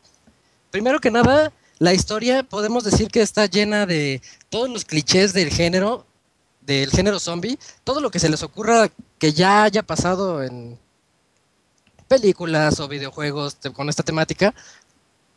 Primero 0.72 1.00
que 1.00 1.12
nada, 1.12 1.52
la 1.80 1.94
historia 1.94 2.44
podemos 2.44 2.84
decir 2.84 3.10
que 3.10 3.22
está 3.22 3.48
llena 3.48 3.86
de 3.86 4.22
todos 4.50 4.70
los 4.70 4.86
clichés 4.86 5.34
del 5.34 5.50
género, 5.50 6.06
del 6.70 6.92
género 6.92 7.20
zombie, 7.20 7.58
todo 7.84 8.00
lo 8.00 8.12
que 8.12 8.20
se 8.20 8.30
les 8.30 8.44
ocurra 8.44 8.92
que 9.18 9.34
ya 9.34 9.64
haya 9.64 9.82
pasado 9.82 10.44
en 10.44 10.78
películas 12.08 12.80
o 12.80 12.88
videojuegos 12.88 13.58
con 13.74 13.90
esta 13.90 14.04
temática, 14.04 14.54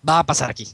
va 0.07 0.19
a 0.19 0.27
pasar 0.27 0.51
aquí. 0.51 0.69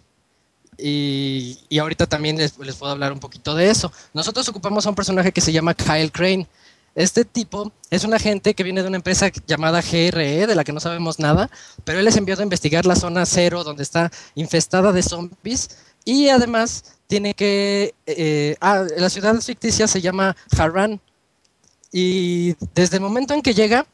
Y, 0.76 1.58
y 1.68 1.78
ahorita 1.78 2.06
también 2.06 2.36
les, 2.36 2.58
les 2.58 2.74
puedo 2.74 2.90
hablar 2.90 3.12
un 3.12 3.20
poquito 3.20 3.54
de 3.54 3.70
eso. 3.70 3.92
Nosotros 4.12 4.48
ocupamos 4.48 4.84
a 4.84 4.90
un 4.90 4.96
personaje 4.96 5.30
que 5.30 5.40
se 5.40 5.52
llama 5.52 5.74
Kyle 5.74 6.10
Crane. 6.10 6.48
Este 6.96 7.24
tipo 7.24 7.70
es 7.90 8.02
un 8.02 8.14
agente 8.14 8.54
que 8.54 8.64
viene 8.64 8.82
de 8.82 8.88
una 8.88 8.96
empresa 8.96 9.30
llamada 9.46 9.80
GRE, 9.80 10.48
de 10.48 10.54
la 10.56 10.64
que 10.64 10.72
no 10.72 10.80
sabemos 10.80 11.20
nada, 11.20 11.50
pero 11.84 12.00
él 12.00 12.08
es 12.08 12.16
enviado 12.16 12.42
a 12.42 12.44
investigar 12.44 12.84
la 12.84 12.96
zona 12.96 13.24
cero, 13.26 13.62
donde 13.62 13.84
está 13.84 14.10
infestada 14.34 14.90
de 14.90 15.04
zombies, 15.04 15.70
y 16.04 16.30
además 16.30 16.97
tiene 17.08 17.34
que... 17.34 17.94
eh, 18.06 18.56
ah, 18.60 18.84
la 18.96 19.10
ciudad 19.10 19.34
ficticia 19.40 19.88
se 19.88 20.00
llama 20.00 20.36
Harran, 20.56 21.00
y 21.92 22.54
desde 22.74 22.96
el 22.96 23.02
momento 23.02 23.34
en 23.34 23.42
que 23.42 23.54
llega, 23.54 23.86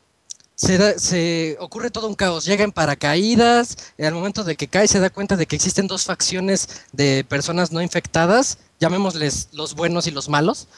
se, 0.54 1.56
ocurre 1.60 1.90
todo 1.90 2.08
un 2.08 2.14
caos. 2.14 2.44
Llega 2.44 2.64
en 2.64 2.72
paracaídas, 2.72 3.76
al 3.98 4.14
momento 4.14 4.44
de 4.44 4.56
que 4.56 4.68
cae 4.68 4.88
se 4.88 5.00
da 5.00 5.10
cuenta 5.10 5.36
de 5.36 5.46
que 5.46 5.56
existen 5.56 5.86
dos 5.86 6.04
facciones 6.04 6.68
de 6.92 7.24
personas 7.28 7.72
no 7.72 7.82
infectadas, 7.82 8.58
llamémosles 8.80 9.48
los 9.52 9.74
buenos 9.74 10.06
y 10.06 10.10
los 10.10 10.28
malos. 10.28 10.68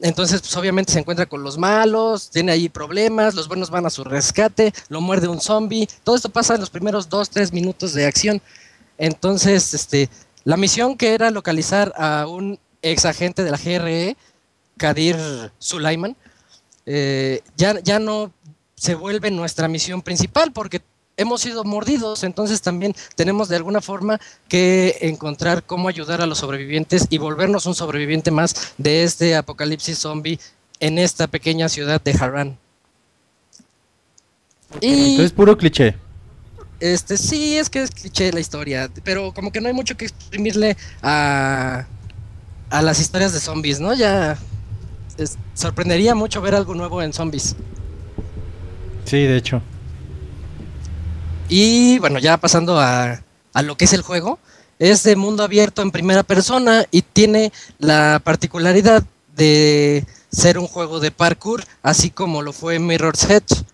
Entonces, 0.00 0.42
pues 0.42 0.54
obviamente 0.56 0.92
se 0.92 0.98
encuentra 0.98 1.24
con 1.24 1.42
los 1.42 1.56
malos, 1.56 2.28
tiene 2.28 2.52
ahí 2.52 2.68
problemas, 2.68 3.34
los 3.34 3.48
buenos 3.48 3.70
van 3.70 3.86
a 3.86 3.90
su 3.90 4.04
rescate, 4.04 4.74
lo 4.88 5.00
muerde 5.00 5.28
un 5.28 5.40
zombie. 5.40 5.88
Todo 6.04 6.16
esto 6.16 6.28
pasa 6.28 6.54
en 6.54 6.60
los 6.60 6.68
primeros 6.68 7.08
dos, 7.08 7.30
tres 7.30 7.50
minutos 7.52 7.94
de 7.94 8.04
acción. 8.04 8.42
Entonces, 8.98 9.72
este, 9.72 10.10
la 10.46 10.56
misión 10.56 10.96
que 10.96 11.12
era 11.12 11.32
localizar 11.32 11.92
a 11.96 12.28
un 12.28 12.60
ex 12.80 13.04
agente 13.04 13.42
de 13.42 13.50
la 13.50 13.58
GRE, 13.58 14.16
Kadir 14.76 15.16
Sulaiman, 15.58 16.16
eh, 16.86 17.40
ya, 17.56 17.80
ya 17.80 17.98
no 17.98 18.32
se 18.76 18.94
vuelve 18.94 19.32
nuestra 19.32 19.66
misión 19.66 20.02
principal 20.02 20.52
porque 20.52 20.82
hemos 21.16 21.40
sido 21.40 21.64
mordidos, 21.64 22.22
entonces 22.22 22.62
también 22.62 22.94
tenemos 23.16 23.48
de 23.48 23.56
alguna 23.56 23.80
forma 23.80 24.20
que 24.46 24.96
encontrar 25.00 25.64
cómo 25.64 25.88
ayudar 25.88 26.22
a 26.22 26.26
los 26.26 26.38
sobrevivientes 26.38 27.08
y 27.10 27.18
volvernos 27.18 27.66
un 27.66 27.74
sobreviviente 27.74 28.30
más 28.30 28.74
de 28.78 29.02
este 29.02 29.34
apocalipsis 29.34 29.98
zombie 29.98 30.38
en 30.78 30.98
esta 30.98 31.26
pequeña 31.26 31.68
ciudad 31.68 32.00
de 32.00 32.12
Harran. 32.12 32.56
Y 34.80 35.10
Entonces, 35.10 35.32
puro 35.32 35.58
cliché. 35.58 36.05
Este 36.80 37.16
sí 37.16 37.56
es 37.56 37.70
que 37.70 37.82
es 37.82 37.90
cliché 37.90 38.32
la 38.32 38.40
historia, 38.40 38.90
pero 39.04 39.32
como 39.32 39.50
que 39.52 39.60
no 39.60 39.68
hay 39.68 39.74
mucho 39.74 39.96
que 39.96 40.04
exprimirle 40.06 40.76
a, 41.02 41.86
a 42.70 42.82
las 42.82 43.00
historias 43.00 43.32
de 43.32 43.40
zombies, 43.40 43.80
¿no? 43.80 43.94
Ya 43.94 44.36
es- 45.18 45.38
sorprendería 45.54 46.14
mucho 46.14 46.40
ver 46.40 46.54
algo 46.54 46.74
nuevo 46.74 47.02
en 47.02 47.12
zombies. 47.12 47.56
Sí, 49.04 49.18
de 49.22 49.36
hecho. 49.36 49.62
Y 51.48 51.98
bueno, 52.00 52.18
ya 52.18 52.36
pasando 52.36 52.80
a, 52.80 53.22
a 53.52 53.62
lo 53.62 53.76
que 53.76 53.84
es 53.84 53.92
el 53.92 54.02
juego, 54.02 54.38
es 54.78 55.02
de 55.04 55.16
mundo 55.16 55.42
abierto 55.44 55.82
en 55.82 55.90
primera 55.90 56.22
persona 56.22 56.84
y 56.90 57.02
tiene 57.02 57.52
la 57.78 58.20
particularidad 58.22 59.04
de 59.36 60.04
ser 60.30 60.58
un 60.58 60.66
juego 60.66 60.98
de 61.00 61.10
parkour, 61.12 61.64
así 61.82 62.10
como 62.10 62.42
lo 62.42 62.52
fue 62.52 62.78
Mirror's 62.78 63.24
Edge. 63.30 63.64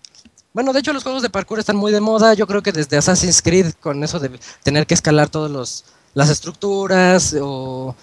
Bueno, 0.53 0.71
de 0.71 0.79
hecho 0.79 0.93
los 0.93 1.03
juegos 1.03 1.23
de 1.23 1.29
parkour 1.31 1.59
están 1.59 1.75
muy 1.75 1.91
de 1.91 1.99
moda, 1.99 2.35
yo 2.35 2.45
creo 2.45 2.61
que 2.61 2.71
desde 2.71 2.97
Assassin's 2.97 3.41
Creed, 3.41 3.73
con 3.79 4.03
eso 4.03 4.19
de 4.19 4.39
tener 4.61 4.85
que 4.85 4.93
escalar 4.93 5.27
todas 5.29 5.83
las 6.13 6.29
estructuras 6.29 7.35
o 7.41 7.95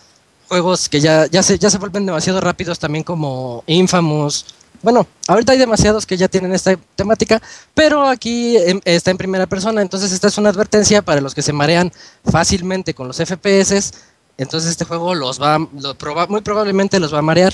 juegos 0.48 0.89
que 0.89 1.01
ya, 1.01 1.27
ya, 1.27 1.44
se, 1.44 1.59
ya 1.60 1.70
se 1.70 1.78
vuelven 1.78 2.06
demasiado 2.06 2.40
rápidos 2.40 2.78
también 2.81 3.05
como 3.05 3.62
Infamous. 3.68 4.47
Bueno, 4.82 5.06
ahorita 5.28 5.52
hay 5.52 5.59
demasiados 5.59 6.06
que 6.06 6.16
ya 6.16 6.27
tienen 6.27 6.52
esta 6.52 6.77
temática, 6.97 7.40
pero 7.74 8.09
aquí 8.09 8.56
em, 8.56 8.81
está 8.85 9.12
en 9.12 9.18
primera 9.18 9.47
persona, 9.47 9.81
entonces 9.82 10.10
esta 10.10 10.27
es 10.27 10.36
una 10.39 10.48
advertencia 10.48 11.02
para 11.02 11.20
los 11.20 11.35
que 11.35 11.43
se 11.43 11.52
marean 11.52 11.93
fácilmente 12.24 12.94
con 12.94 13.06
los 13.06 13.18
FPS. 13.18 13.93
Entonces 14.39 14.70
este 14.70 14.86
juego 14.86 15.14
los 15.14 15.40
va, 15.40 15.59
lo 15.59 15.94
proba- 15.97 16.27
muy 16.28 16.40
probablemente 16.40 16.98
los 16.98 17.14
va 17.14 17.18
a 17.18 17.22
marear. 17.22 17.52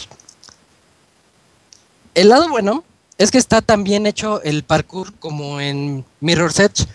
El 2.15 2.29
lado 2.31 2.49
bueno 2.49 2.83
es 3.19 3.31
que 3.31 3.39
está 3.39 3.63
tan 3.63 3.85
bien 3.85 4.07
hecho 4.07 4.43
el 4.43 4.63
parkour 4.63 5.15
como 5.19 5.61
en 5.61 6.05
Mirror's 6.21 6.59
Edge. 6.61 6.87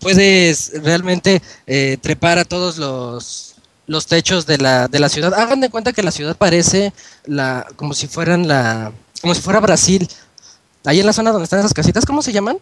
Puedes 0.00 0.72
realmente 0.82 1.42
eh, 1.66 1.98
trepar 2.00 2.38
a 2.38 2.44
todos 2.44 2.78
los, 2.78 3.54
los 3.86 4.06
techos 4.06 4.46
de 4.46 4.58
la, 4.58 4.88
de 4.88 4.98
la 4.98 5.08
ciudad. 5.08 5.34
Hagan 5.34 5.60
de 5.60 5.68
cuenta 5.70 5.92
que 5.92 6.02
la 6.02 6.10
ciudad 6.10 6.36
parece 6.36 6.92
la, 7.26 7.66
como 7.76 7.92
si 7.94 8.06
fueran 8.08 8.48
la, 8.48 8.92
como 9.20 9.34
si 9.34 9.42
fuera 9.42 9.60
Brasil. 9.60 10.08
Ahí 10.84 11.00
en 11.00 11.06
la 11.06 11.12
zona 11.12 11.30
donde 11.32 11.44
están 11.44 11.58
esas 11.60 11.74
casitas, 11.74 12.06
¿cómo 12.06 12.22
se 12.22 12.32
llaman? 12.32 12.58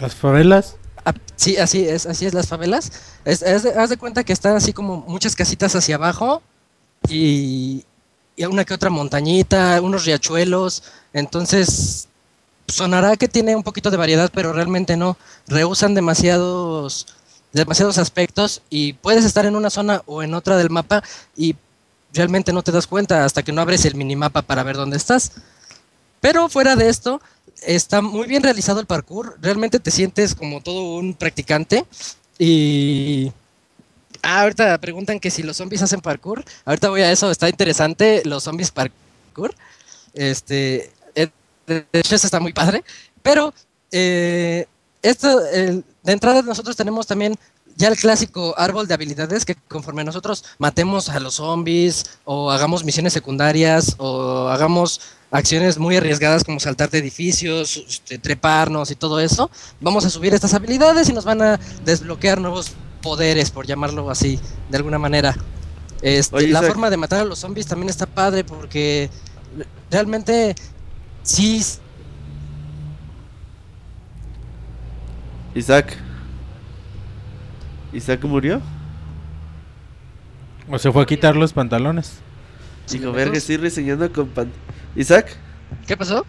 Las 0.00 0.14
favelas. 0.14 0.76
Ah, 1.04 1.12
sí, 1.36 1.56
así 1.58 1.86
es, 1.86 2.06
así 2.06 2.26
es 2.26 2.34
las 2.34 2.48
favelas. 2.48 2.90
Es, 3.24 3.42
es 3.42 3.62
de- 3.62 3.74
haz 3.74 3.90
de 3.90 3.96
cuenta 3.98 4.24
que 4.24 4.32
están 4.32 4.56
así 4.56 4.72
como 4.72 5.04
muchas 5.06 5.36
casitas 5.36 5.76
hacia 5.76 5.96
abajo 5.96 6.42
y, 7.08 7.84
y 8.36 8.44
una 8.44 8.64
que 8.64 8.74
otra 8.74 8.90
montañita, 8.90 9.80
unos 9.80 10.04
riachuelos. 10.04 10.82
Entonces, 11.12 12.08
sonará 12.68 13.16
que 13.16 13.28
tiene 13.28 13.56
un 13.56 13.62
poquito 13.62 13.90
de 13.90 13.96
variedad, 13.96 14.30
pero 14.32 14.52
realmente 14.52 14.96
no. 14.96 15.16
Rehusan 15.46 15.94
demasiados, 15.94 17.06
demasiados 17.52 17.98
aspectos 17.98 18.62
y 18.68 18.92
puedes 18.94 19.24
estar 19.24 19.46
en 19.46 19.56
una 19.56 19.70
zona 19.70 20.02
o 20.06 20.22
en 20.22 20.34
otra 20.34 20.56
del 20.56 20.70
mapa 20.70 21.02
y 21.36 21.56
realmente 22.12 22.52
no 22.52 22.62
te 22.62 22.72
das 22.72 22.86
cuenta 22.86 23.24
hasta 23.24 23.42
que 23.42 23.52
no 23.52 23.62
abres 23.62 23.84
el 23.84 23.94
minimapa 23.94 24.42
para 24.42 24.62
ver 24.62 24.76
dónde 24.76 24.96
estás. 24.96 25.32
Pero 26.20 26.48
fuera 26.48 26.76
de 26.76 26.88
esto, 26.88 27.20
está 27.62 28.02
muy 28.02 28.26
bien 28.26 28.42
realizado 28.42 28.80
el 28.80 28.86
parkour. 28.86 29.38
Realmente 29.40 29.80
te 29.80 29.90
sientes 29.90 30.34
como 30.34 30.60
todo 30.60 30.96
un 30.96 31.14
practicante. 31.14 31.84
Y. 32.38 33.32
Ah, 34.22 34.42
ahorita 34.42 34.78
preguntan 34.78 35.20
que 35.20 35.30
si 35.30 35.42
los 35.42 35.56
zombies 35.56 35.82
hacen 35.82 36.00
parkour. 36.00 36.44
Ahorita 36.64 36.88
voy 36.88 37.02
a 37.02 37.10
eso, 37.12 37.30
está 37.30 37.48
interesante. 37.48 38.22
Los 38.24 38.44
zombies 38.44 38.70
parkour. 38.70 39.54
Este. 40.14 40.90
eh, 41.14 41.28
De 41.66 41.86
hecho, 41.92 42.14
eso 42.16 42.26
está 42.26 42.40
muy 42.40 42.52
padre. 42.52 42.84
Pero. 43.22 43.52
eh, 43.92 44.66
esto, 45.02 45.40
de 45.40 45.84
entrada, 46.06 46.42
nosotros 46.42 46.74
tenemos 46.74 47.06
también 47.06 47.36
ya 47.76 47.88
el 47.88 47.96
clásico 47.96 48.54
árbol 48.58 48.88
de 48.88 48.94
habilidades 48.94 49.44
que 49.44 49.54
conforme 49.54 50.02
nosotros 50.02 50.44
matemos 50.58 51.08
a 51.10 51.20
los 51.20 51.34
zombies 51.34 52.18
o 52.24 52.50
hagamos 52.50 52.82
misiones 52.84 53.12
secundarias 53.12 53.94
o 53.98 54.48
hagamos 54.48 55.00
acciones 55.30 55.78
muy 55.78 55.96
arriesgadas 55.96 56.42
como 56.42 56.58
saltar 56.58 56.90
de 56.90 56.98
edificios, 56.98 57.84
este, 57.88 58.18
treparnos 58.18 58.90
y 58.90 58.96
todo 58.96 59.20
eso, 59.20 59.50
vamos 59.80 60.04
a 60.04 60.10
subir 60.10 60.34
estas 60.34 60.54
habilidades 60.54 61.08
y 61.08 61.12
nos 61.12 61.24
van 61.24 61.42
a 61.42 61.60
desbloquear 61.84 62.40
nuevos 62.40 62.72
poderes, 63.06 63.52
por 63.52 63.66
llamarlo 63.66 64.10
así, 64.10 64.40
de 64.68 64.76
alguna 64.76 64.98
manera. 64.98 65.36
Este, 66.02 66.34
Oye, 66.34 66.48
la 66.48 66.58
Isaac. 66.58 66.72
forma 66.72 66.90
de 66.90 66.96
matar 66.96 67.20
a 67.20 67.24
los 67.24 67.38
zombies 67.38 67.68
también 67.68 67.88
está 67.88 68.04
padre 68.04 68.42
porque 68.42 69.08
realmente 69.92 70.56
sí 71.22 71.62
Isaac. 75.54 75.96
¿Isaac 77.92 78.24
murió? 78.24 78.60
O 80.68 80.76
se 80.78 80.90
fue 80.90 81.02
a 81.04 81.06
quitar 81.06 81.36
los 81.36 81.52
pantalones. 81.52 82.18
Digo, 82.90 83.12
verga, 83.12 83.38
estoy 83.38 83.56
reseñando 83.56 84.12
con 84.12 84.28
pan... 84.28 84.52
¿Isaac? 84.96 85.36
¿Qué 85.86 85.96
pasó? 85.96 86.26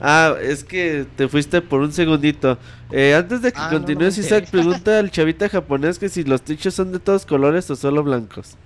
Ah, 0.00 0.36
es 0.40 0.62
que 0.62 1.06
te 1.16 1.28
fuiste 1.28 1.60
por 1.60 1.80
un 1.80 1.92
segundito. 1.92 2.56
Eh, 2.90 3.14
antes 3.14 3.42
de 3.42 3.52
que 3.52 3.58
Ah, 3.58 3.68
no 3.70 3.78
continúes, 3.78 4.16
Isaac, 4.18 4.48
pregunta 4.50 4.98
al 4.98 5.10
chavita 5.10 5.48
japonés 5.48 5.98
que 5.98 6.08
si 6.08 6.22
los 6.24 6.42
techos 6.42 6.74
son 6.74 6.92
de 6.92 7.00
todos 7.00 7.26
colores 7.26 7.68
o 7.70 7.76
solo 7.76 8.02
blancos. 8.02 8.56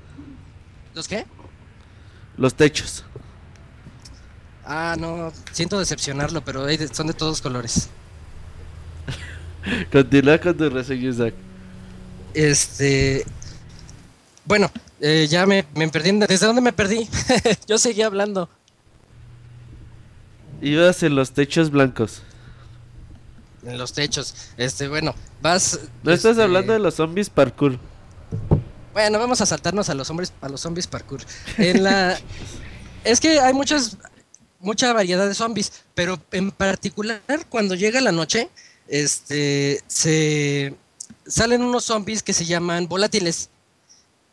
¿Los 0.94 1.08
qué? 1.08 1.24
Los 2.36 2.54
techos. 2.54 3.04
Ah, 4.64 4.94
no, 4.98 5.32
siento 5.52 5.78
decepcionarlo, 5.78 6.44
pero 6.44 6.66
son 6.92 7.06
de 7.06 7.14
todos 7.14 7.40
colores. 7.40 7.88
Continúa 9.92 10.38
con 10.38 10.56
tu 10.56 10.68
reseña, 10.68 11.08
Isaac. 11.10 11.34
Este. 12.34 13.24
Bueno, 14.44 14.70
eh, 15.00 15.26
ya 15.30 15.46
me, 15.46 15.64
me 15.74 15.88
perdí. 15.88 16.12
¿Desde 16.12 16.46
dónde 16.46 16.62
me 16.62 16.72
perdí? 16.72 17.08
Yo 17.66 17.78
seguía 17.78 18.06
hablando. 18.06 18.48
Ibas 20.62 21.02
en 21.02 21.16
los 21.16 21.32
techos 21.32 21.70
blancos. 21.70 22.22
En 23.64 23.78
los 23.78 23.92
techos. 23.92 24.34
Este, 24.56 24.86
bueno, 24.86 25.14
vas. 25.40 25.80
No 26.04 26.12
estás 26.12 26.32
este, 26.32 26.42
hablando 26.44 26.72
de 26.72 26.78
los 26.78 26.94
zombies 26.94 27.28
parkour. 27.28 27.78
Bueno, 28.92 29.18
vamos 29.18 29.40
a 29.40 29.46
saltarnos 29.46 29.88
a 29.88 29.94
los 29.94 30.08
hombres, 30.10 30.32
a 30.40 30.48
los 30.48 30.60
zombies 30.60 30.86
parkour. 30.86 31.20
En 31.58 31.82
la. 31.82 32.16
es 33.04 33.20
que 33.20 33.40
hay 33.40 33.52
muchas. 33.52 33.98
Mucha 34.60 34.92
variedad 34.92 35.26
de 35.26 35.34
zombies. 35.34 35.72
Pero 35.94 36.20
en 36.30 36.52
particular, 36.52 37.20
cuando 37.48 37.74
llega 37.74 38.00
la 38.00 38.12
noche, 38.12 38.48
este. 38.86 39.82
se. 39.88 40.76
salen 41.26 41.62
unos 41.62 41.84
zombies 41.84 42.22
que 42.22 42.32
se 42.32 42.44
llaman 42.44 42.86
volátiles. 42.86 43.50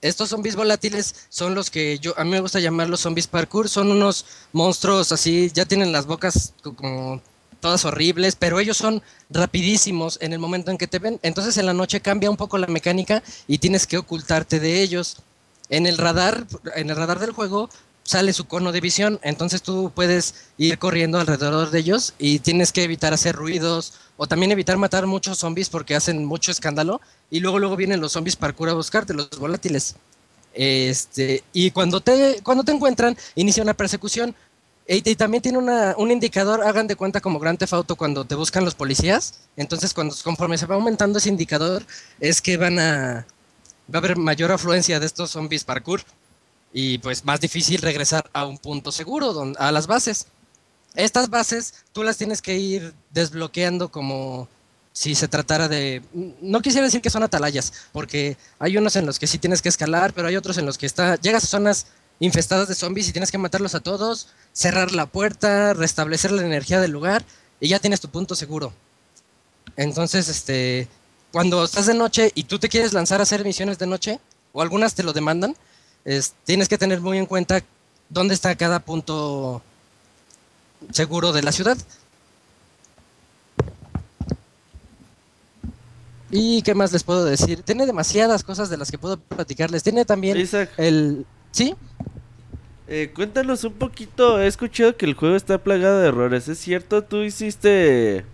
Estos 0.02 0.30
zombies 0.30 0.56
volátiles 0.56 1.14
son 1.30 1.56
los 1.56 1.70
que 1.70 2.00
yo 2.00 2.14
a 2.18 2.24
mí 2.24 2.32
me 2.32 2.40
gusta 2.40 2.60
llamar 2.60 2.90
los 2.90 3.02
zombies 3.02 3.28
parkour, 3.28 3.68
son 3.68 3.92
unos 3.92 4.26
monstruos 4.54 5.12
así, 5.12 5.52
ya 5.54 5.66
tienen 5.66 5.92
las 5.92 6.06
bocas 6.06 6.54
co- 6.64 6.74
como 6.76 7.22
todas 7.60 7.84
horribles, 7.84 8.38
pero 8.38 8.60
ellos 8.62 8.78
son 8.78 9.02
rapidísimos 9.30 10.18
en 10.22 10.32
el 10.32 10.40
momento 10.40 10.72
en 10.72 10.78
que 10.78 10.88
te 10.88 11.00
ven. 11.00 11.20
Entonces 11.24 11.58
en 11.58 11.66
la 11.66 11.74
noche 11.74 12.00
cambia 12.00 12.30
un 12.30 12.38
poco 12.38 12.58
la 12.58 12.68
mecánica 12.68 13.22
y 13.48 13.58
tienes 13.58 13.86
que 13.88 13.98
ocultarte 13.98 14.62
de 14.62 14.82
ellos. 14.82 15.18
En 15.70 15.86
el 15.86 15.98
radar, 15.98 16.48
en 16.76 16.90
el 16.90 16.96
radar 16.96 17.20
del 17.20 17.32
juego 17.34 17.70
sale 18.04 18.32
su 18.34 18.46
cono 18.48 18.72
de 18.72 18.80
visión, 18.82 19.20
entonces 19.22 19.62
tú 19.62 19.92
puedes 19.94 20.34
ir 20.58 20.80
corriendo 20.80 21.20
alrededor 21.20 21.70
de 21.70 21.80
ellos 21.80 22.14
y 22.18 22.40
tienes 22.40 22.72
que 22.72 22.84
evitar 22.84 23.14
hacer 23.14 23.36
ruidos 23.36 23.94
o 24.22 24.28
también 24.28 24.52
evitar 24.52 24.78
matar 24.78 25.08
muchos 25.08 25.38
zombies 25.40 25.70
porque 25.70 25.96
hacen 25.96 26.26
mucho 26.26 26.52
escándalo 26.52 27.00
y 27.32 27.40
luego 27.40 27.58
luego 27.58 27.78
vienen 27.78 28.02
los 28.02 28.12
zombies 28.12 28.36
parkour 28.36 28.68
a 28.68 28.74
buscarte, 28.74 29.14
los 29.14 29.30
volátiles. 29.40 29.96
Este, 30.54 31.42
y 31.54 31.72
cuando 31.72 32.02
te 32.02 32.42
cuando 32.44 32.66
te 32.66 32.74
encuentran 32.74 33.16
inicia 33.36 33.64
una 33.64 33.74
persecución 33.74 34.36
y, 34.86 35.16
también 35.16 35.42
tiene 35.42 35.58
una, 35.58 35.94
un 35.98 36.12
indicador, 36.12 36.64
hagan 36.64 36.88
de 36.88 36.96
cuenta 36.98 37.22
como 37.22 37.40
Grand 37.40 37.58
Theft 37.60 37.94
cuando 37.96 38.26
te 38.26 38.36
buscan 38.36 38.66
los 38.66 38.74
policías. 38.76 39.36
Entonces, 39.56 39.94
cuando 39.94 40.16
conforme 40.24 40.58
se 40.58 40.66
va 40.66 40.76
aumentando 40.76 41.20
ese 41.20 41.30
indicador, 41.30 41.84
es 42.20 42.42
que 42.42 42.58
van 42.58 42.78
a 42.80 43.26
va 43.94 43.96
a 43.96 43.98
haber 44.00 44.18
mayor 44.18 44.52
afluencia 44.52 45.00
de 45.00 45.06
estos 45.06 45.32
zombies 45.32 45.64
parkour 45.64 46.02
y 46.74 46.98
pues 46.98 47.24
más 47.24 47.40
difícil 47.40 47.82
regresar 47.82 48.30
a 48.34 48.46
un 48.46 48.58
punto 48.58 48.92
seguro, 48.92 49.32
don- 49.32 49.56
a 49.60 49.72
las 49.72 49.88
bases. 49.88 50.26
Estas 50.96 51.30
bases 51.30 51.74
tú 51.94 52.04
las 52.04 52.18
tienes 52.18 52.42
que 52.42 52.58
ir 52.58 52.94
desbloqueando 53.12 53.90
como 53.90 54.48
si 54.92 55.16
se 55.16 55.28
tratara 55.28 55.68
de... 55.68 56.02
No 56.42 56.62
quisiera 56.62 56.86
decir 56.86 57.02
que 57.02 57.10
son 57.10 57.24
atalayas, 57.24 57.72
porque 57.94 58.38
hay 58.58 58.76
unos 58.78 58.96
en 58.96 59.06
los 59.06 59.20
que 59.20 59.28
sí 59.28 59.38
tienes 59.38 59.62
que 59.62 59.70
escalar, 59.70 60.14
pero 60.14 60.28
hay 60.28 60.36
otros 60.36 60.58
en 60.58 60.66
los 60.66 60.78
que 60.78 60.86
está, 60.88 61.16
llegas 61.18 61.44
a 61.44 61.48
zonas 61.48 61.88
infestadas 62.20 62.68
de 62.68 62.76
zombies 62.76 63.08
y 63.08 63.12
tienes 63.14 63.32
que 63.32 63.38
matarlos 63.38 63.76
a 63.76 63.80
todos, 63.80 64.28
cerrar 64.52 64.92
la 64.92 65.06
puerta, 65.06 65.74
restablecer 65.74 66.32
la 66.32 66.42
energía 66.42 66.82
del 66.82 66.92
lugar 66.92 67.24
y 67.62 67.70
ya 67.70 67.80
tienes 67.80 68.02
tu 68.02 68.10
punto 68.10 68.36
seguro. 68.36 68.74
Entonces, 69.78 70.28
este, 70.28 70.88
cuando 71.32 71.64
estás 71.64 71.86
de 71.86 71.94
noche 71.94 72.32
y 72.36 72.44
tú 72.44 72.60
te 72.60 72.68
quieres 72.68 72.92
lanzar 72.92 73.20
a 73.20 73.24
hacer 73.24 73.46
misiones 73.46 73.78
de 73.80 73.88
noche, 73.88 74.20
o 74.52 74.62
algunas 74.62 74.96
te 74.96 75.04
lo 75.04 75.14
demandan, 75.14 75.56
es- 76.04 76.34
tienes 76.46 76.68
que 76.68 76.78
tener 76.78 77.00
muy 77.00 77.18
en 77.20 77.26
cuenta 77.26 77.62
dónde 78.10 78.34
está 78.34 78.56
cada 78.56 78.80
punto 78.80 79.62
seguro 80.92 81.32
de 81.32 81.44
la 81.44 81.52
ciudad. 81.52 81.78
¿Y 86.32 86.62
qué 86.62 86.76
más 86.76 86.92
les 86.92 87.04
puedo 87.04 87.26
decir? 87.26 87.64
Tiene 87.64 87.86
demasiadas 87.86 88.44
cosas 88.44 88.70
de 88.70 88.78
las 88.78 88.92
que 88.92 88.98
puedo 88.98 89.18
platicarles. 89.18 89.84
Tiene 89.84 90.06
también 90.06 90.38
Isaac, 90.38 90.72
el... 90.78 91.26
¿Sí? 91.52 91.76
eh, 92.88 93.12
cuéntanos 93.16 93.64
un 93.64 93.74
poquito. 93.74 94.40
He 94.40 94.48
escuchado 94.48 94.96
que 94.96 95.06
el 95.06 95.16
juego 95.16 95.36
está 95.36 95.58
plagado 95.58 96.00
de 96.00 96.08
errores. 96.08 96.48
¿Es 96.48 96.60
cierto? 96.60 97.04
Tú 97.04 97.24
hiciste. 97.24 98.26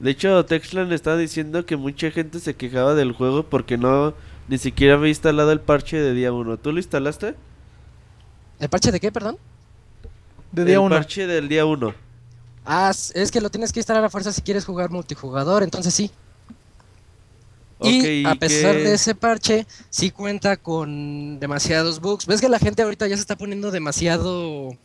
De 0.00 0.10
hecho, 0.10 0.44
Texlan 0.44 0.92
estaba 0.92 1.16
diciendo 1.16 1.64
que 1.64 1.76
mucha 1.76 2.10
gente 2.10 2.38
se 2.38 2.54
quejaba 2.54 2.94
del 2.94 3.12
juego 3.12 3.44
porque 3.44 3.78
no 3.78 4.14
ni 4.48 4.58
siquiera 4.58 4.94
había 4.94 5.08
instalado 5.08 5.50
el 5.52 5.60
parche 5.60 5.98
de 5.98 6.12
día 6.14 6.32
1. 6.32 6.58
¿Tú 6.58 6.72
lo 6.72 6.78
instalaste? 6.78 7.34
¿El 8.60 8.68
parche 8.68 8.92
de 8.92 9.00
qué, 9.00 9.10
perdón? 9.10 9.38
De 10.52 10.64
día 10.64 10.74
el 10.74 10.80
uno. 10.80 10.96
parche 10.96 11.26
del 11.26 11.48
día 11.48 11.64
1. 11.66 11.94
Ah, 12.64 12.90
es 13.14 13.30
que 13.30 13.40
lo 13.40 13.50
tienes 13.50 13.72
que 13.72 13.80
instalar 13.80 14.04
a 14.04 14.10
fuerza 14.10 14.32
si 14.32 14.42
quieres 14.42 14.64
jugar 14.64 14.90
multijugador, 14.90 15.62
entonces 15.62 15.94
sí. 15.94 16.10
y 17.80 18.26
a 18.26 18.34
pesar 18.34 18.74
de 18.74 18.92
ese 18.94 19.14
parche, 19.14 19.66
sí 19.88 20.10
cuenta 20.10 20.56
con 20.56 21.38
demasiados 21.40 22.00
bugs. 22.00 22.26
¿Ves 22.26 22.40
que 22.40 22.48
la 22.48 22.58
gente 22.58 22.82
ahorita 22.82 23.06
ya 23.06 23.16
se 23.16 23.22
está 23.22 23.36
poniendo 23.36 23.70
demasiado 23.70 24.76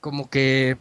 como 0.00 0.28
que 0.30 0.78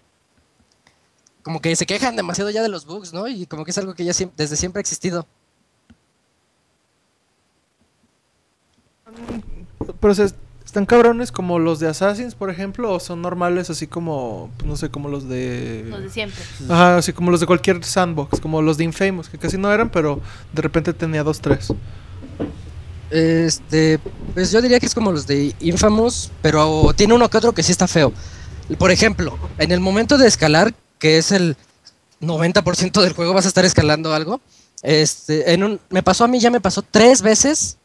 como 1.43 1.61
que 1.61 1.75
se 1.75 1.85
quejan 1.85 2.15
demasiado 2.15 2.49
ya 2.49 2.61
de 2.61 2.69
los 2.69 2.85
bugs, 2.85 3.11
¿no? 3.13 3.27
Y 3.27 3.45
como 3.45 3.63
que 3.65 3.71
es 3.71 3.77
algo 3.77 3.93
que 3.93 4.05
ya 4.05 4.11
siem- 4.13 4.31
desde 4.37 4.55
siempre 4.55 4.79
ha 4.79 4.81
existido. 4.81 5.25
Pero 9.99 10.15
se 10.15 10.29
están 10.69 10.85
cabrones 10.85 11.31
como 11.31 11.57
los 11.57 11.79
de 11.79 11.87
Assassins, 11.87 12.35
por 12.35 12.51
ejemplo, 12.51 12.93
o 12.93 12.99
son 12.99 13.23
normales 13.23 13.71
así 13.71 13.87
como, 13.87 14.51
pues, 14.57 14.67
no 14.67 14.77
sé, 14.77 14.89
como 14.89 15.09
los 15.09 15.27
de... 15.27 15.87
Los 15.89 16.03
de 16.03 16.09
siempre. 16.11 16.43
Ajá, 16.69 16.97
así 16.97 17.11
como 17.11 17.31
los 17.31 17.39
de 17.39 17.47
cualquier 17.47 17.83
sandbox, 17.83 18.39
como 18.39 18.61
los 18.61 18.77
de 18.77 18.83
Infamous, 18.83 19.29
que 19.29 19.39
casi 19.39 19.57
no 19.57 19.73
eran, 19.73 19.89
pero 19.89 20.21
de 20.53 20.61
repente 20.61 20.93
tenía 20.93 21.23
dos, 21.23 21.41
tres. 21.41 21.73
Este, 23.09 23.99
pues 24.35 24.51
yo 24.51 24.61
diría 24.61 24.79
que 24.79 24.85
es 24.85 24.93
como 24.93 25.11
los 25.11 25.25
de 25.25 25.55
Infamous, 25.59 26.29
pero 26.43 26.93
tiene 26.95 27.15
uno 27.15 27.27
que 27.31 27.37
otro 27.37 27.51
que 27.51 27.63
sí 27.63 27.71
está 27.71 27.87
feo. 27.87 28.13
Por 28.77 28.91
ejemplo, 28.91 29.39
en 29.57 29.71
el 29.71 29.79
momento 29.79 30.19
de 30.19 30.27
escalar, 30.27 30.75
que 30.99 31.17
es 31.17 31.31
el 31.31 31.57
90% 32.21 33.01
del 33.01 33.13
juego, 33.13 33.33
vas 33.33 33.45
a 33.45 33.47
estar 33.47 33.65
escalando 33.65 34.13
algo. 34.13 34.39
Este, 34.83 35.51
en 35.51 35.63
un, 35.63 35.79
me 35.89 36.03
pasó 36.03 36.25
a 36.25 36.27
mí, 36.27 36.39
ya 36.39 36.51
me 36.51 36.61
pasó 36.61 36.83
tres 36.83 37.23
veces, 37.23 37.77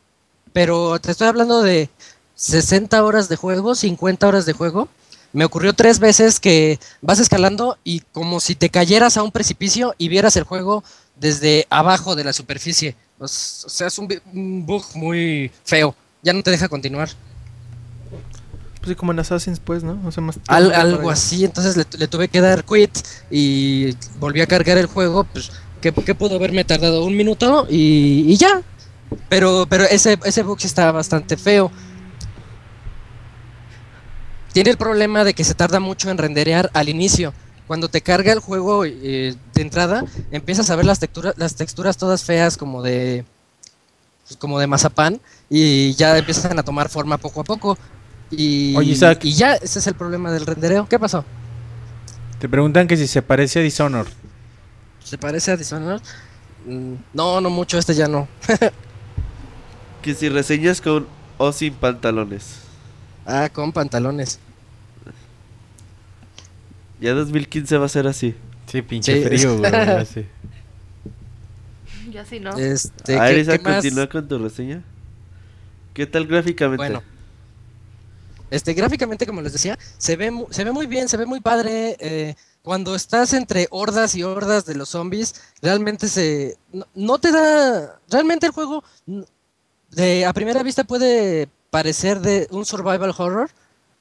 pero 0.52 0.98
te 1.00 1.12
estoy 1.12 1.28
hablando 1.28 1.62
de 1.62 1.88
60 2.34 3.02
horas 3.04 3.28
de 3.28 3.36
juego, 3.36 3.74
50 3.74 4.26
horas 4.26 4.46
de 4.46 4.52
juego. 4.52 4.88
Me 5.32 5.44
ocurrió 5.44 5.72
tres 5.72 5.98
veces 5.98 6.38
que 6.38 6.78
vas 7.02 7.18
escalando 7.18 7.76
y 7.82 8.00
como 8.12 8.38
si 8.38 8.54
te 8.54 8.70
cayeras 8.70 9.16
a 9.16 9.22
un 9.22 9.32
precipicio 9.32 9.94
y 9.98 10.08
vieras 10.08 10.36
el 10.36 10.44
juego 10.44 10.84
desde 11.16 11.66
abajo 11.70 12.14
de 12.14 12.24
la 12.24 12.32
superficie. 12.32 12.96
O 13.18 13.26
sea, 13.28 13.88
es 13.88 13.98
un, 13.98 14.08
bug 14.66 14.84
muy 14.94 15.50
feo. 15.64 15.94
Ya 16.22 16.32
no 16.32 16.42
te 16.42 16.50
deja 16.50 16.68
continuar. 16.68 17.08
Pues 18.78 18.88
sí, 18.90 18.94
como 18.94 19.12
en 19.12 19.18
Assassins, 19.18 19.60
pues, 19.60 19.82
¿no? 19.82 20.00
O 20.06 20.12
sea, 20.12 20.22
más 20.22 20.38
Al- 20.46 20.66
por 20.66 20.74
algo 20.74 21.10
así, 21.10 21.44
entonces 21.44 21.76
le, 21.76 21.86
le 21.98 22.06
tuve 22.06 22.28
que 22.28 22.40
dar 22.40 22.64
quit 22.64 22.96
y 23.30 23.96
volví 24.18 24.40
a 24.40 24.46
cargar 24.46 24.78
el 24.78 24.86
juego. 24.86 25.24
Pues, 25.24 25.50
¿qué, 25.80 25.92
qué 25.92 26.14
pudo 26.14 26.36
haberme 26.36 26.64
tardado? 26.64 27.04
Un 27.04 27.16
minuto 27.16 27.66
y, 27.70 28.24
y 28.26 28.36
ya. 28.36 28.62
Pero, 29.28 29.66
pero 29.68 29.84
ese, 29.84 30.18
ese 30.24 30.42
bug 30.42 30.60
sí 30.60 30.66
está 30.66 30.92
bastante 30.92 31.36
feo. 31.36 31.70
Tiene 34.54 34.70
el 34.70 34.76
problema 34.78 35.24
de 35.24 35.34
que 35.34 35.42
se 35.42 35.52
tarda 35.54 35.80
mucho 35.80 36.08
en 36.10 36.16
renderear 36.16 36.70
al 36.74 36.88
inicio. 36.88 37.34
Cuando 37.66 37.88
te 37.88 38.00
carga 38.02 38.32
el 38.32 38.38
juego 38.38 38.84
eh, 38.84 39.34
de 39.52 39.62
entrada, 39.62 40.04
empiezas 40.30 40.70
a 40.70 40.76
ver 40.76 40.86
las 40.86 41.00
texturas, 41.00 41.34
las 41.36 41.56
texturas 41.56 41.96
todas 41.96 42.22
feas 42.22 42.56
como 42.56 42.80
de 42.80 43.24
pues, 44.26 44.36
como 44.36 44.60
de 44.60 44.68
mazapán 44.68 45.20
y 45.50 45.92
ya 45.94 46.16
empiezan 46.16 46.56
a 46.58 46.62
tomar 46.62 46.88
forma 46.88 47.18
poco 47.18 47.40
a 47.40 47.44
poco. 47.44 47.76
Y, 48.30 48.76
Oye, 48.76 48.92
Isaac. 48.92 49.24
y 49.24 49.32
ya 49.34 49.54
ese 49.56 49.80
es 49.80 49.86
el 49.88 49.94
problema 49.94 50.30
del 50.30 50.46
rendereo. 50.46 50.86
¿Qué 50.88 50.98
pasó? 51.00 51.24
Te 52.38 52.48
preguntan 52.48 52.86
que 52.86 52.96
si 52.96 53.08
se 53.08 53.22
parece 53.22 53.58
a 53.58 53.62
Dishonored. 53.62 54.12
¿Se 55.02 55.18
parece 55.18 55.50
a 55.50 55.56
Dishonored? 55.56 56.00
Mm, 56.66 56.94
No, 57.12 57.40
no 57.40 57.50
mucho, 57.50 57.76
este 57.76 57.94
ya 57.94 58.06
no. 58.06 58.28
Que 60.02 60.14
si 60.14 60.28
reseñas 60.28 60.80
con 60.80 61.06
o 61.38 61.50
sin 61.50 61.74
pantalones. 61.74 62.56
Ah, 63.26 63.48
con 63.50 63.72
pantalones. 63.72 64.38
Ya 67.00 67.12
2015 67.14 67.76
va 67.78 67.86
a 67.86 67.88
ser 67.88 68.06
así. 68.06 68.34
Sí, 68.66 68.82
pinche 68.82 69.22
Sí. 69.22 69.28
frío, 69.28 69.58
güey. 69.58 69.70
ya 69.70 70.00
así 72.22 72.40
no. 72.40 72.56
Este, 72.56 73.18
a 73.18 73.24
ver, 73.24 73.34
¿qué- 73.34 73.40
Isaac, 73.40 73.62
qué 73.62 73.68
más? 73.68 73.82
continúa 73.82 74.08
con 74.08 74.28
tu 74.28 74.38
reseña. 74.38 74.82
¿Qué 75.92 76.06
tal 76.06 76.26
gráficamente? 76.26 76.76
Bueno. 76.84 77.02
Este, 78.50 78.72
gráficamente, 78.74 79.26
como 79.26 79.42
les 79.42 79.52
decía, 79.52 79.78
se 79.98 80.16
ve, 80.16 80.30
se 80.50 80.64
ve 80.64 80.72
muy 80.72 80.86
bien, 80.86 81.08
se 81.08 81.16
ve 81.16 81.26
muy 81.26 81.40
padre. 81.40 81.96
eh, 81.98 82.34
cuando 82.62 82.94
estás 82.94 83.34
entre 83.34 83.66
hordas 83.70 84.14
y 84.14 84.22
hordas 84.22 84.64
de 84.64 84.74
los 84.74 84.88
zombies, 84.88 85.34
realmente 85.60 86.08
se... 86.08 86.56
No, 86.72 86.86
no 86.94 87.18
te 87.18 87.30
da... 87.30 87.98
Realmente 88.08 88.46
el 88.46 88.52
juego, 88.52 88.82
de, 89.90 90.24
a 90.24 90.32
primera 90.32 90.62
vista 90.62 90.84
puede 90.84 91.48
parecer 91.70 92.20
de 92.20 92.46
un 92.50 92.64
survival 92.64 93.12
horror, 93.18 93.50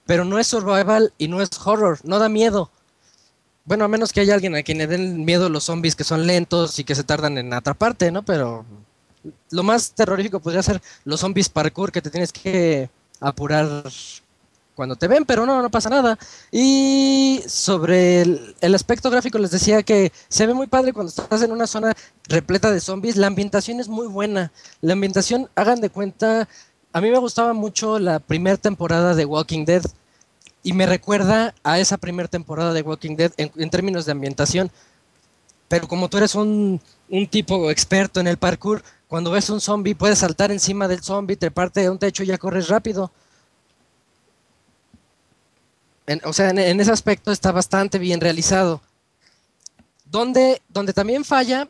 pero 0.06 0.24
no 0.24 0.40
es 0.40 0.48
survival 0.48 1.11
y 1.18 1.28
no 1.28 1.41
es 1.41 1.49
horror, 1.65 1.99
no 2.06 2.20
da 2.20 2.30
miedo. 2.30 2.72
Bueno, 3.65 3.85
a 3.85 3.88
menos 3.88 4.11
que 4.11 4.19
haya 4.19 4.34
alguien 4.34 4.56
a 4.56 4.64
quien 4.64 4.77
le 4.77 4.88
den 4.88 5.23
miedo 5.23 5.48
los 5.49 5.64
zombies 5.64 5.95
que 5.95 6.03
son 6.03 6.27
lentos 6.27 6.80
y 6.80 6.84
que 6.84 6.95
se 6.95 7.03
tardan 7.03 7.38
en 7.38 7.53
atraparte, 7.53 8.11
¿no? 8.11 8.23
Pero 8.23 8.65
lo 9.52 9.64
más 9.64 9.91
terrorífico 9.91 10.41
podría 10.41 10.61
ser 10.64 10.81
los 11.06 11.22
zombies 11.22 11.48
parkour 11.48 11.91
que 11.91 12.02
te 12.02 12.10
tienes 12.10 12.34
que 12.34 12.90
apurar 13.22 13.84
cuando 14.76 14.95
te 14.95 15.07
ven, 15.07 15.23
pero 15.23 15.45
no, 15.45 15.61
no 15.61 15.69
pasa 15.69 15.90
nada. 15.90 16.18
Y 16.52 17.41
sobre 17.48 18.22
el, 18.22 18.76
aspecto 18.76 19.10
gráfico 19.10 19.38
les 19.38 19.52
decía 19.52 19.84
que 19.84 20.11
se 20.27 20.45
ve 20.45 20.53
muy 20.53 20.68
padre 20.68 20.91
cuando 20.91 21.10
estás 21.10 21.41
en 21.41 21.52
una 21.52 21.68
zona 21.68 21.94
repleta 22.27 22.72
de 22.72 22.81
zombies. 22.81 23.15
La 23.15 23.27
ambientación 23.27 23.80
es 23.80 23.88
muy 23.88 24.07
buena. 24.07 24.52
La 24.81 24.94
ambientación, 24.94 25.49
hagan 25.56 25.80
de 25.80 25.90
cuenta, 25.90 26.49
a 26.91 27.02
mí 27.02 27.10
me 27.10 27.18
gustaba 27.19 27.53
mucho 27.53 27.99
la 27.99 28.19
primera 28.19 28.57
temporada 28.57 29.15
de 29.15 29.26
Walking 29.26 29.65
Dead 29.65 29.84
y 30.64 30.73
me 30.73 30.85
recuerda 30.85 31.53
a 31.64 31.80
esa 31.80 31.98
primera 31.98 32.27
temporada 32.30 32.73
de 32.73 32.81
Walking 32.81 33.15
Dead 33.15 33.31
en, 33.38 33.52
en 33.56 33.69
términos 33.69 34.06
de 34.06 34.14
ambientación. 34.14 34.72
Pero 35.68 35.88
como 35.88 36.10
tú 36.10 36.18
eres 36.18 36.35
un, 36.35 36.80
un 37.10 37.27
tipo 37.27 37.69
experto 37.69 38.19
en 38.19 38.27
el 38.27 38.38
parkour, 38.38 38.84
cuando 39.07 39.31
ves 39.31 39.49
un 39.49 39.60
zombie 39.61 39.95
puedes 39.95 40.19
saltar 40.19 40.52
encima 40.52 40.88
del 40.88 41.03
zombie, 41.03 41.35
treparte 41.35 41.81
de 41.81 41.90
un 41.90 41.99
techo 41.99 42.23
y 42.23 42.27
ya 42.27 42.38
corres 42.38 42.68
rápido. 42.68 43.11
En- 46.07 46.22
o 46.26 46.34
sea, 46.34 46.49
en, 46.49 46.60
en 46.60 46.80
ese 46.80 46.91
aspecto 46.91 47.31
está 47.31 47.52
bastante 47.52 47.98
bien 47.99 48.22
realizado. 48.22 48.81
Donde, 50.06 50.61
donde 50.69 50.94
también 50.94 51.26
falla 51.26 51.68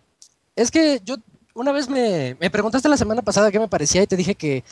es 0.55 0.69
que 0.69 1.01
yo 1.03 1.15
una 1.55 1.71
vez 1.71 1.87
me, 1.87 2.35
me 2.39 2.49
preguntaste 2.49 2.89
la 2.89 2.97
semana 2.97 3.21
pasada 3.21 3.51
qué 3.51 3.59
me 3.59 3.67
parecía 3.67 4.01
y 4.03 4.07
te 4.07 4.17
dije 4.17 4.35
que 4.35 4.63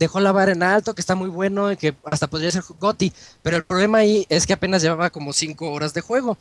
dejó 0.00 0.18
la 0.18 0.32
vara 0.32 0.50
en 0.50 0.62
alto, 0.62 0.94
que 0.94 1.02
está 1.02 1.14
muy 1.14 1.28
bueno 1.28 1.70
y 1.70 1.76
que 1.76 1.94
hasta 2.10 2.26
podría 2.26 2.50
ser 2.50 2.64
Gotti. 2.80 3.12
Pero 3.42 3.58
el 3.58 3.64
problema 3.64 3.98
ahí 3.98 4.26
es 4.30 4.46
que 4.46 4.54
apenas 4.54 4.82
llevaba 4.82 5.10
como 5.10 5.32
5 5.32 5.70
horas 5.70 5.94
de 5.94 6.00
juego. 6.00 6.38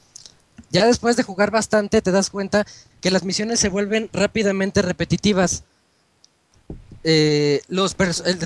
Ya 0.71 0.85
después 0.85 1.17
de 1.17 1.23
jugar 1.23 1.51
bastante 1.51 2.01
te 2.01 2.11
das 2.11 2.29
cuenta 2.29 2.65
que 3.01 3.11
las 3.11 3.23
misiones 3.23 3.59
se 3.59 3.69
vuelven 3.69 4.09
rápidamente 4.13 4.81
repetitivas. 4.81 5.63
Eh, 7.03 7.61
los 7.69 7.95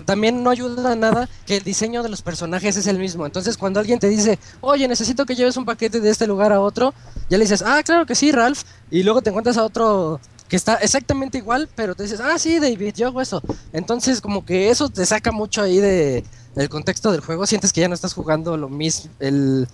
también 0.06 0.44
no 0.44 0.52
ayuda 0.52 0.96
nada 0.96 1.28
que 1.46 1.58
el 1.58 1.64
diseño 1.64 2.04
de 2.04 2.10
los 2.10 2.24
personajes 2.24 2.76
es 2.76 2.88
el 2.88 2.98
mismo. 2.98 3.28
Entonces, 3.28 3.56
cuando 3.56 3.80
alguien 3.80 4.00
te 4.00 4.10
dice, 4.10 4.40
oye, 4.62 4.88
necesito 4.88 5.28
que 5.28 5.36
lleves 5.36 5.58
un 5.58 5.66
paquete 5.66 6.00
de 6.00 6.10
este 6.10 6.26
lugar 6.26 6.52
a 6.52 6.60
otro, 6.60 6.94
ya 7.30 7.38
le 7.38 7.44
dices, 7.44 7.64
ah, 7.64 7.82
claro 7.84 8.08
que 8.08 8.16
sí, 8.16 8.32
Ralph. 8.32 8.64
Y 8.90 9.04
luego 9.04 9.22
te 9.22 9.30
encuentras 9.30 9.58
a 9.58 9.64
otro 9.64 10.20
que 10.54 10.58
está 10.58 10.76
exactamente 10.76 11.40
igual, 11.40 11.68
pero 11.76 11.96
te 11.96 12.04
dices, 12.04 12.20
ah, 12.20 12.38
sí, 12.38 12.60
David, 12.60 12.94
yo 12.94 13.08
hago 13.08 13.22
eso. 13.22 13.42
Entonces, 13.72 14.22
como 14.22 14.46
que 14.46 14.70
eso 14.70 14.88
te 14.88 15.04
saca 15.04 15.32
mucho 15.32 15.64
ahí 15.64 15.80
de, 15.80 16.24
del 16.54 16.70
contexto 16.70 17.12
del 17.12 17.22
juego. 17.22 17.48
Sientes 17.48 17.74
que 17.74 17.82
ya 17.82 17.88
no 17.88 17.96
estás 17.96 18.14
jugando 18.14 18.56
lo 18.56 18.70
mismo, 18.70 19.10
el, 19.20 19.68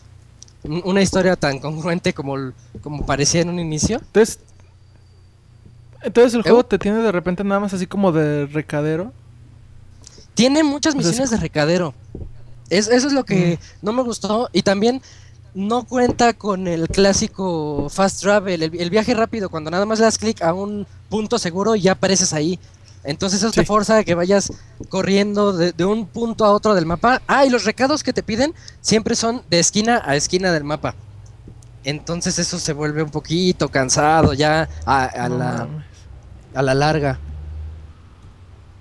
un- 0.63 0.81
una 0.85 1.01
historia 1.01 1.35
tan 1.35 1.59
congruente 1.59 2.13
como, 2.13 2.53
como 2.81 3.05
parecía 3.05 3.41
en 3.41 3.49
un 3.49 3.59
inicio. 3.59 3.97
Entonces, 3.97 4.39
entonces 6.01 6.33
el 6.35 6.43
juego 6.43 6.63
te 6.65 6.79
tiene 6.79 6.99
de 6.99 7.11
repente 7.11 7.43
nada 7.43 7.59
más 7.59 7.73
así 7.73 7.85
como 7.85 8.13
de 8.13 8.45
recadero. 8.45 9.11
Tiene 10.33 10.63
muchas 10.63 10.95
O 10.95 11.01
sea, 11.01 11.01
es 11.01 11.07
misiones 11.07 11.31
de 11.31 11.37
recadero. 11.39 11.93
Es, 12.69 12.87
eso 12.87 13.07
es 13.07 13.11
lo 13.11 13.25
que 13.25 13.59
no 13.81 13.91
me 13.91 14.01
gustó. 14.01 14.49
Y 14.53 14.61
también 14.61 15.01
no 15.53 15.83
cuenta 15.83 16.33
con 16.33 16.67
el 16.67 16.87
clásico 16.87 17.89
fast 17.89 18.21
travel, 18.21 18.63
el, 18.63 18.79
el 18.79 18.89
viaje 18.89 19.13
rápido, 19.13 19.49
cuando 19.49 19.71
nada 19.71 19.85
más 19.85 19.99
le 19.99 20.05
das 20.05 20.17
clic 20.17 20.41
a 20.41 20.53
un 20.53 20.85
punto 21.09 21.39
seguro 21.39 21.75
y 21.75 21.81
ya 21.81 21.93
apareces 21.93 22.33
ahí. 22.33 22.59
Entonces 23.03 23.41
eso 23.41 23.51
te 23.51 23.65
forza 23.65 23.97
a 23.97 24.03
que 24.03 24.13
vayas 24.13 24.51
corriendo 24.89 25.53
de, 25.53 25.71
de 25.71 25.85
un 25.85 26.05
punto 26.05 26.45
a 26.45 26.51
otro 26.51 26.75
del 26.75 26.85
mapa. 26.85 27.21
Ah, 27.27 27.45
y 27.45 27.49
los 27.49 27.63
recados 27.63 28.03
que 28.03 28.13
te 28.13 28.23
piden 28.23 28.53
siempre 28.81 29.15
son 29.15 29.41
de 29.49 29.59
esquina 29.59 30.01
a 30.05 30.15
esquina 30.15 30.51
del 30.51 30.65
mapa. 30.65 30.95
Entonces 31.83 32.37
eso 32.39 32.59
se 32.59 32.73
vuelve 32.73 33.01
un 33.01 33.09
poquito 33.09 33.69
cansado 33.69 34.33
ya 34.33 34.67
a, 34.85 35.25
a 35.25 35.29
No 35.29 35.37
la, 35.37 35.67
a 36.53 36.61
la 36.61 36.73
larga. 36.73 37.19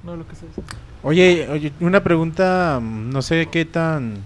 No, 0.03 0.16
lo 0.16 0.27
que 0.27 0.32
está 0.32 0.47
diciendo. 0.47 0.73
Oye, 1.03 1.49
oye, 1.49 1.73
una 1.81 2.03
pregunta, 2.03 2.81
mm, 2.82 3.11
no 3.11 3.23
sé 3.23 3.49
qué 3.51 3.65
tan... 3.65 4.24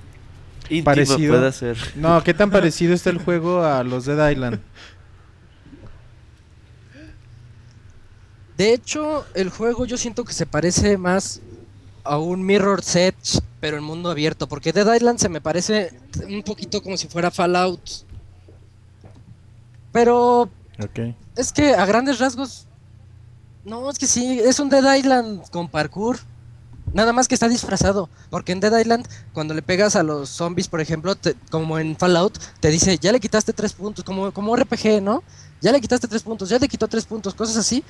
Íntimo 0.78 0.84
Parecido. 0.84 1.36
puede 1.38 1.52
ser. 1.52 1.76
No, 1.96 2.22
qué 2.24 2.34
tan 2.34 2.50
parecido 2.50 2.94
está 2.94 3.10
el 3.10 3.18
juego 3.18 3.62
a 3.62 3.82
los 3.84 4.04
Dead 4.06 4.30
Island. 4.30 4.60
De 8.56 8.72
hecho, 8.74 9.24
el 9.34 9.50
juego 9.50 9.86
yo 9.86 9.96
siento 9.96 10.24
que 10.24 10.32
se 10.32 10.46
parece 10.46 10.96
más 10.98 11.40
a 12.04 12.18
un 12.18 12.44
Mirror 12.44 12.80
Edge, 12.94 13.40
pero 13.60 13.76
en 13.78 13.84
mundo 13.84 14.10
abierto, 14.10 14.48
porque 14.48 14.72
Dead 14.72 14.94
Island 14.94 15.18
se 15.18 15.28
me 15.28 15.40
parece 15.40 15.98
un 16.28 16.42
poquito 16.42 16.82
como 16.82 16.96
si 16.96 17.08
fuera 17.08 17.30
Fallout. 17.30 17.80
Pero 19.92 20.42
Ok. 20.82 21.14
es 21.36 21.52
que 21.52 21.74
a 21.74 21.84
grandes 21.86 22.18
rasgos, 22.18 22.66
no, 23.64 23.88
es 23.90 23.98
que 23.98 24.06
sí, 24.06 24.40
es 24.40 24.58
un 24.60 24.68
Dead 24.68 24.96
Island 24.96 25.48
con 25.50 25.68
parkour. 25.68 26.18
Nada 26.92 27.12
más 27.12 27.26
que 27.28 27.34
está 27.34 27.48
disfrazado, 27.48 28.10
porque 28.30 28.52
en 28.52 28.60
Dead 28.60 28.78
Island, 28.78 29.06
cuando 29.32 29.54
le 29.54 29.62
pegas 29.62 29.96
a 29.96 30.02
los 30.02 30.28
zombies, 30.28 30.68
por 30.68 30.80
ejemplo, 30.80 31.14
te- 31.16 31.34
como 31.50 31.78
en 31.78 31.96
Fallout, 31.96 32.38
te 32.60 32.68
dice, 32.68 32.98
ya 33.00 33.12
le 33.12 33.20
quitaste 33.20 33.52
tres 33.54 33.72
puntos, 33.72 34.04
como, 34.04 34.30
como 34.32 34.54
RPG, 34.56 35.00
¿no? 35.02 35.22
Ya 35.62 35.72
le 35.72 35.80
quitaste 35.80 36.06
tres 36.08 36.22
puntos, 36.22 36.48
ya 36.50 36.58
le 36.58 36.68
quitó 36.68 36.88
tres 36.88 37.06
puntos, 37.06 37.34
cosas 37.34 37.56
así. 37.56 37.82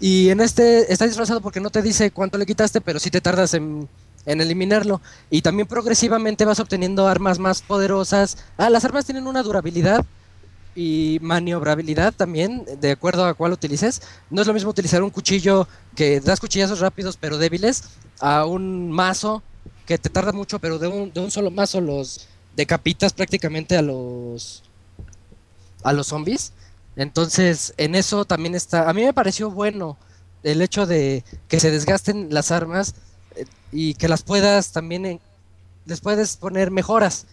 Y 0.00 0.28
en 0.30 0.40
este 0.40 0.92
está 0.92 1.06
disfrazado 1.06 1.40
porque 1.40 1.60
no 1.60 1.70
te 1.70 1.82
dice 1.82 2.10
cuánto 2.10 2.38
le 2.38 2.46
quitaste, 2.46 2.80
pero 2.80 2.98
sí 2.98 3.10
te 3.10 3.20
tardas 3.20 3.52
en, 3.54 3.88
en 4.26 4.40
eliminarlo. 4.40 5.00
Y 5.30 5.42
también 5.42 5.66
progresivamente 5.68 6.44
vas 6.44 6.60
obteniendo 6.60 7.06
armas 7.08 7.38
más 7.38 7.62
poderosas. 7.62 8.38
Ah, 8.56 8.70
las 8.70 8.84
armas 8.84 9.04
tienen 9.06 9.26
una 9.26 9.42
durabilidad 9.42 10.04
y 10.76 11.18
maniobrabilidad 11.22 12.12
también, 12.12 12.64
de 12.80 12.92
acuerdo 12.92 13.24
a 13.24 13.34
cuál 13.34 13.52
utilices. 13.52 14.02
No 14.30 14.42
es 14.42 14.46
lo 14.46 14.54
mismo 14.54 14.70
utilizar 14.70 15.02
un 15.02 15.10
cuchillo 15.10 15.66
que 15.96 16.20
das 16.20 16.38
cuchillazos 16.38 16.80
rápidos 16.80 17.16
pero 17.16 17.38
débiles 17.38 17.82
a 18.20 18.44
un 18.44 18.90
mazo 18.92 19.42
que 19.86 19.98
te 19.98 20.10
tarda 20.10 20.32
mucho, 20.32 20.58
pero 20.58 20.78
de 20.78 20.86
un, 20.88 21.12
de 21.12 21.20
un 21.20 21.30
solo 21.30 21.50
mazo 21.50 21.80
los 21.80 22.28
decapitas 22.56 23.12
prácticamente 23.12 23.76
a 23.76 23.82
los 23.82 24.62
a 25.82 25.92
los 25.92 26.08
zombies. 26.08 26.52
Entonces, 26.96 27.74
en 27.76 27.94
eso 27.94 28.24
también 28.24 28.54
está. 28.54 28.88
A 28.88 28.92
mí 28.92 29.04
me 29.04 29.12
pareció 29.12 29.50
bueno 29.50 29.96
el 30.42 30.62
hecho 30.62 30.86
de 30.86 31.24
que 31.48 31.60
se 31.60 31.70
desgasten 31.70 32.28
las 32.32 32.50
armas 32.50 32.94
eh, 33.36 33.44
y 33.72 33.94
que 33.94 34.08
las 34.08 34.22
puedas 34.22 34.72
también. 34.72 35.06
en- 35.06 35.20
les 35.86 36.00
puedes 36.00 36.36
poner 36.36 36.70
mejoras. 36.72 37.26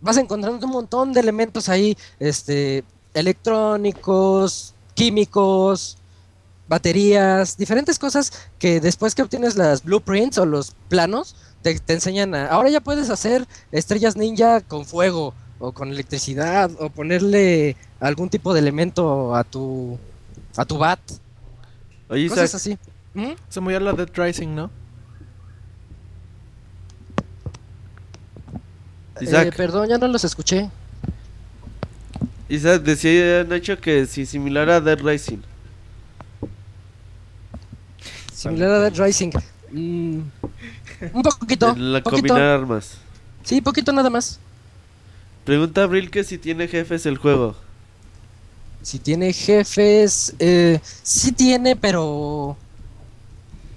Vas 0.00 0.16
encontrando 0.16 0.64
un 0.66 0.72
montón 0.72 1.12
de 1.12 1.20
elementos 1.20 1.68
ahí, 1.68 1.96
este, 2.18 2.84
electrónicos, 3.14 4.74
químicos, 4.94 5.98
baterías, 6.68 7.56
diferentes 7.56 7.98
cosas 7.98 8.32
que 8.58 8.80
después 8.80 9.14
que 9.14 9.22
obtienes 9.22 9.56
las 9.56 9.84
blueprints 9.84 10.38
o 10.38 10.46
los 10.46 10.74
planos, 10.88 11.34
te, 11.62 11.78
te 11.78 11.94
enseñan 11.94 12.34
a... 12.34 12.46
Ahora 12.46 12.70
ya 12.70 12.80
puedes 12.80 13.10
hacer 13.10 13.46
estrellas 13.72 14.16
ninja 14.16 14.60
con 14.60 14.84
fuego 14.84 15.34
o 15.58 15.72
con 15.72 15.90
electricidad 15.90 16.70
o 16.78 16.90
ponerle 16.90 17.76
algún 18.00 18.28
tipo 18.28 18.54
de 18.54 18.60
elemento 18.60 19.34
a 19.34 19.44
tu 19.44 19.98
a 20.56 20.64
tu 20.64 20.78
bat, 20.78 20.98
Oye, 22.08 22.28
cosas 22.28 22.54
Isaac, 22.54 22.60
así. 22.60 22.78
¿Mm? 23.14 23.32
Se 23.48 23.60
a 23.60 23.80
la 23.80 23.92
Dead 23.92 24.08
Rising, 24.14 24.54
¿no? 24.54 24.70
Isaac. 29.20 29.48
Eh, 29.48 29.52
perdón, 29.56 29.88
ya 29.88 29.98
no 29.98 30.08
los 30.08 30.24
escuché. 30.24 30.70
Isaac, 32.48 32.82
decía 32.82 33.44
Nacho 33.44 33.78
que 33.78 34.06
si 34.06 34.24
similar 34.24 34.70
a 34.70 34.80
Dead 34.80 34.98
Rising. 35.00 35.38
Similar 38.32 38.70
a 38.70 38.78
Dead 38.80 38.94
Rising. 38.96 39.32
Mm, 39.72 40.20
un 41.12 41.22
poquito. 41.22 41.70
En 41.70 41.92
la 41.92 42.02
poquito. 42.02 42.28
combinar 42.28 42.42
armas. 42.42 42.98
Sí, 43.44 43.60
poquito 43.60 43.92
nada 43.92 44.10
más. 44.10 44.40
Pregunta 45.44 45.82
Abril 45.82 46.10
que 46.10 46.24
si 46.24 46.38
tiene 46.38 46.68
jefes 46.68 47.06
el 47.06 47.16
juego. 47.16 47.56
Si 48.82 48.98
tiene 48.98 49.32
jefes, 49.32 50.34
eh, 50.38 50.80
sí 51.02 51.32
tiene, 51.32 51.74
pero 51.76 52.56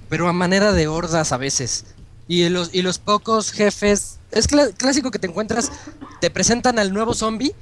pero 0.10 0.28
a 0.28 0.34
manera 0.34 0.74
de 0.74 0.88
hordas 0.88 1.32
a 1.32 1.38
veces. 1.38 1.86
Y 2.28 2.48
los 2.50 2.74
y 2.74 2.82
los 2.82 3.00
pocos 3.00 3.52
jefes, 3.52 4.20
es 4.32 4.48
clásico 4.48 5.12
que 5.12 5.20
te 5.20 5.28
encuentras, 5.28 5.72
te 6.20 6.30
presentan 6.30 6.80
al 6.80 6.94
nuevo 6.94 7.14
zombie 7.14 7.54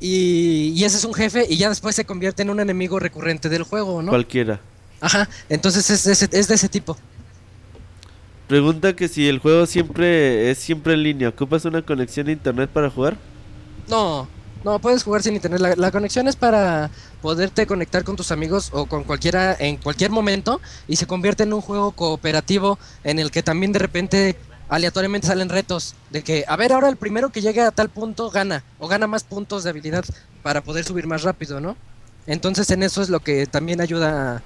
y, 0.00 0.72
y 0.74 0.84
ese 0.84 0.98
es 0.98 1.04
un 1.04 1.14
jefe 1.14 1.46
y 1.48 1.56
ya 1.56 1.68
después 1.68 1.96
se 1.96 2.04
convierte 2.04 2.42
en 2.42 2.50
un 2.50 2.60
enemigo 2.60 2.98
recurrente 2.98 3.48
del 3.48 3.62
juego, 3.62 4.02
¿no? 4.02 4.10
Cualquiera. 4.10 4.60
Ajá, 5.00 5.28
entonces 5.48 5.88
es 5.90 6.04
de 6.04 6.12
ese, 6.12 6.28
es 6.32 6.48
de 6.48 6.54
ese 6.54 6.68
tipo. 6.68 6.96
Pregunta 8.48 8.94
que 8.94 9.08
si 9.08 9.28
el 9.28 9.38
juego 9.38 9.66
siempre 9.66 10.50
es 10.50 10.58
siempre 10.58 10.94
en 10.94 11.02
línea. 11.02 11.28
¿Ocupas 11.30 11.64
una 11.64 11.82
conexión 11.82 12.28
a 12.28 12.32
internet 12.32 12.70
para 12.70 12.90
jugar? 12.90 13.16
No, 13.88 14.28
no, 14.64 14.78
puedes 14.78 15.02
jugar 15.02 15.22
sin 15.22 15.34
internet. 15.34 15.60
La, 15.60 15.74
la 15.76 15.90
conexión 15.90 16.28
es 16.28 16.36
para 16.36 16.90
poderte 17.22 17.66
conectar 17.66 18.04
con 18.04 18.16
tus 18.16 18.32
amigos 18.32 18.68
o 18.72 18.84
con 18.86 19.04
cualquiera 19.04 19.56
en 19.58 19.76
cualquier 19.76 20.10
momento 20.10 20.60
y 20.86 20.96
se 20.96 21.06
convierte 21.06 21.44
en 21.44 21.54
un 21.54 21.62
juego 21.62 21.92
cooperativo 21.92 22.78
en 23.02 23.18
el 23.18 23.30
que 23.30 23.42
también 23.42 23.72
de 23.72 23.78
repente 23.78 24.36
aleatoriamente 24.68 25.26
salen 25.26 25.48
retos 25.48 25.94
de 26.10 26.22
que, 26.22 26.44
a 26.46 26.56
ver, 26.56 26.72
ahora 26.72 26.88
el 26.88 26.96
primero 26.96 27.30
que 27.30 27.40
llegue 27.40 27.60
a 27.60 27.70
tal 27.70 27.88
punto 27.88 28.30
gana 28.30 28.64
o 28.78 28.88
gana 28.88 29.06
más 29.06 29.24
puntos 29.24 29.64
de 29.64 29.70
habilidad 29.70 30.04
para 30.42 30.62
poder 30.62 30.84
subir 30.84 31.06
más 31.06 31.22
rápido, 31.22 31.60
¿no? 31.60 31.76
Entonces 32.26 32.70
en 32.70 32.82
eso 32.82 33.02
es 33.02 33.10
lo 33.10 33.20
que 33.20 33.46
también 33.46 33.80
ayuda 33.80 34.42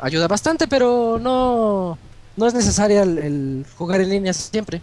ayuda 0.00 0.28
bastante, 0.28 0.68
pero 0.68 1.18
no 1.20 1.98
no 2.36 2.46
es 2.46 2.54
necesario 2.54 3.02
el, 3.02 3.18
el 3.18 3.66
jugar 3.76 4.00
en 4.00 4.10
línea 4.10 4.32
siempre. 4.32 4.82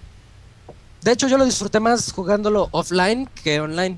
De 1.01 1.11
hecho, 1.11 1.27
yo 1.27 1.37
lo 1.37 1.45
disfruté 1.45 1.79
más 1.79 2.11
jugándolo 2.11 2.67
offline 2.71 3.29
que 3.43 3.59
online. 3.59 3.97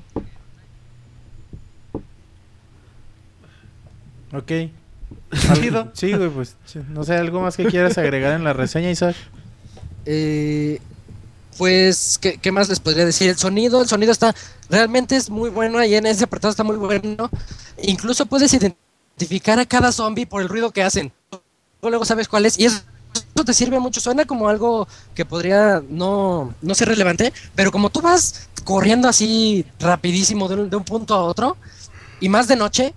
Ok. 4.32 4.52
Sí, 5.94 6.12
güey, 6.12 6.28
pues 6.28 6.56
no 6.88 7.04
sé, 7.04 7.14
algo 7.14 7.40
más 7.40 7.56
que 7.56 7.64
quieras 7.64 7.96
agregar 7.96 8.34
en 8.34 8.44
la 8.44 8.52
reseña, 8.52 8.90
Isaac. 8.90 9.16
Eh, 10.06 10.80
pues, 11.58 12.18
¿qué, 12.20 12.38
qué 12.38 12.52
más 12.52 12.68
les 12.68 12.80
podría 12.80 13.04
decir? 13.04 13.28
El 13.28 13.36
sonido, 13.38 13.82
el 13.82 13.88
sonido 13.88 14.12
está, 14.12 14.34
realmente 14.70 15.16
es 15.16 15.30
muy 15.30 15.50
bueno, 15.50 15.78
ahí 15.78 15.94
en 15.94 16.06
ese 16.06 16.24
apartado 16.24 16.50
está 16.50 16.64
muy 16.64 16.76
bueno. 16.76 17.30
Incluso 17.82 18.26
puedes 18.26 18.52
identificar 18.54 19.58
a 19.58 19.66
cada 19.66 19.92
zombie 19.92 20.26
por 20.26 20.42
el 20.42 20.48
ruido 20.48 20.70
que 20.70 20.82
hacen. 20.82 21.12
Luego, 21.82 22.04
sabes 22.04 22.28
cuál 22.28 22.46
es, 22.46 22.58
y 22.58 22.66
eso, 22.66 22.80
te 23.44 23.54
sirve 23.54 23.78
mucho. 23.78 24.00
Suena 24.00 24.24
como 24.24 24.48
algo 24.48 24.86
que 25.14 25.24
podría 25.24 25.82
no, 25.88 26.54
no 26.62 26.74
ser 26.74 26.88
relevante, 26.88 27.32
pero 27.54 27.72
como 27.72 27.90
tú 27.90 28.00
vas 28.00 28.48
corriendo 28.64 29.08
así 29.08 29.66
rapidísimo 29.80 30.48
de 30.48 30.54
un, 30.54 30.70
de 30.70 30.76
un 30.76 30.84
punto 30.84 31.14
a 31.14 31.22
otro, 31.24 31.56
y 32.20 32.28
más 32.28 32.48
de 32.48 32.56
noche, 32.56 32.94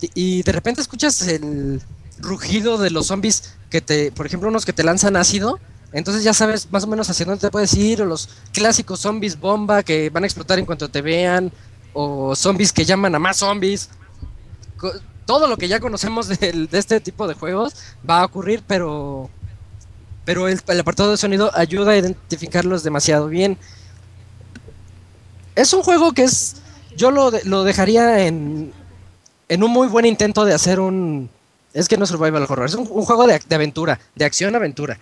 y 0.00 0.10
y 0.14 0.42
de 0.44 0.52
repente 0.52 0.80
escuchas 0.80 1.26
el 1.26 1.82
rugido 2.20 2.78
de 2.78 2.90
los 2.90 3.08
zombies 3.08 3.54
que 3.70 3.80
te, 3.80 4.12
por 4.12 4.26
ejemplo, 4.26 4.48
unos 4.48 4.64
que 4.64 4.72
te 4.72 4.84
lanzan 4.84 5.16
ácido, 5.16 5.58
entonces 5.92 6.22
ya 6.22 6.34
sabes 6.34 6.70
más 6.70 6.84
o 6.84 6.86
menos 6.86 7.08
hacia 7.08 7.24
dónde 7.26 7.40
te 7.40 7.50
puedes 7.50 7.72
ir, 7.74 8.02
o 8.02 8.04
los 8.06 8.28
clásicos 8.52 9.00
zombies 9.00 9.38
bomba 9.38 9.82
que 9.82 10.10
van 10.10 10.24
a 10.24 10.26
explotar 10.26 10.58
en 10.58 10.66
cuanto 10.66 10.88
te 10.88 11.00
vean, 11.02 11.50
o 11.94 12.34
zombies 12.36 12.72
que 12.72 12.84
llaman 12.84 13.14
a 13.14 13.18
más 13.18 13.38
zombies. 13.38 13.88
Todo 15.26 15.46
lo 15.46 15.56
que 15.56 15.68
ya 15.68 15.80
conocemos 15.80 16.28
del- 16.40 16.68
de, 16.68 16.78
este 16.78 17.00
tipo 17.00 17.26
de 17.26 17.34
juegos 17.34 17.74
va 18.08 18.20
a 18.20 18.24
ocurrir, 18.24 18.62
pero, 18.66 19.28
pero 20.24 20.46
el, 20.48 20.60
el 20.66 20.80
apartado 20.80 21.10
de 21.10 21.16
sonido 21.16 21.50
ayuda 21.54 21.92
a 21.92 21.96
identificarlos 21.96 22.82
demasiado 22.82 23.28
bien. 23.28 23.58
Es 25.56 25.72
un 25.72 25.82
juego 25.82 26.12
que 26.12 26.22
es, 26.24 26.56
yo 26.96 27.10
lo, 27.10 27.30
de- 27.30 27.44
lo 27.44 27.64
dejaría 27.64 28.26
en, 28.26 28.72
en 29.48 29.62
un 29.64 29.70
muy 29.70 29.88
buen 29.88 30.06
intento 30.06 30.44
de 30.44 30.54
hacer 30.54 30.78
un, 30.80 31.28
es 31.72 31.88
que 31.88 31.96
no 31.96 32.04
es 32.04 32.10
survival 32.10 32.44
horror, 32.48 32.66
es 32.66 32.74
un, 32.74 32.86
un 32.90 33.04
juego 33.04 33.26
de, 33.26 33.40
de 33.46 33.54
aventura, 33.54 33.98
de 34.14 34.24
acción-aventura. 34.24 34.98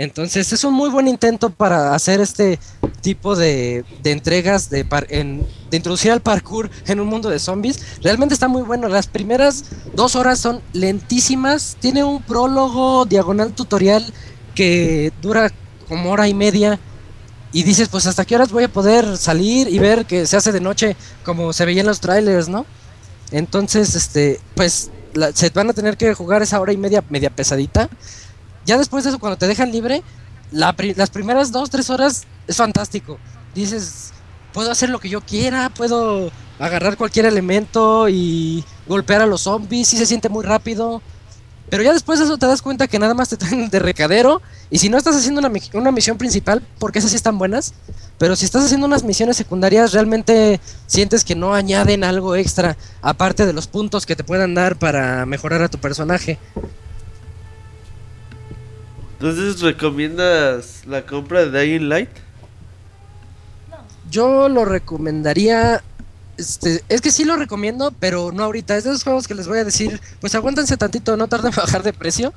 Entonces 0.00 0.50
es 0.54 0.64
un 0.64 0.72
muy 0.72 0.88
buen 0.88 1.06
intento 1.08 1.50
para 1.50 1.94
hacer 1.94 2.22
este 2.22 2.58
tipo 3.02 3.36
de, 3.36 3.84
entregas, 4.04 4.70
de, 4.70 4.82
par- 4.86 5.06
en- 5.10 5.46
introducir 5.70 6.10
al 6.10 6.22
parkour 6.22 6.70
en 6.86 7.00
un 7.00 7.06
mundo 7.06 7.28
de 7.28 7.38
zombies. 7.38 7.78
Realmente 8.02 8.32
está 8.32 8.48
muy 8.48 8.62
bueno. 8.62 8.88
Las 8.88 9.08
primeras 9.08 9.62
dos 9.94 10.16
horas 10.16 10.38
son 10.38 10.62
lentísimas. 10.72 11.76
Tiene 11.80 12.02
un 12.02 12.22
prólogo 12.22 13.04
diagonal 13.04 13.52
tutorial 13.52 14.02
que 14.54 15.12
dura 15.20 15.52
como 15.86 16.10
hora 16.12 16.26
y 16.28 16.32
media. 16.34 16.78
y 17.52 17.64
dices, 17.64 17.88
pues 17.88 18.06
hasta 18.06 18.24
qué 18.24 18.36
horas 18.36 18.52
voy 18.52 18.64
a 18.64 18.68
poder 18.72 19.18
salir 19.18 19.68
y 19.68 19.78
ver 19.80 20.06
que 20.06 20.24
se 20.24 20.36
hace 20.36 20.50
de 20.52 20.60
noche 20.60 20.96
como 21.24 21.52
se 21.52 21.64
veía 21.66 21.80
en 21.82 21.88
los 21.88 22.00
trailers, 22.00 22.48
¿no? 22.48 22.64
Entonces, 23.32 23.94
este, 23.96 24.40
pues 24.54 24.90
la- 25.12 25.32
se 25.32 25.50
van 25.50 25.68
a 25.68 25.72
tener 25.74 25.96
que 25.98 26.14
jugar 26.14 26.40
esa 26.42 26.58
hora 26.60 26.72
y 26.72 26.76
media, 26.78 27.02
media 27.10 27.28
pesadita. 27.28 27.90
Ya 28.70 28.78
después 28.78 29.02
de 29.02 29.10
eso, 29.10 29.18
cuando 29.18 29.36
te 29.36 29.48
dejan 29.48 29.72
libre, 29.72 30.04
la 30.52 30.72
pri- 30.76 30.94
las 30.94 31.10
primeras 31.10 31.50
dos, 31.50 31.70
tres 31.70 31.90
horas 31.90 32.24
es 32.46 32.56
fantástico. 32.56 33.18
Dices, 33.52 34.12
puedo 34.52 34.70
hacer 34.70 34.90
lo 34.90 35.00
que 35.00 35.08
yo 35.08 35.22
quiera, 35.22 35.70
puedo 35.70 36.30
agarrar 36.60 36.96
cualquier 36.96 37.26
elemento 37.26 38.08
y 38.08 38.62
golpear 38.86 39.22
a 39.22 39.26
los 39.26 39.40
zombies, 39.40 39.92
y 39.92 39.96
se 39.96 40.06
siente 40.06 40.28
muy 40.28 40.44
rápido. 40.44 41.02
Pero 41.68 41.82
ya 41.82 41.92
después 41.92 42.20
de 42.20 42.26
eso 42.26 42.38
te 42.38 42.46
das 42.46 42.62
cuenta 42.62 42.86
que 42.86 43.00
nada 43.00 43.12
más 43.12 43.28
te 43.28 43.36
traen 43.36 43.70
de 43.70 43.80
recadero. 43.80 44.40
Y 44.70 44.78
si 44.78 44.88
no 44.88 44.98
estás 44.98 45.16
haciendo 45.16 45.40
una, 45.40 45.50
una 45.74 45.90
misión 45.90 46.16
principal, 46.16 46.62
porque 46.78 47.00
esas 47.00 47.10
sí 47.10 47.16
están 47.16 47.38
buenas, 47.38 47.74
pero 48.18 48.36
si 48.36 48.44
estás 48.44 48.64
haciendo 48.64 48.86
unas 48.86 49.02
misiones 49.02 49.36
secundarias, 49.36 49.92
realmente 49.92 50.60
sientes 50.86 51.24
que 51.24 51.34
no 51.34 51.54
añaden 51.54 52.04
algo 52.04 52.36
extra, 52.36 52.76
aparte 53.02 53.46
de 53.46 53.52
los 53.52 53.66
puntos 53.66 54.06
que 54.06 54.14
te 54.14 54.22
puedan 54.22 54.54
dar 54.54 54.76
para 54.76 55.26
mejorar 55.26 55.60
a 55.62 55.68
tu 55.68 55.78
personaje. 55.78 56.38
Entonces, 59.20 59.60
¿recomiendas 59.60 60.86
la 60.86 61.04
compra 61.04 61.44
de 61.44 61.60
Dying 61.60 61.90
Light? 61.90 62.08
Yo 64.10 64.48
lo 64.48 64.64
recomendaría. 64.64 65.82
Este, 66.38 66.82
es 66.88 67.02
que 67.02 67.10
sí 67.10 67.24
lo 67.24 67.36
recomiendo, 67.36 67.92
pero 68.00 68.32
no 68.32 68.44
ahorita. 68.44 68.78
Es 68.78 68.84
de 68.84 68.90
esos 68.90 69.04
juegos 69.04 69.28
que 69.28 69.34
les 69.34 69.46
voy 69.46 69.58
a 69.58 69.64
decir, 69.64 70.00
pues 70.22 70.34
aguántense 70.34 70.78
tantito, 70.78 71.18
no 71.18 71.28
tarda 71.28 71.50
en 71.50 71.54
bajar 71.54 71.82
de 71.82 71.92
precio. 71.92 72.32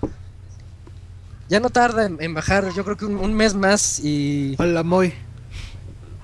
Ya 1.48 1.62
no 1.62 1.70
tarda 1.70 2.06
en, 2.06 2.18
en 2.20 2.34
bajar, 2.34 2.70
yo 2.76 2.84
creo 2.84 2.98
que 2.98 3.06
un, 3.06 3.16
un 3.16 3.34
mes 3.34 3.54
más 3.54 4.00
y... 4.04 4.56
Hola, 4.60 4.84
Moy. 4.84 5.14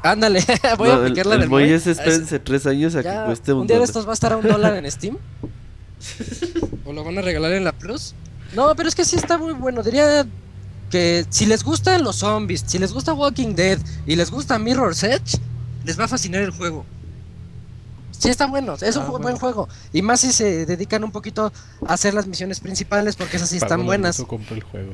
Ándale, 0.03 0.44
voy 0.77 0.90
No, 0.90 0.95
a 0.95 0.98
aplicar 0.98 1.26
la 1.26 1.36
el 1.36 1.41
del 1.41 1.49
Moy 1.49 1.64
Moy. 1.64 1.72
es 1.72 1.88
espérense 1.88 2.38
tres 2.40 2.65
años 2.65 2.95
a 2.95 3.02
Ya, 3.02 3.19
que 3.22 3.26
cueste 3.27 3.53
un, 3.53 3.61
un 3.61 3.68
día 3.68 3.77
de 3.77 3.86
estos 3.86 4.06
va 4.06 4.11
a 4.11 4.14
estar 4.14 4.34
a 4.34 4.38
un 4.38 4.45
dólar 4.45 4.76
en 4.76 4.91
Steam. 4.91 5.18
o 6.86 6.91
lo 6.91 7.06
van 7.06 7.18
a 7.18 7.22
regalar 7.22 7.53
en 7.53 7.64
la 7.64 7.72
Plus. 7.72 8.14
No, 8.53 8.76
pero 8.76 8.90
es 8.90 8.95
que 8.95 9.06
sí 9.06 9.15
está 9.15 9.38
muy 9.38 9.53
bueno. 9.53 9.84
Diría 9.84 10.26
que 10.90 11.26
si 11.30 11.45
les 11.45 11.64
gustan 11.64 12.03
los 12.03 12.18
zombies, 12.18 12.64
si 12.66 12.78
les 12.80 12.91
gusta 12.94 13.14
Walking 13.14 13.56
Dead 13.56 13.80
y 14.06 14.16
les 14.16 14.32
gusta 14.32 14.57
Mirror's 14.60 15.03
Edge, 15.03 15.38
les 15.86 15.99
va 15.99 16.06
a 16.06 16.07
fascinar 16.07 16.41
el 16.41 16.52
juego. 16.52 16.86
Sí 18.11 18.28
está 18.30 18.48
bueno, 18.48 18.76
es 18.82 18.95
un 18.98 19.03
Ah, 19.03 19.06
bueno. 19.06 19.24
buen 19.24 19.38
juego. 19.38 19.70
Y 19.94 20.02
más 20.02 20.20
si 20.20 20.34
se 20.34 20.66
dedican 20.66 21.03
un 21.06 21.11
poquito 21.11 21.53
a 21.88 21.94
hacer 21.94 22.14
las 22.14 22.28
misiones 22.28 22.60
principales 22.60 23.16
porque 23.16 23.38
esas 23.38 23.49
sí 23.49 23.57
están 23.57 23.86
buenas. 23.86 24.18
compro 24.28 24.56
el 24.56 24.64
juego. 24.64 24.94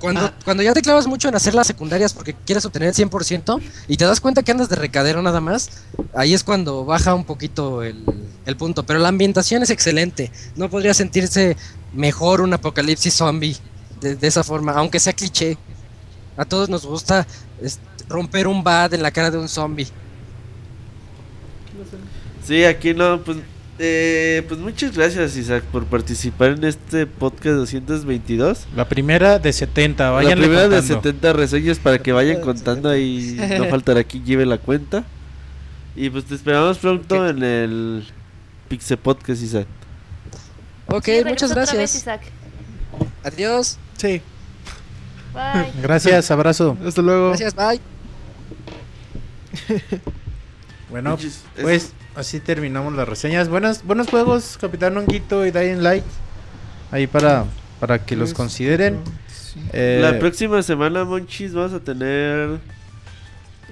Cuando, 0.00 0.30
cuando 0.44 0.62
ya 0.62 0.72
te 0.72 0.82
clavas 0.82 1.08
mucho 1.08 1.28
en 1.28 1.34
hacer 1.34 1.52
las 1.52 1.66
secundarias 1.66 2.12
porque 2.12 2.32
quieres 2.32 2.64
obtener 2.64 2.90
el 2.90 2.94
100% 2.94 3.60
y 3.88 3.96
te 3.96 4.04
das 4.04 4.20
cuenta 4.20 4.44
que 4.44 4.52
andas 4.52 4.68
de 4.68 4.76
recadero 4.76 5.20
nada 5.20 5.40
más, 5.40 5.68
ahí 6.14 6.32
es 6.32 6.44
cuando 6.44 6.84
baja 6.84 7.12
un 7.14 7.24
poquito 7.24 7.82
el, 7.82 8.04
el 8.46 8.56
punto. 8.56 8.84
Pero 8.84 9.00
la 9.00 9.08
ambientación 9.08 9.62
es 9.64 9.70
excelente. 9.70 10.30
No 10.54 10.68
podría 10.70 10.94
sentirse 10.94 11.56
mejor 11.92 12.40
un 12.40 12.52
apocalipsis 12.52 13.14
zombie 13.14 13.56
de, 14.00 14.16
de 14.16 14.26
esa 14.26 14.44
forma, 14.44 14.72
aunque 14.72 15.00
sea 15.00 15.12
cliché. 15.12 15.56
A 16.36 16.44
todos 16.44 16.68
nos 16.68 16.84
gusta 16.84 17.26
romper 18.08 18.46
un 18.48 18.62
bad 18.64 18.94
en 18.94 19.02
la 19.02 19.10
cara 19.10 19.30
de 19.30 19.38
un 19.38 19.48
zombie. 19.48 19.86
Sí, 22.46 22.64
aquí 22.64 22.92
no, 22.92 23.20
pues, 23.22 23.38
eh, 23.78 24.44
pues 24.46 24.60
muchas 24.60 24.94
gracias 24.96 25.36
Isaac 25.36 25.64
por 25.64 25.84
participar 25.86 26.50
en 26.50 26.64
este 26.64 27.06
podcast 27.06 27.56
222. 27.56 28.66
La 28.76 28.88
primera 28.88 29.38
de 29.38 29.52
70, 29.52 30.04
La 30.04 30.10
vayan 30.10 30.38
primera 30.38 30.68
de 30.68 30.82
70 30.82 31.32
reseñas 31.32 31.78
para 31.78 31.98
que 31.98 32.12
vayan 32.12 32.40
contando 32.40 32.88
ahí, 32.90 33.36
no 33.58 33.64
faltará 33.66 34.04
quien 34.04 34.24
lleve 34.24 34.46
la 34.46 34.58
cuenta. 34.58 35.04
Y 35.96 36.10
pues 36.10 36.24
te 36.24 36.34
esperamos 36.34 36.78
pronto 36.78 37.28
en 37.28 37.42
el 37.42 38.04
Pixel 38.68 38.98
Podcast 38.98 39.42
Isaac. 39.42 39.66
Ok, 40.88 41.04
Sí, 41.04 41.22
muchas 41.24 41.50
otra 41.50 41.62
vez, 41.62 41.72
gracias. 41.72 42.02
Isaac. 42.02 42.22
Adiós. 43.22 43.78
Sí, 43.96 44.20
Bye. 45.32 45.72
Gracias, 45.82 46.30
abrazo. 46.30 46.76
hasta 46.86 47.02
luego. 47.02 47.28
Gracias, 47.30 47.54
bye. 47.54 47.80
Bueno, 50.90 51.18
pues 51.60 51.92
así 52.14 52.38
terminamos 52.38 52.92
las 52.92 53.08
reseñas. 53.08 53.48
Buenas, 53.48 53.84
buenos 53.84 54.08
juegos, 54.08 54.56
Capitán 54.60 54.96
Honguito 54.96 55.44
y 55.44 55.50
Dying 55.50 55.82
Light. 55.82 56.04
Ahí 56.92 57.08
para, 57.08 57.46
para 57.80 58.04
que 58.04 58.14
los 58.14 58.32
consideren. 58.32 59.00
Eh, 59.72 59.98
La 60.00 60.18
próxima 60.20 60.62
semana, 60.62 61.04
Monchis, 61.04 61.52
vamos 61.52 61.72
a 61.72 61.80
tener 61.80 62.60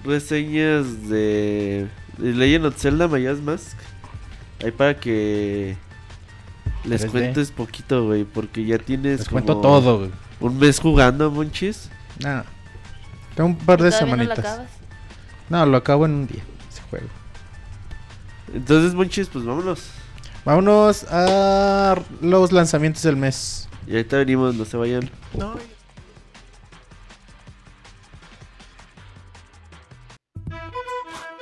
reseñas 0.04 1.08
de, 1.08 1.86
de 2.18 2.32
Legend 2.32 2.66
of 2.66 2.76
Zelda 2.76 3.06
Maya's 3.06 3.38
Mask. 3.40 3.76
Ahí 4.64 4.72
para 4.72 4.98
que 4.98 5.76
les 6.84 7.06
3D. 7.06 7.10
cuentes 7.10 7.50
poquito, 7.50 8.06
güey, 8.06 8.24
porque 8.24 8.64
ya 8.64 8.78
tienes 8.78 9.20
les 9.20 9.28
como 9.28 9.44
cuento 9.44 9.60
todo, 9.60 9.98
güey. 9.98 10.10
un 10.40 10.58
mes 10.58 10.80
jugando, 10.80 11.30
Monchis. 11.30 11.88
Nah. 12.20 12.42
Tengo 13.34 13.50
un 13.50 13.56
par 13.56 13.82
de 13.82 13.90
¿Todavía 13.90 14.16
no 14.16 14.16
lo 14.16 14.22
semanitas. 14.24 14.38
acabas? 14.52 14.70
No, 15.48 15.66
lo 15.66 15.76
acabo 15.76 16.06
en 16.06 16.12
un 16.12 16.26
día, 16.26 16.42
ese 16.70 16.82
juego. 16.90 17.06
Entonces, 18.54 18.94
Monchis, 18.94 19.28
pues 19.28 19.44
vámonos. 19.44 19.80
Vámonos 20.44 21.04
a 21.10 21.94
los 22.20 22.52
lanzamientos 22.52 23.02
del 23.02 23.16
mes. 23.16 23.68
Y 23.86 23.92
ahorita 23.92 24.16
venimos, 24.18 24.54
no 24.54 24.64
se 24.64 24.76
vayan. 24.76 25.08
No, 25.38 25.54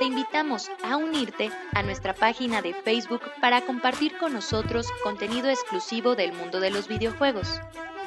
Te 0.00 0.06
invitamos 0.06 0.70
a 0.82 0.96
unirte 0.96 1.50
a 1.74 1.82
nuestra 1.82 2.14
página 2.14 2.62
de 2.62 2.72
Facebook 2.72 3.20
para 3.38 3.66
compartir 3.66 4.16
con 4.16 4.32
nosotros 4.32 4.86
contenido 5.04 5.50
exclusivo 5.50 6.16
del 6.16 6.32
mundo 6.32 6.58
de 6.58 6.70
los 6.70 6.88
videojuegos. 6.88 7.60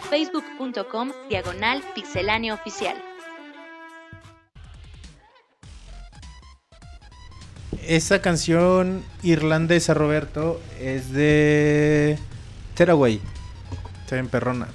facebook.com 0.10 1.12
diagonal 1.30 1.84
pixelánea 1.94 2.56
oficial. 2.56 2.96
Esa 7.88 8.24
canción 8.24 9.04
irlandesa, 9.22 9.94
Roberto, 9.94 10.60
es 10.80 11.14
de 11.14 12.18
Teraway. 12.74 13.22
Está 14.02 14.16
bien 14.16 14.30
perrona. 14.30 14.68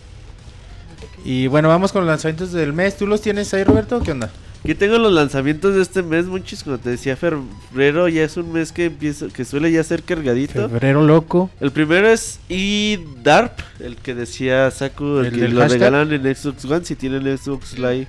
Y 1.25 1.49
bueno, 1.49 1.67
vamos 1.67 1.91
con 1.91 2.03
los 2.03 2.09
lanzamientos 2.09 2.53
del 2.53 2.73
mes. 2.73 2.97
¿Tú 2.97 3.09
los 3.09 3.21
tienes 3.21 3.53
ahí, 3.55 3.65
Roberto? 3.65 4.01
¿Qué 4.05 4.13
onda? 4.13 4.31
Aquí 4.69 4.75
tengo 4.75 4.99
los 4.99 5.15
lanzamientos 5.15 5.75
de 5.75 5.81
este 5.81 6.03
mes, 6.03 6.27
Monchis. 6.27 6.63
Como 6.63 6.77
te 6.77 6.91
decía, 6.91 7.17
febrero 7.17 8.07
ya 8.07 8.23
es 8.23 8.37
un 8.37 8.53
mes 8.53 8.71
que 8.71 8.85
empieza, 8.85 9.29
que 9.29 9.47
suele 9.47 9.73
ya 9.73 9.83
ser 9.83 10.03
cargadito. 10.03 10.69
Febrero 10.69 11.03
loco. 11.07 11.49
El 11.59 11.71
primero 11.71 12.07
es 12.07 12.39
eDarp, 12.51 13.61
el 13.81 13.97
que 13.97 14.15
decía 14.15 14.71
Saku, 14.71 15.21
el, 15.21 15.27
¿El 15.29 15.33
que 15.33 15.49
lo 15.49 15.61
hashtag? 15.63 15.81
regalan 15.81 16.13
en 16.13 16.37
Xbox 16.37 16.67
One 16.67 16.85
si 16.85 16.97
tienen 16.97 17.39
Xbox 17.39 17.79
Live 17.79 18.09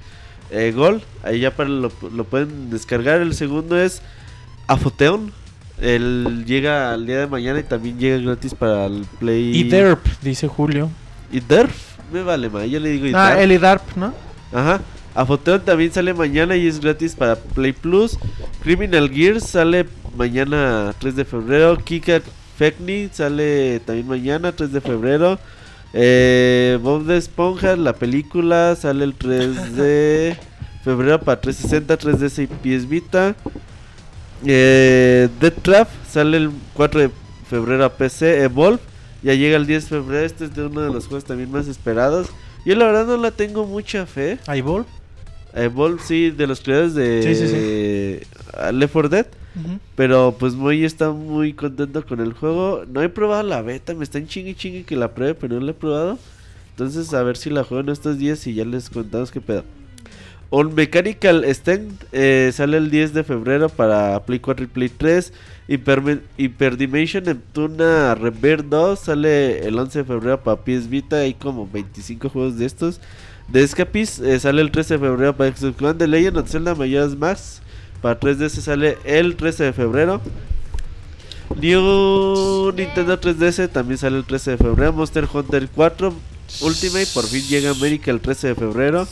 eh, 0.52 0.73
Gold. 0.76 1.02
Ahí 1.23 1.40
ya 1.40 1.56
para 1.56 1.69
lo, 1.69 1.94
lo 2.14 2.23
pueden 2.26 2.69
descargar. 2.69 3.22
El 3.22 3.36
segundo 3.36 3.80
es 3.80 4.02
Afoteon. 4.68 5.31
El 5.80 6.44
llega 6.45 6.91
al 6.91 7.06
día 7.06 7.19
de 7.19 7.27
mañana 7.27 7.61
y 7.61 7.64
también 7.64 7.98
llega 7.98 8.18
gratis 8.18 8.53
para 8.53 8.88
el 8.88 9.06
Play. 9.18 9.56
Y 9.56 9.64
Derp, 9.64 10.06
dice 10.22 10.49
Julio. 10.49 10.90
eDarp, 11.31 11.72
me 12.11 12.22
vale 12.22 12.49
más, 12.49 12.69
yo 12.69 12.81
le 12.81 12.90
digo 12.90 13.06
ah, 13.18 13.30
eDarp. 13.30 13.40
Eli 13.44 13.57
Darp, 13.57 13.95
¿no? 13.95 14.14
Ajá. 14.52 14.81
Afoteon 15.15 15.61
también 15.61 15.91
sale 15.91 16.14
mañana 16.14 16.56
y 16.56 16.68
es 16.68 16.80
gratis 16.80 17.15
para 17.15 17.36
Play 17.36 17.73
Plus. 17.73 18.18
Criminal 18.61 19.10
Gears 19.10 19.44
sale 19.44 19.86
mañana 20.15 20.94
3 20.99 21.15
de 21.15 21.26
febrero. 21.26 21.77
Kika 21.77 22.22
Fekni 22.57 23.10
sale 23.11 23.80
también 23.81 24.07
mañana 24.07 24.52
3 24.52 24.72
de 24.72 24.81
febrero. 24.81 25.40
Eh, 25.94 26.77
Bob 26.81 27.06
de 27.06 27.18
Esponja, 27.18 27.76
la 27.76 27.94
película, 27.94 28.76
sale 28.76 29.03
el 29.03 29.15
3 29.15 29.76
de 29.76 30.38
febrero 30.84 31.19
para 31.19 31.41
360, 31.41 31.98
3DS 31.98 32.44
y 32.44 32.48
PS 32.48 32.88
Vita. 32.88 33.36
Eh, 34.45 35.27
Dead 35.41 35.53
Trap 35.61 35.90
sale 36.07 36.38
el 36.38 36.52
4 36.73 37.02
de 37.02 37.10
febrero 37.49 37.86
a 37.86 37.90
PC. 37.90 38.44
Evolve 38.44 38.80
ya 39.22 39.34
llega 39.34 39.57
el 39.57 39.65
10 39.65 39.84
de 39.84 39.90
febrero. 39.90 40.26
Este 40.26 40.45
es 40.45 40.56
de 40.56 40.65
uno 40.65 40.81
de 40.81 40.94
los 40.94 41.07
juegos 41.07 41.26
también 41.26 41.52
más 41.52 41.68
esperados. 41.68 42.27
Yo 42.65 42.76
la 42.76 42.86
verdad 42.86 43.06
no 43.06 43.18
la 43.18 43.31
tengo 43.31 43.65
mucha 43.65 44.06
fe. 44.06 44.38
Eyeball. 44.48 44.86
Evolve, 44.86 44.98
sí, 46.03 46.31
de 46.31 46.47
los 46.47 46.61
creadores 46.61 46.93
de 46.95 47.23
Sí, 47.23 47.35
sí, 47.35 47.53
eh, 47.55 48.21
Left 48.73 48.93
4 48.93 49.09
Dead. 49.09 49.27
Pero 49.95 50.35
pues 50.39 50.53
muy 50.53 50.85
está 50.85 51.11
muy 51.11 51.53
contento 51.53 52.05
con 52.05 52.21
el 52.21 52.34
juego. 52.34 52.85
No 52.88 53.01
he 53.01 53.09
probado 53.09 53.43
la 53.43 53.61
beta, 53.61 53.93
me 53.93 54.03
están 54.03 54.27
chingue 54.27 54.55
chingue 54.55 54.84
que 54.84 54.95
la 54.95 55.13
pruebe, 55.13 55.34
pero 55.35 55.55
no 55.59 55.65
la 55.65 55.71
he 55.71 55.73
probado. 55.73 56.17
Entonces 56.71 57.13
a 57.13 57.23
ver 57.23 57.35
si 57.35 57.49
la 57.49 57.63
juego 57.63 57.81
en 57.81 57.89
estos 57.89 58.17
días 58.17 58.45
y 58.47 58.53
ya 58.53 58.63
les 58.63 58.89
contamos 58.89 59.31
qué 59.31 59.41
pedo. 59.41 59.65
On 60.51 60.73
Mechanical 60.73 61.45
Stand 61.45 62.05
eh, 62.11 62.49
sale 62.53 62.77
el 62.77 62.89
10 62.89 63.13
de 63.13 63.23
febrero 63.23 63.69
para 63.69 64.19
Play 64.21 64.39
4 64.39 64.63
y 64.63 64.67
Play 64.67 64.89
3. 64.89 65.34
Hyper, 65.67 66.23
Hyperdimension 66.38 67.23
Neptuna 67.23 68.15
Rebirth 68.15 68.65
2 68.65 68.99
sale 68.99 69.59
el 69.67 69.77
11 69.77 69.99
de 69.99 70.05
febrero 70.05 70.41
para 70.41 70.61
PS 70.61 70.89
Vita. 70.89 71.17
Hay 71.17 71.35
como 71.35 71.69
25 71.71 72.30
juegos 72.30 72.57
de 72.57 72.65
estos. 72.65 72.99
The 73.51 73.63
Escapist 73.63 74.19
eh, 74.19 74.39
sale 74.39 74.61
el 74.61 74.71
13 74.71 74.95
de 74.95 74.99
febrero 74.99 75.35
para 75.35 75.55
Xbox 75.55 75.81
One. 75.81 75.93
The 75.95 76.07
Legend 76.07 76.38
of 76.38 76.49
Zelda 76.49 76.76
Majora's 76.76 77.15
Mask 77.15 77.63
para 78.01 78.19
3DS 78.19 78.61
sale 78.61 78.97
el 79.03 79.35
13 79.35 79.65
de 79.65 79.73
febrero. 79.73 80.21
New 81.59 82.71
Nintendo 82.73 83.19
3DS 83.19 83.71
también 83.71 83.97
sale 83.97 84.17
el 84.17 84.26
13 84.26 84.51
de 84.51 84.57
febrero. 84.57 84.93
Monster 84.93 85.27
Hunter 85.31 85.67
4 85.73 86.13
Ultimate 86.61 87.07
por 87.13 87.26
fin 87.26 87.41
llega 87.47 87.71
América 87.71 88.11
el 88.11 88.19
13 88.19 88.49
de 88.49 88.55
febrero. 88.55 89.07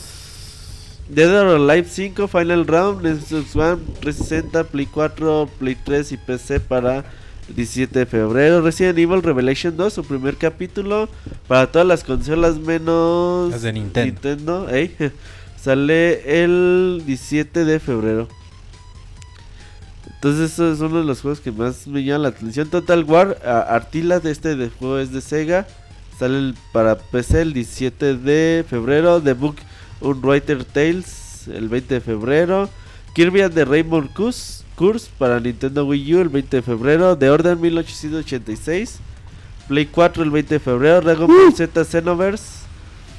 Dead 1.08 1.30
or 1.30 1.56
Alive 1.56 1.88
5 1.88 2.28
Final 2.28 2.66
Round 2.66 3.06
Xbox 3.06 3.56
One 3.56 3.82
360, 4.00 4.64
Play 4.64 4.86
4, 4.86 5.48
Play 5.58 5.74
3 5.74 6.12
y 6.12 6.16
PC 6.18 6.60
para 6.60 7.04
el 7.48 7.54
17 7.56 7.98
de 8.00 8.06
febrero. 8.06 8.60
Resident 8.60 8.98
Evil 8.98 9.22
Revelation 9.22 9.76
2, 9.76 9.92
su 9.92 10.04
primer 10.04 10.36
capítulo 10.36 11.08
para 11.46 11.70
todas 11.70 11.86
las 11.86 12.04
consolas 12.04 12.58
menos 12.58 13.50
Las 13.50 13.62
de 13.62 13.72
Nintendo. 13.72 14.66
Sale 15.60 16.42
el 16.44 17.02
17 17.06 17.64
de 17.64 17.80
febrero. 17.80 18.28
Entonces, 20.14 20.52
eso 20.52 20.72
es 20.72 20.80
uno 20.80 20.98
de 20.98 21.04
los 21.04 21.20
juegos 21.20 21.40
que 21.40 21.52
más 21.52 21.86
me 21.86 22.02
llama 22.02 22.24
la 22.24 22.28
atención. 22.30 22.68
Total 22.68 23.04
War 23.04 23.38
Artila 23.46 24.18
de 24.20 24.30
este 24.32 24.56
de 24.56 24.68
juego 24.68 24.98
es 24.98 25.12
de 25.12 25.20
Sega. 25.20 25.66
Sale 26.18 26.38
el- 26.38 26.54
para 26.72 26.98
PC 26.98 27.42
el 27.42 27.52
17 27.52 28.16
de 28.16 28.64
febrero. 28.68 29.20
The 29.20 29.34
Book 29.34 29.56
Unwriter 30.00 30.64
Tales 30.64 31.46
el 31.48 31.68
20 31.68 31.94
de 31.94 32.00
febrero. 32.00 32.68
Kirby 33.14 33.42
and 33.42 33.54
the 33.54 33.64
Rainbow 33.64 34.08
Curse 34.78 35.10
para 35.18 35.40
Nintendo 35.40 35.84
Wii 35.84 36.14
U 36.14 36.20
el 36.20 36.28
20 36.28 36.56
de 36.58 36.62
febrero. 36.62 37.18
The 37.18 37.28
Order 37.30 37.56
1886. 37.56 39.00
Play 39.66 39.86
4 39.86 40.22
el 40.22 40.30
20 40.30 40.54
de 40.54 40.60
febrero. 40.60 41.00
Dragon 41.00 41.26
Ball 41.26 41.52
Z 41.52 41.84
Xenoverse. 41.84 42.44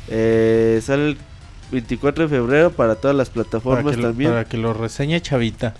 eh, 0.07 0.79
sale 0.81 1.09
el 1.09 1.17
24 1.71 2.23
de 2.23 2.29
febrero 2.29 2.71
para 2.71 2.95
todas 2.95 3.15
las 3.15 3.29
Para 3.29 3.43
plataformas 3.43 3.97
lo, 3.97 4.03
también. 4.07 4.31
para 4.31 4.45
que 4.45 4.57
lo 4.57 4.73
reseñe 4.73 5.19
Chavita. 5.21 5.75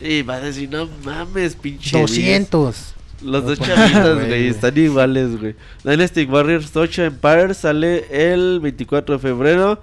Y 0.00 0.22
va 0.22 0.34
a 0.34 0.40
decir, 0.40 0.68
no 0.70 0.88
mames, 1.04 1.56
pinche. 1.56 1.98
200. 1.98 2.94
Los 3.22 3.44
dos 3.46 3.58
chavitas, 3.58 4.14
güey. 4.16 4.28
güey, 4.28 4.48
están 4.48 4.76
iguales, 4.76 5.40
güey. 5.40 5.54
Dynasty 5.84 6.24
Warriors 6.24 6.76
8 6.76 7.04
Empire 7.04 7.54
sale 7.54 8.04
el 8.10 8.60
24 8.60 9.14
de 9.16 9.18
febrero. 9.20 9.80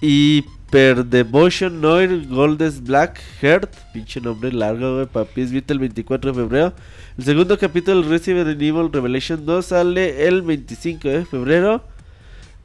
Y 0.00 0.44
Per 0.70 1.04
Devotion 1.04 1.80
Noir 1.80 2.26
Goldes 2.26 2.82
Black 2.82 3.20
Heart, 3.40 3.72
pinche 3.92 4.20
nombre 4.20 4.52
largo, 4.52 4.96
güey, 4.96 5.06
papi, 5.06 5.42
es 5.42 5.52
Vita 5.52 5.72
el 5.72 5.78
24 5.78 6.32
de 6.32 6.36
febrero. 6.36 6.72
El 7.16 7.24
segundo 7.24 7.56
capítulo 7.56 8.02
de 8.02 8.08
Resident 8.08 8.60
Evil 8.60 8.92
Revelation 8.92 9.46
2 9.46 9.64
sale 9.64 10.26
el 10.26 10.42
25 10.42 11.08
de 11.08 11.24
febrero. 11.24 11.84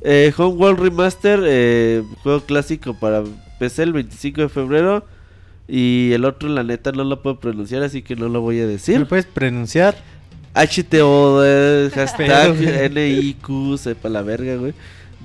Eh, 0.02 0.34
Homeworld 0.36 0.80
Remaster, 0.80 1.41
eh, 1.45 2.03
juego 2.23 2.41
clásico 2.41 2.95
para 2.95 3.23
PC 3.60 3.84
el 3.84 3.94
25 3.94 4.41
de 4.41 4.49
febrero. 4.49 5.06
Y 5.68 6.11
el 6.14 6.26
otro, 6.26 6.49
la 6.49 6.64
neta, 6.64 6.91
no 6.91 7.03
lo 7.03 7.22
puedo 7.22 7.40
pronunciar, 7.40 7.84
así 7.84 8.02
que 8.02 8.15
no 8.15 8.30
lo 8.30 8.41
voy 8.41 8.60
a 8.61 8.68
decir. 8.68 8.98
¿Me 8.98 9.06
puedes 9.06 9.28
pronunciar? 9.28 9.95
HTO, 10.56 11.44
eh, 11.45 11.91
hashtag 11.95 12.56
NIQ, 12.91 13.78
sepa 13.78 14.10
la 14.10 14.23
verga, 14.23 14.56
güey. 14.56 14.73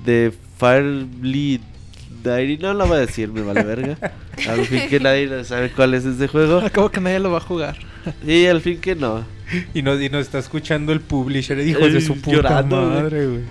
De 0.05 0.31
Firebleed 0.59 1.61
Diary, 2.27 2.57
no 2.57 2.73
lo 2.73 2.87
voy 2.87 2.97
a 2.97 2.99
decir, 3.01 3.31
me 3.31 3.41
vale 3.41 3.63
verga. 3.63 3.97
Al 4.47 4.65
fin 4.65 4.87
que 4.89 4.99
nadie 4.99 5.43
sabe 5.43 5.71
cuál 5.71 5.93
es 5.93 6.05
ese 6.05 6.27
juego. 6.27 6.59
Acabo 6.59 6.89
que 6.89 7.01
nadie 7.01 7.19
lo 7.19 7.31
va 7.31 7.37
a 7.37 7.41
jugar. 7.41 7.77
Y 8.25 8.45
al 8.45 8.61
fin 8.61 8.79
que 8.79 8.95
no. 8.95 9.25
Y 9.73 9.81
nos, 9.81 10.01
y 10.01 10.09
nos 10.09 10.21
está 10.21 10.39
escuchando 10.39 10.91
el 10.91 11.01
publisher. 11.01 11.59
Hijos 11.59 11.93
de 11.93 12.01
su 12.01 12.15
puta 12.15 12.37
llorando, 12.37 12.81
madre, 12.81 13.27
güey. 13.27 13.41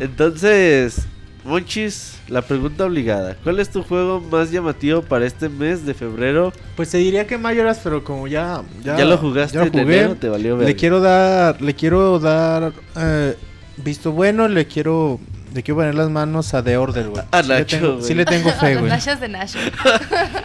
Entonces, 0.00 1.06
Monchis, 1.44 2.20
la 2.28 2.42
pregunta 2.42 2.84
obligada. 2.84 3.36
¿Cuál 3.42 3.58
es 3.58 3.68
tu 3.68 3.82
juego 3.82 4.20
más 4.20 4.50
llamativo 4.50 5.02
para 5.02 5.26
este 5.26 5.48
mes 5.48 5.84
de 5.84 5.94
febrero? 5.94 6.52
Pues 6.76 6.90
te 6.90 6.98
diría 6.98 7.26
que 7.26 7.36
Mayoras, 7.36 7.80
pero 7.82 8.04
como 8.04 8.28
ya... 8.28 8.62
¿Ya, 8.84 9.04
lo 9.04 9.18
jugaste 9.18 9.58
ya 9.58 9.64
lo 9.64 9.70
jugué, 9.70 9.82
enero? 9.82 10.14
Te 10.14 10.28
valió 10.28 10.56
le 10.56 10.64
verga. 10.64 10.78
quiero 10.78 11.00
dar... 11.00 11.60
Le 11.60 11.74
quiero 11.74 12.18
dar... 12.20 12.72
eh, 12.96 13.36
visto 13.76 14.12
bueno, 14.12 14.48
le 14.48 14.66
quiero... 14.66 15.18
Le 15.54 15.62
quiero 15.62 15.76
poner 15.78 15.94
las 15.94 16.08
manos 16.08 16.54
a 16.54 16.62
The 16.62 16.76
Order, 16.78 17.08
güey. 17.08 17.22
A 17.30 17.42
Sí 17.42 17.48
le 17.48 17.54
Nacho, 17.58 17.76
tengo- 17.78 17.92
güey. 17.94 18.04
Sí 18.04 18.14
le 18.14 18.24
tengo 18.24 18.50
fe, 18.52 18.74
Las 18.74 19.04
güey. 19.06 19.16
de 19.20 19.28
Nash. 19.28 19.56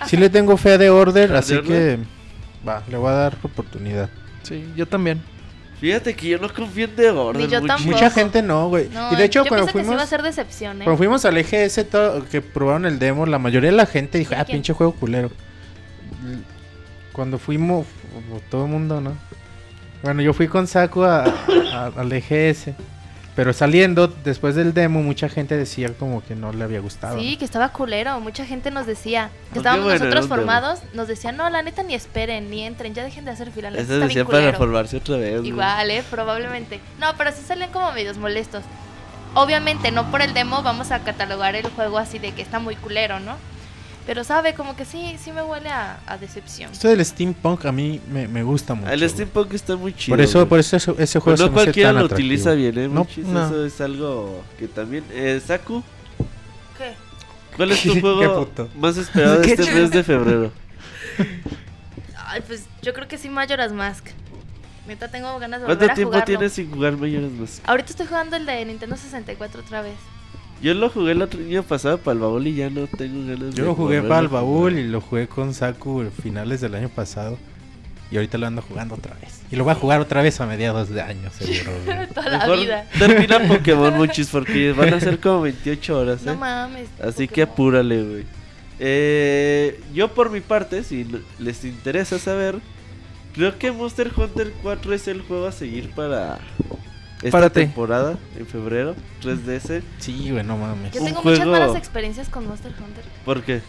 Sí 0.07 0.17
le 0.17 0.29
tengo 0.29 0.57
fe 0.57 0.73
a 0.73 0.77
The 0.77 0.89
Order, 0.89 1.35
¿A 1.35 1.39
así 1.39 1.53
The 1.53 1.59
Order? 1.59 1.99
que... 1.99 2.67
Va, 2.67 2.83
le 2.89 2.97
voy 2.97 3.09
a 3.09 3.13
dar 3.13 3.37
oportunidad. 3.43 4.09
Sí, 4.43 4.65
yo 4.75 4.85
también. 4.85 5.21
Fíjate 5.79 6.15
que 6.15 6.27
yo 6.29 6.39
no 6.39 6.51
confío 6.53 6.85
en 6.85 6.95
The 6.95 7.09
Order. 7.11 7.43
Ni 7.45 7.47
yo. 7.51 7.61
Mucha 7.85 8.09
gente 8.09 8.41
no, 8.41 8.67
güey. 8.67 8.89
No, 8.89 9.13
y 9.13 9.15
de 9.15 9.23
hecho, 9.25 9.43
yo 9.43 9.49
cuando 9.49 9.65
pienso 9.67 9.73
que 9.77 9.79
sí 9.79 9.85
fuimos... 9.85 9.99
va 9.99 10.03
a 10.03 10.07
ser 10.07 10.23
decepción, 10.23 10.81
¿eh? 10.81 10.83
Cuando 10.85 10.97
fuimos 10.97 11.23
al 11.23 11.37
EGS 11.37 11.85
todo- 11.89 12.25
que 12.25 12.41
probaron 12.41 12.85
el 12.85 12.99
demo, 12.99 13.25
la 13.25 13.37
mayoría 13.39 13.69
de 13.69 13.77
la 13.77 13.85
gente 13.85 14.17
dijo, 14.17 14.31
¿Sí, 14.33 14.37
ah, 14.39 14.43
quién? 14.43 14.57
pinche 14.57 14.73
juego 14.73 14.93
culero. 14.93 15.29
Cuando 17.13 17.37
fuimos, 17.39 17.85
todo 18.49 18.65
el 18.65 18.71
mundo, 18.71 19.01
¿no? 19.01 19.13
Bueno, 20.03 20.21
yo 20.21 20.33
fui 20.33 20.47
con 20.47 20.67
Saku 20.67 21.03
a, 21.03 21.23
a- 21.25 21.91
al 21.95 22.11
EGS. 22.11 22.69
Pero 23.37 23.53
saliendo, 23.53 24.07
después 24.07 24.55
del 24.55 24.73
demo, 24.73 25.03
mucha 25.03 25.29
gente 25.29 25.55
decía 25.55 25.93
como 25.93 26.25
que 26.25 26.33
no 26.35 26.51
le 26.51 26.63
había 26.63 26.79
gustado. 26.79 27.19
Sí, 27.19 27.37
que 27.37 27.45
estaba 27.45 27.69
culero. 27.69 28.19
Mucha 28.19 28.47
gente 28.47 28.71
nos 28.71 28.87
decía. 28.87 29.29
Que 29.53 29.59
estábamos 29.59 29.85
bueno, 29.85 29.99
nosotros 29.99 30.27
formados. 30.27 30.79
Nos 30.95 31.07
decían, 31.07 31.37
no, 31.37 31.47
la 31.51 31.61
neta 31.61 31.83
ni 31.83 31.93
esperen, 31.93 32.49
ni 32.49 32.63
entren, 32.63 32.95
ya 32.95 33.03
dejen 33.03 33.25
de 33.25 33.31
hacer 33.31 33.51
fila. 33.51 33.69
Eso 33.69 33.99
decía 33.99 34.25
para 34.25 34.39
culero". 34.39 34.57
formarse 34.57 34.97
otra 34.97 35.17
vez. 35.17 35.45
Igual, 35.45 35.91
eh, 35.91 36.03
probablemente. 36.09 36.79
No, 36.99 37.15
pero 37.15 37.31
sí 37.31 37.43
salen 37.45 37.69
como 37.69 37.91
medios 37.91 38.17
molestos. 38.17 38.63
Obviamente, 39.35 39.91
no 39.91 40.09
por 40.09 40.23
el 40.23 40.33
demo 40.33 40.63
vamos 40.63 40.89
a 40.89 41.03
catalogar 41.03 41.55
el 41.55 41.69
juego 41.69 41.99
así 41.99 42.17
de 42.17 42.31
que 42.31 42.41
está 42.41 42.57
muy 42.57 42.75
culero, 42.75 43.19
¿no? 43.19 43.35
Pero 44.07 44.23
sabe, 44.23 44.53
como 44.55 44.75
que 44.75 44.85
sí, 44.85 45.17
sí 45.21 45.31
me 45.33 45.43
huele 45.43 45.69
a, 45.69 45.99
a 46.07 46.17
decepción. 46.17 46.71
Esto 46.71 46.87
del 46.87 47.03
steampunk 47.05 47.65
a 47.65 47.71
mí 47.71 48.01
me, 48.09 48.27
me 48.27 48.41
gusta 48.41 48.73
mucho. 48.73 48.89
El 48.89 49.07
steampunk 49.07 49.53
está 49.53 49.75
muy 49.75 49.93
chido. 49.93 50.15
por 50.15 50.23
eso, 50.23 50.39
güey. 50.39 50.49
por 50.49 50.59
eso 50.59 50.77
ese, 50.77 50.91
ese 50.97 51.19
juego 51.19 51.35
Pues 51.37 51.39
no 51.41 51.45
se 51.47 51.51
me 51.51 51.55
hace 51.57 51.63
cualquiera 51.65 51.89
tan 51.89 51.95
lo 51.99 52.05
atractivo. 52.05 52.25
utiliza 52.25 52.51
bien, 52.53 52.77
¿eh? 52.79 52.87
No, 52.87 53.05
no. 53.17 53.45
Eso 53.45 53.65
es 53.65 53.81
algo 53.81 54.43
que 54.57 54.67
también... 54.69 55.03
Eh, 55.11 55.39
Saku, 55.45 55.83
¿Qué? 56.77 56.93
¿cuál 57.57 57.71
es 57.71 57.83
tu 57.83 57.93
Qué 57.93 58.01
juego 58.01 58.45
puto. 58.45 58.69
más 58.77 58.95
esperado 58.97 59.39
de 59.39 59.41
Qué 59.45 59.51
este 59.51 59.63
chido. 59.65 59.75
mes 59.77 59.91
de 59.91 60.03
febrero? 60.03 60.51
Ay, 62.27 62.41
pues 62.47 62.65
yo 62.81 62.93
creo 62.93 63.07
que 63.07 63.17
sí 63.17 63.29
Majora's 63.29 63.73
Mask. 63.73 64.07
Neta 64.87 65.09
tengo 65.09 65.37
ganas 65.39 65.59
de 65.59 65.65
¿Cuánto 65.65 65.79
volver 65.81 65.91
a 65.91 65.95
tiempo 65.95 66.11
jugarlo. 66.13 66.25
tienes 66.25 66.53
sin 66.53 66.71
jugar 66.71 66.93
Majora's 66.93 67.31
Mask? 67.33 67.63
Ahorita 67.67 67.89
estoy 67.89 68.07
jugando 68.07 68.37
el 68.37 68.45
de 68.45 68.63
Nintendo 68.63 68.95
64 68.95 69.61
otra 69.61 69.81
vez. 69.81 69.95
Yo 70.61 70.73
lo 70.73 70.89
jugué 70.89 71.11
el 71.11 71.21
otro 71.21 71.39
año 71.39 71.61
pasado 71.63 71.97
para 71.99 72.13
el 72.13 72.19
baúl 72.19 72.47
y 72.47 72.55
ya 72.55 72.69
no 72.69 72.87
tengo 72.87 73.27
ganas 73.27 73.51
de 73.53 73.57
Yo 73.57 73.65
lo 73.65 73.75
jugué 73.75 74.01
para 74.01 74.21
el 74.21 74.27
baúl 74.27 74.77
y 74.77 74.87
lo 74.87 75.01
jugué 75.01 75.27
con 75.27 75.53
Saku 75.53 76.01
a 76.01 76.09
finales 76.21 76.61
del 76.61 76.75
año 76.75 76.89
pasado. 76.89 77.37
Y 78.09 78.15
ahorita 78.15 78.37
lo 78.37 78.47
ando 78.47 78.61
jugando 78.61 78.95
otra 78.95 79.15
vez. 79.21 79.41
Y 79.51 79.57
lo 79.57 79.65
voy 79.65 79.73
a 79.73 79.75
jugar 79.75 79.99
otra 79.99 80.21
vez 80.21 80.39
a 80.39 80.45
mediados 80.45 80.89
de 80.89 81.01
año, 81.01 81.29
seguro. 81.29 81.71
Toda 82.13 82.29
la 82.29 82.37
Mejor 82.39 82.59
vida. 82.59 82.85
termina 82.97 83.39
Pokémon 83.47 83.97
Monchis 83.97 84.29
porque 84.29 84.71
van 84.71 84.93
a 84.93 84.99
ser 85.01 85.19
como 85.19 85.41
28 85.41 85.99
horas, 85.99 86.21
¿eh? 86.21 86.27
No 86.27 86.35
mames. 86.37 86.87
Así 87.03 87.27
que 87.27 87.41
apúrale, 87.41 88.03
güey. 88.03 88.25
Eh, 88.79 89.81
yo 89.93 90.07
por 90.13 90.29
mi 90.29 90.39
parte, 90.39 90.83
si 90.83 91.05
les 91.37 91.65
interesa 91.65 92.17
saber, 92.17 92.59
creo 93.33 93.57
que 93.57 93.71
Monster 93.71 94.11
Hunter 94.15 94.53
4 94.63 94.93
es 94.93 95.07
el 95.09 95.21
juego 95.21 95.47
a 95.47 95.51
seguir 95.51 95.91
para 95.91 96.39
esta 97.17 97.31
Para 97.31 97.49
ti. 97.49 97.61
temporada 97.61 98.17
en 98.37 98.45
febrero, 98.45 98.95
3DS. 99.21 99.81
Sí, 99.99 100.31
güey, 100.31 100.43
no 100.43 100.57
mames. 100.57 100.91
Yo 100.93 101.01
un 101.01 101.07
tengo 101.07 101.23
muchas 101.23 101.37
juego- 101.39 101.51
malas 101.51 101.75
experiencias 101.75 102.29
con 102.29 102.47
Monster 102.47 102.71
Hunter. 102.73 103.03
¿Por 103.25 103.43
qué? 103.43 103.61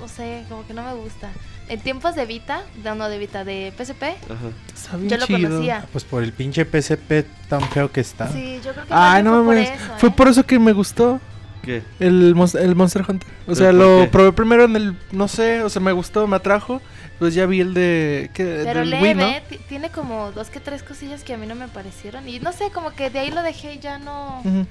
No 0.00 0.08
sé, 0.08 0.44
como 0.48 0.66
que 0.66 0.74
no 0.74 0.82
me 0.82 0.94
gusta. 0.94 1.30
En 1.68 1.80
tiempos 1.80 2.14
de 2.14 2.26
Vita, 2.26 2.62
no, 2.84 2.94
no 2.94 3.08
de 3.08 3.18
Vita, 3.18 3.42
de 3.44 3.72
PSP, 3.76 4.04
Ajá. 4.04 4.98
Yo 5.08 5.16
lo 5.16 5.26
chido. 5.26 5.48
conocía. 5.48 5.84
Pues 5.90 6.04
por 6.04 6.22
el 6.22 6.32
pinche 6.32 6.64
PSP 6.64 7.24
tan 7.48 7.60
feo 7.70 7.90
que 7.90 8.00
está. 8.02 8.28
Sí, 8.30 8.60
yo 8.64 8.72
creo 8.72 8.86
que 8.86 8.94
bien 8.94 9.24
no 9.24 9.30
fue 9.32 9.42
mames. 9.42 9.70
por 9.70 9.78
eso. 9.80 9.92
Fue 9.98 10.08
¿eh? 10.10 10.12
por 10.16 10.28
eso 10.28 10.46
que 10.46 10.58
me 10.60 10.72
gustó 10.72 11.20
¿Qué? 11.66 11.82
el, 12.00 12.34
el 12.58 12.74
Monster 12.74 13.04
Hunter. 13.06 13.28
O 13.46 13.54
sea, 13.54 13.66
¿Pero 13.72 13.78
por 13.78 13.88
lo 13.98 14.04
qué? 14.04 14.08
probé 14.10 14.32
primero 14.32 14.64
en 14.64 14.76
el. 14.76 14.96
No 15.12 15.28
sé, 15.28 15.62
o 15.62 15.68
sea, 15.68 15.82
me 15.82 15.92
gustó, 15.92 16.26
me 16.26 16.36
atrajo. 16.36 16.80
Pues 17.18 17.34
ya 17.34 17.44
vi 17.46 17.60
el 17.60 17.74
de. 17.74 18.30
¿qué? 18.32 18.62
Pero 18.64 18.80
del 18.80 18.90
leve, 18.90 19.02
Wii, 19.02 19.14
¿no? 19.14 19.26
ti- 19.48 19.58
tiene 19.68 19.90
como 19.90 20.32
dos 20.32 20.48
que 20.48 20.60
tres 20.60 20.82
cosillas 20.82 21.22
que 21.24 21.34
a 21.34 21.36
mí 21.36 21.46
no 21.46 21.54
me 21.54 21.68
parecieron. 21.68 22.26
Y 22.28 22.38
no 22.40 22.52
sé, 22.52 22.70
como 22.72 22.90
que 22.92 23.10
de 23.10 23.18
ahí 23.18 23.30
lo 23.30 23.42
dejé 23.42 23.74
y 23.74 23.78
ya 23.80 23.98
no. 23.98 24.40
Ujú. 24.44 24.66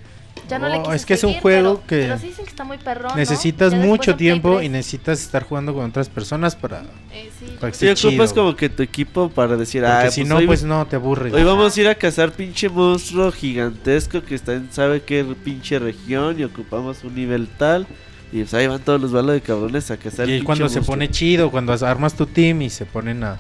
Ya 0.48 0.60
no 0.60 0.70
le 0.70 0.78
No, 0.78 0.84
quise 0.84 0.96
es 0.98 1.06
que 1.06 1.14
es 1.16 1.24
un 1.24 1.34
juego 1.36 1.82
pero- 1.82 1.88
que 1.88 2.08
Pero 2.08 2.20
sí 2.20 2.28
dicen 2.28 2.46
que 2.46 2.52
está 2.52 2.64
muy 2.64 2.78
perrón. 2.78 3.10
¿no? 3.12 3.16
Necesitas 3.16 3.74
mucho 3.74 4.16
tiempo 4.16 4.56
3, 4.58 4.66
y 4.66 4.70
necesitas 4.70 5.22
estar 5.22 5.44
jugando 5.44 5.74
con 5.74 5.86
otras 5.86 6.08
personas 6.10 6.56
para, 6.56 6.82
eh, 7.12 7.32
sí. 7.40 7.46
para 7.60 7.72
que 7.72 7.78
Si 7.80 7.88
esté 7.88 8.08
ocupas 8.10 8.30
chido, 8.32 8.44
como 8.44 8.56
que 8.56 8.70
tu 8.70 8.84
equipo 8.84 9.30
para 9.30 9.58
decir, 9.58 9.82
Porque 9.82 10.08
ah, 10.08 10.12
si 10.12 10.22
pues 10.22 10.30
no, 10.30 10.36
hoy, 10.38 10.46
pues 10.48 10.64
no, 10.64 10.86
te 10.86 10.98
aburres. 10.98 11.34
hoy 11.34 11.44
vamos 11.44 11.76
a 11.76 11.82
ir 11.82 11.88
a 11.88 11.96
cazar 11.96 12.32
pinche 12.32 12.70
monstruo 12.70 13.32
gigantesco 13.32 14.22
que 14.22 14.36
está 14.36 14.54
en 14.54 14.72
sabe 14.72 15.02
qué 15.02 15.24
pinche 15.44 15.80
región 15.80 16.40
y 16.40 16.44
ocupamos 16.44 17.04
un 17.04 17.16
nivel 17.16 17.48
tal. 17.48 17.88
Y 18.32 18.40
pues 18.42 18.54
ahí 18.54 18.68
van 18.68 18.82
todos 18.82 19.00
los 19.02 19.12
balos 19.14 19.34
de 19.34 19.42
cabrones 19.42 19.90
a 19.92 19.98
cazar 19.98 20.28
y 20.28 20.34
pinche 20.34 20.46
cuando 20.46 20.70
se 20.70 20.82
pone 20.82 21.10
chido, 21.10 21.50
cuando 21.50 21.74
armas 21.74 22.14
tu 22.16 22.26
team 22.26 22.62
y 22.64 22.70
se 22.70 22.86
ponen 22.86 23.24
a, 23.24 23.38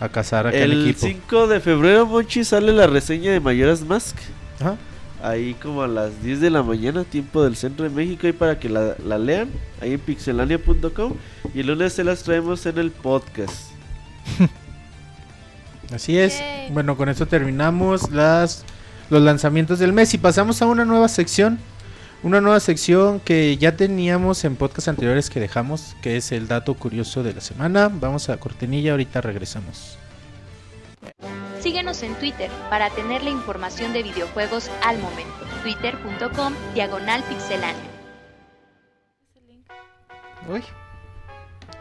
a 0.00 0.08
cazar 0.10 0.46
a 0.46 0.48
aquel 0.50 0.72
El 0.72 0.82
equipo. 0.90 1.06
5 1.06 1.46
de 1.46 1.60
febrero, 1.60 2.04
Monchi, 2.06 2.44
sale 2.44 2.72
la 2.72 2.86
reseña 2.86 3.32
de 3.32 3.40
Mayoras 3.40 3.82
Mask. 3.82 4.16
Ajá. 4.60 4.76
Ahí 5.22 5.54
como 5.54 5.82
a 5.82 5.88
las 5.88 6.22
10 6.22 6.40
de 6.40 6.50
la 6.50 6.62
mañana, 6.62 7.04
tiempo 7.04 7.42
del 7.42 7.56
centro 7.56 7.84
de 7.84 7.90
México, 7.90 8.26
y 8.26 8.32
para 8.32 8.58
que 8.58 8.68
la, 8.68 8.96
la 9.04 9.18
lean 9.18 9.50
ahí 9.80 9.94
en 9.94 10.00
pixelania.com. 10.00 11.14
Y 11.54 11.60
el 11.60 11.66
lunes 11.68 11.92
se 11.92 12.04
las 12.04 12.22
traemos 12.22 12.64
en 12.66 12.78
el 12.78 12.90
podcast. 12.90 13.70
Así 15.94 16.18
es. 16.18 16.38
Yay. 16.38 16.70
Bueno, 16.72 16.96
con 16.96 17.08
esto 17.08 17.26
terminamos 17.26 18.10
las 18.10 18.64
los 19.10 19.22
lanzamientos 19.22 19.78
del 19.78 19.92
mes 19.92 20.14
y 20.14 20.18
pasamos 20.18 20.62
a 20.62 20.66
una 20.66 20.84
nueva 20.84 21.08
sección. 21.08 21.58
Una 22.22 22.40
nueva 22.40 22.58
sección 22.58 23.20
que 23.20 23.58
ya 23.58 23.76
teníamos 23.76 24.44
en 24.44 24.56
podcasts 24.56 24.88
anteriores 24.88 25.28
que 25.28 25.40
dejamos, 25.40 25.94
que 26.00 26.16
es 26.16 26.32
el 26.32 26.48
dato 26.48 26.72
curioso 26.72 27.22
de 27.22 27.34
la 27.34 27.42
semana. 27.42 27.90
Vamos 27.92 28.30
a 28.30 28.38
cortinilla, 28.38 28.92
ahorita 28.92 29.20
regresamos. 29.20 29.98
Síguenos 31.64 32.02
en 32.02 32.14
Twitter 32.16 32.50
para 32.68 32.90
tener 32.90 33.22
la 33.22 33.30
información 33.30 33.94
de 33.94 34.02
videojuegos 34.02 34.70
al 34.84 34.98
momento. 34.98 35.32
Twitter.com 35.62 36.52
diagonal 36.74 37.22
pixelánea. 37.22 37.80
Uy, 40.46 40.60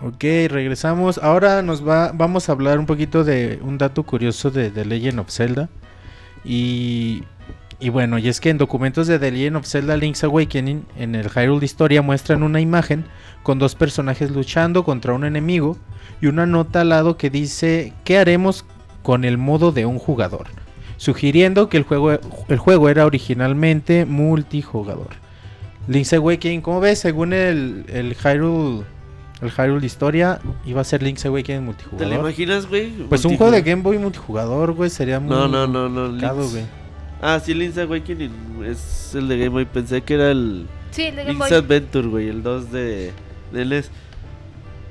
Ok, 0.02 0.24
regresamos. 0.50 1.18
Ahora 1.18 1.62
nos 1.64 1.86
va, 1.86 2.14
vamos 2.14 2.48
a 2.48 2.54
hablar 2.54 2.80
un 2.80 2.86
poquito 2.86 3.26
de 3.26 3.60
un 3.62 3.78
dato 3.78 4.04
curioso 4.04 4.52
de 4.52 4.70
The 4.70 4.86
Legend 4.86 5.20
of 5.20 5.30
Zelda. 5.30 5.68
Y, 6.46 7.24
y 7.82 7.90
bueno, 7.90 8.18
y 8.20 8.30
es 8.30 8.40
que 8.40 8.52
en 8.52 8.58
documentos 8.58 9.08
de 9.08 9.20
The 9.20 9.32
Legend 9.32 9.58
of 9.58 9.68
Zelda 9.68 9.98
Link's 9.98 10.24
Awakening, 10.24 10.86
en 10.96 11.14
el 11.14 11.30
Hyrule 11.30 11.66
Historia 11.66 12.02
muestran 12.02 12.44
una 12.44 12.62
imagen 12.62 13.04
con 13.44 13.60
dos 13.60 13.76
personajes 13.76 14.32
luchando 14.32 14.86
contra 14.86 15.14
un 15.14 15.26
enemigo 15.26 15.78
y 16.22 16.28
una 16.28 16.46
nota 16.46 16.82
al 16.82 16.90
lado 16.90 17.18
que 17.18 17.30
dice 17.30 17.92
¿qué 18.06 18.18
haremos 18.18 18.66
con 19.04 19.24
el 19.26 19.38
modo 19.38 19.72
de 19.72 19.86
un 19.86 20.00
jugador? 20.00 20.48
Sugiriendo 20.98 21.70
que 21.70 21.78
el 21.78 21.84
juego, 21.84 22.12
el 22.48 22.58
juego 22.58 22.90
era 22.90 23.06
originalmente 23.06 24.06
multijugador. 24.06 25.10
Link's 25.88 26.14
Awakening, 26.14 26.62
como 26.62 26.80
ves, 26.80 27.00
según 27.00 27.34
el, 27.34 27.86
el 27.90 28.16
Hyrule 28.16 28.86
el 29.42 29.52
Hyrule 29.52 29.86
Historia 29.86 30.40
iba 30.66 30.80
a 30.80 30.84
ser 30.86 31.04
Link's 31.04 31.26
Awakening 31.26 31.46
¿Te 31.60 31.60
lo 31.60 31.66
multijugador. 31.66 32.20
imaginas, 32.22 32.66
güey? 32.68 32.90
Pues 33.10 33.26
un 33.26 33.36
juego 33.36 33.52
de 33.52 33.62
Game 33.62 33.82
Boy 33.82 33.98
multijugador, 33.98 34.72
güey, 34.72 34.90
sería 34.90 35.20
muy 35.20 35.30
No, 35.30 35.48
no, 35.50 35.68
no, 35.68 35.90
no. 35.90 36.02
complicado, 36.06 36.50
güey. 36.50 36.64
Ah, 37.22 37.40
sí, 37.44 37.54
Link's 37.54 37.78
Awakening 37.78 38.32
es 38.66 39.14
el 39.16 39.28
de 39.28 39.38
Game 39.38 39.50
Boy. 39.50 39.66
Pensé 39.66 40.02
que 40.02 40.14
era 40.14 40.32
el 40.32 40.68
Sí, 40.92 41.04
el 41.04 41.16
de 41.18 41.24
Game 41.26 41.34
Link's 41.34 41.50
Boy. 41.50 41.58
Adventure, 41.58 42.08
güey, 42.08 42.30
el 42.30 42.44
2 42.44 42.72
de, 42.72 43.12
de 43.52 43.66
NES. 43.66 43.92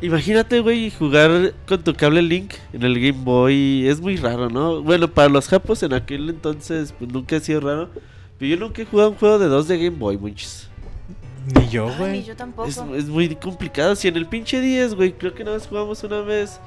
Imagínate, 0.03 0.59
güey, 0.59 0.91
jugar 0.91 1.55
con 1.67 1.83
tu 1.83 1.95
cable 1.95 2.23
Link 2.23 2.55
en 2.73 2.83
el 2.83 2.95
Game 3.01 3.25
Boy. 3.25 3.87
Es 3.87 4.01
muy 4.01 4.17
raro, 4.17 4.51
¿no? 4.51 4.83
Bueno, 4.83 5.07
para 5.07 5.29
los 5.29 5.47
japos 5.47 5.81
en 5.85 5.95
aquel 5.95 6.29
entonces, 6.29 6.93
pues 6.99 7.11
nunca 7.13 7.37
ha 7.37 7.41
sido 7.41 7.61
raro. 7.61 7.89
Pero 8.37 8.51
yo 8.51 8.57
nunca 8.57 8.83
he 8.83 8.85
jugado 8.85 9.11
un 9.11 9.17
juego 9.17 9.39
de 9.39 9.47
2 9.47 9.69
de 9.69 9.79
Game 9.79 9.97
Boy, 9.97 10.19
muchos. 10.19 10.69
Ni 11.55 11.69
yo, 11.69 11.89
güey. 11.97 12.13
ni 12.13 12.25
yo 12.25 12.35
tampoco. 12.35 12.69
Es, 12.69 12.79
es 12.97 13.07
muy 13.07 13.33
complicado. 13.37 13.95
Si 13.95 14.09
en 14.09 14.17
el 14.17 14.27
pinche 14.27 14.61
10, 14.61 14.95
güey, 14.97 15.13
creo 15.13 15.35
que 15.35 15.45
nada 15.45 15.57
más 15.57 15.69
jugamos 15.69 16.03
una 16.03 16.21
vez. 16.21 16.59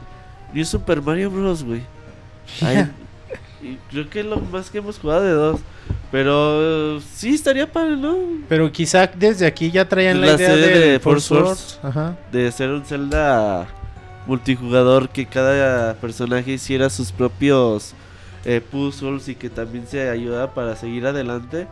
New 0.53 0.63
Super 0.63 1.01
Mario 1.01 1.29
Bros, 1.29 1.61
güey. 1.61 1.81
Ay, 2.61 2.89
y 3.71 3.79
creo 3.89 4.09
que 4.09 4.19
es 4.19 4.25
lo 4.25 4.37
más 4.37 4.69
que 4.69 4.77
hemos 4.77 4.99
jugado 4.99 5.23
de 5.23 5.31
dos. 5.31 5.59
Pero 6.11 6.99
sí 7.01 7.33
estaría 7.33 7.71
padre, 7.71 7.97
¿no? 7.97 8.15
Pero 8.47 8.71
quizá 8.71 9.07
desde 9.07 9.45
aquí 9.45 9.71
ya 9.71 9.87
traían 9.87 10.21
la, 10.21 10.27
La 10.27 10.33
idea 10.35 10.55
de, 10.55 10.79
de 10.91 10.99
Force 10.99 11.33
Wars. 11.33 11.79
Ajá. 11.83 12.17
De 12.31 12.51
ser 12.51 12.69
un 12.69 12.85
Zelda 12.85 13.67
multijugador 14.25 15.09
que 15.09 15.25
cada 15.25 15.95
personaje 15.95 16.53
hiciera 16.53 16.89
sus 16.89 17.11
propios 17.11 17.93
eh, 18.45 18.61
puzzles 18.61 19.27
y 19.27 19.35
que 19.35 19.49
también 19.49 19.87
se 19.87 20.09
ayuda 20.09 20.53
para 20.53 20.75
seguir 20.75 21.05
adelante. 21.05 21.67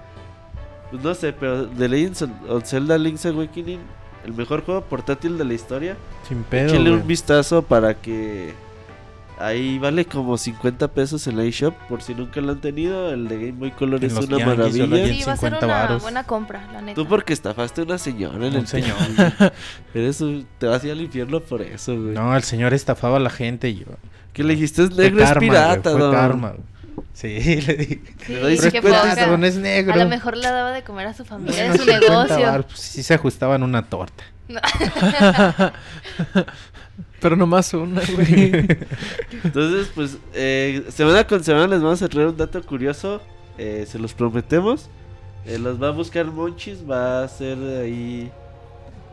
Pues 0.92 1.04
no 1.04 1.14
sé, 1.16 1.34
pero 1.34 1.68
The 1.68 1.90
Legends 1.90 2.26
of 2.48 2.66
Zelda 2.66 2.98
Link's 2.98 3.26
Awakening, 3.26 3.80
el 4.26 4.34
mejor 4.34 4.64
juego 4.64 4.82
portátil 4.82 5.38
de 5.38 5.46
la 5.46 5.54
historia. 5.54 5.98
Sin 6.28 6.44
pedo. 6.44 6.70
Échale 6.70 6.92
un 6.92 7.08
vistazo 7.08 7.62
para 7.62 7.96
que 7.96 8.54
ahí 9.40 9.80
vale 9.80 10.06
como 10.06 10.38
50 10.38 10.88
pesos 10.90 11.26
en 11.28 11.38
la 11.38 11.44
eShop 11.44 11.74
por 11.90 12.02
si 12.02 12.14
nunca 12.16 12.40
lo 12.42 12.52
han 12.54 12.62
tenido. 12.62 13.12
El 13.14 13.28
de 13.28 13.36
Game 13.38 13.52
Boy 13.54 13.72
Color 13.72 14.04
En 14.04 14.12
es 14.12 14.18
una 14.18 14.46
maravilla. 14.46 14.86
Sí, 15.08 15.24
va 15.28 15.34
a 15.34 15.38
ser 15.38 15.52
50 15.52 15.66
una 15.66 15.98
buena 15.98 16.24
compra, 16.24 16.68
la 16.72 16.82
neta. 16.82 16.96
Tú 16.96 17.08
porque 17.08 17.34
estafaste 17.34 17.82
a 17.82 17.84
una 17.84 17.98
señora 17.98 18.36
en 18.36 18.54
Un 18.54 18.56
el 18.56 18.68
señor. 18.68 18.96
Eres 19.94 20.22
un- 20.22 20.48
te 20.58 20.68
vas 20.68 20.84
a 20.84 20.86
ir 20.86 20.92
al 20.94 21.02
infierno 21.02 21.40
por 21.40 21.62
eso, 21.62 21.94
güey. 22.00 22.14
No, 22.16 22.36
el 22.36 22.44
señor 22.44 22.74
estafaba 22.74 23.18
a 23.18 23.20
la 23.20 23.30
gente 23.30 23.70
y 23.70 23.80
yo. 23.80 23.86
¿Qué 24.34 24.44
le 24.44 24.54
dijiste? 24.56 24.84
Es 24.84 24.90
Fue 24.90 25.04
negro, 25.06 25.22
es 25.24 25.28
karma, 25.30 25.40
pirata, 25.40 25.90
güey, 25.92 25.94
fue 25.94 26.02
don. 26.02 26.12
karma, 26.16 26.50
güey. 26.50 26.64
Sí, 27.14 27.28
le 27.68 27.74
dije. 27.76 28.02
Sí, 28.26 28.34
Le 28.34 28.40
doy 28.40 28.56
qué 28.58 28.72
50 28.72 29.10
poca. 29.10 29.28
don 29.28 29.44
es 29.44 29.56
negro. 29.58 29.94
A 29.94 29.98
lo 29.98 30.08
mejor 30.10 30.38
le 30.38 30.48
daba 30.48 30.72
de 30.72 30.84
comer 30.84 31.08
a 31.08 31.14
su 31.14 31.26
familia 31.26 31.72
de 31.72 31.78
su 31.78 31.84
50 31.86 32.10
negocio. 32.10 32.40
varos, 32.42 32.66
pues, 32.68 32.80
sí 32.80 33.04
se 33.04 33.14
ajustaban 33.14 33.62
una 33.64 33.84
torta. 33.84 34.24
pero 37.24 37.36
nomás 37.36 37.74
una, 37.74 38.02
güey. 38.14 38.52
Entonces, 39.44 39.90
pues, 39.96 40.18
eh, 40.34 40.84
semana 40.90 41.26
con 41.26 41.44
semana 41.44 41.68
les 41.68 41.82
vamos 41.82 42.02
a 42.04 42.08
traer 42.10 42.28
un 42.28 42.38
dato 42.38 42.62
curioso. 42.62 43.22
eh, 43.58 43.86
se 43.88 43.98
los 43.98 44.14
prometemos. 44.14 44.90
Eh, 45.46 45.58
los 45.58 45.82
va 45.82 45.88
a 45.88 45.92
buscar 45.92 46.26
Monchis. 46.26 46.80
Va 46.88 47.22
a 47.22 47.24
hacer 47.24 47.58
ahí 47.82 48.30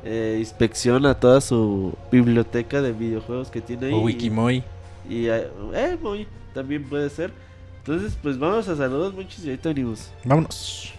eh, 0.05 0.37
inspección 0.39 1.07
a 1.07 1.15
toda 1.15 1.41
su 1.41 1.95
biblioteca 2.11 2.82
de 2.82 2.93
videojuegos 2.93 3.51
que 3.51 3.61
tiene 3.61 3.87
ahí. 3.87 3.93
O 3.95 4.01
Wikimoy. 4.01 4.62
Y, 5.09 5.27
eh, 5.28 5.49
eh, 5.74 5.97
Moy, 6.03 6.27
también 6.53 6.85
puede 6.89 7.09
ser. 7.11 7.32
Entonces, 7.78 8.19
pues 8.23 8.39
vamos 8.39 8.69
a 8.69 8.77
saludos, 8.77 9.15
Monchis, 9.15 9.45
y 9.45 9.51
ahorita 9.51 9.69
venimos. 9.70 10.11
Vámonos. 10.24 10.93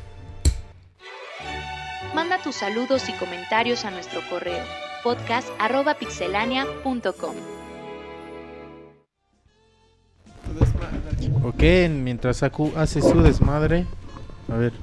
Manda 2.15 2.41
tus 2.41 2.55
saludos 2.55 3.07
y 3.07 3.13
comentarios 3.13 3.85
a 3.85 3.91
nuestro 3.91 4.19
correo 4.29 4.63
podcast.pixelania.com. 5.03 7.35
Ok, 11.43 11.63
mientras 11.89 12.37
Saku 12.37 12.71
hace 12.75 13.01
su 13.01 13.21
desmadre. 13.21 13.85
A 14.51 14.55
ver. 14.55 14.73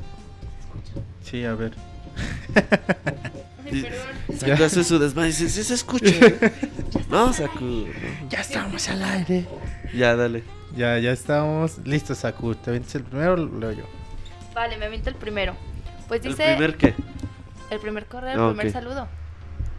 Sí, 1.23 1.45
a 1.45 1.55
ver. 1.55 1.73
Saku 4.39 4.63
hace 4.65 4.85
su 4.85 4.99
desmadre 4.99 5.31
y 5.31 5.33
dice, 5.33 5.49
sí 5.49 5.65
se 5.65 5.75
escucha. 5.75 6.11
no, 7.11 7.33
Saku. 7.33 7.87
Ya 8.31 8.41
estamos 8.41 8.89
al 8.89 9.03
aire. 9.03 9.47
Ya, 9.95 10.17
dale. 10.17 10.43
Ya, 10.77 10.99
ya 10.99 11.13
estamos. 11.13 11.79
Listo, 11.87 12.15
Saku. 12.15 12.55
¿Te 12.55 12.71
avientes 12.71 12.95
el 12.95 13.05
primero 13.05 13.33
o 13.35 13.37
lo 13.37 13.59
leo 13.59 13.73
yo? 13.73 13.85
Vale, 14.55 14.77
me 14.79 14.87
aviento 14.87 15.11
el 15.11 15.17
primero. 15.17 15.55
Pues 16.09 16.25
¿El 16.25 16.33
dice 16.33 16.55
primer 16.57 16.77
qué? 16.77 16.95
el 17.71 17.79
primer 17.81 18.07
correo, 18.07 18.33
el 18.33 18.41
Ah, 18.41 18.49
primer 18.49 18.73
saludo. 18.73 19.09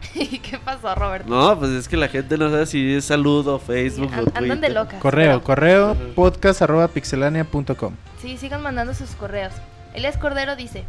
¿Y 0.14 0.38
qué 0.38 0.58
pasó, 0.58 0.94
Roberto? 0.94 1.28
No, 1.28 1.58
pues 1.58 1.70
es 1.72 1.88
que 1.88 1.96
la 1.96 2.08
gente 2.08 2.36
no 2.38 2.50
sabe 2.50 2.66
si 2.66 2.94
es 2.94 3.04
saludo, 3.04 3.58
Facebook 3.58 4.10
o 4.12 4.22
Twitter. 4.24 4.32
andan 4.36 4.60
de 4.60 4.70
locas. 4.70 5.00
Correo, 5.00 5.26
pero- 5.34 5.42
correo 5.42 5.96
podcast 6.14 6.62
arroba 6.62 6.88
pixelania.com. 6.88 7.94
Sí, 8.20 8.36
sigan 8.36 8.62
mandando 8.62 8.94
sus 8.94 9.10
correos. 9.10 9.52
Elias 9.94 10.16
Cordero 10.16 10.56
dice: 10.56 10.84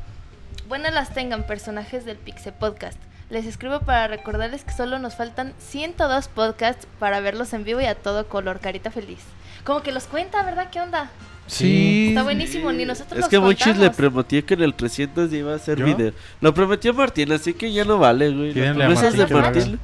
Buenas 0.67 0.93
las 0.93 1.13
tengan, 1.13 1.43
personajes 1.43 2.05
del 2.05 2.17
Pixe 2.17 2.51
Podcast. 2.51 2.97
Les 3.29 3.45
escribo 3.45 3.79
para 3.81 4.07
recordarles 4.07 4.63
que 4.65 4.71
solo 4.73 4.99
nos 4.99 5.15
faltan 5.15 5.53
102 5.59 6.27
podcasts 6.27 6.87
para 6.99 7.19
verlos 7.21 7.53
en 7.53 7.63
vivo 7.63 7.79
y 7.79 7.85
a 7.85 7.95
todo 7.95 8.27
color, 8.27 8.59
carita 8.59 8.91
feliz. 8.91 9.19
Como 9.63 9.81
que 9.83 9.91
los 9.93 10.05
cuenta, 10.05 10.43
¿verdad? 10.43 10.69
¿Qué 10.71 10.81
onda? 10.81 11.09
Sí. 11.51 12.07
Está 12.09 12.23
buenísimo, 12.23 12.71
ni 12.71 12.85
nosotros 12.85 13.11
Es 13.11 13.19
los 13.19 13.29
que 13.29 13.39
muchos 13.39 13.75
le 13.77 13.91
prometió 13.91 14.45
que 14.45 14.53
en 14.53 14.61
el 14.61 14.73
300 14.73 15.29
ya 15.29 15.37
iba 15.37 15.51
a 15.51 15.57
hacer 15.57 15.77
¿Yo? 15.77 15.85
video. 15.85 16.13
Lo 16.39 16.53
prometió 16.53 16.93
Martín, 16.93 17.29
así 17.33 17.53
que 17.53 17.73
ya 17.73 17.83
no 17.83 17.97
vale, 17.97 18.31
güey. 18.31 18.53
Las 18.53 18.77
promesas 18.77 19.17
de 19.17 19.27
Martín. 19.27 19.79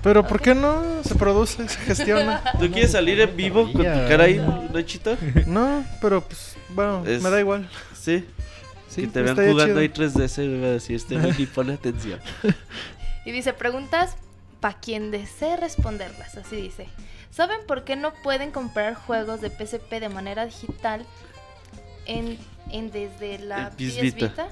Pero 0.00 0.24
¿por 0.26 0.40
qué 0.40 0.54
no 0.54 1.02
se 1.04 1.16
produce, 1.16 1.68
se 1.68 1.78
gestiona? 1.80 2.42
¿Tú 2.60 2.70
quieres 2.70 2.92
salir 2.92 3.20
en 3.20 3.36
vivo 3.36 3.64
con 3.64 3.82
tu 3.82 3.82
cara 3.82 4.24
ahí, 4.24 4.40
Nachito? 4.72 5.16
No, 5.46 5.84
pero 6.00 6.20
pues, 6.20 6.56
bueno, 6.70 7.04
Es- 7.04 7.20
me 7.20 7.30
da 7.30 7.40
igual. 7.40 7.68
Sí. 8.00 8.24
Sí, 8.88 9.02
que 9.02 9.06
te 9.08 9.22
vean 9.22 9.34
jugando 9.36 9.64
chido. 9.64 9.78
ahí 9.78 9.88
3DS, 9.88 10.44
iba 10.44 10.66
a 10.66 10.70
decir, 10.72 10.96
este 10.96 11.16
Miki, 11.16 11.46
pone 11.46 11.74
atención. 11.74 12.20
Y 13.24 13.30
dice, 13.30 13.52
preguntas 13.52 14.16
para 14.60 14.80
quien 14.80 15.12
desee 15.12 15.56
responderlas, 15.56 16.36
así 16.36 16.56
dice. 16.56 16.88
¿Saben 17.32 17.60
por 17.66 17.84
qué 17.84 17.96
no 17.96 18.12
pueden 18.22 18.50
comprar 18.50 18.94
juegos 18.94 19.40
de 19.40 19.48
PSP 19.48 20.00
de 20.00 20.10
manera 20.10 20.44
digital 20.44 21.06
en, 22.04 22.38
en 22.70 22.90
desde 22.90 23.38
la 23.38 23.70
PS 23.70 23.76
PS 23.76 24.00
Vita. 24.02 24.26
Vita? 24.26 24.48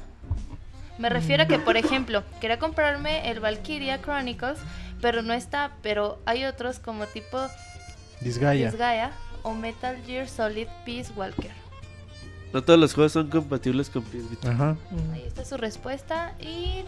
Me 0.99 1.11
refiero 1.11 1.43
a 1.43 1.47
que, 1.47 1.59
por 1.59 1.77
ejemplo, 1.77 2.25
quería 2.41 2.59
comprarme 2.59 3.31
el 3.31 3.41
Valkyria 3.41 4.01
Chronicles, 4.01 4.59
pero 5.01 5.21
no 5.21 5.35
está, 5.35 5.73
pero 5.83 6.21
hay 6.25 6.45
otros 6.45 6.79
como 6.79 7.07
tipo 7.07 7.39
Disgaea. 8.21 8.71
Disgaea 8.71 9.13
o 9.43 9.53
Metal 9.53 9.97
Gear 10.07 10.27
Solid 10.27 10.69
Peace 10.87 11.13
Walker. 11.15 11.51
No 12.53 12.63
todos 12.63 12.79
los 12.79 12.95
juegos 12.95 13.13
son 13.13 13.29
compatibles 13.29 13.91
con 13.91 14.03
PS 14.05 14.31
Vita. 14.31 14.51
Ajá. 14.53 14.77
Ahí 15.13 15.25
está 15.27 15.45
su 15.45 15.59
respuesta 15.59 16.35
y 16.41 16.85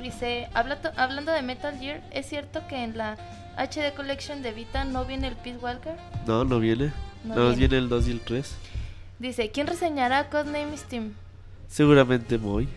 dice, 0.00 0.48
hablando 0.54 1.32
de 1.32 1.42
Metal 1.42 1.78
Gear, 1.78 2.02
¿es 2.12 2.26
cierto 2.26 2.66
que 2.68 2.82
en 2.82 2.96
la 2.96 3.16
HD 3.56 3.94
Collection 3.94 4.42
de 4.42 4.52
Vita 4.52 4.84
no 4.84 5.04
viene 5.04 5.28
el 5.28 5.36
Peace 5.36 5.58
Walker? 5.58 5.94
No, 6.26 6.44
no 6.44 6.60
viene. 6.60 6.92
No 7.24 7.34
más 7.34 7.56
viene. 7.56 7.68
viene 7.68 7.78
el 7.78 7.88
2 7.88 8.08
y 8.08 8.10
el 8.12 8.20
3. 8.20 8.54
Dice, 9.18 9.50
¿quién 9.50 9.66
reseñará 9.66 10.30
Codename 10.30 10.76
Steam? 10.76 11.12
Seguramente 11.68 12.36
voy. 12.38 12.68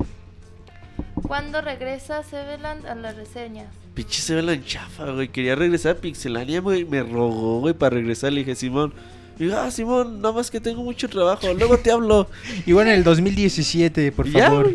¿Cuándo 1.16 1.62
regresa 1.62 2.22
Seveland 2.24 2.86
a 2.86 2.95
las 2.95 3.16
reseñas? 3.16 3.68
Pinche 3.94 4.22
se 4.22 4.36
ve 4.36 4.41
la 4.41 4.62
chafa, 4.64 5.12
güey. 5.12 5.30
Quería 5.30 5.56
regresar 5.56 5.94
a 5.95 6.00
Pixelania, 6.00 6.60
güey. 6.60 6.84
Me 6.86 7.02
rogó, 7.02 7.60
güey, 7.60 7.74
para 7.74 7.95
regresar. 7.95 8.34
Le 8.34 8.40
dije, 8.40 8.56
Simón. 8.56 8.94
Y 9.40 9.50
ah, 9.52 9.72
Simón, 9.72 10.22
nada 10.22 10.34
más 10.34 10.52
que 10.52 10.60
tengo 10.60 10.84
mucho 10.84 11.08
trabajo. 11.10 11.54
Luego 11.54 11.78
te 11.78 11.91
hablo. 11.91 12.28
Y 12.66 12.74
bueno, 12.74 12.91
en 12.91 12.98
el 12.98 13.04
2017, 13.04 14.12
por 14.12 14.30
ya, 14.30 14.48
favor. 14.50 14.72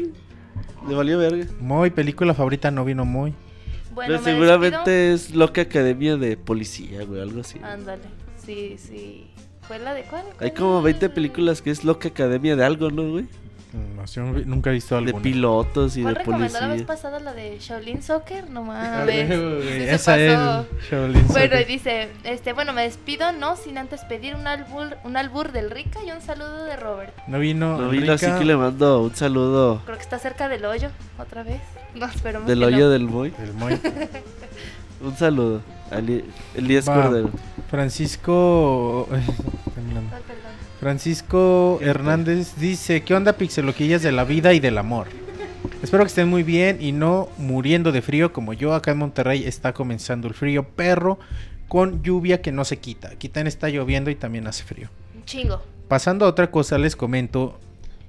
Le 0.88 0.94
valió 0.94 1.18
verga. 1.18 1.46
Muy 1.60 1.90
película 1.90 2.34
favorita 2.34 2.70
no 2.70 2.84
vino 2.84 3.04
muy. 3.04 3.34
Bueno, 3.94 4.14
Pero 4.14 4.18
me 4.18 4.24
seguramente 4.24 5.12
es 5.12 5.34
Loca 5.34 5.62
Academia 5.62 6.16
de 6.16 6.36
Policía, 6.36 7.04
güey, 7.04 7.20
algo 7.20 7.40
así. 7.40 7.58
Ándale, 7.62 8.02
sí, 8.44 8.76
sí. 8.78 9.30
¿Fue 9.62 9.78
la 9.78 9.92
de 9.92 10.04
cuál? 10.04 10.24
Hay 10.38 10.50
¿Cuál 10.50 10.54
como 10.54 10.74
era? 10.76 10.84
20 10.84 11.08
películas 11.10 11.60
que 11.60 11.70
es 11.70 11.84
Loca 11.84 12.08
Academia 12.08 12.56
de 12.56 12.64
algo, 12.64 12.90
¿no, 12.90 13.10
güey? 13.10 13.26
Nunca 13.72 14.70
he 14.70 14.72
visto 14.72 14.94
De 14.94 15.04
alguna. 15.06 15.22
pilotos 15.22 15.96
y 15.96 16.02
¿Cuál 16.02 16.14
de 16.14 16.18
recomendó 16.20 16.54
la 16.54 16.60
vez 16.60 16.68
policía. 16.68 16.86
pasada 16.86 17.20
la 17.20 17.32
de 17.34 17.58
Shaolin 17.58 18.02
Soccer? 18.02 18.48
No 18.48 18.60
A 18.60 18.64
mames. 18.64 19.28
sí 19.28 19.82
Esa 19.84 20.12
pasó. 20.12 20.66
es 20.80 20.90
Shaolin 20.90 21.26
Bueno, 21.28 21.60
y 21.60 21.64
dice, 21.64 22.08
este, 22.24 22.52
bueno, 22.54 22.72
me 22.72 22.82
despido, 22.82 23.32
no 23.32 23.56
sin 23.56 23.76
antes 23.78 24.00
pedir 24.06 24.34
un 24.34 24.46
albur, 24.46 24.96
un 25.04 25.16
albur 25.16 25.52
del 25.52 25.70
Rica 25.70 26.00
y 26.06 26.10
un 26.10 26.20
saludo 26.22 26.64
de 26.64 26.76
Robert. 26.76 27.12
No 27.26 27.38
vino. 27.38 27.76
No 27.78 27.90
vino, 27.90 28.12
así 28.14 28.24
Rica 28.26 28.38
que 28.38 28.44
le 28.46 28.56
mando 28.56 29.02
un 29.02 29.14
saludo 29.14 29.82
Creo 29.84 29.96
que 29.96 30.02
está 30.02 30.18
cerca 30.18 30.48
del 30.48 30.64
hoyo, 30.64 30.88
otra 31.18 31.42
vez. 31.42 31.60
No, 31.94 32.06
esperemos 32.06 32.46
del 32.48 32.60
que 32.60 32.64
hoyo 32.64 32.78
no. 32.86 32.88
del 32.90 33.02
Moy. 33.04 33.30
del 33.30 33.52
Moy. 33.54 33.78
Un 35.00 35.16
saludo. 35.16 35.62
Elías. 36.56 36.84
Cordero. 36.86 37.30
Francisco. 37.70 39.06
Ay, 39.12 39.22
perdón. 39.74 40.10
Francisco 40.80 41.78
Hernández 41.82 42.54
dice: 42.56 43.02
¿Qué 43.02 43.14
onda, 43.14 43.32
pixeloquillas 43.32 44.02
de 44.02 44.12
la 44.12 44.24
vida 44.24 44.52
y 44.52 44.60
del 44.60 44.78
amor? 44.78 45.08
Espero 45.82 46.04
que 46.04 46.08
estén 46.08 46.28
muy 46.28 46.42
bien 46.42 46.78
y 46.80 46.92
no 46.92 47.28
muriendo 47.36 47.92
de 47.92 48.02
frío 48.02 48.32
como 48.32 48.52
yo. 48.52 48.74
Acá 48.74 48.92
en 48.92 48.98
Monterrey 48.98 49.44
está 49.44 49.72
comenzando 49.72 50.28
el 50.28 50.34
frío 50.34 50.64
perro 50.64 51.18
con 51.66 52.02
lluvia 52.02 52.40
que 52.40 52.52
no 52.52 52.64
se 52.64 52.78
quita. 52.78 53.08
Aquí 53.08 53.28
también 53.28 53.48
está 53.48 53.68
lloviendo 53.68 54.10
y 54.10 54.14
también 54.14 54.46
hace 54.46 54.64
frío. 54.64 54.88
Un 55.16 55.24
chingo. 55.24 55.62
Pasando 55.88 56.24
a 56.24 56.28
otra 56.28 56.50
cosa, 56.50 56.78
les 56.78 56.96
comento. 56.96 57.58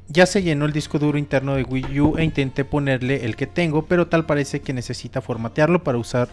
Ya 0.07 0.25
se 0.25 0.41
llenó 0.41 0.65
el 0.65 0.73
disco 0.73 0.97
duro 0.97 1.19
interno 1.19 1.55
de 1.55 1.63
Wii 1.63 1.99
U 1.99 2.17
e 2.17 2.23
intenté 2.23 2.65
ponerle 2.65 3.25
el 3.25 3.35
que 3.35 3.45
tengo, 3.45 3.85
pero 3.85 4.07
tal 4.07 4.25
parece 4.25 4.59
que 4.61 4.73
necesita 4.73 5.21
formatearlo 5.21 5.83
para 5.83 5.99
usar 5.99 6.29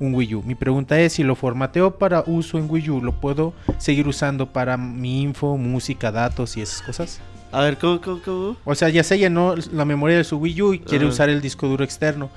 un 0.00 0.14
Wii 0.14 0.34
U. 0.34 0.42
Mi 0.42 0.56
pregunta 0.56 0.98
es 0.98 1.12
si 1.12 1.22
lo 1.22 1.36
formateo 1.36 1.98
para 1.98 2.24
uso 2.26 2.58
en 2.58 2.68
Wii 2.68 2.90
U, 2.90 3.00
¿lo 3.02 3.12
puedo 3.12 3.52
seguir 3.78 4.08
usando 4.08 4.46
para 4.46 4.76
mi 4.76 5.22
info, 5.22 5.56
música, 5.56 6.10
datos 6.10 6.56
y 6.56 6.62
esas 6.62 6.82
cosas? 6.82 7.20
A 7.52 7.62
ver, 7.62 7.78
¿cómo, 7.78 8.00
cómo, 8.00 8.20
cómo? 8.24 8.56
O 8.64 8.74
sea, 8.76 8.88
ya 8.90 9.02
se 9.02 9.18
llenó 9.18 9.56
la 9.72 9.84
memoria 9.84 10.16
de 10.16 10.24
su 10.24 10.36
Wii 10.36 10.62
U 10.62 10.74
y 10.74 10.78
quiere 10.78 11.04
usar 11.04 11.28
el 11.28 11.40
disco 11.40 11.66
duro 11.66 11.82
externo, 11.82 12.30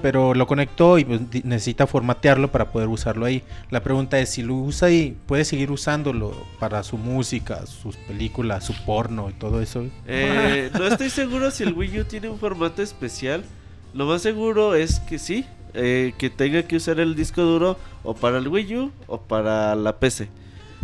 pero 0.00 0.32
lo 0.32 0.46
conectó 0.46 0.98
y 0.98 1.04
pues, 1.04 1.20
necesita 1.44 1.86
formatearlo 1.86 2.50
para 2.50 2.72
poder 2.72 2.88
usarlo 2.88 3.26
ahí. 3.26 3.42
La 3.70 3.82
pregunta 3.82 4.18
es 4.18 4.30
si 4.30 4.42
lo 4.42 4.54
usa 4.54 4.88
ahí, 4.88 5.18
puede 5.26 5.44
seguir 5.44 5.70
usándolo 5.70 6.32
para 6.58 6.82
su 6.82 6.96
música, 6.96 7.66
sus 7.66 7.96
películas, 7.96 8.64
su 8.64 8.72
porno 8.86 9.28
y 9.28 9.34
todo 9.34 9.60
eso. 9.60 9.84
Eh, 10.06 10.70
no 10.72 10.86
estoy 10.86 11.10
seguro 11.10 11.50
si 11.50 11.64
el 11.64 11.74
Wii 11.74 12.00
U 12.00 12.04
tiene 12.04 12.30
un 12.30 12.38
formato 12.38 12.80
especial. 12.80 13.44
Lo 13.92 14.06
más 14.06 14.22
seguro 14.22 14.74
es 14.74 14.98
que 15.00 15.18
sí, 15.18 15.44
eh, 15.74 16.14
que 16.18 16.30
tenga 16.30 16.62
que 16.62 16.76
usar 16.76 17.00
el 17.00 17.14
disco 17.14 17.42
duro 17.42 17.76
o 18.02 18.14
para 18.14 18.38
el 18.38 18.48
Wii 18.48 18.76
U 18.76 18.92
o 19.06 19.18
para 19.18 19.74
la 19.74 19.98
PC. 19.98 20.28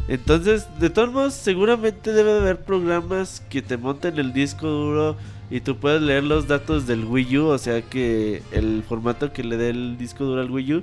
Entonces, 0.08 0.66
de 0.80 0.90
todos 0.90 1.12
modos, 1.12 1.34
seguramente 1.34 2.12
debe 2.12 2.32
de 2.32 2.40
haber 2.40 2.64
programas 2.64 3.40
que 3.48 3.62
te 3.62 3.76
monten 3.76 4.18
el 4.18 4.32
disco 4.32 4.66
duro 4.66 5.16
y 5.50 5.60
tú 5.60 5.76
puedes 5.76 6.02
leer 6.02 6.24
los 6.24 6.48
datos 6.48 6.86
del 6.86 7.04
Wii 7.04 7.38
U, 7.38 7.46
o 7.46 7.58
sea 7.58 7.82
que 7.82 8.42
el 8.52 8.82
formato 8.88 9.32
que 9.32 9.44
le 9.44 9.56
dé 9.56 9.70
el 9.70 9.98
disco 9.98 10.24
duro 10.24 10.40
al 10.40 10.50
Wii 10.50 10.74
U. 10.74 10.82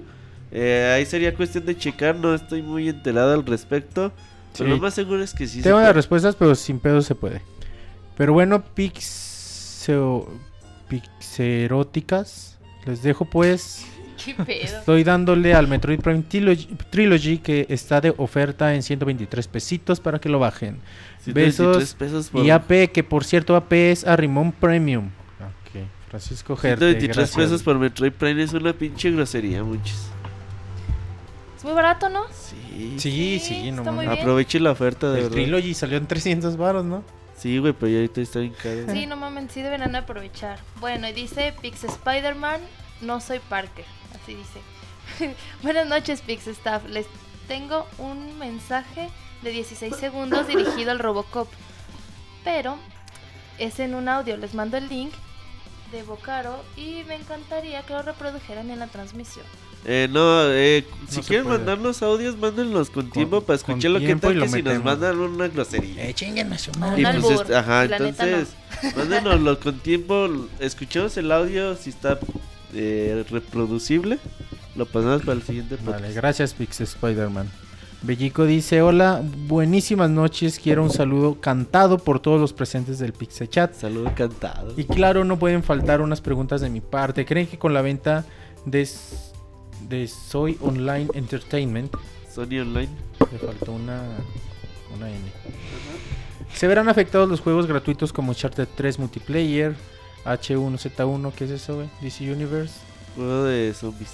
Eh, 0.51 0.93
ahí 0.95 1.05
sería 1.05 1.33
cuestión 1.35 1.65
de 1.65 1.77
checar, 1.77 2.15
no 2.15 2.33
estoy 2.33 2.61
muy 2.61 2.87
enterado 2.87 3.33
al 3.33 3.45
respecto. 3.45 4.11
Pero 4.57 4.69
lo 4.71 4.77
más 4.77 4.93
seguro 4.93 5.21
es 5.23 5.33
que 5.33 5.47
sí. 5.47 5.57
se 5.57 5.63
Tengo 5.63 5.79
las 5.79 5.93
respuestas, 5.95 6.35
pero 6.35 6.55
sin 6.55 6.79
pedo 6.79 7.01
se 7.01 7.13
puede. 7.13 7.41
Pero 8.15 8.33
bueno, 8.33 8.63
pixeo, 8.63 10.27
pixeróticas. 10.87 12.57
Les 12.85 13.03
dejo 13.03 13.25
pues. 13.25 13.85
¿Qué 14.25 14.33
pedo? 14.33 14.79
Estoy 14.79 15.03
dándole 15.03 15.53
al 15.53 15.67
Metroid 15.67 15.99
Prime 15.99 16.23
Trilogy, 16.23 16.65
Trilogy, 16.89 17.37
que 17.39 17.65
está 17.69 18.01
de 18.01 18.13
oferta 18.17 18.73
en 18.75 18.83
123 18.83 19.47
pesitos 19.47 19.99
para 19.99 20.19
que 20.19 20.29
lo 20.29 20.39
bajen. 20.39 20.79
123 21.23 21.33
Besos 21.33 21.93
pesos 21.95 22.29
por 22.29 22.45
Y 22.45 22.49
AP, 22.51 22.91
que 22.91 23.03
por 23.03 23.23
cierto 23.23 23.55
AP 23.55 23.73
es 23.91 24.05
Arrimón 24.05 24.51
Premium. 24.51 25.05
Ok, 25.39 25.81
Francisco 26.09 26.55
Gerte, 26.55 26.85
123 26.85 27.15
gracias. 27.17 27.35
pesos 27.37 27.63
por 27.63 27.77
Metroid 27.79 28.11
Prime 28.13 28.41
es 28.43 28.53
una 28.53 28.73
pinche 28.73 29.11
grosería, 29.11 29.63
muchos. 29.63 30.07
Es 31.57 31.63
muy 31.63 31.73
barato, 31.73 32.07
¿no? 32.09 32.23
Sí. 32.31 32.95
Sí, 32.99 33.39
Sí, 33.39 33.39
sí, 33.39 33.71
no. 33.71 33.81
Aproveche 34.11 34.59
la 34.59 34.71
oferta 34.71 35.09
de 35.11 35.17
El 35.17 35.23
verdad. 35.29 35.35
Trilogy 35.35 35.73
salió 35.73 35.97
en 35.97 36.05
300 36.07 36.55
baros, 36.55 36.85
¿no? 36.85 37.03
Sí, 37.35 37.57
güey, 37.59 37.73
pero 37.73 37.91
ya 37.91 37.97
ahorita 37.97 38.21
está 38.21 38.39
bien 38.39 38.53
caro. 38.61 38.91
Sí, 38.91 39.05
no 39.05 39.15
mames, 39.15 39.51
sí 39.51 39.61
deberían 39.61 39.95
aprovechar. 39.95 40.59
Bueno, 40.79 41.07
y 41.07 41.13
dice 41.13 41.53
Pix 41.61 41.83
Spider-Man, 41.83 42.61
no 43.01 43.21
soy 43.21 43.39
Parker. 43.39 43.85
Así 44.15 44.35
dice. 44.35 45.35
Buenas 45.63 45.87
noches, 45.87 46.21
Pix 46.21 46.47
Staff. 46.47 46.85
Les 46.89 47.05
tengo 47.47 47.87
un 47.97 48.37
mensaje 48.39 49.09
de 49.41 49.51
16 49.51 49.95
segundos 49.99 50.47
dirigido 50.47 50.91
al 50.91 50.99
Robocop. 50.99 51.47
Pero 52.43 52.77
es 53.57 53.79
en 53.79 53.95
un 53.95 54.07
audio. 54.09 54.37
Les 54.37 54.53
mando 54.53 54.77
el 54.77 54.87
link 54.87 55.13
de 55.91 56.03
Bocaro 56.03 56.63
y 56.75 57.03
me 57.07 57.15
encantaría 57.15 57.81
que 57.83 57.93
lo 57.93 58.01
reprodujeran 58.01 58.69
en 58.69 58.79
la 58.79 58.87
transmisión. 58.87 59.45
Eh, 59.85 60.09
no, 60.11 60.51
eh, 60.51 60.85
si 61.07 61.17
No 61.17 61.23
quieren 61.23 61.47
mandarnos 61.47 62.01
audios, 62.01 62.37
mándenlos 62.37 62.89
con 62.89 63.09
tiempo 63.09 63.41
para 63.41 63.55
escuchar 63.55 63.91
lo 63.91 63.99
que 63.99 64.15
tal 64.15 64.41
que 64.41 64.49
si 64.49 64.61
nos 64.61 64.83
mandan 64.83 65.17
una 65.17 65.47
grosería. 65.47 66.09
Eh, 66.09 66.13
chinguen 66.13 66.51
a 66.51 66.57
su 66.57 66.71
madre. 66.73 67.01
Y 67.01 67.21
pues, 67.21 67.49
ajá, 67.51 67.85
entonces, 67.85 68.49
mándenoslo 68.97 69.59
con 69.59 69.79
tiempo, 69.79 70.27
escuchamos 70.59 71.15
el 71.15 71.31
audio, 71.31 71.75
si 71.77 71.91
está 71.91 72.19
eh, 72.73 73.25
reproducible, 73.29 74.19
lo 74.75 74.85
pasamos 74.85 75.21
para 75.21 75.33
el 75.33 75.43
siguiente 75.43 75.77
podcast. 75.77 76.01
Vale, 76.01 76.13
gracias 76.13 76.53
Pix 76.53 76.81
Spider-Man. 76.81 77.49
Bellico 78.03 78.45
dice, 78.45 78.81
hola, 78.83 79.23
buenísimas 79.47 80.09
noches, 80.09 80.59
quiero 80.59 80.83
un 80.83 80.91
saludo 80.91 81.41
cantado 81.41 81.97
por 81.97 82.19
todos 82.19 82.39
los 82.39 82.53
presentes 82.53 82.99
del 82.99 83.11
Pixel 83.11 83.49
Chat. 83.49 83.73
Saludo 83.73 84.07
encantado. 84.09 84.73
Y 84.77 84.83
claro, 84.83 85.23
no 85.23 85.39
pueden 85.39 85.63
faltar 85.63 86.01
unas 86.01 86.21
preguntas 86.21 86.61
de 86.61 86.69
mi 86.69 86.79
parte. 86.79 87.25
¿Creen 87.25 87.47
que 87.47 87.57
con 87.57 87.73
la 87.73 87.81
venta 87.81 88.23
de, 88.65 88.87
de 89.89 90.07
Soy 90.07 90.57
Online 90.61 91.07
Entertainment, 91.15 91.91
Sony 92.29 92.59
Online. 92.61 92.89
le 93.31 93.39
faltó 93.39 93.71
una, 93.71 94.03
una 94.95 95.09
N, 95.09 95.19
se 96.53 96.67
verán 96.67 96.89
afectados 96.89 97.29
los 97.29 97.41
juegos 97.41 97.67
gratuitos 97.67 98.13
como 98.13 98.29
Uncharted 98.29 98.67
3 98.75 98.99
Multiplayer, 98.99 99.75
H1Z1, 100.35 101.31
¿qué 101.33 101.45
es 101.45 101.51
eso, 101.51 101.75
güey? 101.75 101.89
DC 102.01 102.31
Universe. 102.31 102.73
Juego 103.15 103.43
de 103.45 103.73
zombies. 103.73 104.11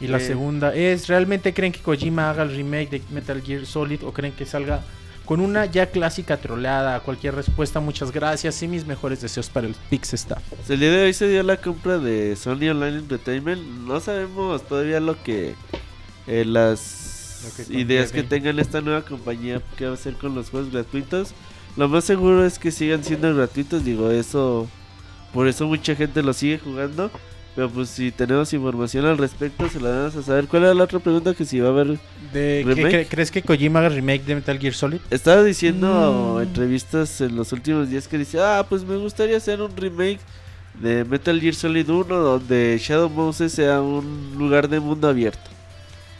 Y 0.00 0.08
la 0.08 0.18
Eh. 0.18 0.20
segunda 0.20 0.74
es, 0.74 1.08
¿realmente 1.08 1.54
creen 1.54 1.72
que 1.72 1.80
Kojima 1.80 2.30
haga 2.30 2.42
el 2.42 2.54
remake 2.54 2.90
de 2.90 3.02
Metal 3.10 3.40
Gear 3.42 3.64
Solid 3.66 4.04
o 4.04 4.12
creen 4.12 4.32
que 4.34 4.44
salga 4.44 4.82
con 5.24 5.40
una 5.40 5.64
ya 5.66 5.86
clásica 5.90 6.36
troleada? 6.36 7.00
Cualquier 7.00 7.34
respuesta, 7.34 7.80
muchas 7.80 8.12
gracias 8.12 8.62
y 8.62 8.68
mis 8.68 8.86
mejores 8.86 9.20
deseos 9.22 9.48
para 9.48 9.66
el 9.66 9.74
Pix 9.90 10.12
Staff. 10.14 10.42
El 10.68 10.80
día 10.80 10.90
de 10.90 11.04
hoy 11.04 11.12
se 11.14 11.28
dio 11.28 11.42
la 11.42 11.56
compra 11.56 11.98
de 11.98 12.36
Sony 12.36 12.68
Online 12.70 12.98
Entertainment. 12.98 13.62
No 13.86 13.98
sabemos 14.00 14.62
todavía 14.68 15.00
lo 15.00 15.22
que 15.22 15.54
eh, 16.26 16.44
las 16.44 17.40
Lo 17.58 17.64
que 17.64 17.78
ideas 17.80 18.12
que 18.12 18.22
tengan 18.22 18.58
esta 18.58 18.80
nueva 18.82 19.02
compañía 19.02 19.62
que 19.76 19.86
va 19.86 19.92
a 19.92 19.94
hacer 19.94 20.14
con 20.14 20.34
los 20.34 20.50
juegos 20.50 20.70
gratuitos. 20.72 21.30
Lo 21.76 21.88
más 21.88 22.04
seguro 22.04 22.44
es 22.44 22.58
que 22.58 22.70
sigan 22.70 23.02
siendo 23.04 23.34
gratuitos. 23.34 23.84
Digo, 23.84 24.10
eso. 24.10 24.68
Por 25.36 25.46
eso 25.48 25.66
mucha 25.68 25.94
gente 25.94 26.22
lo 26.22 26.32
sigue 26.32 26.58
jugando. 26.58 27.10
Pero 27.54 27.70
pues 27.70 27.88
si 27.88 28.10
tenemos 28.10 28.52
información 28.52 29.06
al 29.06 29.16
respecto, 29.16 29.66
se 29.70 29.80
la 29.80 29.88
vamos 29.90 30.16
a 30.16 30.22
saber. 30.22 30.46
¿Cuál 30.46 30.64
era 30.64 30.74
la 30.74 30.84
otra 30.84 30.98
pregunta 30.98 31.32
que 31.32 31.44
si 31.46 31.58
va 31.58 31.68
a 31.68 31.70
haber? 31.70 31.86
De, 32.32 32.62
¿qué 32.66 32.74
¿Remake? 32.74 32.90
cre- 33.04 33.06
¿Crees 33.08 33.30
que 33.30 33.40
Kojima 33.42 33.78
haga 33.78 33.88
remake 33.88 34.24
de 34.26 34.34
Metal 34.34 34.58
Gear 34.58 34.74
Solid? 34.74 34.98
Estaba 35.10 35.42
diciendo 35.42 36.34
Mm. 36.38 36.42
entrevistas 36.42 37.18
en 37.22 37.34
los 37.34 37.52
últimos 37.52 37.88
días 37.88 38.08
que 38.08 38.18
dice, 38.18 38.40
ah, 38.40 38.66
pues 38.68 38.84
me 38.84 38.96
gustaría 38.98 39.38
hacer 39.38 39.62
un 39.62 39.74
remake 39.74 40.18
de 40.82 41.04
Metal 41.06 41.40
Gear 41.40 41.54
Solid 41.54 41.88
1 41.88 42.04
donde 42.16 42.78
Shadow 42.78 43.08
Moses 43.08 43.52
sea 43.52 43.80
un 43.80 44.34
lugar 44.36 44.68
de 44.68 44.78
mundo 44.80 45.08
abierto. 45.08 45.48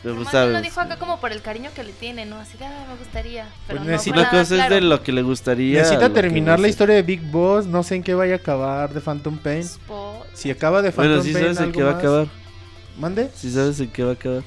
Pero 0.06 0.22
pues 0.22 0.30
bien 0.32 0.42
lo 0.46 0.52
sabes, 0.52 0.62
dijo 0.62 0.80
acá 0.80 0.96
como 0.98 1.18
por 1.18 1.32
el 1.32 1.42
cariño 1.42 1.70
que 1.74 1.82
le 1.82 1.92
tiene, 1.92 2.26
¿no? 2.26 2.36
Así 2.36 2.56
de, 2.58 2.64
ah, 2.64 2.86
me 2.88 2.96
gustaría. 2.96 3.48
Pero 3.66 3.80
Pues 3.80 3.90
necesita- 3.90 4.16
nada 4.16 4.30
cosa 4.30 4.64
es 4.64 4.70
de 4.70 4.80
lo 4.80 5.02
que 5.02 5.10
le 5.12 5.22
gustaría. 5.22 5.78
Necesita 5.80 6.12
terminar 6.12 6.60
la 6.60 6.68
historia 6.68 6.94
de 6.94 7.02
Big 7.02 7.22
Boss. 7.22 7.66
No 7.66 7.82
sé 7.82 7.96
en 7.96 8.02
qué 8.04 8.14
vaya 8.14 8.34
a 8.34 8.36
acabar 8.36 8.94
de 8.94 9.00
Phantom 9.00 9.36
Pain. 9.38 9.62
Spot. 9.62 10.24
Si 10.32 10.48
acaba 10.50 10.80
de 10.82 10.92
Phantom 10.92 11.06
Bueno, 11.16 11.22
si 11.24 11.32
Pain. 11.32 11.44
sabes 11.44 11.60
en 11.60 11.72
qué 11.72 11.82
va 11.82 11.90
a 11.90 11.98
acabar. 11.98 12.26
¿Mande? 12.98 13.30
Si 13.34 13.50
sabes 13.50 13.80
en 13.80 13.88
qué 13.88 14.04
va 14.04 14.10
a 14.10 14.14
acabar. 14.14 14.42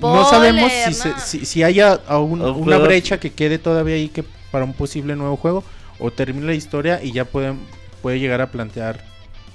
No 0.00 0.28
sabemos 0.28 0.70
si, 0.70 0.92
se- 0.92 1.18
si, 1.18 1.46
si 1.46 1.62
haya 1.62 1.98
aún 2.06 2.42
Un 2.42 2.62
una 2.62 2.76
brecha 2.78 3.18
que 3.18 3.32
quede 3.32 3.58
todavía 3.58 3.94
ahí 3.94 4.08
que 4.08 4.22
para 4.52 4.64
un 4.64 4.74
posible 4.74 5.16
nuevo 5.16 5.36
juego 5.36 5.64
o 5.98 6.10
termine 6.10 6.46
la 6.46 6.54
historia 6.54 7.02
y 7.02 7.12
ya 7.12 7.24
pueden 7.24 7.58
puede 8.02 8.20
llegar 8.20 8.40
a 8.42 8.50
plantear 8.50 9.02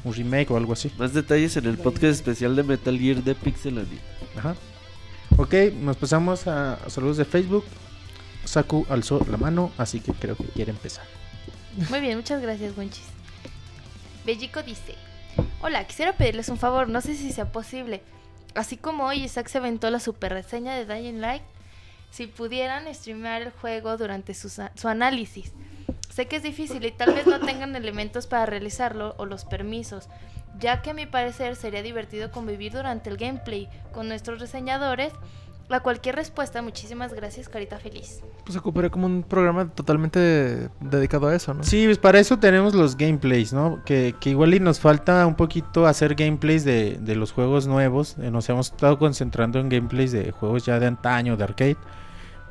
un 0.03 0.13
remake 0.13 0.49
o 0.51 0.57
algo 0.57 0.73
así. 0.73 0.91
Más 0.97 1.13
detalles 1.13 1.55
en 1.55 1.65
el 1.65 1.77
podcast 1.77 2.15
especial 2.15 2.55
de 2.55 2.63
Metal 2.63 2.97
Gear 2.97 3.23
de 3.23 3.35
Pixelania. 3.35 3.99
Ajá. 4.37 4.55
Ok, 5.35 5.55
nos 5.81 5.97
pasamos 5.97 6.47
a, 6.47 6.77
saludos 6.89 7.17
de 7.17 7.25
Facebook. 7.25 7.65
Saku 8.45 8.85
alzó 8.89 9.25
la 9.29 9.37
mano, 9.37 9.71
así 9.79 9.99
que 9.99 10.13
creo 10.13 10.35
que 10.35 10.45
quiere 10.45 10.71
empezar. 10.71 11.05
Muy 11.89 12.01
bien, 12.01 12.17
muchas 12.17 12.39
gracias, 12.39 12.75
Gonchis. 12.75 13.07
Bellico 14.25 14.61
dice: 14.61 14.95
Hola, 15.61 15.85
quisiera 15.87 16.13
pedirles 16.13 16.49
un 16.49 16.57
favor, 16.57 16.87
no 16.87 17.01
sé 17.01 17.15
si 17.15 17.31
sea 17.31 17.51
posible. 17.51 18.03
Así 18.53 18.77
como 18.77 19.05
hoy 19.05 19.23
Isaac 19.23 19.47
se 19.47 19.57
aventó 19.57 19.89
la 19.89 19.99
super 19.99 20.31
reseña 20.31 20.75
de 20.75 20.85
Dying 20.85 21.19
Light, 21.19 21.41
si 22.11 22.27
pudieran 22.27 22.93
streamear 22.93 23.41
el 23.41 23.51
juego 23.51 23.97
durante 23.97 24.35
su, 24.35 24.49
su 24.49 24.87
análisis. 24.87 25.51
Sé 26.13 26.27
que 26.27 26.35
es 26.35 26.43
difícil 26.43 26.85
y 26.85 26.91
tal 26.91 27.15
vez 27.15 27.25
no 27.25 27.39
tengan 27.39 27.75
elementos 27.75 28.27
para 28.27 28.45
realizarlo 28.45 29.15
o 29.17 29.25
los 29.25 29.45
permisos, 29.45 30.09
ya 30.59 30.81
que 30.81 30.91
a 30.91 30.93
mi 30.93 31.05
parecer 31.05 31.55
sería 31.55 31.81
divertido 31.81 32.31
convivir 32.31 32.73
durante 32.73 33.09
el 33.09 33.17
gameplay 33.17 33.69
con 33.91 34.07
nuestros 34.07 34.39
reseñadores. 34.39 35.13
A 35.69 35.79
cualquier 35.79 36.15
respuesta, 36.15 36.61
muchísimas 36.61 37.13
gracias, 37.13 37.49
Carita 37.49 37.79
Feliz. 37.79 38.21
Pues 38.45 38.55
ocuparía 38.57 38.91
como 38.91 39.07
un 39.07 39.23
programa 39.23 39.69
totalmente 39.69 40.69
dedicado 40.81 41.27
a 41.27 41.35
eso, 41.35 41.53
¿no? 41.53 41.63
Sí, 41.63 41.85
pues 41.85 41.97
para 41.97 42.19
eso 42.19 42.37
tenemos 42.37 42.75
los 42.75 42.95
gameplays, 42.95 43.53
¿no? 43.53 43.81
Que, 43.83 44.13
que 44.19 44.31
igual 44.31 44.53
y 44.53 44.59
nos 44.59 44.79
falta 44.79 45.25
un 45.25 45.35
poquito 45.35 45.87
hacer 45.87 46.13
gameplays 46.13 46.63
de, 46.63 46.99
de 46.99 47.15
los 47.15 47.31
juegos 47.31 47.65
nuevos. 47.65 48.17
Eh, 48.19 48.29
nos 48.29 48.47
hemos 48.49 48.71
estado 48.71 48.99
concentrando 48.99 49.59
en 49.59 49.69
gameplays 49.69 50.11
de 50.11 50.31
juegos 50.31 50.65
ya 50.65 50.79
de 50.79 50.85
antaño, 50.85 51.37
de 51.37 51.43
arcade. 51.43 51.77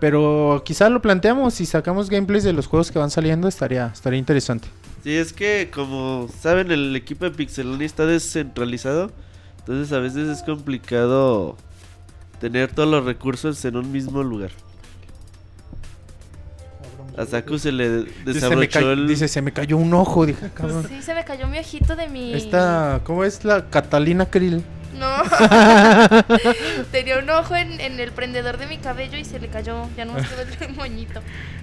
Pero 0.01 0.62
quizá 0.65 0.89
lo 0.89 1.01
planteamos 1.01 1.61
y 1.61 1.66
sacamos 1.66 2.11
gameplays 2.11 2.43
de 2.43 2.53
los 2.53 2.66
juegos 2.66 2.91
que 2.91 2.99
van 2.99 3.11
saliendo, 3.11 3.47
estaría, 3.47 3.87
estaría 3.87 4.19
interesante. 4.19 4.66
Sí, 5.03 5.16
es 5.16 5.33
que 5.33 5.70
como 5.73 6.29
saben 6.41 6.70
el 6.70 6.95
equipo 6.95 7.24
de 7.24 7.33
Pixelania 7.33 7.87
está 7.87 8.07
descentralizado, 8.07 9.11
entonces 9.59 9.93
a 9.93 9.99
veces 9.99 10.29
es 10.29 10.43
complicado 10.45 11.57
tener 12.41 12.73
todos 12.73 12.89
los 12.89 13.05
recursos 13.05 13.65
en 13.65 13.77
un 13.77 13.91
mismo 13.91 14.23
lugar. 14.23 14.51
A 17.16 17.27
Saku 17.27 17.59
se 17.59 17.73
le 17.73 18.05
Dice, 18.05 18.12
se 18.15 18.24
me, 18.24 18.33
desabrochó 18.33 18.93
el... 18.93 19.09
dice, 19.09 19.29
se 19.29 19.43
me 19.43 19.53
cayó 19.53 19.77
un 19.77 19.93
ojo, 19.93 20.24
dije, 20.24 20.51
cabrón. 20.55 20.87
Sí, 20.89 21.03
se 21.03 21.15
me 21.15 21.24
cayó 21.24 21.47
mi 21.47 21.59
ojito 21.59 21.95
de 21.95 22.09
mi... 22.09 22.33
Esta, 22.33 23.01
¿cómo 23.05 23.24
es 23.24 23.45
la 23.45 23.69
Catalina 23.69 24.27
Krill? 24.27 24.62
No. 25.03 26.23
Tenía 26.93 27.19
un 27.19 27.29
ojo 27.31 27.57
en, 27.57 27.81
en 27.81 27.99
el 27.99 28.12
prendedor 28.12 28.57
de 28.57 28.66
mi 28.66 28.79
cabello 28.79 29.19
y 29.19 29.24
se 29.24 29.41
le 29.41 29.49
cayó. 29.49 29.89
Ya 29.97 30.05
no 30.05 30.12
me 30.15 30.20
quedó 30.23 30.43
el 30.69 30.74
moñito. 30.77 31.20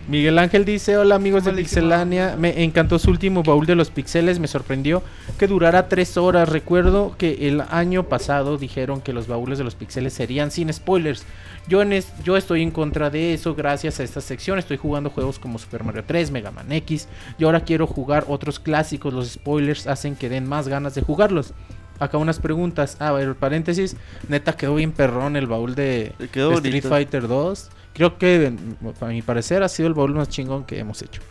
Miguel 0.08 0.38
Ángel 0.40 0.66
dice, 0.66 0.98
hola 0.98 1.16
amigos 1.16 1.46
de. 1.46 1.54
Pixelania, 1.54 2.36
me 2.38 2.64
encantó 2.64 3.00
su 3.00 3.10
último 3.12 3.44
baúl 3.44 3.66
de 3.66 3.76
los 3.76 3.92
pixeles, 3.92 4.40
me 4.40 4.48
sorprendió 4.48 5.04
que 5.38 5.48
durara 5.48 5.88
tres 5.88 6.18
horas. 6.18 6.50
Recuerdo 6.50 7.16
que 7.18 7.48
el 7.48 7.62
año 7.70 8.04
pasado 8.04 8.58
dijeron 8.58 9.02
que 9.02 9.14
los 9.14 9.28
baúles 9.28 9.58
de 9.58 9.64
los 9.64 9.76
pixeles 9.76 10.14
serían 10.14 10.52
sin 10.52 10.72
spoilers. 10.74 11.24
Yo, 11.68 11.82
en 11.82 11.94
es- 11.94 12.12
yo 12.24 12.38
estoy 12.38 12.64
en 12.64 12.72
contra 12.72 13.10
de 13.10 13.34
eso, 13.34 13.54
gracias 13.56 14.00
a 14.00 14.04
esta 14.04 14.22
sección 14.22 14.58
estoy 14.58 14.78
jugando 14.78 15.10
juegos 15.12 15.38
como 15.38 15.60
Super 15.60 15.84
Mario 15.84 16.04
3, 16.06 16.32
Mega 16.32 16.50
Man 16.52 16.72
X 16.72 17.08
y 17.38 17.44
ahora 17.44 17.62
quiero 17.64 17.86
jugar 17.86 18.26
otros 18.28 18.60
clásicos, 18.60 19.14
los 19.14 19.30
spoilers 19.34 19.86
hacen 19.86 20.16
que 20.16 20.30
den 20.30 20.48
más 20.48 20.68
ganas 20.68 20.96
de 20.96 21.02
jugarlos. 21.02 21.54
Acá 22.00 22.18
unas 22.18 22.40
preguntas, 22.40 22.98
ah, 23.00 23.10
a 23.10 23.12
ver, 23.12 23.36
paréntesis, 23.36 23.96
neta 24.28 24.54
quedó 24.56 24.76
bien 24.76 24.92
perrón 24.92 25.36
el 25.36 25.48
baúl 25.48 25.76
de, 25.76 26.14
quedó 26.32 26.50
de 26.62 26.70
Street. 26.70 26.84
Fighter 26.84 27.28
2. 27.28 27.70
Creo 27.94 28.18
que, 28.18 28.54
a 29.02 29.06
mi 29.08 29.22
parecer, 29.22 29.64
ha 29.64 29.68
sido 29.70 29.88
el 29.88 29.94
baúl 29.94 30.14
más 30.16 30.30
chingón 30.30 30.64
que 30.64 30.80
hemos 30.80 31.02
hecho. 31.02 31.22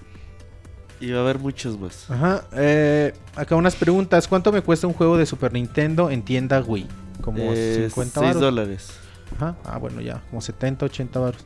Y 1.01 1.11
va 1.13 1.19
a 1.21 1.23
haber 1.23 1.39
muchos 1.39 1.79
más. 1.81 2.11
Ajá. 2.11 2.45
eh, 2.55 3.13
acá 3.37 3.55
unas 3.57 3.77
preguntas. 3.77 4.27
¿Cuánto 4.29 4.51
me 4.53 4.61
cuesta 4.63 4.87
un 4.87 4.93
juego 4.93 5.17
de 5.17 5.25
Super 5.27 5.53
Nintendo 5.53 6.11
en 6.11 6.23
tienda 6.23 6.61
Wii? 6.61 6.87
Como 7.23 7.39
Eh, 7.55 7.85
50 7.89 8.21
6 8.21 8.27
baros. 8.27 8.41
dólares. 8.43 8.91
Ajá. 9.37 9.57
Ah, 9.65 9.79
bueno, 9.79 10.01
ya. 10.01 10.21
Como 10.29 10.41
70, 10.43 10.87
80 10.87 11.21
baros. 11.21 11.45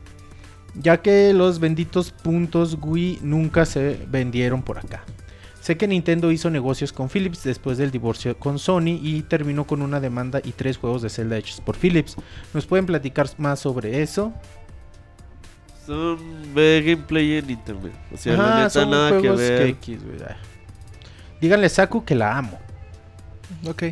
Ya 0.75 1.03
que 1.03 1.35
los 1.35 1.61
benditos 1.61 2.11
puntos 2.13 2.79
Wii 2.81 3.19
nunca 3.23 3.67
se 3.67 4.01
vendieron 4.11 4.63
por 4.63 4.79
acá. 4.79 5.05
Sé 5.63 5.77
que 5.77 5.87
Nintendo 5.87 6.33
hizo 6.33 6.51
negocios 6.51 6.93
con 6.93 7.09
Philips 7.09 7.45
después 7.45 7.79
del 7.79 7.93
divorcio 7.93 8.37
con 8.37 8.59
Sony 8.59 8.99
y 9.01 9.23
terminó 9.23 9.65
con 9.65 9.81
una 9.81 10.01
demanda 10.01 10.41
y 10.43 10.51
tres 10.51 10.77
juegos 10.77 11.03
de 11.03 11.09
Zelda 11.09 11.39
hechos 11.39 11.61
por 11.61 11.77
Philips. 11.77 12.17
¿Nos 12.53 12.67
pueden 12.67 12.85
platicar 12.85 13.29
más 13.39 13.61
sobre 13.61 14.03
eso? 14.03 14.33
Son 15.87 16.19
gameplay 16.53 17.37
en 17.37 17.51
internet. 17.51 17.93
O 18.13 18.17
sea, 18.17 18.37
la 18.37 18.45
Ajá, 18.45 18.57
neta 18.57 18.71
son 18.71 18.91
nada 18.91 19.21
que 19.21 19.31
ver. 19.31 19.63
X, 19.69 20.05
güey, 20.05 20.17
ah. 20.29 20.37
Díganle 21.41 21.67
a 21.67 21.69
Saku 21.69 22.05
que 22.05 22.17
la 22.17 22.37
amo. 22.39 22.59
Ok. 23.69 23.85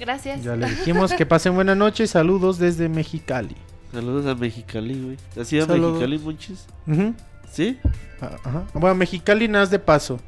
Gracias. 0.00 0.42
Ya 0.42 0.56
le 0.56 0.66
dijimos 0.70 1.12
que 1.12 1.26
pasen 1.26 1.54
buena 1.54 1.74
noche. 1.74 2.06
Saludos 2.06 2.58
desde 2.58 2.88
Mexicali. 2.88 3.56
Saludos 3.92 4.24
a 4.24 4.34
Mexicali, 4.34 4.94
güey. 4.98 5.16
¿Has 5.38 5.52
ido 5.52 5.64
a 5.64 5.66
Saludos. 5.66 5.92
Mexicali, 6.00 6.18
Monchis? 6.18 6.66
Ujú. 6.86 7.14
¿Sí? 7.50 7.78
Ah, 8.22 8.30
Ajá. 8.44 8.64
Bueno, 8.72 8.94
Mexicali 8.94 9.46
nada 9.46 9.66
de 9.66 9.78
paso. 9.78 10.18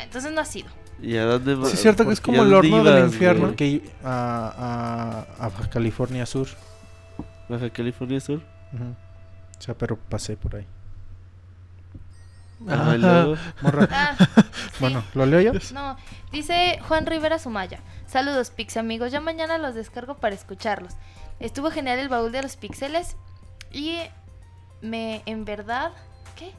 Ah, 0.00 0.04
Entonces 0.04 0.32
no 0.32 0.40
ha 0.40 0.44
sido. 0.44 0.68
¿Y 1.02 1.16
a 1.16 1.24
dónde 1.24 1.54
Sí, 1.54 1.60
va- 1.60 1.68
es 1.68 1.80
cierto 1.80 2.04
que 2.06 2.12
es 2.12 2.20
como 2.20 2.42
el 2.42 2.52
horno 2.52 2.84
del 2.84 3.04
infierno. 3.06 3.46
Porque 3.48 3.82
a, 4.04 5.26
a, 5.38 5.44
a 5.44 5.48
Baja 5.48 5.70
California 5.70 6.26
Sur. 6.26 6.48
Baja 7.48 7.70
California 7.70 8.20
Sur. 8.20 8.42
Ujú. 8.72 8.84
O 9.58 9.62
sea, 9.62 9.74
pero 9.74 9.96
pasé 9.96 10.36
por 10.36 10.56
ahí. 10.56 10.66
Morra. 12.60 13.88
Ah, 13.90 14.16
sí. 14.36 14.42
Bueno, 14.80 15.02
¿lo 15.14 15.24
leo 15.26 15.40
yo? 15.40 15.52
No, 15.72 15.96
dice 16.30 16.78
Juan 16.86 17.06
Rivera 17.06 17.38
Sumaya. 17.38 17.80
Saludos, 18.06 18.50
Pix 18.50 18.76
amigos. 18.76 19.10
Ya 19.12 19.20
mañana 19.20 19.56
los 19.58 19.74
descargo 19.74 20.16
para 20.18 20.34
escucharlos. 20.34 20.94
Estuvo 21.38 21.70
genial 21.70 21.98
el 21.98 22.08
baúl 22.10 22.32
de 22.32 22.42
los 22.42 22.56
pixeles. 22.56 23.16
Y 23.72 23.96
me, 24.82 25.22
en 25.26 25.44
verdad, 25.46 25.92
¿qué? 26.36 26.52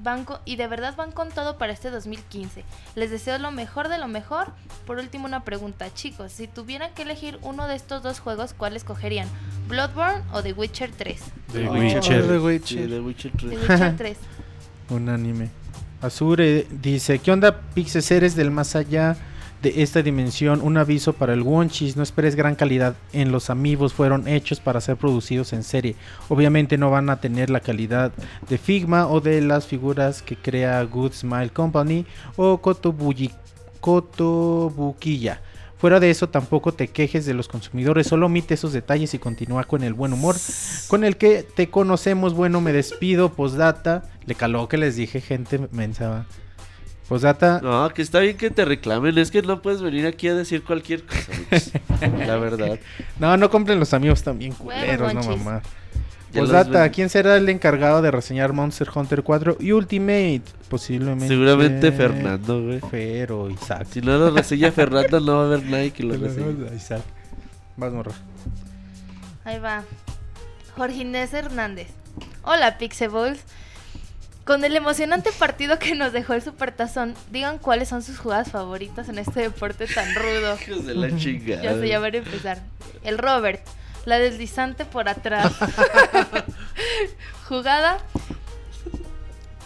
Van 0.00 0.24
co- 0.24 0.38
y 0.44 0.56
de 0.56 0.66
verdad 0.68 0.94
van 0.96 1.10
con 1.12 1.28
todo 1.30 1.58
para 1.58 1.72
este 1.72 1.90
2015. 1.90 2.64
Les 2.94 3.10
deseo 3.10 3.38
lo 3.38 3.50
mejor 3.50 3.88
de 3.88 3.98
lo 3.98 4.06
mejor. 4.06 4.52
Por 4.86 4.98
último, 4.98 5.26
una 5.26 5.42
pregunta, 5.44 5.92
chicos. 5.92 6.30
Si 6.32 6.46
tuvieran 6.46 6.92
que 6.94 7.02
elegir 7.02 7.38
uno 7.42 7.66
de 7.66 7.74
estos 7.74 8.02
dos 8.02 8.20
juegos, 8.20 8.54
¿cuál 8.54 8.76
escogerían? 8.76 9.26
¿Bloodborne 9.68 10.22
o 10.32 10.42
The 10.42 10.52
Witcher 10.52 10.90
3? 10.92 11.20
The 11.52 11.68
Oh, 11.68 11.72
Witcher. 11.72 12.00
The 12.00 12.28
Sí, 12.28 12.38
Witcher. 12.38 12.88
de 12.88 13.00
Witcher 13.00 13.32
The 13.32 13.38
3. 13.56 13.60
Witcher 13.60 13.96
3. 13.96 14.18
Un 14.90 15.08
anime. 15.08 15.50
Azure 16.00 16.66
dice, 16.70 17.18
¿qué 17.18 17.32
onda 17.32 17.60
Pixes 17.74 18.10
eres 18.12 18.36
del 18.36 18.52
más 18.52 18.76
allá 18.76 19.16
de 19.62 19.82
esta 19.82 20.02
dimensión? 20.02 20.60
Un 20.62 20.76
aviso 20.76 21.12
para 21.12 21.32
el 21.32 21.42
Wonchis, 21.42 21.96
no 21.96 22.02
esperes 22.02 22.34
gran 22.36 22.54
calidad 22.54 22.96
en 23.12 23.32
los 23.32 23.50
amigos, 23.50 23.92
fueron 23.92 24.28
hechos 24.28 24.60
para 24.60 24.80
ser 24.80 24.96
producidos 24.96 25.52
en 25.52 25.62
serie. 25.62 25.96
Obviamente 26.28 26.78
no 26.78 26.90
van 26.90 27.10
a 27.10 27.20
tener 27.20 27.50
la 27.50 27.60
calidad 27.60 28.12
de 28.48 28.58
Figma 28.58 29.06
o 29.08 29.20
de 29.20 29.40
las 29.40 29.66
figuras 29.66 30.22
que 30.22 30.36
crea 30.36 30.82
Good 30.84 31.12
Smile 31.12 31.50
Company 31.50 32.06
o 32.36 32.60
Kotobuyi- 32.60 33.34
Kotobukiya. 33.80 35.42
Fuera 35.78 36.00
de 36.00 36.10
eso, 36.10 36.28
tampoco 36.28 36.72
te 36.72 36.88
quejes 36.88 37.24
de 37.24 37.34
los 37.34 37.46
consumidores, 37.46 38.08
solo 38.08 38.26
omite 38.26 38.54
esos 38.54 38.72
detalles 38.72 39.14
y 39.14 39.20
continúa 39.20 39.62
con 39.62 39.84
el 39.84 39.94
buen 39.94 40.12
humor 40.12 40.34
con 40.88 41.04
el 41.04 41.16
que 41.16 41.44
te 41.44 41.70
conocemos. 41.70 42.34
Bueno, 42.34 42.60
me 42.60 42.72
despido, 42.72 43.32
postdata. 43.32 44.02
Le 44.26 44.34
caló 44.34 44.68
que 44.68 44.76
les 44.76 44.96
dije, 44.96 45.20
gente 45.20 45.60
mensa. 45.70 46.26
Va. 47.08 47.14
Postdata, 47.14 47.60
No, 47.62 47.88
que 47.90 48.02
está 48.02 48.20
bien 48.20 48.36
que 48.36 48.50
te 48.50 48.64
reclamen. 48.64 49.16
Es 49.18 49.30
que 49.30 49.42
no 49.42 49.62
puedes 49.62 49.80
venir 49.82 50.06
aquí 50.06 50.28
a 50.28 50.34
decir 50.34 50.62
cualquier 50.62 51.04
cosa. 51.04 51.32
La 52.26 52.36
verdad. 52.36 52.78
no, 53.18 53.36
no 53.36 53.50
compren 53.50 53.78
los 53.80 53.94
amigos 53.94 54.22
también 54.22 54.52
culeros, 54.52 55.14
no 55.14 55.22
mamá. 55.22 55.62
Postdata, 56.34 56.82
ven- 56.82 56.92
¿quién 56.92 57.08
será 57.08 57.36
el 57.38 57.48
encargado 57.48 58.02
de 58.02 58.10
reseñar 58.10 58.52
Monster 58.52 58.88
Hunter 58.94 59.22
4 59.22 59.56
y 59.60 59.72
Ultimate? 59.72 60.42
Posiblemente. 60.68 61.28
Seguramente 61.28 61.90
Fernando, 61.90 62.62
güey. 62.62 62.80
Fer 62.80 63.32
o 63.32 63.48
Isaac. 63.48 63.86
Si 63.90 64.02
no 64.02 64.18
lo 64.18 64.30
reseña 64.30 64.70
Fernando, 64.70 65.20
no 65.20 65.36
va 65.36 65.42
a 65.42 65.46
haber 65.46 65.62
nadie 65.64 65.90
que 65.90 66.02
lo 66.02 66.14
reseñe. 66.18 66.68
Isaac. 66.76 67.00
Vas, 67.78 67.92
morra. 67.94 68.12
Ahí 69.44 69.58
va. 69.58 69.82
Jorge 70.76 70.96
Inés 70.98 71.32
Hernández. 71.32 71.88
Hola, 72.42 72.76
Pixeballs. 72.76 73.40
Con 74.48 74.64
el 74.64 74.74
emocionante 74.74 75.30
partido 75.30 75.78
que 75.78 75.94
nos 75.94 76.14
dejó 76.14 76.32
el 76.32 76.40
Supertazón, 76.40 77.14
digan 77.30 77.58
cuáles 77.58 77.90
son 77.90 78.02
sus 78.02 78.18
jugadas 78.18 78.50
favoritas 78.50 79.10
en 79.10 79.18
este 79.18 79.42
deporte 79.42 79.86
tan 79.86 80.14
rudo. 80.14 80.56
Hijos 80.66 80.86
de 80.86 80.94
la 80.94 81.14
chingada. 81.18 81.62
Ya 81.62 81.74
sé, 81.74 81.86
ya 81.86 81.98
van 81.98 82.14
a 82.14 82.16
empezar. 82.16 82.62
El 83.04 83.18
Robert, 83.18 83.60
la 84.06 84.18
deslizante 84.18 84.86
por 84.86 85.06
atrás. 85.10 85.52
Jugada 87.46 87.98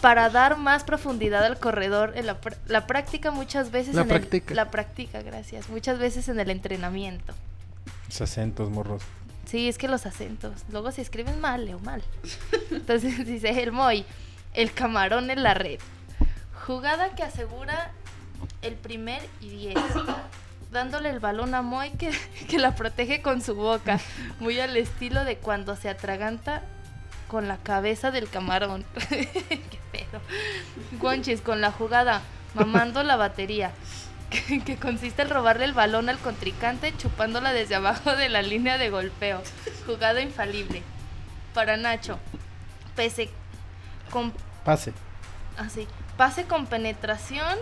para 0.01 0.29
dar 0.29 0.57
más 0.57 0.83
profundidad 0.83 1.45
al 1.45 1.57
corredor 1.59 2.11
en 2.17 2.25
la, 2.25 2.41
pr- 2.41 2.57
la 2.67 2.85
práctica 2.85 3.31
muchas 3.31 3.71
veces 3.71 3.95
La 3.95 4.01
en 4.01 4.09
práctica. 4.09 4.49
el 4.51 4.57
la 4.57 4.69
práctica, 4.69 5.21
gracias. 5.21 5.69
Muchas 5.69 5.97
veces 5.97 6.27
en 6.27 6.41
el 6.41 6.49
entrenamiento. 6.49 7.33
Los 8.09 8.19
acentos, 8.19 8.69
morros. 8.69 9.01
Sí, 9.45 9.69
es 9.69 9.77
que 9.77 9.87
los 9.87 10.05
acentos. 10.05 10.51
Luego 10.73 10.91
se 10.91 11.01
escriben 11.01 11.39
mal, 11.39 11.63
leo 11.63 11.79
mal. 11.79 12.03
Entonces 12.69 13.25
dice 13.25 13.63
el 13.63 13.71
Moy, 13.71 14.05
el 14.53 14.73
camarón 14.73 15.29
en 15.29 15.43
la 15.43 15.53
red. 15.53 15.79
Jugada 16.65 17.15
que 17.15 17.23
asegura 17.23 17.91
el 18.61 18.75
primer 18.75 19.21
y 19.41 19.49
10. 19.49 19.75
Dándole 20.71 21.09
el 21.09 21.19
balón 21.19 21.53
a 21.53 21.61
Moy 21.61 21.91
que, 21.91 22.11
que 22.49 22.57
la 22.57 22.75
protege 22.75 23.21
con 23.21 23.41
su 23.41 23.55
boca. 23.55 23.99
Muy 24.39 24.59
al 24.59 24.75
estilo 24.77 25.25
de 25.25 25.37
cuando 25.37 25.75
se 25.75 25.89
atraganta 25.89 26.63
con 27.27 27.47
la 27.47 27.57
cabeza 27.57 28.11
del 28.11 28.29
camarón. 28.29 28.85
Qué 29.09 29.79
pedo. 29.91 30.21
Gonchis 30.99 31.41
con 31.41 31.61
la 31.61 31.71
jugada, 31.71 32.21
mamando 32.53 33.03
la 33.03 33.15
batería. 33.15 33.71
Que, 34.29 34.63
que 34.63 34.77
consiste 34.77 35.21
en 35.21 35.29
robarle 35.29 35.65
el 35.65 35.73
balón 35.73 36.09
al 36.09 36.17
contrincante 36.17 36.95
chupándola 36.97 37.53
desde 37.53 37.75
abajo 37.75 38.15
de 38.15 38.29
la 38.29 38.41
línea 38.41 38.79
de 38.79 38.89
golpeo. 38.89 39.43
Jugada 39.85 40.21
infalible. 40.21 40.81
Para 41.53 41.77
Nacho. 41.77 42.17
Pese 42.95 43.29
con 44.11 44.33
Pase. 44.63 44.93
Así. 45.57 45.87
Pase 46.17 46.45
con 46.45 46.65
penetración 46.65 47.57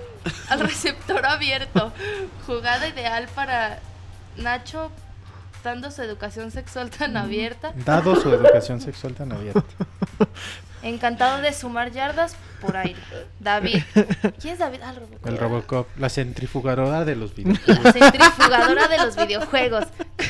al 0.49 0.59
receptor 0.67 1.25
abierto. 1.25 1.91
Jugada 2.45 2.87
ideal 2.87 3.27
para 3.33 3.79
Nacho 4.37 4.91
dando 5.63 5.91
su 5.91 6.01
educación 6.01 6.51
sexual 6.51 6.89
tan 6.89 7.17
abierta. 7.17 7.73
Dado 7.85 8.15
su 8.15 8.29
educación 8.29 8.81
sexual 8.81 9.13
tan 9.13 9.31
abierta. 9.31 9.63
Encantado 10.83 11.41
de 11.41 11.53
sumar 11.53 11.91
yardas 11.91 12.35
por 12.59 12.77
aire. 12.77 12.99
David. 13.39 13.83
¿Quién 14.39 14.53
es 14.53 14.59
David? 14.59 14.79
Ah, 14.83 14.91
el 14.91 14.95
Robocop. 14.97 15.27
El 15.27 15.37
Robocop, 15.37 15.97
la 15.97 16.09
centrifugadora 16.09 17.05
de 17.05 17.15
los 17.15 17.35
videojuegos. 17.35 17.83
La 17.83 17.91
centrifugadora 17.91 18.87
de 18.87 18.97
los 18.97 19.15
videojuegos. 19.15 19.85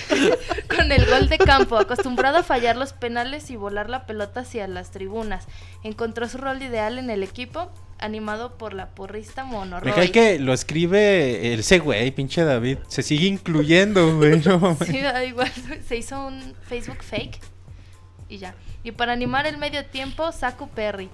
Con 0.75 0.91
el 0.91 1.05
gol 1.05 1.29
de 1.29 1.37
campo, 1.37 1.77
acostumbrado 1.77 2.37
a 2.37 2.43
fallar 2.43 2.75
los 2.75 2.93
penales 2.93 3.49
y 3.49 3.55
volar 3.55 3.89
la 3.89 4.05
pelota 4.05 4.41
hacia 4.41 4.67
las 4.67 4.91
tribunas. 4.91 5.47
Encontró 5.83 6.27
su 6.27 6.37
rol 6.37 6.61
ideal 6.61 6.97
en 6.97 7.09
el 7.09 7.23
equipo, 7.23 7.71
animado 7.99 8.57
por 8.57 8.73
la 8.73 8.89
porrista 8.89 9.43
Mono 9.43 9.79
Me 9.81 9.93
cae 9.93 10.11
que 10.11 10.39
lo 10.39 10.53
escribe 10.53 11.53
ese 11.53 11.79
güey, 11.79 12.11
pinche 12.11 12.43
David. 12.43 12.79
Se 12.87 13.03
sigue 13.03 13.27
incluyendo, 13.27 14.17
güey. 14.17 14.41
No. 14.41 14.77
Sí, 14.85 14.99
da 14.99 15.23
igual. 15.23 15.51
Se 15.87 15.97
hizo 15.97 16.27
un 16.27 16.53
Facebook 16.67 17.03
fake 17.03 17.39
y 18.27 18.37
ya. 18.37 18.55
Y 18.83 18.91
para 18.91 19.13
animar 19.13 19.45
el 19.47 19.57
medio 19.57 19.85
tiempo, 19.85 20.31
Saku 20.31 20.67
Perry. 20.69 21.09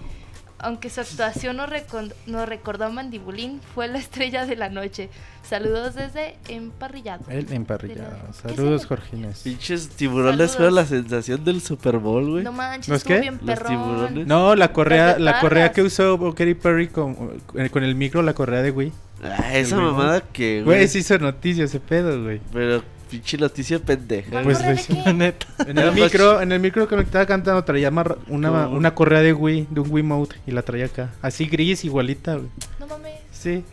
Aunque 0.59 0.89
su 0.89 1.01
actuación 1.01 1.57
nos, 1.57 1.69
recon- 1.69 2.11
nos 2.25 2.49
recordó 2.49 2.85
a 2.85 2.89
Mandibulín, 2.89 3.61
fue 3.75 3.87
la 3.87 3.99
estrella 3.99 4.47
de 4.47 4.55
la 4.55 4.69
noche. 4.69 5.09
Saludos 5.43 5.93
desde 5.93 6.35
Emparrillado. 6.47 7.23
El 7.29 7.51
emparrillado. 7.53 8.09
De 8.09 8.17
la- 8.17 8.25
¿Qué 8.49 8.55
Saludos, 8.55 8.81
es 8.81 8.87
Jorge 8.87 9.17
Inés. 9.17 9.41
Pinches 9.43 9.89
tiburones 9.89 10.55
fueron 10.55 10.73
la 10.73 10.85
sensación 10.87 11.45
del 11.45 11.61
Super 11.61 11.99
Bowl, 11.99 12.27
güey. 12.31 12.43
No 12.43 12.51
manches, 12.53 12.89
¿Los 12.89 12.97
estuvo 13.01 13.13
qué? 13.15 13.21
bien 13.21 13.39
Los 13.43 13.63
tiburones. 13.63 14.25
No, 14.25 14.55
la 14.55 14.73
correa, 14.73 15.19
la 15.19 15.39
correa 15.41 15.71
que 15.71 15.83
usó 15.83 16.17
Katy 16.33 16.55
Perry 16.55 16.87
con, 16.87 17.39
eh, 17.55 17.69
con 17.69 17.83
el 17.83 17.93
micro, 17.93 18.23
la 18.23 18.33
correa 18.33 18.63
de 18.63 18.71
Wii. 18.71 18.91
Ah, 19.23 19.53
esa 19.55 19.75
mamada 19.77 20.21
que, 20.21 20.63
Güey, 20.63 20.77
güey. 20.79 20.87
se 20.87 20.97
hizo 20.99 21.19
noticia 21.19 21.65
ese 21.65 21.79
pedo, 21.79 22.23
güey. 22.23 22.41
Pero 22.51 22.83
pinche 23.09 23.37
noticia 23.37 23.79
pendeja. 23.79 24.29
¿Cuál 24.31 24.43
Pues 24.43 24.59
qué? 24.87 25.13
Neta. 25.13 25.47
En 25.65 25.77
el 25.77 25.91
micro, 25.93 26.41
en 26.41 26.51
el 26.51 26.59
micro 26.59 26.87
que 26.87 26.95
me 26.95 27.03
estaba 27.03 27.25
cantando 27.25 27.63
traía 27.63 27.89
una, 27.89 28.67
una 28.67 28.93
correa 28.95 29.21
de 29.21 29.33
Wii, 29.33 29.67
de 29.69 29.79
un 29.81 29.91
Wii 29.91 30.03
Mode, 30.03 30.35
y 30.45 30.51
la 30.51 30.61
traía 30.61 30.85
acá. 30.85 31.11
Así 31.21 31.45
gris, 31.45 31.83
igualita, 31.85 32.35
güey. 32.35 32.49
No 32.79 32.87
mames. 32.87 33.13
Sí. 33.31 33.63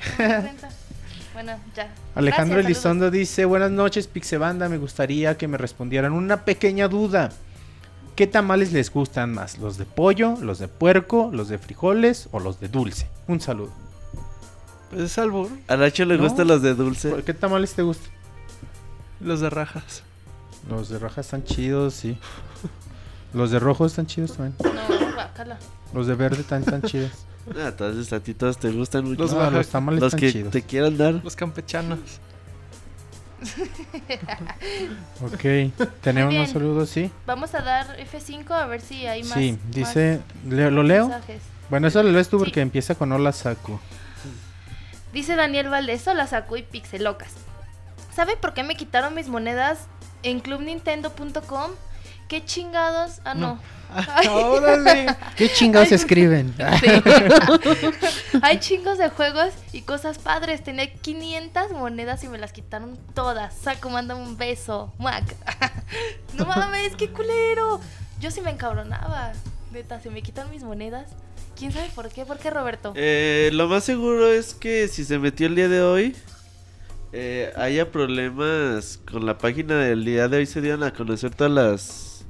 bueno, 1.32 1.52
ya. 1.77 1.93
Alejandro 2.15 2.55
Gracias, 2.56 2.66
Elizondo 2.77 3.11
dice, 3.11 3.44
buenas 3.44 3.70
noches, 3.70 4.06
Pixebanda, 4.06 4.69
me 4.69 4.78
gustaría 4.78 5.36
que 5.36 5.48
me 5.48 5.59
respondieran 5.59 6.12
una 6.12 6.44
pequeña 6.44 6.86
duda. 6.89 7.31
¿Qué 8.15 8.28
tamales 8.28 8.73
les 8.73 8.93
gustan 8.93 9.32
más? 9.32 9.59
¿Los 9.59 9.77
de 9.77 9.86
pollo, 9.86 10.36
los 10.40 10.61
de 10.61 10.69
puerco, 10.69 11.31
los 11.32 11.48
de 11.48 11.59
frijoles 11.59 12.28
o 12.31 12.39
los 12.39 12.61
de 12.61 12.69
dulce? 12.69 13.09
Un 13.27 13.40
saludo. 13.40 13.73
Pues 14.90 15.02
es 15.02 15.19
albur. 15.19 15.48
A 15.66 15.77
Nacho 15.77 16.05
le 16.05 16.16
No. 16.16 16.23
gustan 16.23 16.47
los 16.47 16.62
de 16.62 16.74
dulce. 16.77 17.12
¿Qué 17.27 17.35
tamales 17.35 17.74
te 17.74 17.82
gustan? 17.82 18.12
Los 19.20 19.41
de 19.41 19.51
rajas. 19.51 20.03
Los 20.69 20.89
de 20.89 20.99
raja 20.99 21.20
están 21.20 21.45
chidos, 21.45 21.95
sí. 21.95 22.19
Los 23.32 23.51
de 23.51 23.59
rojo 23.59 23.85
están 23.86 24.07
chidos 24.07 24.32
también. 24.36 24.55
No, 24.62 25.15
guácala. 25.15 25.59
Los 25.93 26.07
de 26.07 26.15
verde 26.15 26.43
también 26.45 26.74
están 26.74 26.82
chidos. 26.91 27.11
Ah, 27.51 27.69
entonces 27.69 28.11
a 28.15 28.20
ti 28.20 28.32
todos 28.32 28.57
te 28.57 28.70
gustan 28.70 29.05
mucho. 29.05 29.20
Los 29.20 29.35
No, 29.35 29.51
los 29.51 29.69
tamales 29.69 30.01
Los 30.01 30.15
están 30.15 30.20
que 30.20 30.32
chidos. 30.32 30.51
te 30.51 30.62
quieran 30.62 30.97
dar. 30.97 31.20
Los 31.23 31.36
campechanos. 31.36 31.99
Ok, 35.20 35.70
tenemos 36.01 36.31
bien. 36.32 36.49
saludos, 36.49 36.89
sí. 36.89 37.11
Vamos 37.27 37.55
a 37.55 37.61
dar 37.61 37.99
F5 37.99 38.51
a 38.51 38.66
ver 38.66 38.81
si 38.81 39.07
hay 39.07 39.23
más. 39.24 39.35
Sí, 39.39 39.53
más 39.62 39.74
dice, 39.74 40.20
¿le- 40.49 40.70
¿lo 40.70 40.82
leo? 40.82 41.09
mensajes. 41.09 41.43
Bueno, 41.69 41.86
eso 41.89 42.03
lo 42.03 42.11
lees 42.12 42.28
tú 42.28 42.39
Sí. 42.39 42.45
porque 42.45 42.61
empieza 42.62 42.95
con 42.95 43.12
hola 43.12 43.32
Saku. 43.32 43.78
Dice 45.12 45.36
Daniel 45.36 45.69
Valdés, 45.69 46.07
hola 46.09 46.27
Saku 46.27 46.57
y 46.57 46.62
Pixelocas. 46.62 47.32
¿Sabe 48.15 48.36
por 48.36 48.55
qué 48.55 48.62
me 48.62 48.77
quitaron 48.77 49.15
mis 49.15 49.28
monedas 49.28 49.86
en 50.23 50.41
clubnintendo.com? 50.41 51.73
¿Qué 52.28 52.45
chingados? 52.45 53.20
Ah, 53.24 53.35
no. 53.35 53.59
¡Órale! 54.31 55.07
¿Qué 55.36 55.49
chingados 55.49 55.89
Ay, 55.89 55.95
escriben? 55.95 56.55
Sí. 56.81 58.39
Hay 58.43 58.59
chingos 58.59 58.99
de 58.99 59.09
juegos 59.11 59.53
y 59.73 59.82
cosas 59.82 60.19
padres. 60.19 60.62
Tenía 60.62 60.93
500 60.93 61.73
monedas 61.73 62.23
y 62.24 62.28
me 62.28 62.39
las 62.39 62.53
quitaron 62.53 62.99
todas. 63.15 63.55
Saco, 63.55 63.91
mándame 63.91 64.23
un 64.23 64.36
beso. 64.36 64.93
Muac. 64.99 65.24
No 66.35 66.47
mames, 66.47 66.97
qué 66.97 67.11
culero. 67.11 67.81
Yo 68.20 68.31
sí 68.31 68.41
me 68.41 68.51
encabronaba. 68.51 69.32
Neta, 69.73 70.01
se 70.01 70.11
me 70.11 70.23
quitan 70.23 70.51
mis 70.51 70.62
monedas. 70.62 71.11
¿Quién 71.57 71.73
sabe 71.73 71.89
por 71.95 72.09
qué? 72.09 72.24
¿Por 72.24 72.39
qué, 72.39 72.51
Roberto? 72.51 72.93
Eh, 72.97 73.51
lo 73.53 73.69
más 73.69 73.85
seguro 73.85 74.32
es 74.32 74.55
que 74.55 74.89
si 74.89 75.05
se 75.05 75.19
metió 75.19 75.47
el 75.47 75.55
día 75.55 75.69
de 75.69 75.82
hoy, 75.82 76.16
eh, 77.15 77.53
haya 77.57 77.91
problemas 77.93 79.01
con 79.11 79.24
la 79.24 79.39
página 79.39 79.78
del 79.78 80.05
día 80.05 80.28
de 80.28 80.39
hoy. 80.39 80.47
Se 80.47 80.61
dieron 80.61 80.82
a 80.82 80.93
conocer 80.93 81.35
todas 81.35 81.53
las 81.53 82.27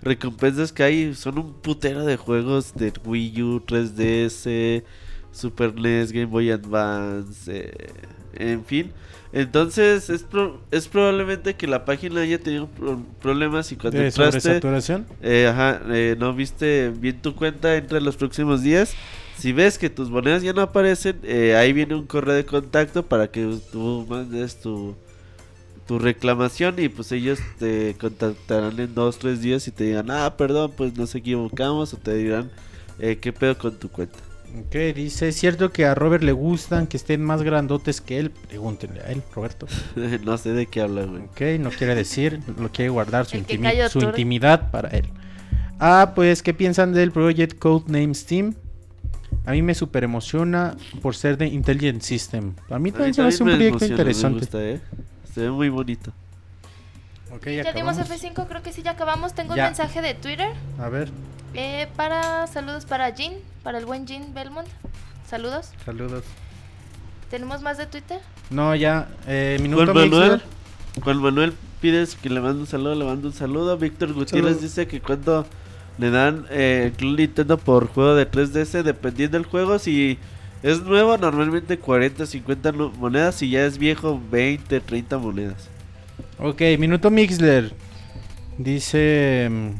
recompensas 0.00 0.72
que 0.72 0.82
hay. 0.84 1.14
Son 1.14 1.38
un 1.38 1.52
putero 1.54 2.04
de 2.04 2.16
juegos 2.16 2.74
de 2.74 2.92
Wii 3.04 3.42
U, 3.42 3.60
3DS, 3.66 4.82
Super 5.32 5.74
NES, 5.74 6.12
Game 6.12 6.26
Boy 6.26 6.50
Advance, 6.50 7.50
eh, 7.52 7.92
en 8.34 8.64
fin. 8.64 8.92
Entonces 9.32 10.08
es, 10.08 10.22
pro- 10.22 10.58
es 10.70 10.88
probablemente 10.88 11.54
que 11.54 11.66
la 11.66 11.84
página 11.84 12.22
haya 12.22 12.38
tenido 12.38 12.66
pro- 12.68 13.02
problemas 13.20 13.70
y 13.72 13.76
cuando 13.76 13.98
¿De 13.98 14.06
entraste... 14.08 14.60
Eh, 15.20 15.46
ajá, 15.52 15.82
eh, 15.90 16.16
no 16.18 16.32
viste 16.32 16.90
bien 16.96 17.20
tu 17.20 17.34
cuenta 17.34 17.76
entre 17.76 18.00
los 18.00 18.16
próximos 18.16 18.62
días. 18.62 18.94
Si 19.38 19.52
ves 19.52 19.78
que 19.78 19.88
tus 19.88 20.10
monedas 20.10 20.42
ya 20.42 20.52
no 20.52 20.62
aparecen, 20.62 21.20
eh, 21.22 21.54
ahí 21.56 21.72
viene 21.72 21.94
un 21.94 22.06
correo 22.06 22.34
de 22.34 22.44
contacto 22.44 23.04
para 23.06 23.28
que 23.30 23.56
tú 23.70 24.04
mandes 24.08 24.60
tu, 24.60 24.96
tu 25.86 25.98
reclamación 26.00 26.74
y 26.78 26.88
pues 26.88 27.12
ellos 27.12 27.38
te 27.58 27.94
contactarán 28.00 28.78
en 28.80 28.94
dos, 28.94 29.18
tres 29.18 29.40
días 29.40 29.68
y 29.68 29.70
te 29.70 29.84
digan, 29.84 30.10
ah, 30.10 30.36
perdón, 30.36 30.72
pues 30.76 30.96
nos 30.96 31.14
equivocamos 31.14 31.94
o 31.94 31.98
te 31.98 32.14
dirán 32.14 32.50
eh, 32.98 33.18
qué 33.20 33.32
pedo 33.32 33.56
con 33.56 33.76
tu 33.78 33.88
cuenta. 33.90 34.18
Ok, 34.66 34.74
dice, 34.96 35.28
¿es 35.28 35.36
cierto 35.36 35.70
que 35.72 35.84
a 35.84 35.94
Robert 35.94 36.24
le 36.24 36.32
gustan 36.32 36.86
que 36.86 36.96
estén 36.96 37.22
más 37.22 37.42
grandotes 37.42 38.00
que 38.00 38.18
él? 38.18 38.30
Pregúntenle 38.30 39.02
a 39.02 39.12
él, 39.12 39.22
Roberto. 39.34 39.66
no 40.24 40.36
sé 40.38 40.52
de 40.52 40.66
qué 40.66 40.80
habla, 40.80 41.04
güey. 41.04 41.22
Ok, 41.22 41.60
no 41.60 41.70
quiere 41.70 41.94
decir, 41.94 42.40
lo 42.58 42.70
quiere 42.72 42.88
guardar 42.88 43.26
su, 43.26 43.36
intimi- 43.36 43.88
intimidad 44.08 44.70
para 44.70 44.88
él. 44.88 45.04
Ah, 45.78 46.12
pues, 46.16 46.42
¿qué 46.42 46.54
piensan 46.54 46.92
del 46.92 47.12
Project 47.12 47.58
Codename 47.58 48.14
Steam? 48.14 48.54
A 49.48 49.52
mí 49.52 49.62
me 49.62 49.74
super 49.74 50.04
emociona 50.04 50.76
por 51.00 51.16
ser 51.16 51.38
de 51.38 51.46
Intelligent 51.46 52.02
System. 52.02 52.52
A 52.68 52.78
mí 52.78 52.92
también 52.92 53.14
se 53.14 53.22
me 53.22 53.28
hace 53.28 53.42
un 53.42 53.48
proyecto 53.48 53.68
emociona, 53.68 53.88
me 53.88 53.94
interesante. 54.02 54.38
gusta, 54.40 54.62
¿eh? 54.62 54.80
Se 55.32 55.40
ve 55.40 55.50
muy 55.50 55.70
bonito. 55.70 56.12
Ok, 57.34 57.46
Ya 57.46 57.72
dimos 57.72 57.96
acabamos. 57.98 58.22
F5, 58.22 58.46
creo 58.46 58.62
que 58.62 58.72
sí, 58.72 58.82
ya 58.82 58.90
acabamos. 58.90 59.34
Tengo 59.34 59.56
Ya. 59.56 59.64
un 59.64 59.68
mensaje 59.70 60.02
de 60.02 60.14
Twitter. 60.14 60.48
A 60.78 60.88
ver, 60.90 61.10
Eh, 61.54 61.88
para 61.96 62.46
saludos 62.46 62.84
para 62.84 63.08
Jean, 63.08 63.32
para 63.62 63.78
el 63.78 63.86
buen 63.86 64.06
Jean 64.06 64.34
Belmont. 64.34 64.68
Saludos. 65.26 65.70
saludos. 65.84 66.24
¿Tenemos 67.30 67.62
más 67.62 67.78
de 67.78 67.86
Twitter? 67.86 68.20
No, 68.50 68.74
ya, 68.74 69.08
eh, 69.26 69.56
minuto 69.62 69.92
Juan 69.92 70.10
Manuel. 70.10 70.42
Juan 71.02 71.22
Manuel 71.22 71.54
pides 71.80 72.16
que 72.16 72.28
le 72.28 72.40
mande 72.40 72.60
un 72.60 72.66
saludo, 72.66 72.94
le 72.94 73.04
mando 73.06 73.28
un 73.28 73.34
saludo. 73.34 73.78
Víctor 73.78 74.12
Gutiérrez 74.12 74.56
Saludo. 74.56 74.62
dice 74.62 74.86
que 74.86 75.00
cuando 75.00 75.46
le 75.98 76.10
dan 76.10 76.46
eh, 76.50 76.84
el 76.86 76.92
Club 76.92 77.18
Nintendo 77.18 77.58
por 77.58 77.88
juego 77.88 78.14
de 78.14 78.30
3DS, 78.30 78.82
dependiendo 78.82 79.36
del 79.38 79.46
juego, 79.46 79.78
si 79.78 80.18
es 80.62 80.82
nuevo, 80.82 81.16
normalmente 81.18 81.78
40, 81.78 82.26
50 82.26 82.72
no- 82.72 82.90
monedas, 82.90 83.34
si 83.36 83.50
ya 83.50 83.64
es 83.64 83.78
viejo, 83.78 84.20
20, 84.30 84.80
30 84.80 85.18
monedas. 85.18 85.68
Ok, 86.38 86.62
minuto 86.78 87.10
Mixler. 87.10 87.72
Dice... 88.58 89.48
mm, 89.50 89.70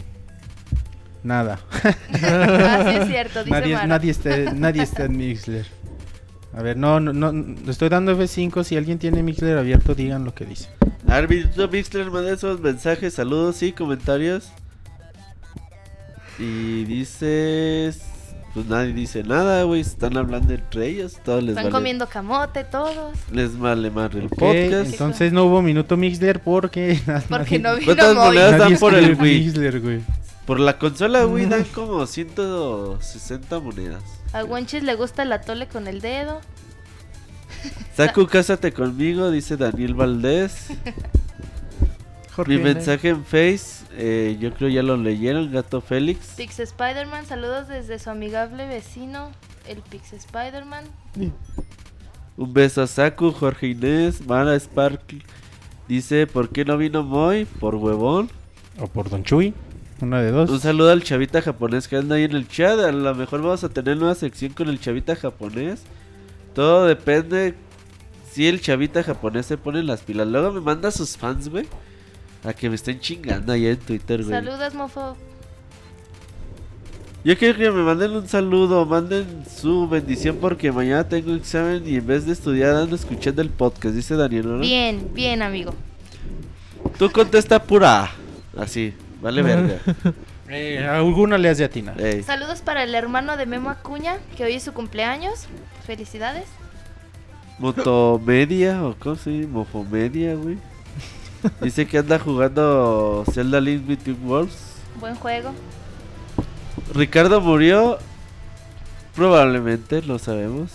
Nada. 1.24 1.58
ah, 2.22 2.84
sí, 2.88 2.96
es 2.96 3.08
cierto, 3.08 3.44
dice 3.44 3.50
nadie, 3.50 3.86
nadie, 3.86 4.10
está, 4.10 4.36
nadie 4.54 4.82
está 4.82 5.04
en 5.04 5.16
Mixler. 5.16 5.66
A 6.54 6.62
ver, 6.62 6.76
no, 6.76 6.98
no, 7.00 7.12
no, 7.12 7.32
no, 7.32 7.70
estoy 7.70 7.88
dando 7.88 8.16
F5. 8.16 8.64
Si 8.64 8.76
alguien 8.76 8.98
tiene 8.98 9.22
Mixler 9.22 9.58
abierto, 9.58 9.94
digan 9.94 10.24
lo 10.24 10.34
que 10.34 10.44
dice. 10.44 10.68
Arbitro 11.06 11.68
Mixler 11.68 12.10
manda 12.10 12.32
esos 12.32 12.60
mensajes, 12.60 13.14
saludos 13.14 13.62
y 13.62 13.72
comentarios. 13.72 14.50
Y 16.38 16.84
dices 16.84 18.02
pues 18.54 18.66
nadie 18.66 18.92
dice 18.92 19.22
nada, 19.22 19.62
güey. 19.64 19.80
Están 19.80 20.16
hablando 20.16 20.52
entre 20.52 20.88
ellos. 20.88 21.16
Todos 21.24 21.42
les 21.42 21.50
Están 21.50 21.66
vale, 21.66 21.72
comiendo 21.72 22.08
camote 22.08 22.64
todos. 22.64 23.16
les 23.30 23.56
vale 23.58 23.90
más 23.90 24.12
el 24.14 24.28
podcast. 24.28 24.90
entonces 24.90 25.32
no 25.32 25.44
hubo 25.44 25.62
minuto 25.62 25.96
Mixler 25.96 26.40
porque... 26.40 27.00
Porque 27.28 27.58
no 27.58 27.76
vino 27.76 27.84
¿Cuántas 27.86 28.14
Moy. 28.16 28.26
monedas 28.26 28.58
dan 28.58 28.76
por 28.78 28.94
el? 28.94 29.16
Mixler, 29.16 29.80
güey. 29.80 30.00
Por 30.46 30.60
la 30.60 30.78
consola, 30.78 31.24
güey, 31.24 31.46
dan 31.46 31.64
como 31.74 32.06
160 32.06 33.60
monedas. 33.60 34.02
A 34.32 34.44
Wenchis 34.44 34.82
le 34.82 34.94
gusta 34.94 35.22
el 35.22 35.32
atole 35.32 35.68
con 35.68 35.86
el 35.86 36.00
dedo. 36.00 36.40
Saku, 37.96 38.26
cásate 38.26 38.72
conmigo, 38.72 39.30
dice 39.30 39.56
Daniel 39.56 39.94
Valdés. 39.94 40.68
Jorge, 42.38 42.56
Mi 42.56 42.62
mensaje 42.62 43.08
en 43.08 43.24
Face, 43.24 43.84
eh, 43.96 44.36
yo 44.38 44.54
creo 44.54 44.68
ya 44.68 44.80
lo 44.84 44.96
leyeron, 44.96 45.50
Gato 45.50 45.80
Félix. 45.80 46.34
Pix 46.36 46.60
Spider-Man, 46.60 47.26
saludos 47.26 47.66
desde 47.66 47.98
su 47.98 48.10
amigable 48.10 48.68
vecino, 48.68 49.32
el 49.66 49.78
Pix 49.78 50.12
Spider-Man. 50.12 50.84
Un 52.36 52.52
beso 52.52 52.82
a 52.82 52.86
Saku, 52.86 53.32
Jorge 53.32 53.66
Inés, 53.66 54.24
Mara 54.24 54.54
Sparkle. 54.54 55.20
Dice, 55.88 56.28
¿por 56.28 56.50
qué 56.50 56.64
no 56.64 56.78
vino 56.78 57.02
Moy? 57.02 57.44
Por 57.44 57.74
huevón. 57.74 58.30
O 58.78 58.86
por 58.86 59.10
Don 59.10 59.24
Chuy. 59.24 59.52
Una 60.00 60.22
de 60.22 60.30
dos. 60.30 60.48
Un 60.48 60.60
saludo 60.60 60.92
al 60.92 61.02
chavita 61.02 61.42
japonés 61.42 61.88
que 61.88 61.96
anda 61.96 62.14
ahí 62.14 62.22
en 62.22 62.36
el 62.36 62.46
chat. 62.46 62.78
A 62.78 62.92
lo 62.92 63.16
mejor 63.16 63.42
vamos 63.42 63.64
a 63.64 63.68
tener 63.68 63.96
nueva 63.96 64.14
sección 64.14 64.52
con 64.52 64.68
el 64.68 64.78
chavita 64.78 65.16
japonés. 65.16 65.82
Todo 66.54 66.86
depende 66.86 67.56
si 68.30 68.46
el 68.46 68.60
chavita 68.60 69.02
japonés 69.02 69.46
se 69.46 69.58
pone 69.58 69.82
las 69.82 70.02
pilas. 70.02 70.28
Luego 70.28 70.52
me 70.52 70.60
manda 70.60 70.90
a 70.90 70.92
sus 70.92 71.16
fans, 71.16 71.48
güey. 71.48 71.66
A 72.44 72.52
que 72.52 72.68
me 72.68 72.76
estén 72.76 73.00
chingando 73.00 73.52
ahí 73.52 73.66
en 73.66 73.76
Twitter, 73.76 74.22
güey. 74.22 74.30
Saludos, 74.30 74.74
mofo. 74.74 75.16
Yo 77.24 77.36
quiero 77.36 77.58
que 77.58 77.70
me 77.70 77.82
manden 77.82 78.12
un 78.12 78.28
saludo, 78.28 78.86
manden 78.86 79.44
su 79.44 79.88
bendición 79.88 80.38
porque 80.40 80.70
mañana 80.70 81.08
tengo 81.08 81.34
examen 81.34 81.82
y 81.86 81.96
en 81.96 82.06
vez 82.06 82.24
de 82.24 82.32
estudiar 82.32 82.76
ando 82.76 82.94
escuchando 82.94 83.42
el 83.42 83.50
podcast, 83.50 83.94
dice 83.94 84.14
Daniel, 84.14 84.48
¿no? 84.48 84.58
Bien, 84.60 85.10
bien, 85.12 85.42
amigo. 85.42 85.74
Tú 86.96 87.10
contesta 87.10 87.62
pura. 87.62 88.10
Así, 88.56 88.94
vale 89.20 89.42
verga. 89.42 89.78
Eh, 90.50 90.78
alguna 90.82 91.36
le 91.36 91.50
has 91.50 91.58
de 91.58 91.66
atinar. 91.66 92.00
Ey. 92.00 92.22
Saludos 92.22 92.62
para 92.62 92.82
el 92.82 92.94
hermano 92.94 93.36
de 93.36 93.44
Memo 93.44 93.68
Acuña, 93.68 94.16
que 94.34 94.44
hoy 94.44 94.54
es 94.54 94.62
su 94.62 94.72
cumpleaños. 94.72 95.44
Felicidades. 95.86 96.46
Motomedia 97.58 98.82
o 98.82 98.96
cómo 98.98 99.16
se 99.16 99.28
dice, 99.28 99.46
Mofomedia, 99.46 100.36
güey. 100.36 100.56
Dice 101.62 101.86
que 101.86 101.98
anda 101.98 102.18
jugando 102.18 103.24
Zelda 103.32 103.60
Link 103.60 103.86
Between 103.86 104.18
Worlds. 104.26 104.74
Buen 105.00 105.14
juego. 105.14 105.52
Ricardo 106.94 107.40
murió. 107.40 107.98
Probablemente, 109.14 110.02
lo 110.02 110.18
sabemos. 110.18 110.70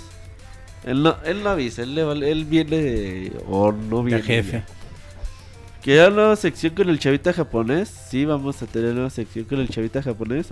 Él 0.83 1.01
no, 1.01 1.15
él 1.23 1.43
no 1.43 1.49
avisa, 1.51 1.83
él, 1.83 1.95
le 1.95 2.03
vale- 2.03 2.29
él 2.29 2.43
viene 2.45 3.31
o 3.47 3.71
no 3.71 4.03
viene. 4.03 4.21
jefe. 4.21 4.63
¿Quiere 5.81 6.11
nueva 6.11 6.35
sección 6.35 6.73
con 6.75 6.89
el 6.89 6.99
chavita 6.99 7.31
japonés? 7.33 7.89
Sí, 8.09 8.25
vamos 8.25 8.61
a 8.61 8.65
tener 8.65 8.93
nueva 8.93 9.09
sección 9.09 9.45
con 9.45 9.59
el 9.59 9.69
chavita 9.69 10.01
japonés. 10.03 10.47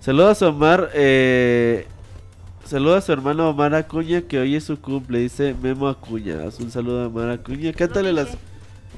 Saludos 0.00 0.42
a 0.42 0.48
Omar. 0.48 0.90
Eh, 0.94 1.86
saludos 2.64 2.98
a 2.98 3.06
su 3.06 3.12
hermano 3.12 3.50
Omar 3.50 3.74
Acuña, 3.74 4.22
que 4.22 4.38
hoy 4.40 4.56
es 4.56 4.64
su 4.64 4.80
cumple. 4.80 5.18
Dice 5.20 5.54
Memo 5.60 5.88
Acuña. 5.88 6.44
Haz 6.46 6.58
un 6.58 6.70
saludo 6.72 7.02
a 7.04 7.06
Omar 7.06 7.30
Acuña. 7.30 7.72
Cántale 7.72 8.12
las. 8.12 8.28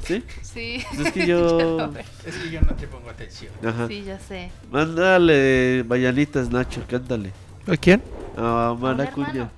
¿Sí? 0.05 0.23
Sí. 0.43 0.85
Pues 0.95 1.07
es 1.07 1.13
que 1.13 1.27
yo. 1.29 1.91
Es 2.27 2.37
que 2.37 2.51
yo 2.51 2.61
no 2.61 2.75
te 2.75 2.87
pongo 2.87 3.11
atención. 3.11 3.53
Ajá. 3.65 3.89
Sí, 3.89 4.03
ya 4.05 4.19
sé. 4.19 4.51
Mándale 4.71 5.85
mañanitas, 5.89 6.51
Nacho, 6.51 6.83
cántale. 6.89 7.33
¿A 7.67 7.77
quién? 7.77 8.03
A 8.37 8.71
Omar 8.73 8.93
A 8.93 8.95
un 8.95 9.01
Acuña. 9.01 9.29
hermano. 9.29 9.51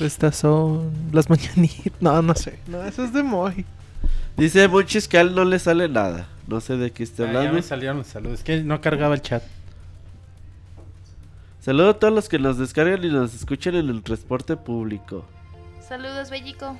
Estas 0.00 0.36
son 0.36 0.92
las 1.12 1.30
mañanitas. 1.30 1.92
No, 2.00 2.20
no 2.20 2.34
sé. 2.34 2.58
No, 2.66 2.82
eso 2.82 3.04
es 3.04 3.12
de 3.12 3.22
Moy. 3.22 3.64
Dice 4.36 4.66
Monchis 4.68 5.06
que 5.08 5.18
a 5.18 5.20
él 5.20 5.34
no 5.34 5.44
le 5.44 5.58
sale 5.58 5.88
nada. 5.88 6.26
No 6.48 6.60
sé 6.60 6.76
de 6.76 6.90
qué 6.90 7.02
está 7.04 7.22
Ah, 7.22 7.26
ya 7.26 7.38
hablando. 7.38 7.54
me 7.54 7.62
salieron 7.62 7.98
los 7.98 8.08
saludos. 8.08 8.40
Es 8.40 8.44
que 8.44 8.62
no 8.62 8.80
cargaba 8.80 9.14
el 9.14 9.22
chat. 9.22 9.42
Saludo 11.60 11.90
a 11.90 11.98
todos 11.98 12.12
los 12.12 12.28
que 12.28 12.38
nos 12.38 12.58
descargan 12.58 13.02
y 13.04 13.08
nos 13.08 13.34
escuchan 13.34 13.74
en 13.76 13.88
el 13.88 14.02
transporte 14.02 14.56
público. 14.56 15.24
Saludos, 15.88 16.28
Bellico. 16.30 16.76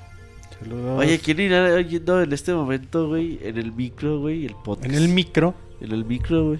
Saludos. 0.59 0.99
Oye, 0.99 1.19
¿quién 1.19 1.39
irá 1.39 1.63
oyendo 1.73 2.21
en 2.21 2.31
este 2.33 2.53
momento, 2.53 3.07
güey? 3.07 3.39
En 3.43 3.57
el 3.57 3.71
micro, 3.71 4.19
güey, 4.19 4.45
el 4.45 4.55
podcast. 4.55 4.85
En 4.89 4.95
el 4.95 5.09
micro, 5.09 5.53
En 5.81 5.91
el 5.91 6.05
micro, 6.05 6.45
güey. 6.47 6.59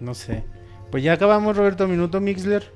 no 0.00 0.14
sé. 0.14 0.44
Pues 0.90 1.02
ya 1.04 1.12
acabamos, 1.12 1.56
Roberto 1.56 1.86
Minuto 1.86 2.20
Mixler. 2.20 2.70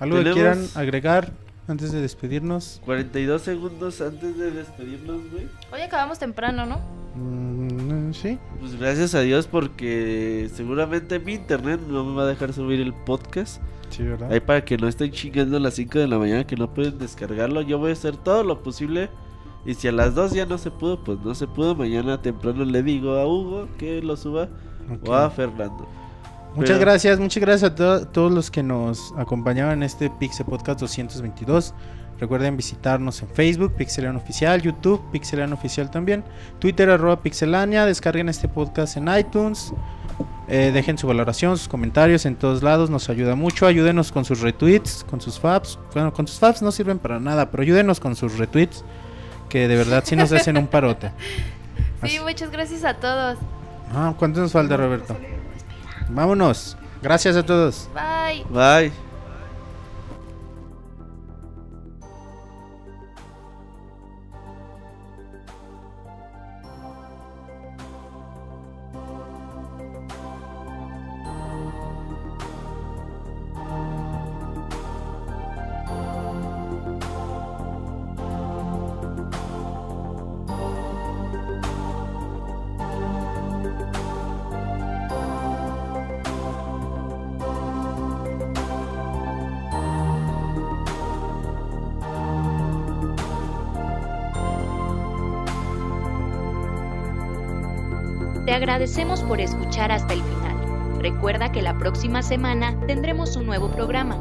¿Algo 0.00 0.16
que 0.16 0.24
Tenemos- 0.24 0.34
quieran 0.34 0.66
agregar 0.74 1.32
antes 1.68 1.92
de 1.92 2.00
despedirnos? 2.00 2.80
42 2.84 3.42
segundos 3.42 4.00
antes 4.00 4.36
de 4.36 4.50
despedirnos, 4.50 5.30
güey. 5.30 5.46
Hoy 5.72 5.80
acabamos 5.80 6.18
temprano, 6.18 6.66
¿no? 6.66 6.80
Mm, 7.14 8.12
sí. 8.12 8.38
Pues 8.60 8.78
gracias 8.78 9.14
a 9.14 9.20
Dios 9.20 9.46
porque 9.46 10.50
seguramente 10.54 11.18
mi 11.18 11.34
internet 11.34 11.80
no 11.88 12.04
me 12.04 12.14
va 12.16 12.24
a 12.24 12.26
dejar 12.26 12.52
subir 12.52 12.80
el 12.80 12.92
podcast. 12.92 13.62
Sí, 13.90 14.02
¿verdad? 14.02 14.30
Ahí 14.32 14.40
para 14.40 14.64
que 14.64 14.76
no 14.76 14.88
estén 14.88 15.10
chingando 15.10 15.56
a 15.56 15.60
las 15.60 15.74
5 15.74 15.98
de 15.98 16.06
la 16.08 16.18
mañana 16.18 16.46
que 16.46 16.56
no 16.56 16.72
pueden 16.72 16.98
descargarlo. 16.98 17.62
Yo 17.62 17.78
voy 17.78 17.90
a 17.90 17.92
hacer 17.92 18.16
todo 18.16 18.42
lo 18.44 18.62
posible. 18.62 19.08
Y 19.64 19.74
si 19.74 19.88
a 19.88 19.92
las 19.92 20.14
2 20.14 20.32
ya 20.32 20.46
no 20.46 20.58
se 20.58 20.70
pudo, 20.70 21.02
pues 21.02 21.18
no 21.24 21.34
se 21.34 21.46
pudo. 21.46 21.74
Mañana 21.74 22.20
temprano 22.22 22.64
le 22.64 22.82
digo 22.82 23.16
a 23.16 23.26
Hugo 23.26 23.68
que 23.78 24.00
lo 24.02 24.16
suba 24.16 24.48
Ok. 24.92 25.08
o 25.08 25.14
a 25.14 25.28
Fernando. 25.30 25.86
Muchas 26.54 26.78
Pero- 26.78 26.80
gracias, 26.80 27.18
muchas 27.20 27.40
gracias 27.42 27.70
a 27.72 27.74
to- 27.74 28.06
todos 28.08 28.32
los 28.32 28.50
que 28.50 28.62
nos 28.62 29.12
acompañaban 29.16 29.78
en 29.78 29.82
este 29.82 30.08
Pixel 30.08 30.46
Podcast 30.46 30.80
222. 30.80 31.74
Recuerden 32.20 32.56
visitarnos 32.56 33.20
en 33.22 33.28
Facebook, 33.28 33.74
Pixelania 33.74 34.18
Oficial, 34.20 34.62
YouTube, 34.62 35.02
Pixelania 35.12 35.54
Oficial 35.54 35.90
también, 35.90 36.24
Twitter, 36.58 36.88
arroba 36.90 37.20
Pixelania. 37.20 37.84
Descarguen 37.86 38.28
este 38.28 38.48
podcast 38.48 38.96
en 38.96 39.08
iTunes. 39.08 39.72
eh, 40.48 40.70
dejen 40.72 40.96
su 40.96 41.06
valoración, 41.08 41.58
sus 41.58 41.68
comentarios 41.68 42.24
en 42.24 42.36
todos 42.36 42.62
lados, 42.62 42.88
nos 42.88 43.08
ayuda 43.10 43.34
mucho. 43.34 43.66
Ayúdenos 43.66 44.12
con 44.12 44.24
sus 44.24 44.40
retweets, 44.40 45.04
con 45.10 45.20
sus 45.20 45.38
faps. 45.40 45.78
Bueno, 45.92 46.12
con 46.12 46.26
sus 46.26 46.38
faps 46.38 46.62
no 46.62 46.70
sirven 46.72 46.98
para 46.98 47.18
nada, 47.20 47.50
pero 47.50 47.62
ayúdenos 47.64 47.98
con 48.00 48.14
sus 48.16 48.38
retweets, 48.38 48.84
que 49.48 49.66
de 49.68 49.76
verdad 49.76 50.02
sí 50.06 50.14
nos 50.16 50.32
hacen 50.32 50.56
un 50.56 50.66
parote. 50.68 51.10
Sí, 52.02 52.16
Así- 52.16 52.20
muchas 52.20 52.50
gracias 52.50 52.84
a 52.84 52.94
todos. 52.94 53.38
Ah, 53.92 54.14
¿Cuánto 54.18 54.40
nos 54.40 54.52
falta, 54.52 54.76
Roberto? 54.76 55.16
Vámonos. 56.10 56.76
Gracias 57.02 57.36
a 57.36 57.42
todos. 57.44 57.88
Bye. 57.94 58.44
Bye. 58.50 59.05
Hasta 99.92 100.14
el 100.14 100.22
final. 100.22 100.98
Recuerda 101.00 101.52
que 101.52 101.62
la 101.62 101.78
próxima 101.78 102.22
semana 102.22 102.74
tendremos 102.86 103.36
un 103.36 103.46
nuevo 103.46 103.70
programa. 103.70 104.18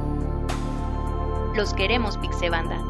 Los 1.56 1.74
queremos, 1.74 2.18
Pixebanda. 2.18 2.85